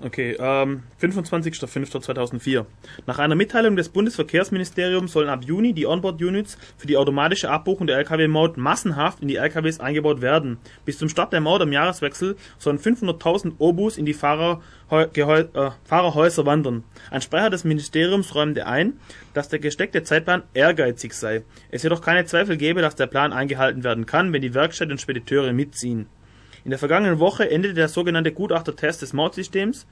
Okay, 0.06 0.36
ähm, 0.38 0.84
25.05.2004. 1.02 2.66
Nach 3.08 3.20
einer 3.20 3.36
Mitteilung 3.36 3.78
des 3.78 3.88
Bundesverkehrsministeriums 3.88 5.14
sollen 5.14 5.30
ab 5.30 5.46
Juni 5.46 5.72
die 5.72 5.88
Onboard-Units 5.88 6.58
für 6.78 6.88
die 6.88 6.98
automatische 6.98 7.50
Abbuchung 7.50 7.88
der 7.88 8.00
Lkw-Maut 8.00 8.58
massenhaft 8.58 9.22
in 9.22 9.30
die 9.30 9.38
Lkws 9.38 9.80
eingebaut 9.80 10.20
werden. 10.20 10.58
Bis 10.84 10.98
zum 10.98 11.08
Start 11.08 11.32
der 11.32 11.40
Maut 11.40 11.62
am 11.62 11.72
Jahreswechsel 11.72 12.36
sollen 12.58 12.80
500.000 12.80 13.54
Obus 13.60 13.98
in 13.98 14.06
die 14.06 14.12
Gehäu 14.12 15.40
äh, 15.40 15.72
Fahrerhäuser 15.86 16.46
wandern. 16.46 16.84
Ein 17.10 17.22
Sprecher 17.22 17.50
des 17.50 17.64
Ministeriums 17.64 18.36
räumte 18.36 18.68
ein, 18.68 19.00
dass 19.34 19.48
der 19.48 19.60
gesteckte 19.60 20.04
Zeitplan 20.04 20.44
ehrgeizig 20.54 21.14
sei. 21.14 21.44
Es 21.72 21.84
jedoch 21.84 22.02
keine 22.02 22.26
Zweifel 22.26 22.58
gebe, 22.58 22.82
dass 22.82 22.96
der 22.96 23.08
Plan 23.08 23.32
eingehalten 23.32 23.86
werden 23.86 24.06
kann, 24.06 24.34
wenn 24.34 24.42
die 24.42 24.54
Werkstätten 24.54 24.92
und 24.92 25.00
Spediteure 25.00 25.54
mitziehen. 25.54 26.08
In 26.64 26.70
der 26.70 26.80
vergangenen 26.80 27.20
Woche 27.20 27.50
endete 27.50 27.74
der 27.74 27.90
sogenannte 27.90 28.32
Gutachtertest 28.32 29.02
des 29.02 29.14
Mautsystems. 29.14 29.86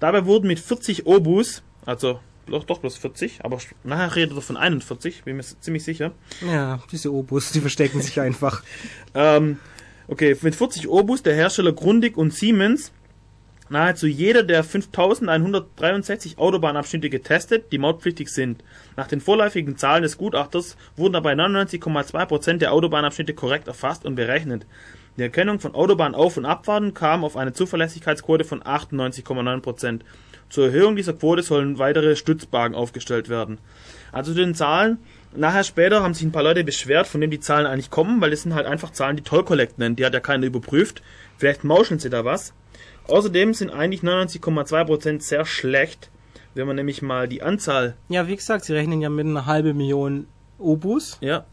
Dabei 0.00 0.26
wurden 0.26 0.48
mit 0.48 0.58
40 0.58 1.06
Obus, 1.06 1.62
also 1.84 2.20
doch, 2.46 2.64
doch 2.64 2.78
bloß 2.78 2.96
40, 2.96 3.44
aber 3.44 3.58
nachher 3.84 4.16
redet 4.16 4.36
er 4.36 4.42
von 4.42 4.56
41, 4.56 5.24
bin 5.24 5.36
mir 5.36 5.42
ziemlich 5.42 5.84
sicher. 5.84 6.12
Ja, 6.46 6.80
diese 6.90 7.12
Obus, 7.12 7.52
die 7.52 7.60
verstecken 7.60 8.00
sich 8.00 8.20
einfach. 8.20 8.62
Ähm, 9.16 9.60
okay, 10.08 10.36
mit 10.42 10.56
40 10.56 10.88
Obus 10.88 11.22
der 11.22 11.36
Hersteller 11.36 11.72
Grundig 11.72 12.16
und 12.16 12.34
Siemens 12.34 12.90
nahezu 13.68 14.08
jeder 14.08 14.42
der 14.42 14.64
5163 14.64 16.38
Autobahnabschnitte 16.38 17.10
getestet, 17.10 17.70
die 17.70 17.78
mautpflichtig 17.78 18.28
sind. 18.28 18.64
Nach 18.96 19.06
den 19.06 19.20
vorläufigen 19.20 19.76
Zahlen 19.76 20.02
des 20.02 20.18
Gutachters 20.18 20.76
wurden 20.96 21.12
dabei 21.12 21.34
99,2% 21.34 22.58
der 22.58 22.72
Autobahnabschnitte 22.72 23.34
korrekt 23.34 23.68
erfasst 23.68 24.04
und 24.04 24.16
berechnet. 24.16 24.66
Die 25.16 25.22
Erkennung 25.22 25.60
von 25.60 25.74
Autobahnauf- 25.74 26.36
und 26.36 26.44
Abfahrten 26.44 26.92
kam 26.92 27.24
auf 27.24 27.36
eine 27.36 27.52
Zuverlässigkeitsquote 27.52 28.44
von 28.44 28.62
98,9%. 28.62 30.00
Zur 30.50 30.66
Erhöhung 30.66 30.96
dieser 30.96 31.12
Quote 31.12 31.42
sollen 31.42 31.78
weitere 31.78 32.16
Stützwagen 32.16 32.76
aufgestellt 32.76 33.28
werden. 33.28 33.58
Also 34.12 34.32
zu 34.32 34.38
den 34.38 34.54
Zahlen, 34.54 34.98
nachher 35.34 35.64
später 35.64 36.02
haben 36.02 36.14
sich 36.14 36.24
ein 36.24 36.32
paar 36.32 36.42
Leute 36.42 36.64
beschwert, 36.64 37.06
von 37.06 37.20
denen 37.20 37.30
die 37.30 37.40
Zahlen 37.40 37.66
eigentlich 37.66 37.90
kommen, 37.90 38.20
weil 38.20 38.30
das 38.30 38.42
sind 38.42 38.54
halt 38.54 38.66
einfach 38.66 38.90
Zahlen, 38.90 39.16
die 39.16 39.22
Toll 39.22 39.44
Collect 39.44 39.78
nennt. 39.78 39.98
Die 39.98 40.04
hat 40.04 40.14
ja 40.14 40.20
keiner 40.20 40.46
überprüft. 40.46 41.02
Vielleicht 41.38 41.64
mauscheln 41.64 42.00
sie 42.00 42.10
da 42.10 42.24
was. 42.24 42.52
Außerdem 43.08 43.54
sind 43.54 43.70
eigentlich 43.70 44.02
99,2% 44.02 45.20
sehr 45.22 45.44
schlecht, 45.44 46.10
wenn 46.54 46.66
man 46.66 46.76
nämlich 46.76 47.02
mal 47.02 47.28
die 47.28 47.42
Anzahl, 47.42 47.96
Ja, 48.08 48.26
wie 48.28 48.36
gesagt, 48.36 48.64
sie 48.64 48.72
rechnen 48.72 49.00
ja 49.00 49.10
mit 49.10 49.26
einer 49.26 49.46
halben 49.46 49.76
Million 49.76 50.26
Obus 50.58 51.18
ja, 51.20 51.44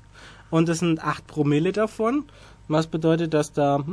und 0.50 0.70
das 0.70 0.80
sind 0.80 1.04
8 1.04 1.28
Promille 1.28 1.72
davon. 1.72 2.26
Was 2.68 2.88
bedeutet, 2.88 3.34
dass 3.34 3.52
da 3.52 3.84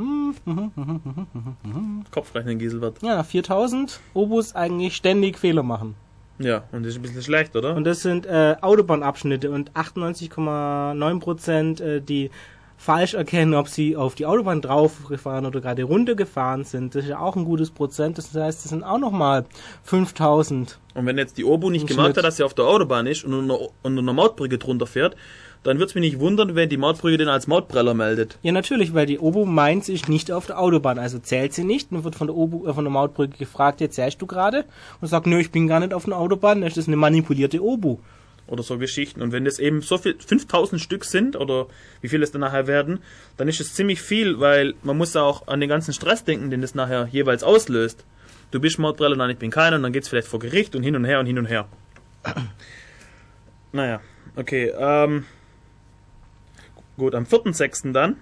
Kopfrechnen 2.11 2.59
Giesel 2.59 2.81
wird. 2.81 3.01
ja, 3.01 3.23
4000 3.23 3.99
Obus 4.13 4.55
eigentlich 4.55 4.95
ständig 4.95 5.37
Fehler 5.37 5.63
machen. 5.63 5.95
Ja, 6.39 6.63
und 6.71 6.83
das 6.83 6.93
ist 6.93 6.99
ein 6.99 7.01
bisschen 7.01 7.21
schlecht, 7.21 7.57
oder? 7.57 7.75
Und 7.75 7.83
das 7.83 8.01
sind 8.01 8.25
äh, 8.25 8.55
Autobahnabschnitte 8.61 9.51
und 9.51 9.73
98,9% 9.73 11.83
äh, 11.83 11.99
die 11.99 12.31
falsch 12.79 13.13
erkennen, 13.13 13.55
ob 13.55 13.67
sie 13.67 13.97
auf 13.97 14.15
die 14.15 14.25
Autobahn 14.25 14.61
drauf 14.61 15.05
gefahren 15.09 15.45
oder 15.45 15.59
gerade 15.59 15.83
runtergefahren 15.83 16.63
sind. 16.63 16.95
Das 16.95 17.03
ist 17.03 17.09
ja 17.09 17.19
auch 17.19 17.35
ein 17.35 17.43
gutes 17.43 17.71
Prozent. 17.71 18.17
Das 18.17 18.33
heißt, 18.33 18.63
das 18.63 18.69
sind 18.69 18.85
auch 18.85 18.99
nochmal 18.99 19.45
5000. 19.83 20.79
Und 20.93 21.05
wenn 21.05 21.17
jetzt 21.17 21.37
die 21.37 21.43
Obu 21.43 21.69
nicht 21.69 21.87
gemerkt 21.87 22.15
hat, 22.15 22.23
dass 22.23 22.37
sie 22.37 22.43
auf 22.43 22.53
der 22.53 22.65
Autobahn 22.65 23.05
ist 23.05 23.25
und 23.25 23.33
unter, 23.33 23.59
unter 23.83 24.01
einer 24.01 24.13
Mautbrücke 24.13 24.57
drunter 24.57 24.87
fährt, 24.87 25.17
dann 25.63 25.77
wird's 25.77 25.93
mich 25.93 26.01
nicht 26.01 26.19
wundern, 26.19 26.55
wenn 26.55 26.69
die 26.69 26.77
Mautbrücke 26.77 27.17
den 27.17 27.27
als 27.27 27.47
Mautpreller 27.47 27.93
meldet. 27.93 28.37
Ja, 28.43 28.51
natürlich, 28.51 28.93
weil 28.93 29.05
die 29.05 29.19
Obo 29.19 29.45
meint, 29.45 29.83
sie 29.85 29.93
ist 29.93 30.07
nicht 30.07 30.31
auf 30.31 30.45
der 30.45 30.59
Autobahn, 30.59 30.97
also 30.97 31.19
zählt 31.19 31.53
sie 31.53 31.65
nicht. 31.65 31.91
Und 31.91 32.03
wird 32.05 32.15
von 32.15 32.27
der, 32.27 32.35
Obo, 32.35 32.65
äh, 32.65 32.73
von 32.73 32.85
der 32.85 32.91
Mautbrücke 32.91 33.37
gefragt, 33.37 33.81
jetzt 33.81 33.95
zählst 33.95 34.21
du 34.21 34.25
gerade? 34.25 34.65
Und 35.01 35.09
sagt, 35.09 35.27
nö, 35.27 35.39
ich 35.39 35.51
bin 35.51 35.67
gar 35.67 35.81
nicht 35.81 35.93
auf 35.93 36.05
der 36.05 36.17
Autobahn, 36.17 36.61
das 36.61 36.77
ist 36.77 36.87
eine 36.87 36.95
manipulierte 36.95 37.61
Obo. 37.61 37.99
oder 38.47 38.63
so 38.63 38.77
Geschichten. 38.77 39.21
Und 39.21 39.31
wenn 39.31 39.45
das 39.45 39.59
eben 39.59 39.81
so 39.81 39.97
viel, 39.97 40.15
5000 40.17 40.81
Stück 40.81 41.05
sind 41.05 41.35
oder 41.35 41.67
wie 42.01 42.07
viel 42.07 42.23
es 42.23 42.31
dann 42.31 42.41
nachher 42.41 42.65
werden, 42.65 42.99
dann 43.37 43.47
ist 43.47 43.59
es 43.59 43.73
ziemlich 43.73 44.01
viel, 44.01 44.39
weil 44.39 44.73
man 44.81 44.97
muss 44.97 45.15
auch 45.15 45.47
an 45.47 45.59
den 45.59 45.69
ganzen 45.69 45.93
Stress 45.93 46.23
denken, 46.23 46.49
den 46.49 46.61
das 46.61 46.73
nachher 46.73 47.07
jeweils 47.11 47.43
auslöst. 47.43 48.05
Du 48.51 48.59
bist 48.59 48.79
Mordbrelle, 48.79 49.15
nein, 49.15 49.29
ich 49.29 49.37
bin 49.37 49.51
keiner, 49.51 49.75
und 49.75 49.83
dann 49.83 49.93
geht's 49.93 50.07
vielleicht 50.07 50.27
vor 50.27 50.39
Gericht 50.39 50.75
und 50.75 50.83
hin 50.83 50.95
und 50.95 51.05
her 51.05 51.19
und 51.19 51.27
hin 51.27 51.37
und 51.37 51.45
her. 51.45 51.67
naja, 53.71 53.99
okay, 54.35 54.73
ähm, 54.75 55.25
gut, 56.99 57.15
am 57.15 57.23
4.6. 57.23 57.91
dann 57.91 58.17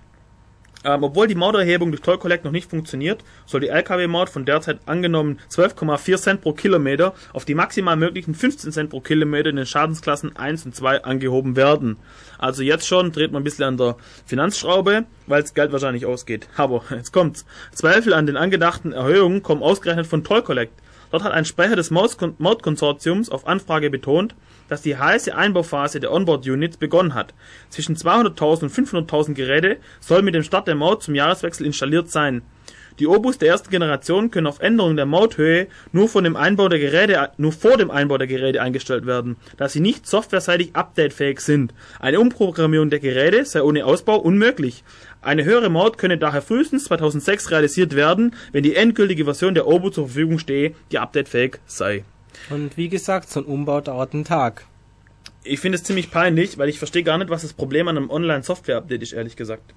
ähm, 0.84 1.04
obwohl 1.04 1.28
die 1.28 1.36
Mauterhebung 1.36 1.92
durch 1.92 2.02
Toll 2.02 2.18
Collect 2.18 2.46
noch 2.46 2.52
nicht 2.52 2.70
funktioniert, 2.70 3.24
soll 3.46 3.62
die 3.62 3.70
LKW-Maut 3.70 4.30
von 4.30 4.46
derzeit 4.46 4.80
angenommen 4.86 5.40
12,4 5.52 6.18
Cent 6.18 6.42
pro 6.42 6.54
Kilometer 6.54 7.14
auf 7.34 7.46
die 7.46 7.56
maximal 7.56 7.96
möglichen 7.96 8.36
15 8.36 8.72
Cent 8.72 8.90
pro 8.92 9.02
Kilometer 9.02 9.50
in 9.50 9.56
den 9.56 9.66
Schadensklassen 9.66 10.36
1 10.36 10.66
und 10.66 10.76
2 10.76 11.04
angehoben 11.04 11.56
werden. 11.56 11.98
Also 12.38 12.64
jetzt 12.64 12.88
schon 12.88 13.12
dreht 13.12 13.32
man 13.32 13.42
ein 13.42 13.44
bisschen 13.44 13.66
an 13.66 13.78
der 13.78 13.98
Finanzschraube, 14.26 15.06
weil 15.26 15.42
das 15.42 15.54
Geld 15.54 15.72
wahrscheinlich 15.72 16.06
ausgeht. 16.06 16.48
Aber 16.56 16.84
jetzt 16.92 17.12
kommt's. 17.12 17.46
Zweifel 17.74 18.14
an 18.14 18.26
den 18.26 18.38
angedachten 18.38 18.94
Erhöhungen 18.94 19.44
kommen 19.44 19.64
ausgerechnet 19.64 20.08
von 20.08 20.24
Toll 20.24 20.44
Collect. 20.44 20.74
Dort 21.12 21.24
hat 21.24 21.32
ein 21.32 21.46
Sprecher 21.46 21.76
des 21.76 21.92
Mautkonsortiums 21.92 23.30
auf 23.30 23.48
Anfrage 23.48 23.90
betont, 23.90 24.36
dass 24.68 24.82
die 24.82 24.98
heiße 24.98 25.36
Einbauphase 25.36 26.00
der 26.00 26.12
Onboard-Units 26.12 26.78
begonnen 26.78 27.14
hat. 27.14 27.34
Zwischen 27.70 27.96
200.000 27.96 28.64
und 28.64 28.72
500.000 28.72 29.34
Geräte 29.34 29.78
sollen 30.00 30.26
mit 30.26 30.36
dem 30.36 30.44
Start 30.44 30.68
der 30.68 30.76
Maut 30.76 31.04
zum 31.04 31.16
Jahreswechsel 31.16 31.66
installiert 31.66 32.12
sein. 32.12 32.42
Die 33.00 33.06
Obus 33.06 33.38
der 33.38 33.50
ersten 33.50 33.70
Generation 33.70 34.32
können 34.32 34.48
auf 34.48 34.60
Änderung 34.60 34.96
der 34.96 35.06
Mauthöhe 35.06 35.68
nur, 35.92 36.10
von 36.10 36.24
dem 36.24 36.36
Einbau 36.36 36.68
der 36.68 36.80
Geräte, 36.80 37.30
nur 37.38 37.52
vor 37.52 37.78
dem 37.78 37.92
Einbau 37.92 38.18
der 38.18 38.26
Geräte 38.26 38.60
eingestellt 38.60 39.06
werden, 39.06 39.36
da 39.56 39.70
sie 39.70 39.82
nicht 39.82 40.08
softwareseitig 40.08 40.76
updatefähig 40.76 41.40
sind. 41.42 41.76
Eine 42.00 42.20
Umprogrammierung 42.20 42.90
der 42.90 43.00
Geräte 43.00 43.46
sei 43.46 43.62
ohne 43.62 43.86
Ausbau 43.86 44.18
unmöglich. 44.18 44.84
Eine 45.28 45.44
höhere 45.44 45.68
Maut 45.68 45.98
könne 45.98 46.18
daher 46.18 46.42
frühestens 46.42 46.86
2006 46.86 47.52
realisiert 47.52 47.98
werden, 47.98 48.34
wenn 48.54 48.64
die 48.64 48.76
endgültige 48.76 49.26
Version 49.26 49.56
der 49.56 49.68
Obu 49.68 49.90
zur 49.90 50.06
Verfügung 50.06 50.40
stehe, 50.40 50.74
die 50.90 51.00
updatefähig 51.00 51.58
sei. 51.66 52.06
Und 52.50 52.78
wie 52.78 52.88
gesagt, 52.88 53.30
so 53.30 53.42
ein 53.42 53.46
Umbau 53.46 53.82
dauert 53.82 54.14
einen 54.14 54.24
Tag. 54.24 54.66
Ich 55.44 55.60
finde 55.60 55.76
es 55.76 55.84
ziemlich 55.84 56.12
peinlich, 56.12 56.58
weil 56.58 56.70
ich 56.70 56.78
verstehe 56.80 57.04
gar 57.04 57.18
nicht, 57.18 57.30
was 57.30 57.42
das 57.42 57.52
Problem 57.52 57.90
an 57.90 57.98
einem 57.98 58.10
Online-Software-Update 58.10 59.04
ist, 59.04 59.12
ehrlich 59.12 59.36
gesagt. 59.36 59.74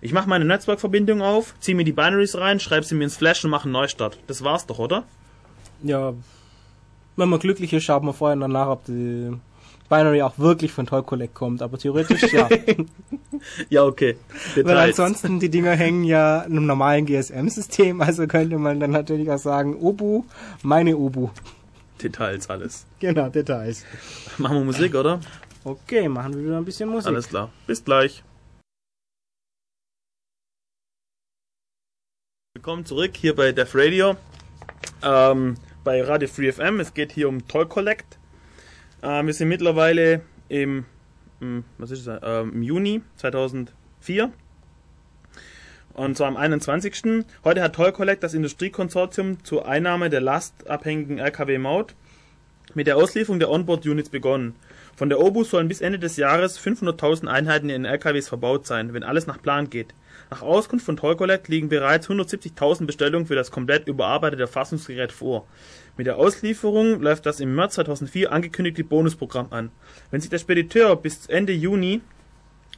Ich 0.00 0.14
mache 0.14 0.26
meine 0.26 0.46
Netzwerkverbindung 0.46 1.20
auf, 1.20 1.54
ziehe 1.60 1.76
mir 1.76 1.84
die 1.84 1.92
Binaries 1.92 2.38
rein, 2.38 2.58
schreibe 2.58 2.86
sie 2.86 2.94
mir 2.94 3.04
ins 3.04 3.18
Flash 3.18 3.44
und 3.44 3.50
mache 3.50 3.64
einen 3.64 3.72
Neustart. 3.72 4.18
Das 4.26 4.42
war's 4.42 4.64
doch, 4.64 4.78
oder? 4.78 5.04
Ja, 5.82 6.14
wenn 7.16 7.28
man 7.28 7.40
glücklich 7.40 7.74
ist, 7.74 7.84
schaut 7.84 8.04
man 8.04 8.14
vorher 8.14 8.36
und 8.36 8.40
danach, 8.40 8.68
ob 8.68 8.86
die 8.86 9.34
Binary 9.88 10.22
auch 10.22 10.38
wirklich 10.38 10.72
von 10.72 10.86
Toy 10.86 11.02
Collect 11.02 11.34
kommt, 11.34 11.62
aber 11.62 11.78
theoretisch 11.78 12.32
ja. 12.32 12.48
ja, 13.70 13.84
okay. 13.84 14.16
Details. 14.54 14.66
Weil 14.66 14.76
ansonsten 14.76 15.40
die 15.40 15.48
Dinger 15.48 15.72
hängen 15.72 16.04
ja 16.04 16.42
in 16.42 16.52
einem 16.52 16.66
normalen 16.66 17.06
GSM-System, 17.06 18.00
also 18.02 18.26
könnte 18.26 18.58
man 18.58 18.80
dann 18.80 18.90
natürlich 18.90 19.30
auch 19.30 19.38
sagen, 19.38 19.76
Obu, 19.76 20.24
meine 20.62 20.96
Obu. 20.96 21.30
Details 22.02 22.48
alles. 22.50 22.86
Genau, 23.00 23.28
Details. 23.28 23.84
Machen 24.36 24.58
wir 24.58 24.64
Musik, 24.64 24.94
oder? 24.94 25.20
Okay, 25.64 26.08
machen 26.08 26.34
wir 26.34 26.44
wieder 26.44 26.58
ein 26.58 26.64
bisschen 26.64 26.88
Musik. 26.88 27.08
Alles 27.08 27.28
klar. 27.28 27.50
Bis 27.66 27.84
gleich. 27.84 28.22
Willkommen 32.54 32.84
zurück 32.84 33.16
hier 33.16 33.34
bei 33.34 33.52
Def 33.52 33.74
Radio. 33.74 34.16
Ähm, 35.02 35.56
bei 35.84 36.02
Radio 36.02 36.28
Free 36.28 36.52
FM. 36.52 36.80
Es 36.80 36.92
geht 36.92 37.12
hier 37.12 37.28
um 37.28 37.46
Toy 37.48 37.66
Collect. 37.66 38.17
Äh, 39.02 39.24
wir 39.24 39.34
sind 39.34 39.48
mittlerweile 39.48 40.22
im, 40.48 40.84
im 41.40 41.64
was 41.78 41.90
ist 41.90 42.06
das, 42.06 42.22
äh, 42.22 42.40
im 42.42 42.62
Juni 42.62 43.02
2004. 43.16 44.32
Und 45.94 46.16
zwar 46.16 46.28
am 46.28 46.36
21. 46.36 47.24
Heute 47.44 47.62
hat 47.62 47.74
Toll 47.74 47.92
Collect 47.92 48.22
das 48.22 48.34
Industriekonsortium 48.34 49.42
zur 49.44 49.66
Einnahme 49.66 50.10
der 50.10 50.20
lastabhängigen 50.20 51.18
LKW-Maut 51.18 51.94
mit 52.74 52.86
der 52.86 52.96
Auslieferung 52.96 53.40
der 53.40 53.50
Onboard-Units 53.50 54.10
begonnen. 54.10 54.54
Von 54.94 55.08
der 55.08 55.20
Obus 55.20 55.50
sollen 55.50 55.68
bis 55.68 55.80
Ende 55.80 55.98
des 55.98 56.16
Jahres 56.16 56.58
500.000 56.58 57.28
Einheiten 57.28 57.70
in 57.70 57.84
LKWs 57.84 58.28
verbaut 58.28 58.66
sein, 58.66 58.94
wenn 58.94 59.02
alles 59.02 59.26
nach 59.26 59.40
Plan 59.40 59.70
geht. 59.70 59.94
Nach 60.30 60.42
Auskunft 60.42 60.84
von 60.84 60.96
Toll 60.96 61.16
Collect 61.16 61.48
liegen 61.48 61.68
bereits 61.68 62.08
170.000 62.08 62.86
Bestellungen 62.86 63.26
für 63.26 63.34
das 63.34 63.50
komplett 63.50 63.88
überarbeitete 63.88 64.46
Fassungsgerät 64.46 65.12
vor. 65.12 65.46
Mit 65.98 66.06
der 66.06 66.16
Auslieferung 66.16 67.02
läuft 67.02 67.26
das 67.26 67.40
im 67.40 67.56
März 67.56 67.74
2004 67.74 68.30
angekündigte 68.30 68.84
Bonusprogramm 68.84 69.48
an. 69.50 69.70
Wenn 70.12 70.20
sich 70.20 70.30
der 70.30 70.38
Spediteur 70.38 70.94
bis 70.94 71.26
Ende 71.26 71.52
Juni 71.52 72.02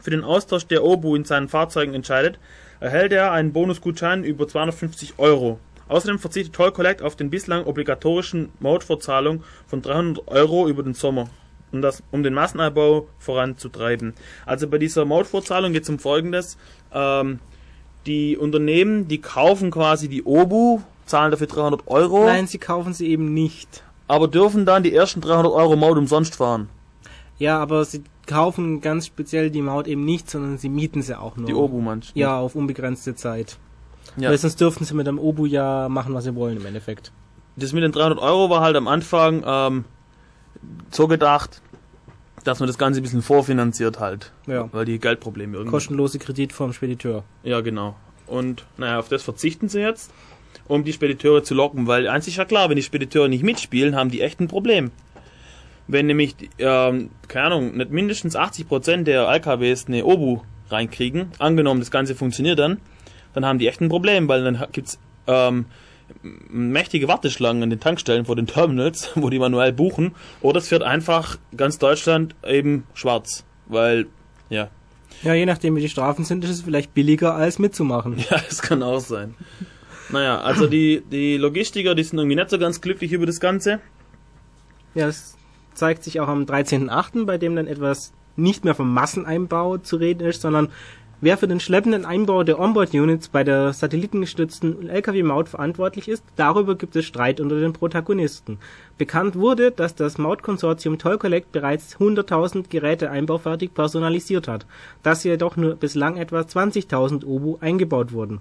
für 0.00 0.08
den 0.08 0.24
Austausch 0.24 0.66
der 0.66 0.82
Obu 0.82 1.14
in 1.14 1.26
seinen 1.26 1.50
Fahrzeugen 1.50 1.92
entscheidet, 1.92 2.38
erhält 2.80 3.12
er 3.12 3.32
einen 3.32 3.52
Bonusgutschein 3.52 4.24
über 4.24 4.48
250 4.48 5.18
Euro. 5.18 5.60
Außerdem 5.88 6.18
verzichtet 6.18 6.54
Toll 6.54 6.72
Collect 6.72 7.02
auf 7.02 7.14
den 7.14 7.28
bislang 7.28 7.66
obligatorischen 7.66 8.52
Mautvorzahlung 8.58 9.44
von 9.66 9.82
300 9.82 10.26
Euro 10.28 10.66
über 10.66 10.82
den 10.82 10.94
Sommer, 10.94 11.28
um, 11.72 11.82
das, 11.82 12.02
um 12.12 12.22
den 12.22 12.32
Massenabbau 12.32 13.06
voranzutreiben. 13.18 14.14
Also 14.46 14.66
bei 14.66 14.78
dieser 14.78 15.04
Mautvorzahlung 15.04 15.74
geht 15.74 15.82
es 15.82 15.90
um 15.90 15.98
Folgendes. 15.98 16.56
Ähm, 16.90 17.40
die 18.06 18.38
Unternehmen, 18.38 19.08
die 19.08 19.20
kaufen 19.20 19.70
quasi 19.70 20.08
die 20.08 20.24
Obu, 20.24 20.80
zahlen 21.10 21.30
dafür 21.30 21.46
300 21.46 21.86
Euro. 21.88 22.24
Nein, 22.24 22.46
sie 22.46 22.58
kaufen 22.58 22.92
sie 22.94 23.08
eben 23.08 23.34
nicht. 23.34 23.82
Aber 24.08 24.28
dürfen 24.28 24.64
dann 24.64 24.82
die 24.82 24.94
ersten 24.94 25.20
300 25.20 25.52
Euro 25.52 25.76
Maut 25.76 25.98
umsonst 25.98 26.36
fahren. 26.36 26.68
Ja, 27.38 27.58
aber 27.58 27.84
sie 27.84 28.02
kaufen 28.26 28.80
ganz 28.80 29.06
speziell 29.06 29.50
die 29.50 29.62
Maut 29.62 29.86
eben 29.86 30.04
nicht, 30.04 30.30
sondern 30.30 30.58
sie 30.58 30.68
mieten 30.68 31.02
sie 31.02 31.18
auch 31.18 31.36
nur. 31.36 31.46
Die 31.46 31.54
Obu 31.54 31.80
manchmal. 31.80 32.18
Ja, 32.20 32.38
auf 32.38 32.54
unbegrenzte 32.54 33.14
Zeit. 33.14 33.58
Ja. 34.16 34.30
Weil 34.30 34.38
sonst 34.38 34.60
dürften 34.60 34.84
sie 34.84 34.94
mit 34.94 35.06
dem 35.06 35.18
Obu 35.18 35.46
ja 35.46 35.88
machen, 35.88 36.14
was 36.14 36.24
sie 36.24 36.34
wollen 36.34 36.56
im 36.56 36.66
Endeffekt. 36.66 37.12
Das 37.56 37.72
mit 37.72 37.82
den 37.82 37.92
300 37.92 38.18
Euro 38.18 38.50
war 38.50 38.60
halt 38.60 38.76
am 38.76 38.88
Anfang 38.88 39.42
ähm, 39.46 39.84
so 40.90 41.08
gedacht, 41.08 41.62
dass 42.44 42.60
man 42.60 42.66
das 42.66 42.78
Ganze 42.78 43.00
ein 43.00 43.02
bisschen 43.02 43.22
vorfinanziert 43.22 44.00
halt. 44.00 44.32
Ja. 44.46 44.68
Weil 44.72 44.84
die 44.84 44.98
Geldprobleme 44.98 45.56
irgendwie. 45.56 45.70
Kostenlose 45.70 46.18
Kredit 46.18 46.52
vom 46.52 46.72
Spediteur. 46.72 47.24
Ja, 47.42 47.60
genau. 47.60 47.96
Und 48.26 48.64
naja, 48.76 48.98
auf 48.98 49.08
das 49.08 49.22
verzichten 49.22 49.68
sie 49.68 49.80
jetzt, 49.80 50.12
um 50.68 50.84
die 50.84 50.92
Spediteure 50.92 51.42
zu 51.42 51.54
locken, 51.54 51.86
weil 51.86 52.08
eins 52.08 52.28
ist 52.28 52.36
ja 52.36 52.44
klar, 52.44 52.68
wenn 52.68 52.76
die 52.76 52.82
Spediteure 52.82 53.28
nicht 53.28 53.42
mitspielen, 53.42 53.96
haben 53.96 54.10
die 54.10 54.20
echt 54.20 54.40
ein 54.40 54.48
Problem. 54.48 54.90
Wenn 55.88 56.06
nämlich, 56.06 56.36
ähm, 56.58 57.10
keine 57.26 57.46
Ahnung, 57.46 57.76
nicht 57.76 57.90
mindestens 57.90 58.36
80% 58.36 59.04
der 59.04 59.28
LKWs 59.28 59.86
eine 59.86 60.04
Obu 60.04 60.40
reinkriegen, 60.68 61.32
angenommen 61.38 61.80
das 61.80 61.90
Ganze 61.90 62.14
funktioniert 62.14 62.58
dann, 62.58 62.78
dann 63.32 63.44
haben 63.44 63.58
die 63.58 63.66
echt 63.66 63.80
ein 63.80 63.88
Problem, 63.88 64.28
weil 64.28 64.44
dann 64.44 64.64
gibt's 64.72 64.98
ähm, 65.26 65.66
mächtige 66.22 67.08
Warteschlangen 67.08 67.62
an 67.62 67.70
den 67.70 67.80
Tankstellen 67.80 68.24
vor 68.24 68.36
den 68.36 68.46
Terminals, 68.46 69.10
wo 69.14 69.30
die 69.30 69.38
manuell 69.38 69.72
buchen, 69.72 70.14
oder 70.40 70.58
es 70.58 70.70
wird 70.70 70.82
einfach 70.82 71.38
ganz 71.56 71.78
Deutschland 71.78 72.34
eben 72.46 72.84
schwarz, 72.94 73.44
weil, 73.66 74.06
ja. 74.48 74.68
Ja, 75.22 75.34
je 75.34 75.44
nachdem 75.44 75.76
wie 75.76 75.80
die 75.80 75.88
Strafen 75.88 76.24
sind, 76.24 76.44
ist 76.44 76.50
es 76.50 76.62
vielleicht 76.62 76.94
billiger 76.94 77.34
als 77.34 77.58
mitzumachen. 77.58 78.16
Ja, 78.30 78.38
das 78.48 78.62
kann 78.62 78.82
auch 78.82 79.00
sein. 79.00 79.34
Naja, 80.12 80.40
also 80.40 80.66
die, 80.66 81.02
die 81.10 81.36
Logistiker, 81.36 81.94
die 81.94 82.02
sind 82.02 82.18
irgendwie 82.18 82.36
nicht 82.36 82.50
so 82.50 82.58
ganz 82.58 82.80
glücklich 82.80 83.12
über 83.12 83.26
das 83.26 83.40
Ganze. 83.40 83.80
Ja, 84.94 85.06
das 85.06 85.36
zeigt 85.74 86.02
sich 86.02 86.20
auch 86.20 86.28
am 86.28 86.44
13.8., 86.44 87.24
bei 87.24 87.38
dem 87.38 87.54
dann 87.54 87.66
etwas 87.66 88.12
nicht 88.36 88.64
mehr 88.64 88.74
vom 88.74 88.92
Masseneinbau 88.92 89.78
zu 89.78 89.96
reden 89.96 90.26
ist, 90.26 90.42
sondern 90.42 90.68
wer 91.20 91.36
für 91.36 91.46
den 91.46 91.60
schleppenden 91.60 92.04
Einbau 92.04 92.42
der 92.42 92.58
Onboard-Units 92.58 93.28
bei 93.28 93.44
der 93.44 93.72
satellitengestützten 93.72 94.88
Lkw-Maut 94.88 95.48
verantwortlich 95.48 96.08
ist, 96.08 96.24
darüber 96.36 96.74
gibt 96.74 96.96
es 96.96 97.04
Streit 97.04 97.40
unter 97.40 97.60
den 97.60 97.72
Protagonisten. 97.72 98.58
Bekannt 98.98 99.36
wurde, 99.36 99.70
dass 99.70 99.94
das 99.94 100.18
Mautkonsortium 100.18 100.98
Toll 100.98 101.18
Collect 101.18 101.52
bereits 101.52 101.96
100.000 101.98 102.68
Geräte 102.68 103.10
einbaufertig 103.10 103.74
personalisiert 103.74 104.48
hat, 104.48 104.66
dass 105.02 105.24
jedoch 105.24 105.56
nur 105.56 105.76
bislang 105.76 106.16
etwa 106.16 106.40
20.000 106.40 107.24
Obu 107.24 107.58
eingebaut 107.60 108.12
wurden 108.12 108.40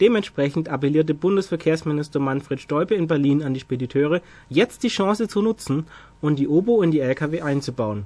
Dementsprechend 0.00 0.68
appellierte 0.68 1.14
Bundesverkehrsminister 1.14 2.20
Manfred 2.20 2.60
Stolpe 2.60 2.94
in 2.94 3.06
Berlin 3.06 3.42
an 3.42 3.54
die 3.54 3.60
Spediteure, 3.60 4.22
jetzt 4.48 4.82
die 4.82 4.88
Chance 4.88 5.28
zu 5.28 5.42
nutzen 5.42 5.86
und 6.20 6.38
die 6.38 6.48
Obo 6.48 6.82
in 6.82 6.90
die 6.90 7.00
Lkw 7.00 7.42
einzubauen. 7.42 8.04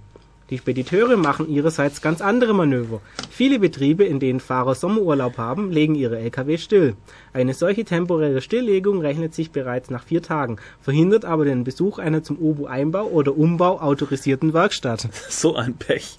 Die 0.50 0.58
Spediteure 0.58 1.16
machen 1.16 1.48
ihrerseits 1.48 2.02
ganz 2.02 2.20
andere 2.20 2.52
Manöver. 2.52 3.00
Viele 3.30 3.58
Betriebe, 3.58 4.04
in 4.04 4.20
denen 4.20 4.40
Fahrer 4.40 4.74
Sommerurlaub 4.74 5.38
haben, 5.38 5.70
legen 5.70 5.94
ihre 5.94 6.18
Lkw 6.18 6.58
still. 6.58 6.96
Eine 7.32 7.54
solche 7.54 7.84
temporäre 7.84 8.42
Stilllegung 8.42 9.00
rechnet 9.00 9.34
sich 9.34 9.52
bereits 9.52 9.88
nach 9.88 10.04
vier 10.04 10.20
Tagen, 10.20 10.58
verhindert 10.82 11.24
aber 11.24 11.46
den 11.46 11.64
Besuch 11.64 11.98
einer 11.98 12.22
zum 12.22 12.38
Obo-Einbau 12.38 13.06
oder 13.06 13.36
Umbau 13.36 13.80
autorisierten 13.80 14.52
Werkstatt. 14.52 15.08
So 15.30 15.56
ein 15.56 15.74
Pech. 15.74 16.16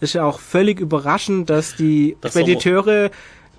Es 0.00 0.10
ist 0.10 0.12
ja 0.12 0.24
auch 0.24 0.38
völlig 0.38 0.78
überraschend, 0.78 1.48
dass 1.48 1.74
die 1.74 2.16
das 2.20 2.32
Spediteure 2.32 3.10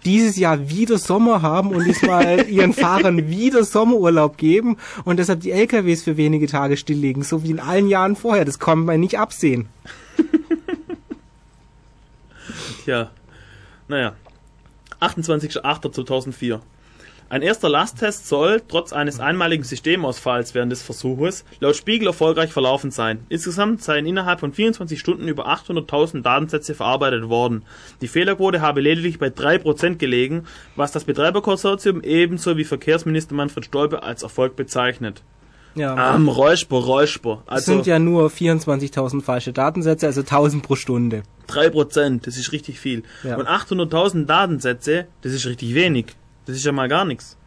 dieses 0.06 0.38
Jahr 0.38 0.70
wieder 0.70 0.98
Sommer 0.98 1.42
haben 1.42 1.72
und 1.72 1.86
diesmal 1.86 2.48
ihren 2.50 2.74
Fahrern 2.74 3.30
wieder 3.30 3.64
Sommerurlaub 3.64 4.38
geben 4.38 4.78
und 5.06 5.18
deshalb 5.18 5.42
die 5.42 5.52
LKWs 5.52 6.04
für 6.04 6.18
wenige 6.18 6.48
Tage 6.48 6.78
stilllegen, 6.78 7.24
so 7.24 7.44
wie 7.44 7.52
in 7.52 7.60
allen 7.60 7.88
Jahren 7.88 8.16
vorher. 8.16 8.46
Das 8.46 8.60
kann 8.60 8.86
man 8.86 9.00
nicht 9.00 9.20
absehen. 9.20 9.68
Tja, 12.86 13.12
naja. 13.88 14.16
28.08.2004. 15.02 16.60
Ein 17.30 17.42
erster 17.42 17.68
Lasttest 17.68 18.28
soll, 18.28 18.62
trotz 18.66 18.94
eines 18.94 19.20
einmaligen 19.20 19.64
Systemausfalls 19.64 20.56
während 20.56 20.72
des 20.72 20.82
Versuches, 20.82 21.44
laut 21.60 21.76
Spiegel 21.76 22.08
erfolgreich 22.08 22.54
verlaufen 22.54 22.90
sein. 22.90 23.20
Insgesamt 23.28 23.84
seien 23.84 24.06
innerhalb 24.06 24.40
von 24.40 24.54
24 24.54 24.98
Stunden 24.98 25.28
über 25.28 25.48
800.000 25.50 26.22
Datensätze 26.22 26.74
verarbeitet 26.74 27.28
worden. 27.28 27.64
Die 28.00 28.08
Fehlerquote 28.08 28.62
habe 28.62 28.80
lediglich 28.80 29.20
bei 29.20 29.28
3% 29.28 29.96
gelegen, 29.96 30.46
was 30.78 30.94
das 30.94 31.04
Betreiberkonsortium 31.04 32.02
ebenso 32.02 32.56
wie 32.56 32.64
Verkehrsminister 32.64 33.36
Manfred 33.36 33.66
Stolpe 33.66 34.04
als 34.04 34.24
Erfolg 34.24 34.56
bezeichnet. 34.56 35.22
Ja, 35.76 36.16
Ähm, 36.16 36.30
Räusper, 36.30 36.78
Räusper. 36.78 37.44
es 37.46 37.52
Also 37.52 37.74
sind 37.74 37.88
ja 37.88 38.00
nur 38.00 38.30
24.000 38.30 39.22
falsche 39.22 39.52
Datensätze, 39.54 40.08
also 40.08 40.22
1000 40.22 40.64
pro 40.64 40.76
Stunde. 40.76 41.24
3%, 41.50 42.26
das 42.26 42.38
ist 42.38 42.52
richtig 42.52 42.80
viel. 42.80 43.04
Ja. 43.24 43.36
Und 43.38 43.48
800.000 43.48 44.26
Datensätze, 44.26 45.08
das 45.22 45.34
ist 45.34 45.46
richtig 45.46 45.76
wenig. 45.76 46.16
Das 46.48 46.56
ist 46.56 46.66
ja 46.66 46.72
mal 46.72 46.88
gar 46.88 47.06
nichts. 47.06 47.38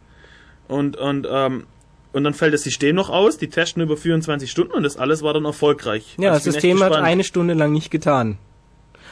Und, 0.67 0.95
und, 0.95 1.27
ähm, 1.29 1.65
und 2.13 2.23
dann 2.23 2.33
fällt 2.33 2.53
das 2.53 2.63
System 2.63 2.95
noch 2.95 3.09
aus, 3.09 3.37
die 3.37 3.49
testen 3.49 3.81
über 3.81 3.97
24 3.97 4.49
Stunden 4.49 4.71
und 4.73 4.83
das 4.83 4.97
alles 4.97 5.21
war 5.21 5.33
dann 5.33 5.45
erfolgreich. 5.45 6.15
Ja, 6.17 6.31
Also 6.31 6.45
das 6.45 6.53
System 6.55 6.81
hat 6.83 6.93
eine 6.93 7.23
Stunde 7.23 7.53
lang 7.53 7.73
nicht 7.73 7.91
getan. 7.91 8.37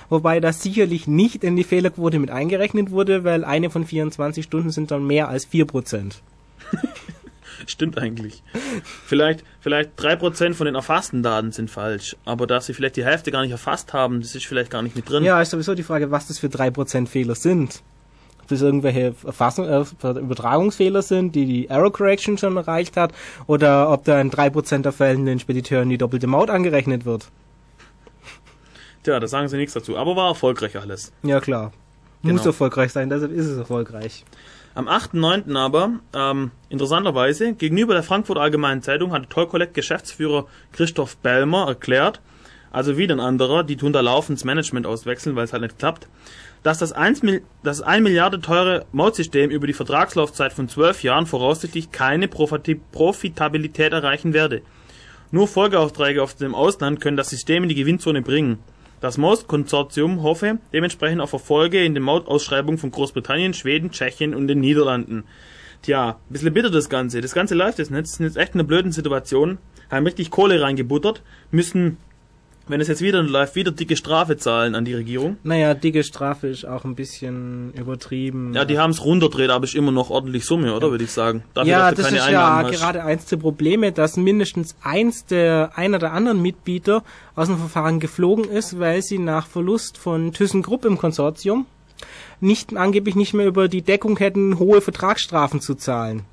Wobei 0.10 0.40
das 0.40 0.64
sicherlich 0.64 1.08
nicht 1.08 1.44
in 1.44 1.56
die 1.56 1.64
Fehlerquote 1.64 2.18
mit 2.20 2.32
eingerechnet 2.32 2.90
wurde, 2.92 3.24
weil 3.24 3.44
eine 3.44 3.70
von 3.70 3.86
24 3.86 4.44
Stunden 4.44 4.72
sind 4.72 4.92
dann 4.92 5.06
mehr 5.06 5.30
als 5.30 5.48
4%. 5.48 6.14
Stimmt 7.68 7.98
eigentlich. 7.98 8.42
Vielleicht, 9.06 9.44
vielleicht 9.60 10.00
3% 10.00 10.54
von 10.54 10.66
den 10.66 10.76
erfassten 10.76 11.22
Daten 11.22 11.52
sind 11.52 11.70
falsch, 11.70 12.16
aber 12.26 12.48
dass 12.48 12.66
sie 12.66 12.74
vielleicht 12.74 12.96
die 12.96 13.06
Hälfte 13.06 13.32
gar 13.32 13.42
nicht 13.42 13.52
erfasst 13.52 13.94
haben, 13.94 14.22
das 14.22 14.34
ist 14.34 14.46
vielleicht 14.46 14.72
gar 14.72 14.82
nicht 14.82 14.96
mit 14.96 15.10
drin. 15.10 15.24
Ja, 15.24 15.42
ist 15.42 15.52
sowieso 15.52 15.76
die 15.76 15.84
Frage, 15.84 16.10
was 16.10 16.28
das 16.28 16.40
für 16.40 16.48
3% 16.48 17.08
Fehler 17.08 17.36
sind. 17.36 17.84
Ob 18.50 18.58
das 18.58 18.64
irgendwelche 18.64 19.14
Erfassung, 19.24 19.68
äh, 19.68 19.84
Übertragungsfehler 20.10 21.04
sind, 21.04 21.36
die 21.36 21.46
die 21.46 21.68
Error 21.68 21.94
Correction 21.94 22.36
schon 22.40 22.58
erreicht 22.58 22.98
hat, 22.98 23.12
oder 23.46 23.92
ob 23.92 24.06
da 24.06 24.20
in 24.20 24.32
3% 24.32 24.82
der 24.86 24.92
Fällen 24.92 25.28
den 25.28 25.38
Spediteuren 25.38 25.88
die 25.88 26.00
doppelte 26.00 26.26
Maut 26.26 26.50
angerechnet 26.50 27.06
wird. 27.06 27.30
Tja, 29.04 29.20
da 29.20 29.28
sagen 29.28 29.50
sie 29.50 29.58
nichts 29.58 29.74
dazu. 29.74 29.98
Aber 29.98 30.16
war 30.16 30.30
erfolgreich 30.30 30.80
alles. 30.80 31.14
Ja, 31.22 31.40
klar. 31.40 31.72
Muss 32.24 32.32
Genau. 32.32 32.46
erfolgreich 32.46 32.92
sein, 32.92 33.12
deshalb 33.12 33.32
ist 33.34 33.46
es 33.46 33.56
erfolgreich. 33.60 34.26
Am 34.74 34.88
8.9. 34.88 35.56
aber, 35.56 35.92
ähm, 36.14 36.50
interessanterweise, 36.70 37.54
gegenüber 37.54 37.94
der 37.94 38.02
Frankfurter 38.02 38.42
Allgemeinen 38.42 38.82
Zeitung 38.82 39.12
hatte 39.12 39.30
Toll 39.30 39.46
Collect 39.46 39.76
Geschäftsführer 39.76 40.48
Christoph 40.72 41.18
Bellmer 41.18 41.68
erklärt, 41.68 42.20
also 42.72 42.98
wieder 42.98 43.16
ein 43.16 43.20
anderer, 43.20 43.64
die 43.64 43.78
tun 43.78 43.94
da 43.94 44.02
laufend 44.02 44.40
das 44.40 44.44
Management 44.44 44.88
auswechseln, 44.88 45.36
weil 45.36 45.46
es 45.46 45.54
halt 45.54 45.62
nicht 45.62 45.78
klappt, 45.78 46.08
dass 46.64 46.78
das 46.78 46.92
1, 46.92 47.24
Mil- 47.24 47.42
das 47.64 47.82
1 47.82 48.04
Milliarde 48.04 48.42
teure 48.42 48.86
Mautsystem 48.92 49.50
über 49.50 49.68
die 49.68 49.74
Vertragslaufzeit 49.74 50.54
von 50.54 50.68
12 50.68 51.04
Jahren 51.04 51.26
voraussichtlich 51.26 51.92
keine 51.92 52.28
Profitabilität 52.28 53.94
erreichen 53.94 54.34
werde. 54.34 54.62
Nur 55.32 55.48
Folgeaufträge 55.48 56.24
aus 56.24 56.36
dem 56.36 56.56
Ausland 56.56 57.00
können 57.02 57.18
das 57.18 57.30
System 57.30 57.64
in 57.64 57.70
die 57.70 57.76
Gewinnzone 57.76 58.22
bringen. 58.22 58.60
Das 59.00 59.18
Maut-Konsortium 59.18 60.24
hoffe 60.24 60.58
dementsprechend 60.74 61.22
auf 61.22 61.32
Erfolge 61.32 61.84
in 61.84 61.94
den 61.94 62.04
Mautausschreibungen 62.04 62.78
von 62.78 62.92
Großbritannien, 62.92 63.54
Schweden, 63.54 63.92
Tschechien 63.92 64.36
und 64.36 64.48
den 64.48 64.60
Niederlanden. 64.60 65.24
Tja, 65.84 66.20
bisschen 66.30 66.54
bitter 66.54 66.70
das 66.70 66.90
Ganze. 66.90 67.22
Das 67.22 67.34
Ganze 67.34 67.56
läuft 67.56 67.80
jetzt 67.80 67.92
nicht. 67.92 68.04
Das 68.04 68.12
ist 68.12 68.20
jetzt 68.20 68.38
echt 68.38 68.54
in 68.56 68.60
einer 68.60 68.68
blöden 68.68 68.92
Situation. 68.92 69.58
Haben 69.90 70.06
richtig 70.06 70.30
Kohle 70.32 70.62
reingebuttert, 70.62 71.24
müssen, 71.52 71.98
wenn 72.70 72.82
es 72.82 72.88
jetzt 72.88 73.02
wieder 73.02 73.22
läuft, 73.22 73.56
wieder 73.56 73.72
dicke 73.72 73.98
Strafe 73.98 74.38
zahlen 74.38 74.76
an 74.76 74.86
die 74.86 74.94
Regierung. 74.94 75.38
Naja, 75.44 75.74
dicke 75.74 76.04
Strafe 76.04 76.48
ist 76.48 76.66
auch 76.66 76.86
ein 76.86 76.96
bisschen 76.96 77.74
übertrieben. 77.74 78.54
Ja, 78.54 78.66
die 78.66 78.80
haben 78.80 78.92
es 78.92 79.04
runterdreht, 79.04 79.50
aber 79.50 79.66
ist 79.66 79.76
immer 79.76 79.92
noch 79.92 80.10
ordentlich 80.10 80.46
Summe, 80.46 80.74
oder 80.74 80.92
würde 80.92 81.04
ich 81.04 81.12
sagen. 81.12 81.44
Dafür, 81.54 81.72
ja, 81.72 81.92
das 81.92 82.12
ist 82.12 82.18
ja 82.18 82.26
Einnahmen 82.26 82.68
hast. 82.68 82.80
gerade 82.80 83.04
eins 83.04 83.26
der 83.26 83.38
Probleme, 83.38 83.92
dass 83.92 84.18
mindestens 84.18 84.76
eins 84.82 85.26
der, 85.26 85.72
einer 85.76 86.00
der 86.00 86.14
anderen 86.14 86.42
Mitbieter 86.42 87.04
aus 87.36 87.48
dem 87.48 87.58
Verfahren 87.58 88.00
geflogen 88.00 88.46
ist, 88.46 88.80
weil 88.80 89.02
sie 89.02 89.20
nach 89.20 89.48
Verlust 89.48 89.98
von 89.98 90.32
ThyssenKrupp 90.32 90.86
im 90.86 90.98
Konsortium 90.98 91.66
nicht, 92.40 92.76
angeblich 92.76 93.16
nicht 93.16 93.34
mehr 93.34 93.48
über 93.48 93.68
die 93.68 93.82
Deckung 93.82 94.18
hätten, 94.18 94.60
hohe 94.60 94.82
Vertragsstrafen 94.82 95.60
zu 95.60 95.76
zahlen. 95.76 96.24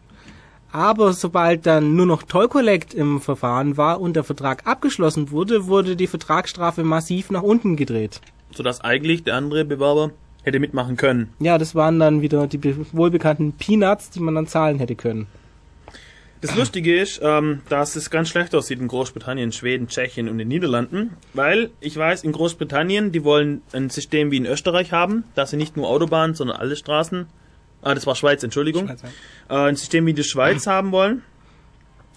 Aber 0.77 1.15
sobald 1.15 1.65
dann 1.65 1.97
nur 1.97 2.05
noch 2.05 2.23
Toll 2.23 2.49
Collect 2.49 2.93
im 2.93 3.19
Verfahren 3.23 3.79
war 3.79 3.99
und 3.99 4.15
der 4.15 4.25
Vertrag 4.25 4.67
abgeschlossen 4.67 5.31
wurde, 5.31 5.69
wurde 5.69 5.97
die 5.97 6.07
Vertragsstrafe 6.07 6.85
massiv 6.85 7.31
nach 7.31 7.41
unten 7.43 7.77
gedreht. 7.77 8.21
Sodass 8.55 8.83
eigentlich 8.83 9.25
der 9.25 9.37
andere 9.37 9.65
Bewerber 9.65 10.11
hätte 10.43 10.59
mitmachen 10.59 10.99
können. 10.99 11.31
Ja, 11.39 11.57
das 11.57 11.75
waren 11.75 11.99
dann 11.99 12.21
wieder 12.21 12.47
die 12.47 12.59
be- 12.59 12.77
wohlbekannten 12.93 13.55
Peanuts, 13.55 14.11
die 14.11 14.21
man 14.21 14.35
dann 14.35 14.49
zahlen 14.49 14.79
hätte 14.79 14.97
können. 14.97 15.29
Das 16.43 16.55
Lustige 16.55 17.01
ist, 17.01 17.21
ähm, 17.23 17.63
dass 17.71 17.97
es 17.97 18.11
ganz 18.11 18.29
schlecht 18.29 18.55
aussieht 18.55 18.79
in 18.79 18.89
Großbritannien, 18.89 19.53
Schweden, 19.53 19.89
Tschechien 19.89 20.29
und 20.29 20.37
den 20.37 20.49
Niederlanden, 20.49 21.17
weil 21.33 21.71
ich 21.81 21.97
weiß, 21.97 22.23
in 22.23 22.33
Großbritannien, 22.33 23.13
die 23.13 23.25
wollen 23.25 23.63
ein 23.73 23.89
System 23.89 24.31
wie 24.31 24.37
in 24.37 24.45
Österreich 24.45 24.93
haben, 24.93 25.25
dass 25.35 25.51
sie 25.53 25.57
nicht 25.57 25.79
nur 25.79 25.89
Autobahnen, 25.89 26.35
sondern 26.35 26.59
alle 26.59 26.77
Straßen, 26.77 27.27
ah, 27.83 27.95
das 27.95 28.07
war 28.07 28.15
Schweiz, 28.15 28.43
Entschuldigung, 28.43 28.89
äh, 28.89 29.55
ein 29.55 29.77
System 29.77 30.07
wie 30.07 30.15
die 30.15 30.25
Schweiz 30.25 30.67
haben 30.67 30.93
wollen. 30.93 31.23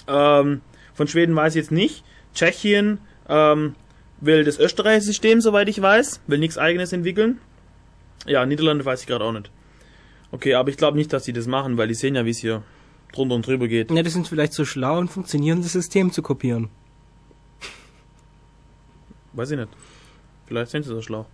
Ähm, 0.08 0.62
von 0.94 1.08
Schweden 1.08 1.36
weiß 1.36 1.56
ich 1.56 1.62
jetzt 1.62 1.72
nicht. 1.72 2.04
Tschechien 2.34 3.00
ähm, 3.28 3.76
will 4.22 4.44
das 4.44 4.60
Österreich-System, 4.60 5.42
soweit 5.42 5.70
ich 5.70 5.82
weiß, 5.82 6.22
will 6.28 6.40
nichts 6.40 6.58
eigenes 6.58 6.94
entwickeln. 6.94 7.40
Ja, 8.26 8.46
Niederlande 8.46 8.86
weiß 8.86 9.02
ich 9.02 9.08
gerade 9.08 9.24
auch 9.24 9.32
nicht. 9.32 9.50
Okay, 10.32 10.54
aber 10.54 10.70
ich 10.70 10.78
glaube 10.78 10.98
nicht, 10.98 11.12
dass 11.14 11.24
sie 11.24 11.34
das 11.34 11.48
machen, 11.48 11.78
weil 11.78 11.88
die 11.88 11.94
sehen 11.94 12.16
ja, 12.16 12.26
wie 12.26 12.32
es 12.32 12.40
hier 12.40 12.64
drunter 13.14 13.36
und 13.36 13.48
drüber 13.48 13.68
geht. 13.68 13.90
Ja, 13.92 14.04
die 14.04 14.10
sind 14.10 14.28
vielleicht 14.28 14.54
so 14.54 14.66
schlau, 14.66 15.00
ein 15.00 15.08
funktionierendes 15.08 15.74
System 15.74 16.12
zu 16.12 16.22
kopieren. 16.22 16.70
Weiß 19.34 19.52
ich 19.52 19.58
nicht. 19.58 19.70
Vielleicht 20.48 20.72
sind 20.72 20.84
sie 20.84 20.90
so 20.90 21.02
schlau. 21.02 21.26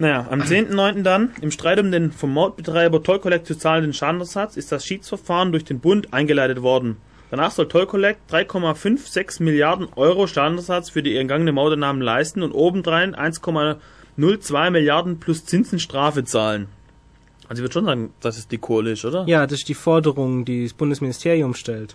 Naja, 0.00 0.26
am 0.30 0.40
10.9. 0.40 1.02
dann, 1.02 1.32
im 1.42 1.50
Streit 1.50 1.78
um 1.78 1.92
den 1.92 2.10
vom 2.10 2.32
Mautbetreiber 2.32 3.02
Toll 3.02 3.18
Collect 3.18 3.46
zu 3.46 3.54
zahlenden 3.54 3.92
Schadenersatz, 3.92 4.56
ist 4.56 4.72
das 4.72 4.86
Schiedsverfahren 4.86 5.52
durch 5.52 5.64
den 5.64 5.78
Bund 5.78 6.14
eingeleitet 6.14 6.62
worden. 6.62 6.96
Danach 7.30 7.50
soll 7.50 7.68
Toll 7.68 7.84
Collect 7.84 8.18
3,56 8.32 9.42
Milliarden 9.42 9.88
Euro 9.96 10.26
Schadenersatz 10.26 10.88
für 10.88 11.02
die 11.02 11.18
entgangene 11.18 11.52
Mauteinnahmen 11.52 12.00
leisten 12.00 12.42
und 12.42 12.52
obendrein 12.52 13.14
1,02 13.14 14.70
Milliarden 14.70 15.20
plus 15.20 15.44
Zinsen 15.44 15.78
Strafe 15.78 16.24
zahlen. 16.24 16.68
Also 17.46 17.60
ich 17.60 17.64
würde 17.64 17.74
schon 17.74 17.84
sagen, 17.84 18.14
dass 18.20 18.38
es 18.38 18.48
die 18.48 18.56
Kohle 18.56 18.92
ist, 18.92 19.04
oder? 19.04 19.26
Ja, 19.26 19.46
das 19.46 19.58
ist 19.58 19.68
die 19.68 19.74
Forderung, 19.74 20.46
die 20.46 20.62
das 20.62 20.72
Bundesministerium 20.72 21.52
stellt. 21.52 21.94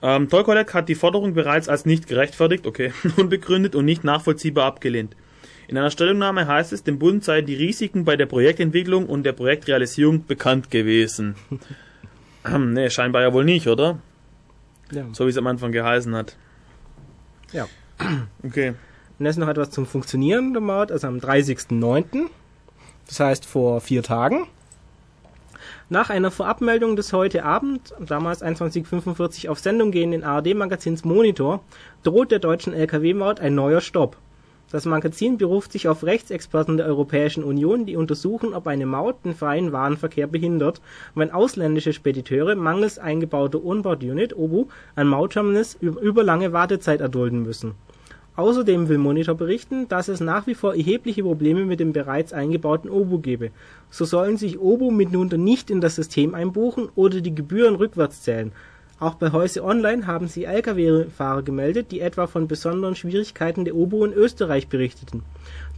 Ähm, 0.00 0.30
Toll 0.30 0.44
Collect 0.44 0.72
hat 0.72 0.88
die 0.88 0.94
Forderung 0.94 1.34
bereits 1.34 1.68
als 1.68 1.84
nicht 1.84 2.06
gerechtfertigt, 2.06 2.66
okay, 2.66 2.94
unbegründet 3.18 3.74
und 3.74 3.84
nicht 3.84 4.04
nachvollziehbar 4.04 4.64
abgelehnt. 4.64 5.14
In 5.70 5.78
einer 5.78 5.92
Stellungnahme 5.92 6.48
heißt 6.48 6.72
es, 6.72 6.82
dem 6.82 6.98
Bund 6.98 7.22
seien 7.22 7.46
die 7.46 7.54
Risiken 7.54 8.04
bei 8.04 8.16
der 8.16 8.26
Projektentwicklung 8.26 9.06
und 9.06 9.22
der 9.22 9.32
Projektrealisierung 9.32 10.26
bekannt 10.26 10.68
gewesen. 10.72 11.36
nee, 12.58 12.90
scheinbar 12.90 13.22
ja 13.22 13.32
wohl 13.32 13.44
nicht, 13.44 13.68
oder? 13.68 14.00
Ja. 14.90 15.04
So 15.12 15.26
wie 15.26 15.30
es 15.30 15.38
am 15.38 15.46
Anfang 15.46 15.70
geheißen 15.70 16.12
hat. 16.16 16.36
Ja. 17.52 17.68
Okay. 18.42 18.74
Und 19.20 19.26
jetzt 19.26 19.38
noch 19.38 19.46
etwas 19.46 19.70
zum 19.70 19.86
Funktionieren 19.86 20.54
der 20.54 20.60
Maut, 20.60 20.90
also 20.90 21.06
am 21.06 21.18
30.09., 21.18 22.26
das 23.06 23.20
heißt 23.20 23.46
vor 23.46 23.80
vier 23.80 24.02
Tagen. 24.02 24.48
Nach 25.88 26.10
einer 26.10 26.32
Vorabmeldung 26.32 26.96
des 26.96 27.12
heute 27.12 27.44
Abend, 27.44 27.94
damals 28.00 28.42
21.45 28.42 29.48
auf 29.48 29.60
Sendung 29.60 29.92
gehenden 29.92 30.24
ARD-Magazins 30.24 31.04
Monitor, 31.04 31.62
droht 32.02 32.32
der 32.32 32.40
deutschen 32.40 32.72
Lkw-Maut 32.72 33.38
ein 33.38 33.54
neuer 33.54 33.80
Stopp. 33.80 34.16
Das 34.70 34.84
Magazin 34.84 35.36
beruft 35.36 35.72
sich 35.72 35.88
auf 35.88 36.04
Rechtsexperten 36.04 36.76
der 36.76 36.86
Europäischen 36.86 37.42
Union, 37.42 37.86
die 37.86 37.96
untersuchen, 37.96 38.54
ob 38.54 38.68
eine 38.68 38.86
Maut 38.86 39.24
den 39.24 39.34
freien 39.34 39.72
Warenverkehr 39.72 40.28
behindert, 40.28 40.80
wenn 41.16 41.32
ausländische 41.32 41.92
Spediteure 41.92 42.54
mangels 42.54 42.96
eingebauter 42.96 43.64
Onboard-Unit 43.64 44.36
OBU 44.36 44.68
an 44.94 45.08
Mautterminals 45.08 45.76
über 45.80 46.00
über 46.00 46.22
lange 46.22 46.52
Wartezeit 46.52 47.00
erdulden 47.00 47.42
müssen. 47.42 47.74
Außerdem 48.36 48.88
will 48.88 48.98
Monitor 48.98 49.34
berichten, 49.34 49.88
dass 49.88 50.06
es 50.06 50.20
nach 50.20 50.46
wie 50.46 50.54
vor 50.54 50.76
erhebliche 50.76 51.24
Probleme 51.24 51.64
mit 51.64 51.80
dem 51.80 51.92
bereits 51.92 52.32
eingebauten 52.32 52.88
OBU 52.88 53.18
gebe. 53.18 53.50
So 53.90 54.04
sollen 54.04 54.36
sich 54.36 54.60
OBU 54.60 54.92
mitunter 54.92 55.36
nicht 55.36 55.68
in 55.68 55.80
das 55.80 55.96
System 55.96 56.34
einbuchen 56.34 56.88
oder 56.94 57.20
die 57.20 57.34
Gebühren 57.34 57.74
rückwärts 57.74 58.22
zählen. 58.22 58.52
Auch 59.00 59.14
bei 59.14 59.32
Häuse 59.32 59.64
Online 59.64 60.06
haben 60.06 60.28
sie 60.28 60.44
Lkw-Fahrer 60.44 61.42
gemeldet, 61.42 61.90
die 61.90 62.00
etwa 62.00 62.26
von 62.26 62.48
besonderen 62.48 62.94
Schwierigkeiten 62.94 63.64
der 63.64 63.74
OBO 63.74 64.04
in 64.04 64.12
Österreich 64.12 64.68
berichteten. 64.68 65.22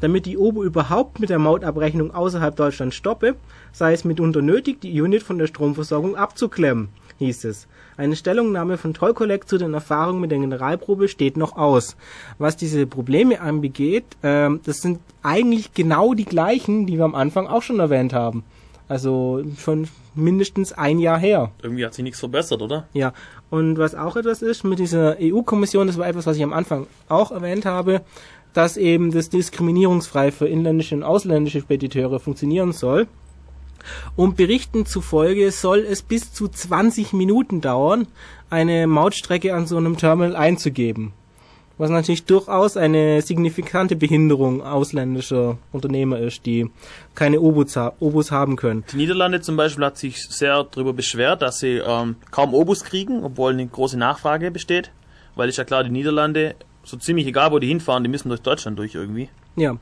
Damit 0.00 0.26
die 0.26 0.36
OBO 0.36 0.64
überhaupt 0.64 1.20
mit 1.20 1.30
der 1.30 1.38
Mautabrechnung 1.38 2.12
außerhalb 2.12 2.56
Deutschlands 2.56 2.96
stoppe, 2.96 3.36
sei 3.70 3.92
es 3.92 4.04
mitunter 4.04 4.42
nötig, 4.42 4.80
die 4.80 5.00
Unit 5.00 5.22
von 5.22 5.38
der 5.38 5.46
Stromversorgung 5.46 6.16
abzuklemmen, 6.16 6.88
hieß 7.18 7.44
es. 7.44 7.68
Eine 7.96 8.16
Stellungnahme 8.16 8.76
von 8.76 8.92
Toll 8.92 9.14
Collect 9.14 9.48
zu 9.48 9.56
den 9.56 9.72
Erfahrungen 9.72 10.20
mit 10.20 10.32
der 10.32 10.40
Generalprobe 10.40 11.06
steht 11.06 11.36
noch 11.36 11.56
aus. 11.56 11.96
Was 12.38 12.56
diese 12.56 12.88
Probleme 12.88 13.40
angeht, 13.40 14.16
ähm, 14.24 14.58
das 14.64 14.78
sind 14.78 14.98
eigentlich 15.22 15.74
genau 15.74 16.14
die 16.14 16.24
gleichen, 16.24 16.86
die 16.86 16.96
wir 16.96 17.04
am 17.04 17.14
Anfang 17.14 17.46
auch 17.46 17.62
schon 17.62 17.78
erwähnt 17.78 18.14
haben. 18.14 18.42
Also 18.92 19.42
schon 19.56 19.88
mindestens 20.14 20.74
ein 20.74 20.98
Jahr 20.98 21.18
her. 21.18 21.50
Irgendwie 21.62 21.86
hat 21.86 21.94
sich 21.94 22.02
nichts 22.02 22.20
verbessert, 22.20 22.60
oder? 22.60 22.88
Ja, 22.92 23.14
und 23.48 23.78
was 23.78 23.94
auch 23.94 24.16
etwas 24.16 24.42
ist 24.42 24.64
mit 24.64 24.80
dieser 24.80 25.16
EU-Kommission, 25.18 25.86
das 25.86 25.96
war 25.96 26.06
etwas, 26.06 26.26
was 26.26 26.36
ich 26.36 26.42
am 26.42 26.52
Anfang 26.52 26.86
auch 27.08 27.30
erwähnt 27.30 27.64
habe, 27.64 28.02
dass 28.52 28.76
eben 28.76 29.10
das 29.10 29.30
diskriminierungsfrei 29.30 30.30
für 30.30 30.46
inländische 30.46 30.94
und 30.94 31.04
ausländische 31.04 31.60
Spediteure 31.60 32.20
funktionieren 32.20 32.72
soll. 32.72 33.06
Und 34.14 34.36
Berichten 34.36 34.84
zufolge 34.84 35.50
soll 35.52 35.78
es 35.78 36.02
bis 36.02 36.34
zu 36.34 36.48
20 36.48 37.14
Minuten 37.14 37.62
dauern, 37.62 38.08
eine 38.50 38.86
Mautstrecke 38.86 39.54
an 39.54 39.66
so 39.66 39.78
einem 39.78 39.96
Terminal 39.96 40.36
einzugeben. 40.36 41.14
Was 41.78 41.90
natürlich 41.90 42.24
durchaus 42.24 42.76
eine 42.76 43.22
signifikante 43.22 43.96
Behinderung 43.96 44.62
ausländischer 44.62 45.58
Unternehmer 45.72 46.18
ist, 46.18 46.44
die 46.46 46.70
keine 47.14 47.40
Obus, 47.40 47.76
Obus 47.98 48.30
haben 48.30 48.56
können. 48.56 48.84
Die 48.92 48.96
Niederlande 48.96 49.40
zum 49.40 49.56
Beispiel 49.56 49.84
hat 49.84 49.98
sich 49.98 50.28
sehr 50.28 50.64
darüber 50.64 50.92
beschwert, 50.92 51.42
dass 51.42 51.58
sie 51.58 51.82
ähm, 51.84 52.16
kaum 52.30 52.54
Obus 52.54 52.84
kriegen, 52.84 53.24
obwohl 53.24 53.52
eine 53.52 53.66
große 53.66 53.98
Nachfrage 53.98 54.50
besteht. 54.50 54.90
Weil 55.34 55.48
ist 55.48 55.58
ja 55.58 55.64
klar, 55.64 55.82
die 55.82 55.90
Niederlande, 55.90 56.54
so 56.84 56.96
ziemlich 56.96 57.26
egal 57.26 57.52
wo 57.52 57.58
die 57.58 57.68
hinfahren, 57.68 58.04
die 58.04 58.10
müssen 58.10 58.28
durch 58.28 58.42
Deutschland 58.42 58.78
durch 58.78 58.94
irgendwie. 58.94 59.28
Ja. 59.56 59.76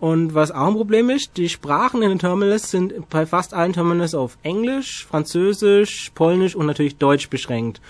Und 0.00 0.34
was 0.34 0.50
auch 0.50 0.66
ein 0.66 0.74
Problem 0.74 1.08
ist, 1.08 1.36
die 1.36 1.48
Sprachen 1.48 2.02
in 2.02 2.10
den 2.10 2.18
Terminals 2.18 2.70
sind 2.70 3.08
bei 3.08 3.26
fast 3.26 3.54
allen 3.54 3.72
Terminals 3.72 4.14
auf 4.14 4.36
Englisch, 4.42 5.06
Französisch, 5.06 6.10
Polnisch 6.14 6.54
und 6.54 6.66
natürlich 6.66 6.96
Deutsch 6.96 7.30
beschränkt. 7.30 7.80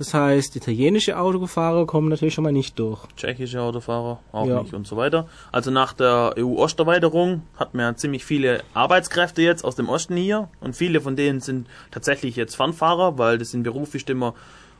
Das 0.00 0.14
heißt, 0.14 0.56
italienische 0.56 1.18
Autofahrer 1.18 1.84
kommen 1.84 2.08
natürlich 2.08 2.32
schon 2.32 2.44
mal 2.44 2.54
nicht 2.54 2.78
durch. 2.78 3.00
Tschechische 3.18 3.60
Autofahrer 3.60 4.18
auch 4.32 4.46
Ja. 4.46 4.62
nicht 4.62 4.72
und 4.72 4.86
so 4.86 4.96
weiter. 4.96 5.28
Also 5.52 5.70
nach 5.70 5.92
der 5.92 6.32
EU-Osterweiterung 6.38 7.42
hat 7.58 7.74
man 7.74 7.82
ja 7.84 7.94
ziemlich 7.94 8.24
viele 8.24 8.62
Arbeitskräfte 8.72 9.42
jetzt 9.42 9.62
aus 9.62 9.76
dem 9.76 9.90
Osten 9.90 10.16
hier 10.16 10.48
und 10.60 10.74
viele 10.74 11.02
von 11.02 11.16
denen 11.16 11.40
sind 11.40 11.66
tatsächlich 11.90 12.34
jetzt 12.36 12.54
Fernfahrer, 12.56 13.18
weil 13.18 13.36
das 13.36 13.52
ein 13.52 13.62
Beruf 13.62 13.94
ist, 13.94 14.08
den 14.08 14.16
man 14.16 14.32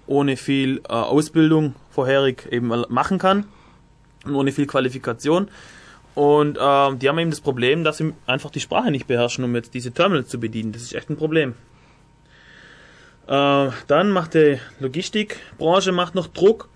ohne 0.07 0.39
viel 0.39 0.79
äh, 0.89 0.93
Ausbildung 0.95 1.75
vorherig 1.91 2.49
eben 2.51 2.69
machen 2.89 3.19
kann 3.19 3.45
und 4.25 4.35
ohne 4.35 4.53
viel 4.53 4.67
Qualifikation. 4.67 5.49
Und 6.15 6.57
ähm, 6.59 6.99
die 6.99 7.11
haben 7.11 7.19
eben 7.19 7.31
das 7.31 7.43
Problem, 7.43 7.85
dass 7.85 7.99
sie 7.99 8.15
einfach 8.25 8.49
die 8.51 8.61
Sprache 8.61 8.91
nicht 8.91 9.07
beherrschen, 9.07 9.45
um 9.45 9.55
jetzt 9.55 9.75
diese 9.75 9.93
Terminals 9.93 10.29
zu 10.29 10.41
bedienen. 10.41 10.73
Das 10.73 10.81
ist 10.81 10.95
echt 10.95 11.11
ein 11.11 11.19
Problem. 11.19 11.57
Äh, 13.31 13.71
dann 13.87 14.11
macht 14.11 14.35
die 14.35 14.59
Logistikbranche 14.81 15.93
macht 15.93 16.17
noch 16.17 16.27
Druck. 16.27 16.69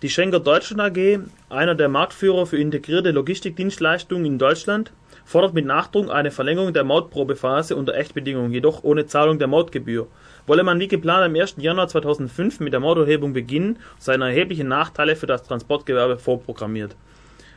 Die 0.00 0.08
Schenker 0.08 0.40
Deutschland 0.40 0.80
AG, 0.80 1.18
einer 1.50 1.74
der 1.74 1.90
Marktführer 1.90 2.46
für 2.46 2.56
integrierte 2.56 3.10
Logistikdienstleistungen 3.10 4.24
in 4.24 4.38
Deutschland, 4.38 4.90
fordert 5.26 5.52
mit 5.52 5.66
Nachdruck 5.66 6.10
eine 6.10 6.30
Verlängerung 6.30 6.72
der 6.72 6.84
Mautprobephase 6.84 7.76
unter 7.76 7.94
Echtbedingungen, 7.94 8.52
jedoch 8.52 8.84
ohne 8.84 9.04
Zahlung 9.04 9.38
der 9.38 9.48
Mautgebühr. 9.48 10.06
Wolle 10.46 10.62
man 10.62 10.80
wie 10.80 10.88
geplant 10.88 11.24
am 11.24 11.34
1. 11.34 11.56
Januar 11.58 11.88
2005 11.88 12.60
mit 12.60 12.72
der 12.72 12.80
Mauterhebung 12.80 13.34
beginnen, 13.34 13.78
seien 13.98 14.22
erhebliche 14.22 14.64
Nachteile 14.64 15.14
für 15.14 15.26
das 15.26 15.42
Transportgewerbe 15.42 16.16
vorprogrammiert. 16.16 16.96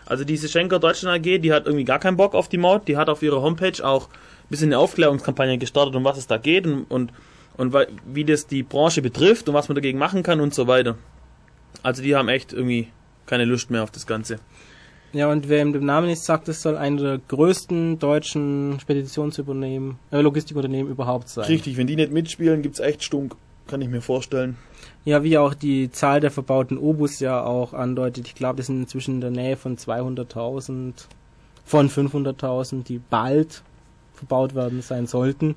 Also 0.06 0.26
diese 0.26 0.50
Schenker 0.50 0.80
Deutschland 0.80 1.20
AG, 1.26 1.40
die 1.40 1.54
hat 1.54 1.68
irgendwie 1.68 1.86
gar 1.86 2.00
keinen 2.00 2.18
Bock 2.18 2.34
auf 2.34 2.50
die 2.50 2.58
Maut, 2.58 2.90
die 2.90 2.98
hat 2.98 3.08
auf 3.08 3.24
ihrer 3.24 3.42
Homepage 3.42 3.82
auch 3.82 4.10
ein 4.10 4.50
bisschen 4.50 4.74
eine 4.74 4.80
Aufklärungskampagne 4.80 5.58
gestartet, 5.58 5.96
um 5.96 6.04
was 6.04 6.18
es 6.18 6.28
da 6.28 6.36
geht 6.36 6.68
und, 6.68 6.84
und, 6.90 7.14
und 7.58 7.76
wie 8.06 8.26
das 8.26 8.48
die 8.48 8.64
Branche 8.64 9.02
betrifft 9.02 9.48
und 9.50 9.56
was 9.56 9.70
man 9.70 9.76
dagegen 9.76 10.00
machen 10.00 10.24
kann 10.24 10.40
und 10.40 10.54
so 10.54 10.68
weiter. 10.68 10.98
Also 11.84 12.02
die 12.02 12.16
haben 12.16 12.30
echt 12.30 12.54
irgendwie 12.54 12.88
keine 13.26 13.46
Lust 13.46 13.72
mehr 13.72 13.84
auf 13.84 13.92
das 13.92 14.08
Ganze. 14.08 14.40
Ja, 15.14 15.30
und 15.30 15.50
wer 15.50 15.62
ihm 15.62 15.74
dem 15.74 15.86
Namen 15.86 16.08
nicht 16.08 16.22
sagt, 16.22 16.48
das 16.48 16.62
soll 16.62 16.78
einer 16.78 17.02
der 17.02 17.18
größten 17.28 18.00
deutschen 18.00 18.80
Speditionsunternehmen, 18.80 19.98
äh, 20.10 20.22
Logistikunternehmen 20.22 20.90
überhaupt 20.90 21.28
sein. 21.28 21.46
Richtig, 21.46 21.76
wenn 21.76 21.88
die 21.88 21.98
nicht 21.98 22.14
mitspielen, 22.14 22.62
gibt's 22.62 22.80
echt 22.80 23.04
Stunk, 23.04 23.36
kann 23.68 23.82
ich 23.82 23.90
mir 23.90 24.02
vorstellen. 24.02 24.56
Ja, 25.04 25.24
wie 25.24 25.38
auch 25.38 25.54
die 25.54 25.92
Zahl 25.92 26.22
der 26.22 26.32
verbauten 26.32 26.78
Obus 26.78 27.20
ja 27.20 27.44
auch 27.44 27.74
andeutet. 27.74 28.28
Ich 28.28 28.36
glaube, 28.36 28.58
das 28.58 28.68
sind 28.68 28.82
inzwischen 28.82 29.16
in 29.16 29.22
der 29.22 29.32
Nähe 29.32 29.58
von 29.58 29.76
200.000, 29.78 30.94
von 31.66 31.90
500.000, 31.90 32.84
die 32.84 33.00
bald 33.00 33.64
verbaut 34.14 34.56
werden 34.56 34.82
sein 34.82 35.08
sollten. 35.08 35.56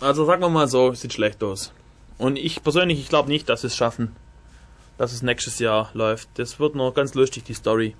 Also 0.00 0.24
sagen 0.24 0.40
wir 0.40 0.48
mal 0.48 0.66
so, 0.66 0.94
sieht 0.94 1.12
schlecht 1.12 1.44
aus. 1.44 1.72
Und 2.16 2.36
ich 2.36 2.62
persönlich, 2.62 2.98
ich 2.98 3.10
glaube 3.10 3.28
nicht, 3.28 3.50
dass 3.50 3.60
sie 3.60 3.66
es 3.66 3.76
schaffen, 3.76 4.16
dass 4.96 5.12
es 5.12 5.22
nächstes 5.22 5.58
Jahr 5.58 5.90
läuft. 5.92 6.28
Das 6.34 6.58
wird 6.58 6.74
noch 6.74 6.94
ganz 6.94 7.14
lustig, 7.14 7.44
die 7.44 7.52
Story. 7.52 7.94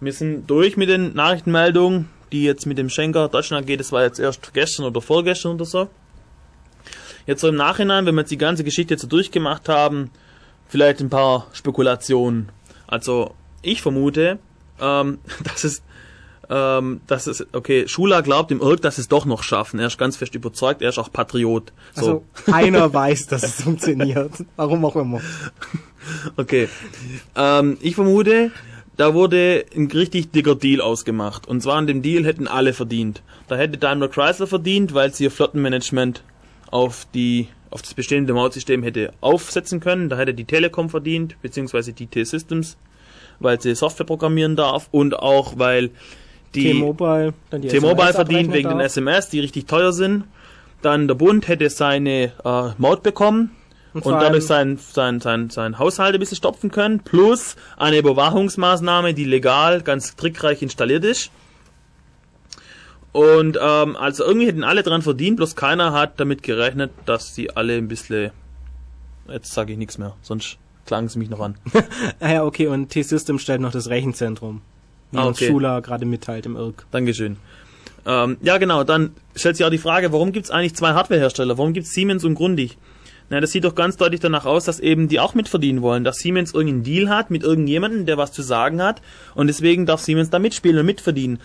Wir 0.00 0.12
sind 0.12 0.48
durch 0.50 0.76
mit 0.76 0.88
den 0.88 1.14
Nachrichtenmeldungen, 1.14 2.08
die 2.32 2.42
jetzt 2.42 2.66
mit 2.66 2.76
dem 2.76 2.88
Schenker 2.88 3.28
Deutschland 3.28 3.68
geht. 3.68 3.78
Das 3.78 3.92
war 3.92 4.02
jetzt 4.02 4.18
erst 4.18 4.52
gestern 4.52 4.86
oder 4.86 5.00
vorgestern 5.00 5.54
oder 5.54 5.64
so. 5.64 5.88
Jetzt 7.24 7.42
so 7.42 7.48
im 7.48 7.56
Nachhinein, 7.56 8.04
wenn 8.06 8.16
wir 8.16 8.22
jetzt 8.22 8.30
die 8.30 8.38
ganze 8.38 8.64
Geschichte 8.64 8.94
jetzt 8.94 9.02
so 9.02 9.06
durchgemacht 9.06 9.68
haben, 9.68 10.10
vielleicht 10.66 11.00
ein 11.00 11.10
paar 11.10 11.46
Spekulationen. 11.52 12.48
Also 12.88 13.34
ich 13.62 13.80
vermute, 13.80 14.40
ähm, 14.80 15.18
dass 15.44 15.62
es 15.62 15.82
ähm, 16.50 17.00
dass 17.06 17.28
es, 17.28 17.46
okay, 17.52 17.86
Schula 17.86 18.20
glaubt 18.22 18.50
im 18.50 18.60
Irk, 18.60 18.82
dass 18.82 18.96
sie 18.96 19.02
es 19.02 19.08
doch 19.08 19.24
noch 19.24 19.44
schaffen. 19.44 19.78
Er 19.78 19.86
ist 19.86 19.98
ganz 19.98 20.16
fest 20.16 20.34
überzeugt, 20.34 20.82
er 20.82 20.88
ist 20.88 20.98
auch 20.98 21.12
Patriot. 21.12 21.72
So, 21.94 22.00
Also 22.00 22.24
keiner 22.44 22.92
weiß, 22.92 23.28
dass 23.28 23.44
es 23.44 23.62
funktioniert. 23.62 24.32
Warum 24.56 24.84
auch 24.84 24.96
immer. 24.96 25.20
okay. 26.36 26.68
Ähm, 27.36 27.78
ich 27.80 27.94
vermute, 27.94 28.50
da 28.96 29.14
wurde 29.14 29.64
ein 29.76 29.86
richtig 29.92 30.32
dicker 30.32 30.56
Deal 30.56 30.80
ausgemacht. 30.80 31.46
Und 31.46 31.62
zwar 31.62 31.76
an 31.76 31.86
dem 31.86 32.02
Deal 32.02 32.24
hätten 32.24 32.48
alle 32.48 32.72
verdient. 32.72 33.22
Da 33.46 33.56
hätte 33.56 33.78
Daimler 33.78 34.08
Chrysler 34.08 34.48
verdient, 34.48 34.92
weil 34.92 35.14
sie 35.14 35.24
ihr 35.24 35.30
Flottenmanagement 35.30 36.22
auf 36.70 37.06
die 37.14 37.48
auf 37.70 37.82
das 37.82 37.94
bestehende 37.94 38.32
Mautsystem 38.32 38.82
hätte 38.82 39.12
aufsetzen 39.20 39.78
können. 39.78 40.08
Da 40.08 40.16
hätte 40.16 40.34
die 40.34 40.44
Telekom 40.44 40.90
verdient, 40.90 41.40
beziehungsweise 41.40 41.92
die 41.92 42.08
T-Systems, 42.08 42.76
weil 43.38 43.60
sie 43.60 43.76
Software 43.76 44.06
programmieren 44.06 44.56
darf 44.56 44.88
und 44.90 45.16
auch 45.16 45.56
weil 45.56 45.90
T-Mobile, 46.52 47.34
dann 47.50 47.62
die 47.62 47.68
T-Mobile 47.68 48.12
verdient 48.12 48.52
wegen 48.52 48.68
den 48.68 48.78
darf. 48.78 48.86
SMS, 48.86 49.28
die 49.28 49.40
richtig 49.40 49.66
teuer 49.66 49.92
sind. 49.92 50.24
Dann 50.82 51.08
der 51.08 51.14
Bund 51.14 51.46
hätte 51.48 51.68
seine 51.70 52.32
äh, 52.44 52.70
Maut 52.78 53.02
bekommen 53.02 53.50
und, 53.92 54.02
vor 54.02 54.18
dadurch 54.18 54.46
sein, 54.46 54.78
sein, 54.78 55.20
sein, 55.20 55.50
sein 55.50 55.78
Haushalt 55.78 56.14
ein 56.14 56.20
bisschen 56.20 56.36
stopfen 56.36 56.70
können. 56.70 57.00
Plus 57.00 57.56
eine 57.76 57.98
Überwachungsmaßnahme, 57.98 59.14
die 59.14 59.24
legal 59.24 59.82
ganz 59.82 60.16
trickreich 60.16 60.62
installiert 60.62 61.04
ist. 61.04 61.30
Und 63.12 63.58
ähm, 63.60 63.96
also 63.96 64.24
irgendwie 64.24 64.46
hätten 64.46 64.64
alle 64.64 64.82
dran 64.82 65.02
verdient, 65.02 65.36
bloß 65.36 65.56
keiner 65.56 65.92
hat 65.92 66.20
damit 66.20 66.42
gerechnet, 66.42 66.92
dass 67.06 67.34
sie 67.34 67.50
alle 67.50 67.76
ein 67.76 67.88
bisschen... 67.88 68.30
Jetzt 69.28 69.52
sage 69.52 69.72
ich 69.72 69.78
nichts 69.78 69.98
mehr, 69.98 70.14
sonst 70.22 70.58
klagen 70.86 71.08
sie 71.08 71.18
mich 71.18 71.30
noch 71.30 71.40
an. 71.40 71.56
Ah 72.20 72.32
ja, 72.32 72.44
okay, 72.44 72.68
und 72.68 72.88
T-System 72.88 73.38
stellt 73.38 73.60
noch 73.60 73.72
das 73.72 73.88
Rechenzentrum. 73.88 74.62
Wie 75.12 75.18
Ah, 75.18 75.24
uns 75.24 75.38
okay. 75.38 75.48
Schula 75.48 75.80
gerade 75.80 76.04
mitteilt 76.06 76.46
im 76.46 76.56
Irk. 76.56 76.86
Dankeschön. 76.90 77.36
Ähm, 78.06 78.36
ja, 78.42 78.58
genau, 78.58 78.84
dann 78.84 79.12
stellt 79.36 79.56
sich 79.56 79.66
auch 79.66 79.70
die 79.70 79.78
Frage, 79.78 80.12
warum 80.12 80.32
gibt 80.32 80.46
es 80.46 80.50
eigentlich 80.50 80.74
zwei 80.74 80.92
Hardwarehersteller? 80.94 81.58
Warum 81.58 81.72
gibt 81.72 81.86
es 81.86 81.92
Siemens 81.92 82.24
und 82.24 82.34
Grundig? 82.34 82.78
Na, 83.28 83.40
das 83.40 83.52
sieht 83.52 83.62
doch 83.64 83.74
ganz 83.76 83.96
deutlich 83.96 84.20
danach 84.20 84.44
aus, 84.46 84.64
dass 84.64 84.80
eben 84.80 85.06
die 85.06 85.20
auch 85.20 85.34
mitverdienen 85.34 85.82
wollen, 85.82 86.02
dass 86.02 86.16
Siemens 86.16 86.52
irgendeinen 86.52 86.82
Deal 86.82 87.08
hat 87.08 87.30
mit 87.30 87.42
irgendjemandem, 87.44 88.04
der 88.06 88.16
was 88.18 88.32
zu 88.32 88.42
sagen 88.42 88.82
hat 88.82 89.02
und 89.36 89.46
deswegen 89.46 89.86
darf 89.86 90.00
Siemens 90.00 90.30
da 90.30 90.38
mitspielen 90.40 90.78
und 90.78 90.86
mitverdienen. 90.86 91.38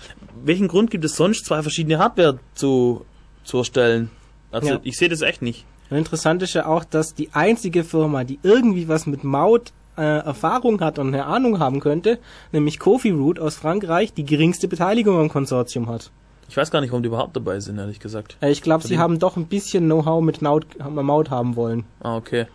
Welchen 0.44 0.68
Grund 0.68 0.90
gibt 0.90 1.06
es 1.06 1.16
sonst, 1.16 1.46
zwei 1.46 1.62
verschiedene 1.62 2.00
Hardware 2.00 2.40
zu, 2.56 3.06
zu 3.44 3.58
erstellen? 3.60 4.10
Also 4.52 4.70
Ja. 4.70 4.80
ich 4.84 4.98
sehe 4.98 5.10
das 5.10 5.22
echt 5.22 5.42
nicht. 5.44 5.66
Und 5.92 5.98
interessant 5.98 6.42
ist 6.42 6.56
ja 6.56 6.66
auch, 6.66 6.86
dass 6.86 7.14
die 7.14 7.30
einzige 7.34 7.84
Firma, 7.84 8.24
die 8.24 8.40
irgendwie 8.42 8.88
was 8.88 9.06
mit 9.06 9.24
Maut 9.24 9.72
äh, 9.98 10.02
Erfahrung 10.02 10.82
hat 10.82 11.00
und 11.00 11.08
eine 11.08 11.26
Ahnung 11.26 11.60
haben 11.60 11.80
könnte, 11.80 12.20
nämlich 12.52 12.80
Kofi 12.80 13.12
Root 13.12 13.40
aus 13.40 13.56
Frankreich, 13.56 14.14
die 14.14 14.26
geringste 14.26 14.68
Beteiligung 14.68 15.20
am 15.20 15.30
Konsortium 15.30 15.90
hat. 15.90 16.12
Ich 16.48 16.58
weiß 16.58 16.70
gar 16.70 16.82
nicht, 16.82 16.92
warum 16.92 17.04
die 17.04 17.08
überhaupt 17.08 17.36
dabei 17.36 17.60
sind, 17.60 17.78
ehrlich 17.78 18.00
gesagt. 18.00 18.38
Äh, 18.42 18.52
ich 18.52 18.62
glaube, 18.62 18.88
sie 18.88 19.00
haben 19.00 19.20
doch 19.20 19.36
ein 19.36 19.48
bisschen 19.48 19.86
Know-how 19.86 20.22
mit 20.24 20.42
Maut, 20.42 20.66
Maut 20.90 21.30
haben 21.30 21.56
wollen. 21.56 21.86
Ah, 22.02 22.18
okay. 22.18 22.46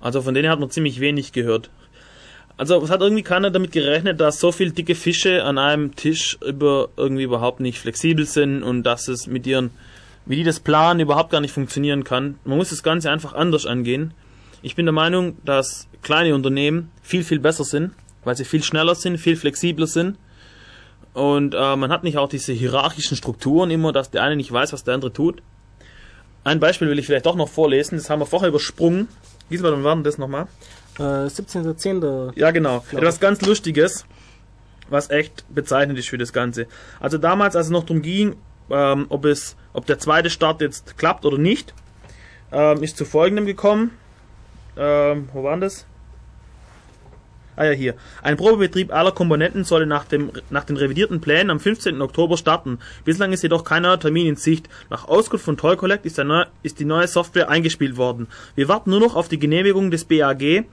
Also 0.00 0.20
von 0.20 0.34
denen 0.34 0.50
hat 0.50 0.60
man 0.60 0.70
ziemlich 0.70 1.00
wenig 1.00 1.32
gehört. 1.32 1.70
Also 2.56 2.80
es 2.82 2.90
hat 2.90 3.00
irgendwie 3.00 3.22
keiner 3.22 3.50
damit 3.50 3.72
gerechnet, 3.72 4.20
dass 4.20 4.38
so 4.38 4.52
viel 4.52 4.70
dicke 4.70 4.94
Fische 4.94 5.42
an 5.44 5.58
einem 5.58 5.96
Tisch 5.96 6.38
über 6.46 6.90
irgendwie 6.96 7.24
überhaupt 7.24 7.60
nicht 7.60 7.78
flexibel 7.78 8.26
sind 8.26 8.62
und 8.62 8.84
dass 8.84 9.08
es 9.08 9.26
mit 9.26 9.46
ihren 9.46 9.70
wie 10.26 10.36
die 10.36 10.44
das 10.44 10.60
planen, 10.60 11.00
überhaupt 11.00 11.30
gar 11.30 11.40
nicht 11.40 11.52
funktionieren 11.52 12.04
kann. 12.04 12.38
Man 12.44 12.56
muss 12.56 12.70
das 12.70 12.82
Ganze 12.82 13.10
einfach 13.10 13.34
anders 13.34 13.66
angehen. 13.66 14.14
Ich 14.64 14.76
bin 14.76 14.86
der 14.86 14.94
Meinung, 14.94 15.36
dass 15.44 15.88
kleine 16.00 16.34
Unternehmen 16.34 16.90
viel, 17.02 17.22
viel 17.22 17.38
besser 17.38 17.64
sind, 17.64 17.92
weil 18.24 18.34
sie 18.34 18.46
viel 18.46 18.62
schneller 18.62 18.94
sind, 18.94 19.18
viel 19.18 19.36
flexibler 19.36 19.86
sind. 19.86 20.16
Und 21.12 21.52
äh, 21.54 21.76
man 21.76 21.92
hat 21.92 22.02
nicht 22.02 22.16
auch 22.16 22.30
diese 22.30 22.54
hierarchischen 22.54 23.14
Strukturen 23.14 23.70
immer, 23.70 23.92
dass 23.92 24.10
der 24.10 24.22
eine 24.22 24.36
nicht 24.36 24.50
weiß, 24.50 24.72
was 24.72 24.82
der 24.82 24.94
andere 24.94 25.12
tut. 25.12 25.42
Ein 26.44 26.60
Beispiel 26.60 26.88
will 26.88 26.98
ich 26.98 27.04
vielleicht 27.04 27.26
doch 27.26 27.36
noch 27.36 27.50
vorlesen, 27.50 27.98
das 27.98 28.08
haben 28.08 28.20
wir 28.20 28.26
vorher 28.26 28.48
übersprungen. 28.48 29.08
Gisbert, 29.50 29.74
wann 29.74 29.84
war 29.84 29.94
denn 29.96 30.04
das 30.04 30.16
nochmal? 30.16 30.46
Äh, 30.98 31.02
17.10. 31.02 32.32
Ja, 32.34 32.50
genau. 32.50 32.82
Etwas 32.90 33.20
ganz 33.20 33.42
Lustiges, 33.42 34.06
was 34.88 35.10
echt 35.10 35.44
bezeichnend 35.54 35.98
ist 35.98 36.08
für 36.08 36.16
das 36.16 36.32
Ganze. 36.32 36.68
Also 37.00 37.18
damals, 37.18 37.54
als 37.54 37.66
es 37.66 37.70
noch 37.70 37.84
darum 37.84 38.00
ging, 38.00 38.36
ähm, 38.70 39.04
ob 39.10 39.26
es, 39.26 39.56
ob 39.74 39.84
der 39.84 39.98
zweite 39.98 40.30
Start 40.30 40.62
jetzt 40.62 40.96
klappt 40.96 41.26
oder 41.26 41.36
nicht, 41.36 41.74
ähm, 42.50 42.82
ist 42.82 42.96
zu 42.96 43.04
folgendem 43.04 43.44
gekommen. 43.44 43.90
Ähm, 44.76 45.28
wo 45.32 45.42
waren 45.44 45.60
das? 45.60 45.86
Ah 47.56 47.66
ja, 47.66 47.70
hier. 47.70 47.94
Ein 48.22 48.36
Probebetrieb 48.36 48.92
aller 48.92 49.12
Komponenten 49.12 49.62
solle 49.62 49.86
nach, 49.86 50.04
dem, 50.04 50.32
nach 50.50 50.64
den 50.64 50.76
revidierten 50.76 51.20
Plänen 51.20 51.50
am 51.50 51.60
15. 51.60 52.00
Oktober 52.02 52.36
starten. 52.36 52.80
Bislang 53.04 53.32
ist 53.32 53.44
jedoch 53.44 53.62
keiner 53.62 53.98
Termin 53.98 54.26
in 54.26 54.36
Sicht. 54.36 54.68
Nach 54.90 55.06
Auskunft 55.06 55.44
von 55.44 55.56
Toy 55.56 55.76
Collect 55.76 56.04
ist, 56.04 56.18
der 56.18 56.24
neu, 56.24 56.44
ist 56.64 56.80
die 56.80 56.84
neue 56.84 57.06
Software 57.06 57.48
eingespielt 57.48 57.96
worden. 57.96 58.26
Wir 58.56 58.66
warten 58.66 58.90
nur 58.90 58.98
noch 58.98 59.14
auf 59.14 59.28
die 59.28 59.38
Genehmigung 59.38 59.92
des 59.92 60.04
BAG, 60.04 60.64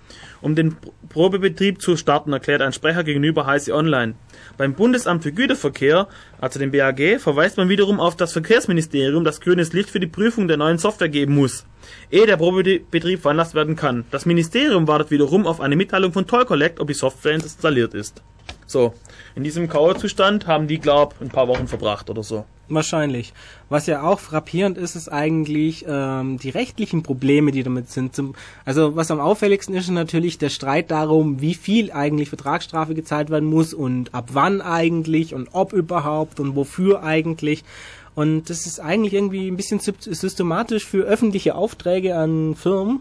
um 0.41 0.55
den 0.55 0.75
Probebetrieb 1.09 1.81
zu 1.81 1.97
starten, 1.97 2.33
erklärt 2.33 2.63
ein 2.63 2.73
Sprecher 2.73 3.03
gegenüber 3.03 3.45
Heise 3.45 3.75
Online. 3.75 4.15
Beim 4.61 4.75
Bundesamt 4.75 5.23
für 5.23 5.31
Güterverkehr, 5.31 6.07
also 6.39 6.59
dem 6.59 6.69
BAG, 6.69 7.19
verweist 7.19 7.57
man 7.57 7.67
wiederum 7.67 7.99
auf 7.99 8.15
das 8.15 8.31
Verkehrsministerium, 8.31 9.23
das 9.23 9.41
grünes 9.41 9.73
Licht 9.73 9.89
für 9.89 9.99
die 9.99 10.05
Prüfung 10.05 10.47
der 10.47 10.57
neuen 10.57 10.77
Software 10.77 11.09
geben 11.09 11.33
muss, 11.33 11.65
ehe 12.11 12.27
der 12.27 12.37
Probebetrieb 12.37 13.23
veranlasst 13.23 13.55
werden 13.55 13.75
kann. 13.75 14.05
Das 14.11 14.27
Ministerium 14.27 14.87
wartet 14.87 15.09
wiederum 15.09 15.47
auf 15.47 15.61
eine 15.61 15.75
Mitteilung 15.75 16.13
von 16.13 16.27
Toll 16.27 16.45
Collect, 16.45 16.79
ob 16.79 16.87
die 16.89 16.93
Software 16.93 17.33
installiert 17.33 17.95
ist. 17.95 18.21
So, 18.67 18.93
in 19.35 19.43
diesem 19.43 19.67
Kauerzustand 19.69 20.47
haben 20.47 20.67
die, 20.67 20.79
glaub, 20.79 21.15
ein 21.21 21.29
paar 21.29 21.47
Wochen 21.47 21.67
verbracht 21.67 22.09
oder 22.09 22.23
so. 22.23 22.45
Wahrscheinlich. 22.73 23.33
Was 23.69 23.85
ja 23.87 24.03
auch 24.03 24.19
frappierend 24.19 24.77
ist, 24.77 24.95
ist 24.95 25.09
eigentlich 25.09 25.85
ähm, 25.87 26.37
die 26.37 26.49
rechtlichen 26.49 27.03
Probleme, 27.03 27.51
die 27.51 27.63
damit 27.63 27.89
sind. 27.89 28.15
Zum, 28.15 28.33
also 28.63 28.95
was 28.95 29.11
am 29.11 29.19
auffälligsten 29.19 29.75
ist, 29.75 29.85
ist 29.85 29.91
natürlich 29.91 30.37
der 30.37 30.49
Streit 30.49 30.89
darum, 30.89 31.41
wie 31.41 31.53
viel 31.53 31.91
eigentlich 31.91 32.29
Vertragsstrafe 32.29 32.95
gezahlt 32.95 33.29
werden 33.29 33.49
muss 33.49 33.73
und 33.73 34.13
ab 34.13 34.29
wann 34.33 34.61
eigentlich 34.61 35.33
und 35.33 35.49
ob 35.51 35.73
überhaupt 35.73 36.39
und 36.39 36.55
wofür 36.55 37.03
eigentlich. 37.03 37.63
Und 38.15 38.49
das 38.49 38.65
ist 38.65 38.79
eigentlich 38.79 39.13
irgendwie 39.13 39.49
ein 39.49 39.57
bisschen 39.57 39.79
systematisch 39.79 40.85
für 40.85 41.03
öffentliche 41.03 41.55
Aufträge 41.55 42.15
an 42.17 42.55
Firmen, 42.55 42.99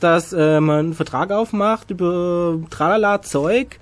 dass 0.00 0.32
äh, 0.32 0.60
man 0.60 0.78
einen 0.78 0.94
Vertrag 0.94 1.30
aufmacht 1.30 1.90
über 1.90 2.58
tralala 2.70 3.22
Zeug 3.22 3.78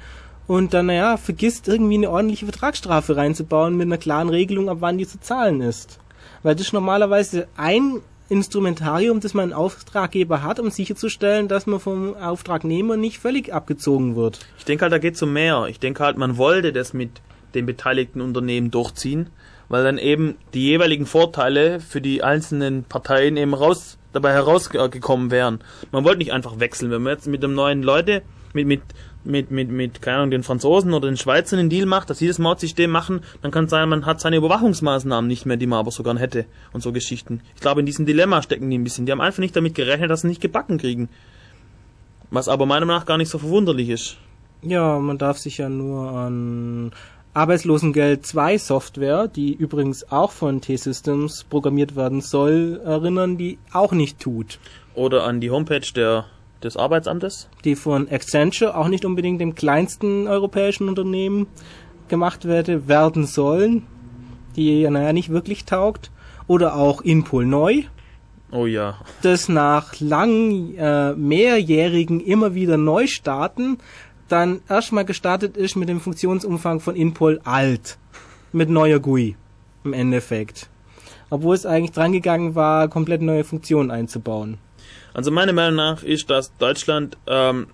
und 0.50 0.74
dann, 0.74 0.86
naja, 0.86 1.16
vergisst 1.16 1.68
irgendwie 1.68 1.94
eine 1.94 2.10
ordentliche 2.10 2.44
Vertragsstrafe 2.44 3.16
reinzubauen 3.16 3.76
mit 3.76 3.86
einer 3.86 3.98
klaren 3.98 4.28
Regelung, 4.28 4.68
ab 4.68 4.78
wann 4.80 4.98
die 4.98 5.06
zu 5.06 5.20
zahlen 5.20 5.60
ist. 5.60 6.00
Weil 6.42 6.56
das 6.56 6.66
ist 6.66 6.72
normalerweise 6.72 7.46
ein 7.56 8.00
Instrumentarium, 8.28 9.20
das 9.20 9.32
man 9.32 9.52
Auftraggeber 9.52 10.42
hat, 10.42 10.58
um 10.58 10.68
sicherzustellen, 10.70 11.46
dass 11.46 11.68
man 11.68 11.78
vom 11.78 12.16
Auftragnehmer 12.16 12.96
nicht 12.96 13.20
völlig 13.20 13.54
abgezogen 13.54 14.16
wird. 14.16 14.40
Ich 14.58 14.64
denke 14.64 14.82
halt, 14.82 14.92
da 14.92 14.98
geht 14.98 15.14
es 15.14 15.22
um 15.22 15.32
mehr. 15.32 15.66
Ich 15.68 15.78
denke 15.78 16.02
halt, 16.02 16.18
man 16.18 16.36
wollte 16.36 16.72
das 16.72 16.94
mit 16.94 17.20
den 17.54 17.64
beteiligten 17.64 18.20
Unternehmen 18.20 18.72
durchziehen, 18.72 19.30
weil 19.68 19.84
dann 19.84 19.98
eben 19.98 20.34
die 20.52 20.64
jeweiligen 20.64 21.06
Vorteile 21.06 21.78
für 21.78 22.00
die 22.00 22.24
einzelnen 22.24 22.82
Parteien 22.82 23.36
eben 23.36 23.54
raus, 23.54 23.98
dabei 24.12 24.32
herausgekommen 24.32 25.30
wären. 25.30 25.60
Man 25.92 26.02
wollte 26.02 26.18
nicht 26.18 26.32
einfach 26.32 26.58
wechseln. 26.58 26.90
Wenn 26.90 27.02
man 27.02 27.12
jetzt 27.12 27.28
mit 27.28 27.44
dem 27.44 27.54
neuen 27.54 27.84
Leute, 27.84 28.22
mit, 28.54 28.66
mit 28.66 28.82
mit, 29.24 29.50
mit, 29.50 29.70
mit, 29.70 30.02
keine 30.02 30.18
Ahnung, 30.18 30.30
den 30.30 30.42
Franzosen 30.42 30.94
oder 30.94 31.08
den 31.08 31.16
Schweizern 31.16 31.58
einen 31.58 31.70
Deal 31.70 31.86
macht, 31.86 32.10
dass 32.10 32.18
sie 32.18 32.28
das 32.28 32.38
Mautsystem 32.38 32.90
machen, 32.90 33.20
dann 33.42 33.50
kann 33.50 33.64
es 33.64 33.70
sein, 33.70 33.88
man 33.88 34.06
hat 34.06 34.20
seine 34.20 34.36
Überwachungsmaßnahmen 34.36 35.28
nicht 35.28 35.46
mehr, 35.46 35.56
die 35.56 35.66
man 35.66 35.78
aber 35.78 35.90
sogar 35.90 36.18
hätte 36.18 36.46
und 36.72 36.82
so 36.82 36.92
Geschichten. 36.92 37.42
Ich 37.54 37.60
glaube, 37.60 37.80
in 37.80 37.86
diesem 37.86 38.06
Dilemma 38.06 38.42
stecken 38.42 38.70
die 38.70 38.78
ein 38.78 38.84
bisschen. 38.84 39.06
Die 39.06 39.12
haben 39.12 39.20
einfach 39.20 39.40
nicht 39.40 39.54
damit 39.54 39.74
gerechnet, 39.74 40.10
dass 40.10 40.22
sie 40.22 40.28
nicht 40.28 40.40
gebacken 40.40 40.78
kriegen. 40.78 41.08
Was 42.30 42.48
aber 42.48 42.64
meiner 42.66 42.86
Meinung 42.86 43.00
nach 43.00 43.06
gar 43.06 43.18
nicht 43.18 43.28
so 43.28 43.38
verwunderlich 43.38 43.88
ist. 43.88 44.16
Ja, 44.62 44.98
man 44.98 45.18
darf 45.18 45.38
sich 45.38 45.58
ja 45.58 45.68
nur 45.68 46.12
an 46.12 46.92
Arbeitslosengeld 47.34 48.26
2 48.26 48.58
Software, 48.58 49.28
die 49.28 49.54
übrigens 49.54 50.10
auch 50.10 50.32
von 50.32 50.60
T-Systems 50.60 51.44
programmiert 51.44 51.96
werden 51.96 52.20
soll, 52.20 52.80
erinnern, 52.84 53.36
die 53.36 53.58
auch 53.72 53.92
nicht 53.92 54.20
tut. 54.20 54.58
Oder 54.94 55.24
an 55.24 55.40
die 55.40 55.50
Homepage 55.50 55.86
der 55.94 56.26
des 56.62 56.76
Arbeitsamtes? 56.76 57.48
Die 57.64 57.74
von 57.74 58.08
Accenture, 58.10 58.76
auch 58.76 58.88
nicht 58.88 59.04
unbedingt 59.04 59.40
dem 59.40 59.54
kleinsten 59.54 60.26
europäischen 60.26 60.88
Unternehmen 60.88 61.46
gemacht 62.08 62.44
werde, 62.44 62.88
werden 62.88 63.26
sollen, 63.26 63.86
die 64.56 64.82
ja 64.82 64.90
naja 64.90 65.12
nicht 65.12 65.30
wirklich 65.30 65.64
taugt. 65.64 66.10
Oder 66.46 66.74
auch 66.74 67.02
Inpol 67.02 67.46
Neu. 67.46 67.82
Oh 68.50 68.66
ja. 68.66 68.98
Das 69.22 69.48
nach 69.48 70.00
langen, 70.00 70.76
äh, 70.76 71.14
mehrjährigen 71.14 72.20
immer 72.20 72.54
wieder 72.54 72.76
Neustarten 72.76 73.78
dann 74.30 74.60
erstmal 74.68 75.04
gestartet 75.04 75.56
ist 75.56 75.76
mit 75.76 75.88
dem 75.88 76.00
Funktionsumfang 76.00 76.80
von 76.80 76.96
Inpol 76.96 77.40
alt. 77.44 77.98
Mit 78.52 78.68
neuer 78.68 79.00
GUI. 79.00 79.36
Im 79.84 79.92
Endeffekt. 79.92 80.68
Obwohl 81.30 81.54
es 81.54 81.66
eigentlich 81.66 81.92
drangegangen 81.92 82.54
war, 82.54 82.88
komplett 82.88 83.22
neue 83.22 83.44
Funktionen 83.44 83.90
einzubauen. 83.90 84.58
Also 85.14 85.30
meiner 85.30 85.52
Meinung 85.52 85.76
nach 85.76 86.02
ist, 86.02 86.30
dass 86.30 86.56
Deutschland 86.58 87.16
ähm, 87.26 87.68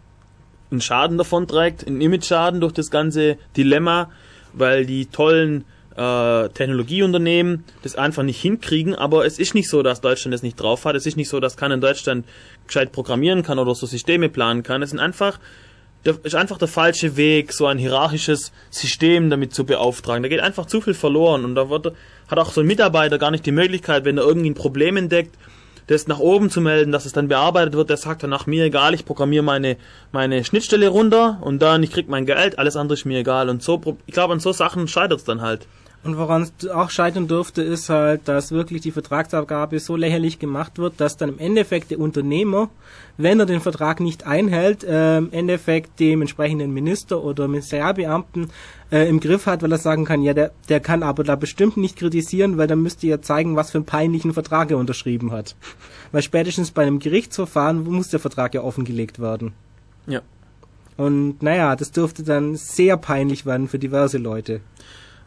einen 0.71 0.81
Schaden 0.81 1.19
davon 1.19 1.47
trägt, 1.47 1.87
einen 1.87 2.01
Image-Schaden 2.01 2.61
durch 2.61 2.73
das 2.73 2.91
ganze 2.91 3.39
Dilemma, 3.57 4.11
weil 4.53 4.87
die 4.87 5.07
tollen 5.07 5.65
äh, 5.97 6.49
Technologieunternehmen 6.51 7.65
das 7.83 7.97
einfach 7.97 8.23
nicht 8.23 8.41
hinkriegen, 8.41 8.95
aber 8.95 9.25
es 9.25 9.39
ist 9.39 9.55
nicht 9.55 9.69
so, 9.69 9.83
dass 9.83 10.01
Deutschland 10.01 10.35
das 10.35 10.43
nicht 10.43 10.61
drauf 10.61 10.85
hat. 10.85 10.97
Es 10.97 11.07
ist 11.07 11.17
nicht 11.17 11.29
so, 11.29 11.41
dass 11.41 11.57
keiner 11.57 11.75
in 11.75 11.81
Deutschland 11.81 12.27
gescheit 12.67 12.93
programmieren 12.93 13.43
kann 13.43 13.59
oder 13.59 13.75
so 13.75 13.87
Systeme 13.87 14.29
planen 14.29 14.63
kann. 14.63 14.83
Es 14.83 14.91
sind 14.91 14.99
einfach 14.99 15.39
der, 16.05 16.17
ist 16.23 16.37
einfach 16.37 16.59
der 16.59 16.69
falsche 16.69 17.17
Weg, 17.17 17.53
so 17.53 17.67
ein 17.67 17.79
hierarchisches 17.79 18.53
System 18.71 19.29
damit 19.29 19.53
zu 19.53 19.65
beauftragen. 19.65 20.23
Da 20.23 20.29
geht 20.29 20.41
einfach 20.41 20.67
zu 20.67 20.81
viel 20.81 20.95
verloren 20.95 21.45
und 21.45 21.57
da 21.57 21.69
wird, 21.69 21.93
hat 22.29 22.39
auch 22.39 22.53
so 22.53 22.61
ein 22.61 22.67
Mitarbeiter 22.67 23.19
gar 23.19 23.33
nicht 23.33 23.45
die 23.45 23.53
Möglichkeit, 23.53 24.05
wenn 24.05 24.19
er 24.19 24.25
irgendwie 24.25 24.51
ein 24.51 24.55
Problem 24.55 24.97
entdeckt, 24.97 25.37
das 25.87 26.09
nach 26.09 26.19
oben 26.19 26.51
zu 26.51 26.61
melden, 26.61 26.93
dass 26.93 27.07
es 27.07 27.13
dann 27.13 27.29
bearbeitet 27.29 27.75
wird, 27.75 27.91
der 27.91 27.97
sagt 27.97 28.23
dann 28.23 28.31
nach 28.31 28.47
mir 28.47 28.65
egal, 28.65 28.95
ich 28.95 29.05
programmiere 29.05 29.45
meine, 29.45 29.77
meine 30.13 30.45
Schnittstelle 30.45 30.89
runter 30.89 31.39
und 31.43 31.63
dann 31.63 31.83
ich 31.83 31.93
krieg 31.93 32.09
mein 32.09 32.27
Geld, 32.27 32.59
alles 32.59 32.77
andere 32.77 32.95
ist 32.95 33.05
mir 33.05 33.21
egal. 33.21 33.49
Und 33.49 33.63
so, 33.63 33.81
ich 34.07 34.15
glaube, 34.15 34.33
an 34.33 34.41
so 34.41 34.53
Sachen 34.53 34.89
scheitert 34.89 35.19
es 35.19 35.25
dann 35.25 35.41
halt. 35.41 35.67
Und 36.07 36.19
woran 36.19 36.43
es 36.43 36.69
auch 36.69 36.91
scheitern 36.91 37.27
dürfte, 37.27 37.63
ist 37.63 37.89
halt, 37.89 38.29
dass 38.29 38.53
wirklich 38.53 38.81
die 38.81 38.93
Vertragsabgabe 38.93 39.81
so 39.81 39.97
lächerlich 39.97 40.39
gemacht 40.39 40.79
wird, 40.79 41.01
dass 41.01 41.17
dann 41.17 41.31
im 41.31 41.39
Endeffekt 41.41 41.91
der 41.91 41.99
Unternehmer, 41.99 42.69
wenn 43.17 43.41
er 43.41 43.47
den 43.47 43.61
Vertrag 43.61 43.99
nicht 43.99 44.25
einhält, 44.25 44.85
äh, 44.85 45.19
im 45.19 45.33
Endeffekt 45.33 45.99
dem 45.99 46.21
entsprechenden 46.21 46.73
Minister 46.73 47.25
oder 47.25 47.49
Ministerialbeamten 47.49 48.51
äh, 48.91 49.09
im 49.09 49.21
Griff 49.21 49.47
hat, 49.47 49.63
weil 49.63 49.73
er 49.73 49.79
sagen 49.79 50.05
kann, 50.05 50.23
ja, 50.23 50.35
der, 50.35 50.53
der 50.69 50.81
kann 50.81 51.03
aber 51.03 51.25
da 51.25 51.37
bestimmt 51.37 51.77
nicht 51.77 51.97
kritisieren, 51.97 52.59
weil 52.59 52.67
dann 52.67 52.83
müsste 52.83 53.07
er 53.07 53.23
zeigen, 53.23 53.57
was 53.57 53.71
für 53.71 53.79
einen 53.79 53.87
peinlichen 53.87 54.33
Vertrag 54.33 54.71
er 54.71 54.79
unterschrieben 54.79 55.33
hat. 55.33 55.57
Weil 56.13 56.23
spätestens 56.23 56.71
bei 56.71 56.83
einem 56.83 57.01
Gerichtsverfahren 57.01 57.83
muss 57.83 58.09
der 58.09 58.21
Vertrag 58.21 58.55
ja 58.55 58.63
offengelegt 58.63 59.19
werden. 59.19 59.53
Ja. 60.07 60.23
Und 60.97 61.43
naja, 61.43 61.75
das 61.75 61.91
dürfte 61.91 62.23
dann 62.23 62.55
sehr 62.55 62.97
peinlich 62.97 63.45
werden 63.45 63.69
für 63.69 63.79
diverse 63.79 64.19
Leute. 64.19 64.61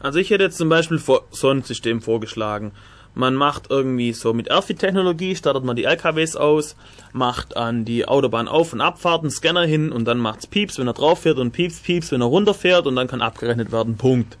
Also 0.00 0.18
ich 0.18 0.30
hätte 0.30 0.44
jetzt 0.44 0.56
zum 0.56 0.70
Beispiel 0.70 0.98
so 0.98 1.50
ein 1.50 1.62
System 1.62 2.00
vorgeschlagen. 2.00 2.72
Man 3.14 3.34
macht 3.34 3.70
irgendwie 3.70 4.12
so 4.12 4.32
mit 4.32 4.48
Erfi-Technologie, 4.48 5.34
startet 5.34 5.64
man 5.64 5.76
die 5.76 5.84
LKWs 5.84 6.36
aus, 6.36 6.76
macht 7.12 7.56
an 7.56 7.84
die 7.84 8.06
Autobahn 8.06 8.46
auf- 8.46 8.72
und 8.72 8.80
Abfahrten 8.80 9.30
Scanner 9.30 9.64
hin 9.64 9.90
und 9.90 10.04
dann 10.04 10.18
macht's 10.18 10.46
Pieps, 10.46 10.78
wenn 10.78 10.86
er 10.86 10.92
drauf 10.92 11.22
fährt 11.22 11.38
und 11.38 11.50
Pieps, 11.50 11.80
Pieps, 11.80 12.12
wenn 12.12 12.20
er 12.20 12.28
runterfährt 12.28 12.86
und 12.86 12.94
dann 12.94 13.08
kann 13.08 13.20
abgerechnet 13.20 13.72
werden. 13.72 13.96
Punkt. 13.96 14.38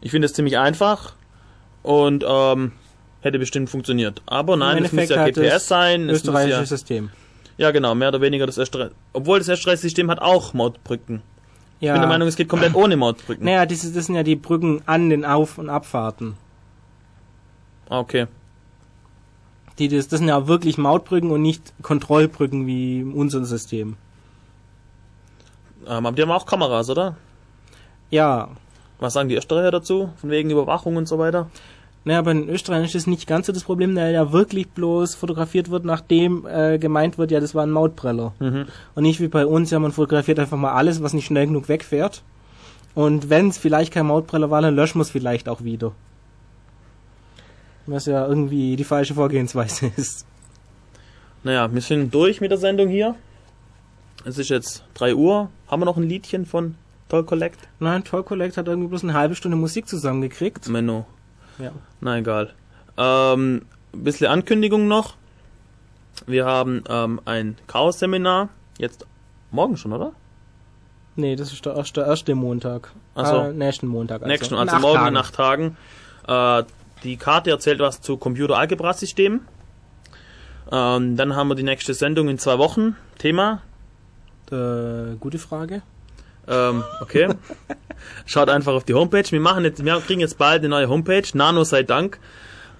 Ich 0.00 0.10
finde 0.10 0.26
es 0.26 0.34
ziemlich 0.34 0.58
einfach 0.58 1.14
und 1.82 2.24
ähm, 2.28 2.72
hätte 3.20 3.38
bestimmt 3.38 3.70
funktioniert. 3.70 4.22
Aber 4.26 4.56
nein, 4.56 4.84
es 4.84 4.92
muss 4.92 5.08
ja 5.08 5.24
GPS 5.24 5.68
sein. 5.68 6.08
Es 6.08 6.18
österreichisches 6.18 6.70
ja, 6.70 6.76
System. 6.76 7.10
Ja, 7.56 7.70
genau, 7.70 7.94
mehr 7.94 8.08
oder 8.08 8.20
weniger 8.20 8.46
das 8.46 8.58
Österreich. 8.58 8.90
Obwohl 9.12 9.38
das 9.38 9.48
österreichische 9.48 9.82
System 9.82 10.10
hat 10.10 10.20
auch 10.20 10.54
Mautbrücken. 10.54 11.22
Ja. 11.80 11.92
Ich 11.92 11.92
bin 11.94 12.02
der 12.02 12.08
Meinung, 12.08 12.28
es 12.28 12.36
geht 12.36 12.48
komplett 12.48 12.74
ohne 12.74 12.96
Mautbrücken. 12.96 13.44
Naja, 13.44 13.64
das, 13.66 13.80
das 13.92 14.06
sind 14.06 14.14
ja 14.14 14.22
die 14.22 14.36
Brücken 14.36 14.82
an 14.86 15.10
den 15.10 15.24
Auf- 15.24 15.58
und 15.58 15.68
Abfahrten. 15.68 16.34
Ah, 17.88 18.00
okay. 18.00 18.26
Die, 19.78 19.88
das, 19.88 20.08
das 20.08 20.18
sind 20.18 20.28
ja 20.28 20.46
wirklich 20.48 20.76
Mautbrücken 20.76 21.30
und 21.30 21.42
nicht 21.42 21.72
Kontrollbrücken 21.82 22.66
wie 22.66 23.02
unser 23.04 23.44
System. 23.44 23.96
Ähm, 25.86 26.06
aber 26.06 26.12
die 26.12 26.22
haben 26.22 26.30
auch 26.30 26.46
Kameras, 26.46 26.90
oder? 26.90 27.16
Ja. 28.10 28.48
Was 28.98 29.12
sagen 29.12 29.28
die 29.28 29.36
Österreicher 29.36 29.70
dazu? 29.70 30.10
Von 30.16 30.30
wegen 30.30 30.50
Überwachung 30.50 30.96
und 30.96 31.06
so 31.06 31.18
weiter? 31.18 31.48
Naja, 32.04 32.20
aber 32.20 32.32
in 32.32 32.48
Österreich 32.48 32.86
ist 32.86 32.94
das 32.94 33.06
nicht 33.06 33.26
ganz 33.26 33.46
so 33.46 33.52
das 33.52 33.64
Problem, 33.64 33.94
weil 33.94 34.14
ja 34.14 34.32
wirklich 34.32 34.68
bloß 34.70 35.14
fotografiert 35.14 35.70
wird, 35.70 35.84
nachdem 35.84 36.46
äh, 36.46 36.78
gemeint 36.78 37.18
wird, 37.18 37.30
ja, 37.30 37.38
das 37.38 37.54
war 37.54 37.64
ein 37.64 37.70
Mautbreller. 37.70 38.32
Und 38.94 39.02
nicht 39.02 39.20
wie 39.20 39.28
bei 39.28 39.46
uns, 39.46 39.70
ja, 39.70 39.78
man 39.78 39.92
fotografiert 39.92 40.38
einfach 40.38 40.56
mal 40.56 40.72
alles, 40.72 41.02
was 41.02 41.12
nicht 41.12 41.26
schnell 41.26 41.46
genug 41.46 41.68
wegfährt. 41.68 42.22
Und 42.94 43.30
wenn 43.30 43.48
es 43.48 43.58
vielleicht 43.58 43.92
kein 43.92 44.06
Mautbreller 44.06 44.50
war, 44.50 44.62
dann 44.62 44.74
löschen 44.74 44.98
wir 44.98 45.02
es 45.02 45.10
vielleicht 45.10 45.48
auch 45.48 45.62
wieder. 45.62 45.92
Was 47.88 48.04
ja 48.04 48.26
irgendwie 48.26 48.76
die 48.76 48.84
falsche 48.84 49.14
Vorgehensweise 49.14 49.86
ist. 49.96 50.26
Naja, 51.42 51.72
wir 51.72 51.80
sind 51.80 52.12
durch 52.12 52.40
mit 52.40 52.50
der 52.50 52.58
Sendung 52.58 52.88
hier. 52.88 53.14
Es 54.26 54.36
ist 54.36 54.50
jetzt 54.50 54.84
3 54.94 55.14
Uhr. 55.14 55.48
Haben 55.68 55.80
wir 55.80 55.86
noch 55.86 55.96
ein 55.96 56.02
Liedchen 56.02 56.44
von 56.44 56.74
Toll 57.08 57.24
Collect? 57.24 57.60
Nein, 57.80 58.04
Toy 58.04 58.22
Collect 58.22 58.58
hat 58.58 58.66
irgendwie 58.68 58.88
bloß 58.88 59.04
eine 59.04 59.14
halbe 59.14 59.34
Stunde 59.34 59.56
Musik 59.56 59.88
zusammengekriegt. 59.88 60.68
Menno. 60.68 61.06
Ja. 61.58 61.70
Na 62.02 62.18
egal. 62.18 62.52
Ähm, 62.98 63.62
ein 63.94 64.04
bisschen 64.04 64.26
Ankündigung 64.26 64.86
noch. 64.86 65.14
Wir 66.26 66.44
haben 66.44 66.84
ähm, 66.90 67.20
ein 67.24 67.56
Chaos-Seminar. 67.68 68.50
Jetzt 68.76 69.06
morgen 69.50 69.78
schon, 69.78 69.94
oder? 69.94 70.12
Nee, 71.16 71.36
das 71.36 71.52
ist 71.54 71.64
der 71.64 71.74
erste, 71.74 72.00
der 72.00 72.10
erste 72.10 72.34
Montag. 72.34 72.92
Ach 73.14 73.26
so. 73.26 73.36
Äh, 73.38 73.52
nächsten 73.54 73.86
Montag. 73.86 74.20
Also. 74.22 74.30
Nächsten, 74.30 74.54
In 74.54 74.60
also 74.60 74.74
acht 74.76 74.82
morgen 74.82 74.96
Tagen. 74.98 75.08
in 75.08 75.16
acht 75.16 75.34
Tagen. 75.34 75.76
Äh, 76.26 76.64
die 77.04 77.16
Karte 77.16 77.50
erzählt 77.50 77.80
was 77.80 78.00
zu 78.00 78.16
Computer-Algebra-Systemen. 78.16 79.46
Ähm, 80.70 81.16
dann 81.16 81.36
haben 81.36 81.48
wir 81.48 81.54
die 81.54 81.62
nächste 81.62 81.94
Sendung 81.94 82.28
in 82.28 82.38
zwei 82.38 82.58
Wochen. 82.58 82.96
Thema. 83.18 83.62
Äh, 84.50 85.16
gute 85.18 85.38
Frage. 85.38 85.82
Ähm, 86.46 86.84
okay. 87.00 87.28
Schaut 88.26 88.48
einfach 88.48 88.72
auf 88.74 88.84
die 88.84 88.94
Homepage. 88.94 89.30
Wir 89.30 89.40
machen 89.40 89.64
jetzt, 89.64 89.84
wir 89.84 90.00
kriegen 90.00 90.20
jetzt 90.20 90.38
bald 90.38 90.60
eine 90.60 90.68
neue 90.68 90.88
Homepage. 90.88 91.24
Nano 91.34 91.64
sei 91.64 91.82
Dank. 91.82 92.18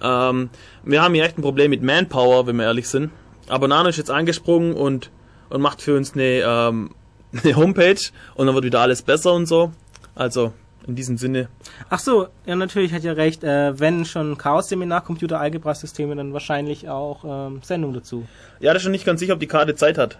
Ähm, 0.01 0.49
wir 0.83 1.01
haben 1.01 1.13
hier 1.13 1.23
echt 1.23 1.37
ein 1.37 1.41
Problem 1.41 1.69
mit 1.71 1.83
Manpower, 1.83 2.47
wenn 2.47 2.55
wir 2.55 2.65
ehrlich 2.65 2.87
sind. 2.87 3.11
Aber 3.47 3.67
Nano 3.67 3.89
ist 3.89 3.97
jetzt 3.97 4.11
angesprungen 4.11 4.73
und, 4.73 5.11
und 5.49 5.61
macht 5.61 5.81
für 5.81 5.95
uns 5.95 6.13
eine, 6.13 6.41
ähm, 6.45 6.91
eine 7.43 7.55
Homepage 7.55 7.99
und 8.35 8.47
dann 8.47 8.55
wird 8.55 8.65
wieder 8.65 8.81
alles 8.81 9.01
besser 9.01 9.33
und 9.33 9.45
so. 9.45 9.71
Also, 10.15 10.53
in 10.89 10.95
diesem 10.95 11.17
Sinne. 11.17 11.47
Ach 11.89 11.99
so, 11.99 12.27
ja 12.45 12.55
natürlich 12.55 12.93
hat 12.93 13.03
ja 13.03 13.13
recht. 13.13 13.43
Äh, 13.43 13.79
wenn 13.79 14.05
schon 14.05 14.37
Chaos-Seminar 14.37 15.01
Computer-Algebra-Systeme, 15.01 16.15
dann 16.15 16.33
wahrscheinlich 16.33 16.89
auch 16.89 17.23
ähm, 17.25 17.61
Sendung 17.63 17.93
dazu. 17.93 18.27
Ja, 18.59 18.73
das 18.73 18.81
ist 18.81 18.83
schon 18.83 18.91
nicht 18.91 19.05
ganz 19.05 19.19
sicher, 19.19 19.33
ob 19.33 19.39
die 19.39 19.47
Karte 19.47 19.75
Zeit 19.75 19.97
hat. 19.97 20.19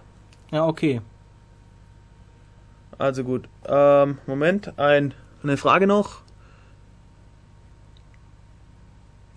Ja, 0.50 0.66
okay. 0.66 1.00
Also 2.98 3.24
gut. 3.24 3.48
Ähm, 3.66 4.18
Moment, 4.26 4.78
ein, 4.78 5.14
eine 5.42 5.56
Frage 5.56 5.86
noch. 5.86 6.22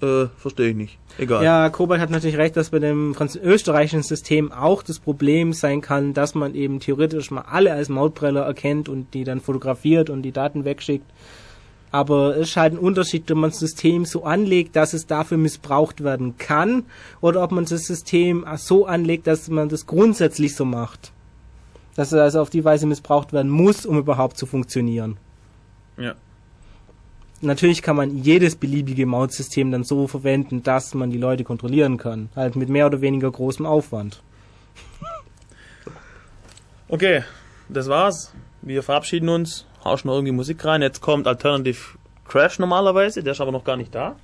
Äh, 0.04 0.28
verstehe 0.36 0.72
ich 0.72 0.76
nicht. 0.76 0.98
Egal. 1.18 1.46
Ja, 1.46 1.70
Kobalt 1.70 2.02
hat 2.02 2.10
natürlich 2.10 2.36
recht, 2.36 2.58
dass 2.58 2.72
bei 2.72 2.80
dem 2.80 3.16
österreichischen 3.42 4.04
System 4.04 4.52
auch 4.52 4.84
das 4.84 5.00
Problem 5.00 5.54
sein 5.54 5.80
kann, 5.80 6.14
dass 6.14 6.36
man 6.36 6.56
eben 6.56 6.82
theoretisch 6.82 7.32
mal 7.32 7.46
alle 7.50 7.72
als 7.72 7.88
Mautbreller 7.88 8.42
erkennt 8.42 8.90
und 8.90 9.14
die 9.14 9.24
dann 9.24 9.40
fotografiert 9.40 10.10
und 10.10 10.24
die 10.24 10.34
Daten 10.34 10.66
wegschickt. 10.66 11.06
Aber 11.92 12.36
es 12.36 12.50
ist 12.50 12.58
halt 12.58 12.74
ein 12.74 12.80
Unterschied, 12.80 13.32
ob 13.32 13.38
man 13.38 13.52
das 13.52 13.60
System 13.60 14.04
so 14.04 14.26
anlegt, 14.26 14.76
dass 14.76 14.94
es 14.94 15.08
dafür 15.08 15.38
missbraucht 15.38 16.04
werden 16.04 16.38
kann, 16.38 16.84
oder 17.22 17.42
ob 17.42 17.52
man 17.52 17.64
das 17.66 17.84
System 17.84 18.46
so 18.58 18.86
anlegt, 18.86 19.28
dass 19.28 19.48
man 19.48 19.70
das 19.70 19.86
grundsätzlich 19.86 20.56
so 20.56 20.66
macht. 20.66 21.14
Dass 21.96 22.12
es 22.12 22.20
also 22.20 22.42
auf 22.42 22.50
die 22.50 22.66
Weise 22.66 22.88
missbraucht 22.88 23.32
werden 23.32 23.52
muss, 23.52 23.86
um 23.86 24.00
überhaupt 24.00 24.38
zu 24.38 24.48
funktionieren. 24.48 25.18
Ja. 25.96 26.16
Natürlich 27.44 27.82
kann 27.82 27.98
man 27.98 28.24
jedes 28.24 28.56
beliebige 28.56 29.06
Mautsystem 29.06 29.70
dann 29.70 29.84
so 29.84 30.08
verwenden, 30.08 30.64
dass 30.64 30.94
man 30.94 31.10
die 31.10 31.18
Leute 31.18 31.44
kontrollieren 31.44 31.98
kann. 31.98 32.30
Halt 32.36 32.56
mit 32.56 32.70
mehr 32.70 32.86
oder 32.86 33.02
weniger 33.02 33.30
großem 33.32 33.66
Aufwand. 33.66 34.22
Okay, 36.90 37.24
das 37.70 37.88
war's. 37.88 38.32
Wir 38.62 38.84
verabschieden 38.84 39.28
uns. 39.28 39.66
Hauschen 39.84 40.10
noch 40.10 40.16
irgendwie 40.16 40.34
Musik 40.34 40.64
rein. 40.64 40.84
Jetzt 40.84 41.02
kommt 41.02 41.28
Alternative 41.28 41.80
Crash 42.28 42.60
normalerweise. 42.60 43.24
Der 43.24 43.32
ist 43.32 43.42
aber 43.42 43.52
noch 43.52 43.64
gar 43.64 43.78
nicht 43.78 43.96
da. 43.96 44.16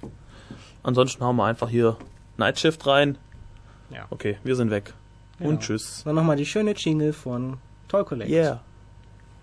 Ansonsten 0.84 1.24
hauen 1.24 1.36
wir 1.36 1.46
einfach 1.46 1.70
hier 1.70 1.98
Night 2.38 2.60
Shift 2.60 2.86
rein. 2.86 3.18
Ja. 3.90 4.06
Okay, 4.12 4.38
wir 4.44 4.56
sind 4.56 4.70
weg. 4.70 4.94
Genau. 5.40 5.50
Und 5.50 5.62
tschüss. 5.62 6.04
Dann 6.06 6.14
nochmal 6.16 6.36
die 6.36 6.46
schöne 6.46 6.74
Jingle 6.74 7.12
von 7.12 7.58
Toy 7.88 8.04
Collect. 8.04 8.30
Yeah. 8.30 8.62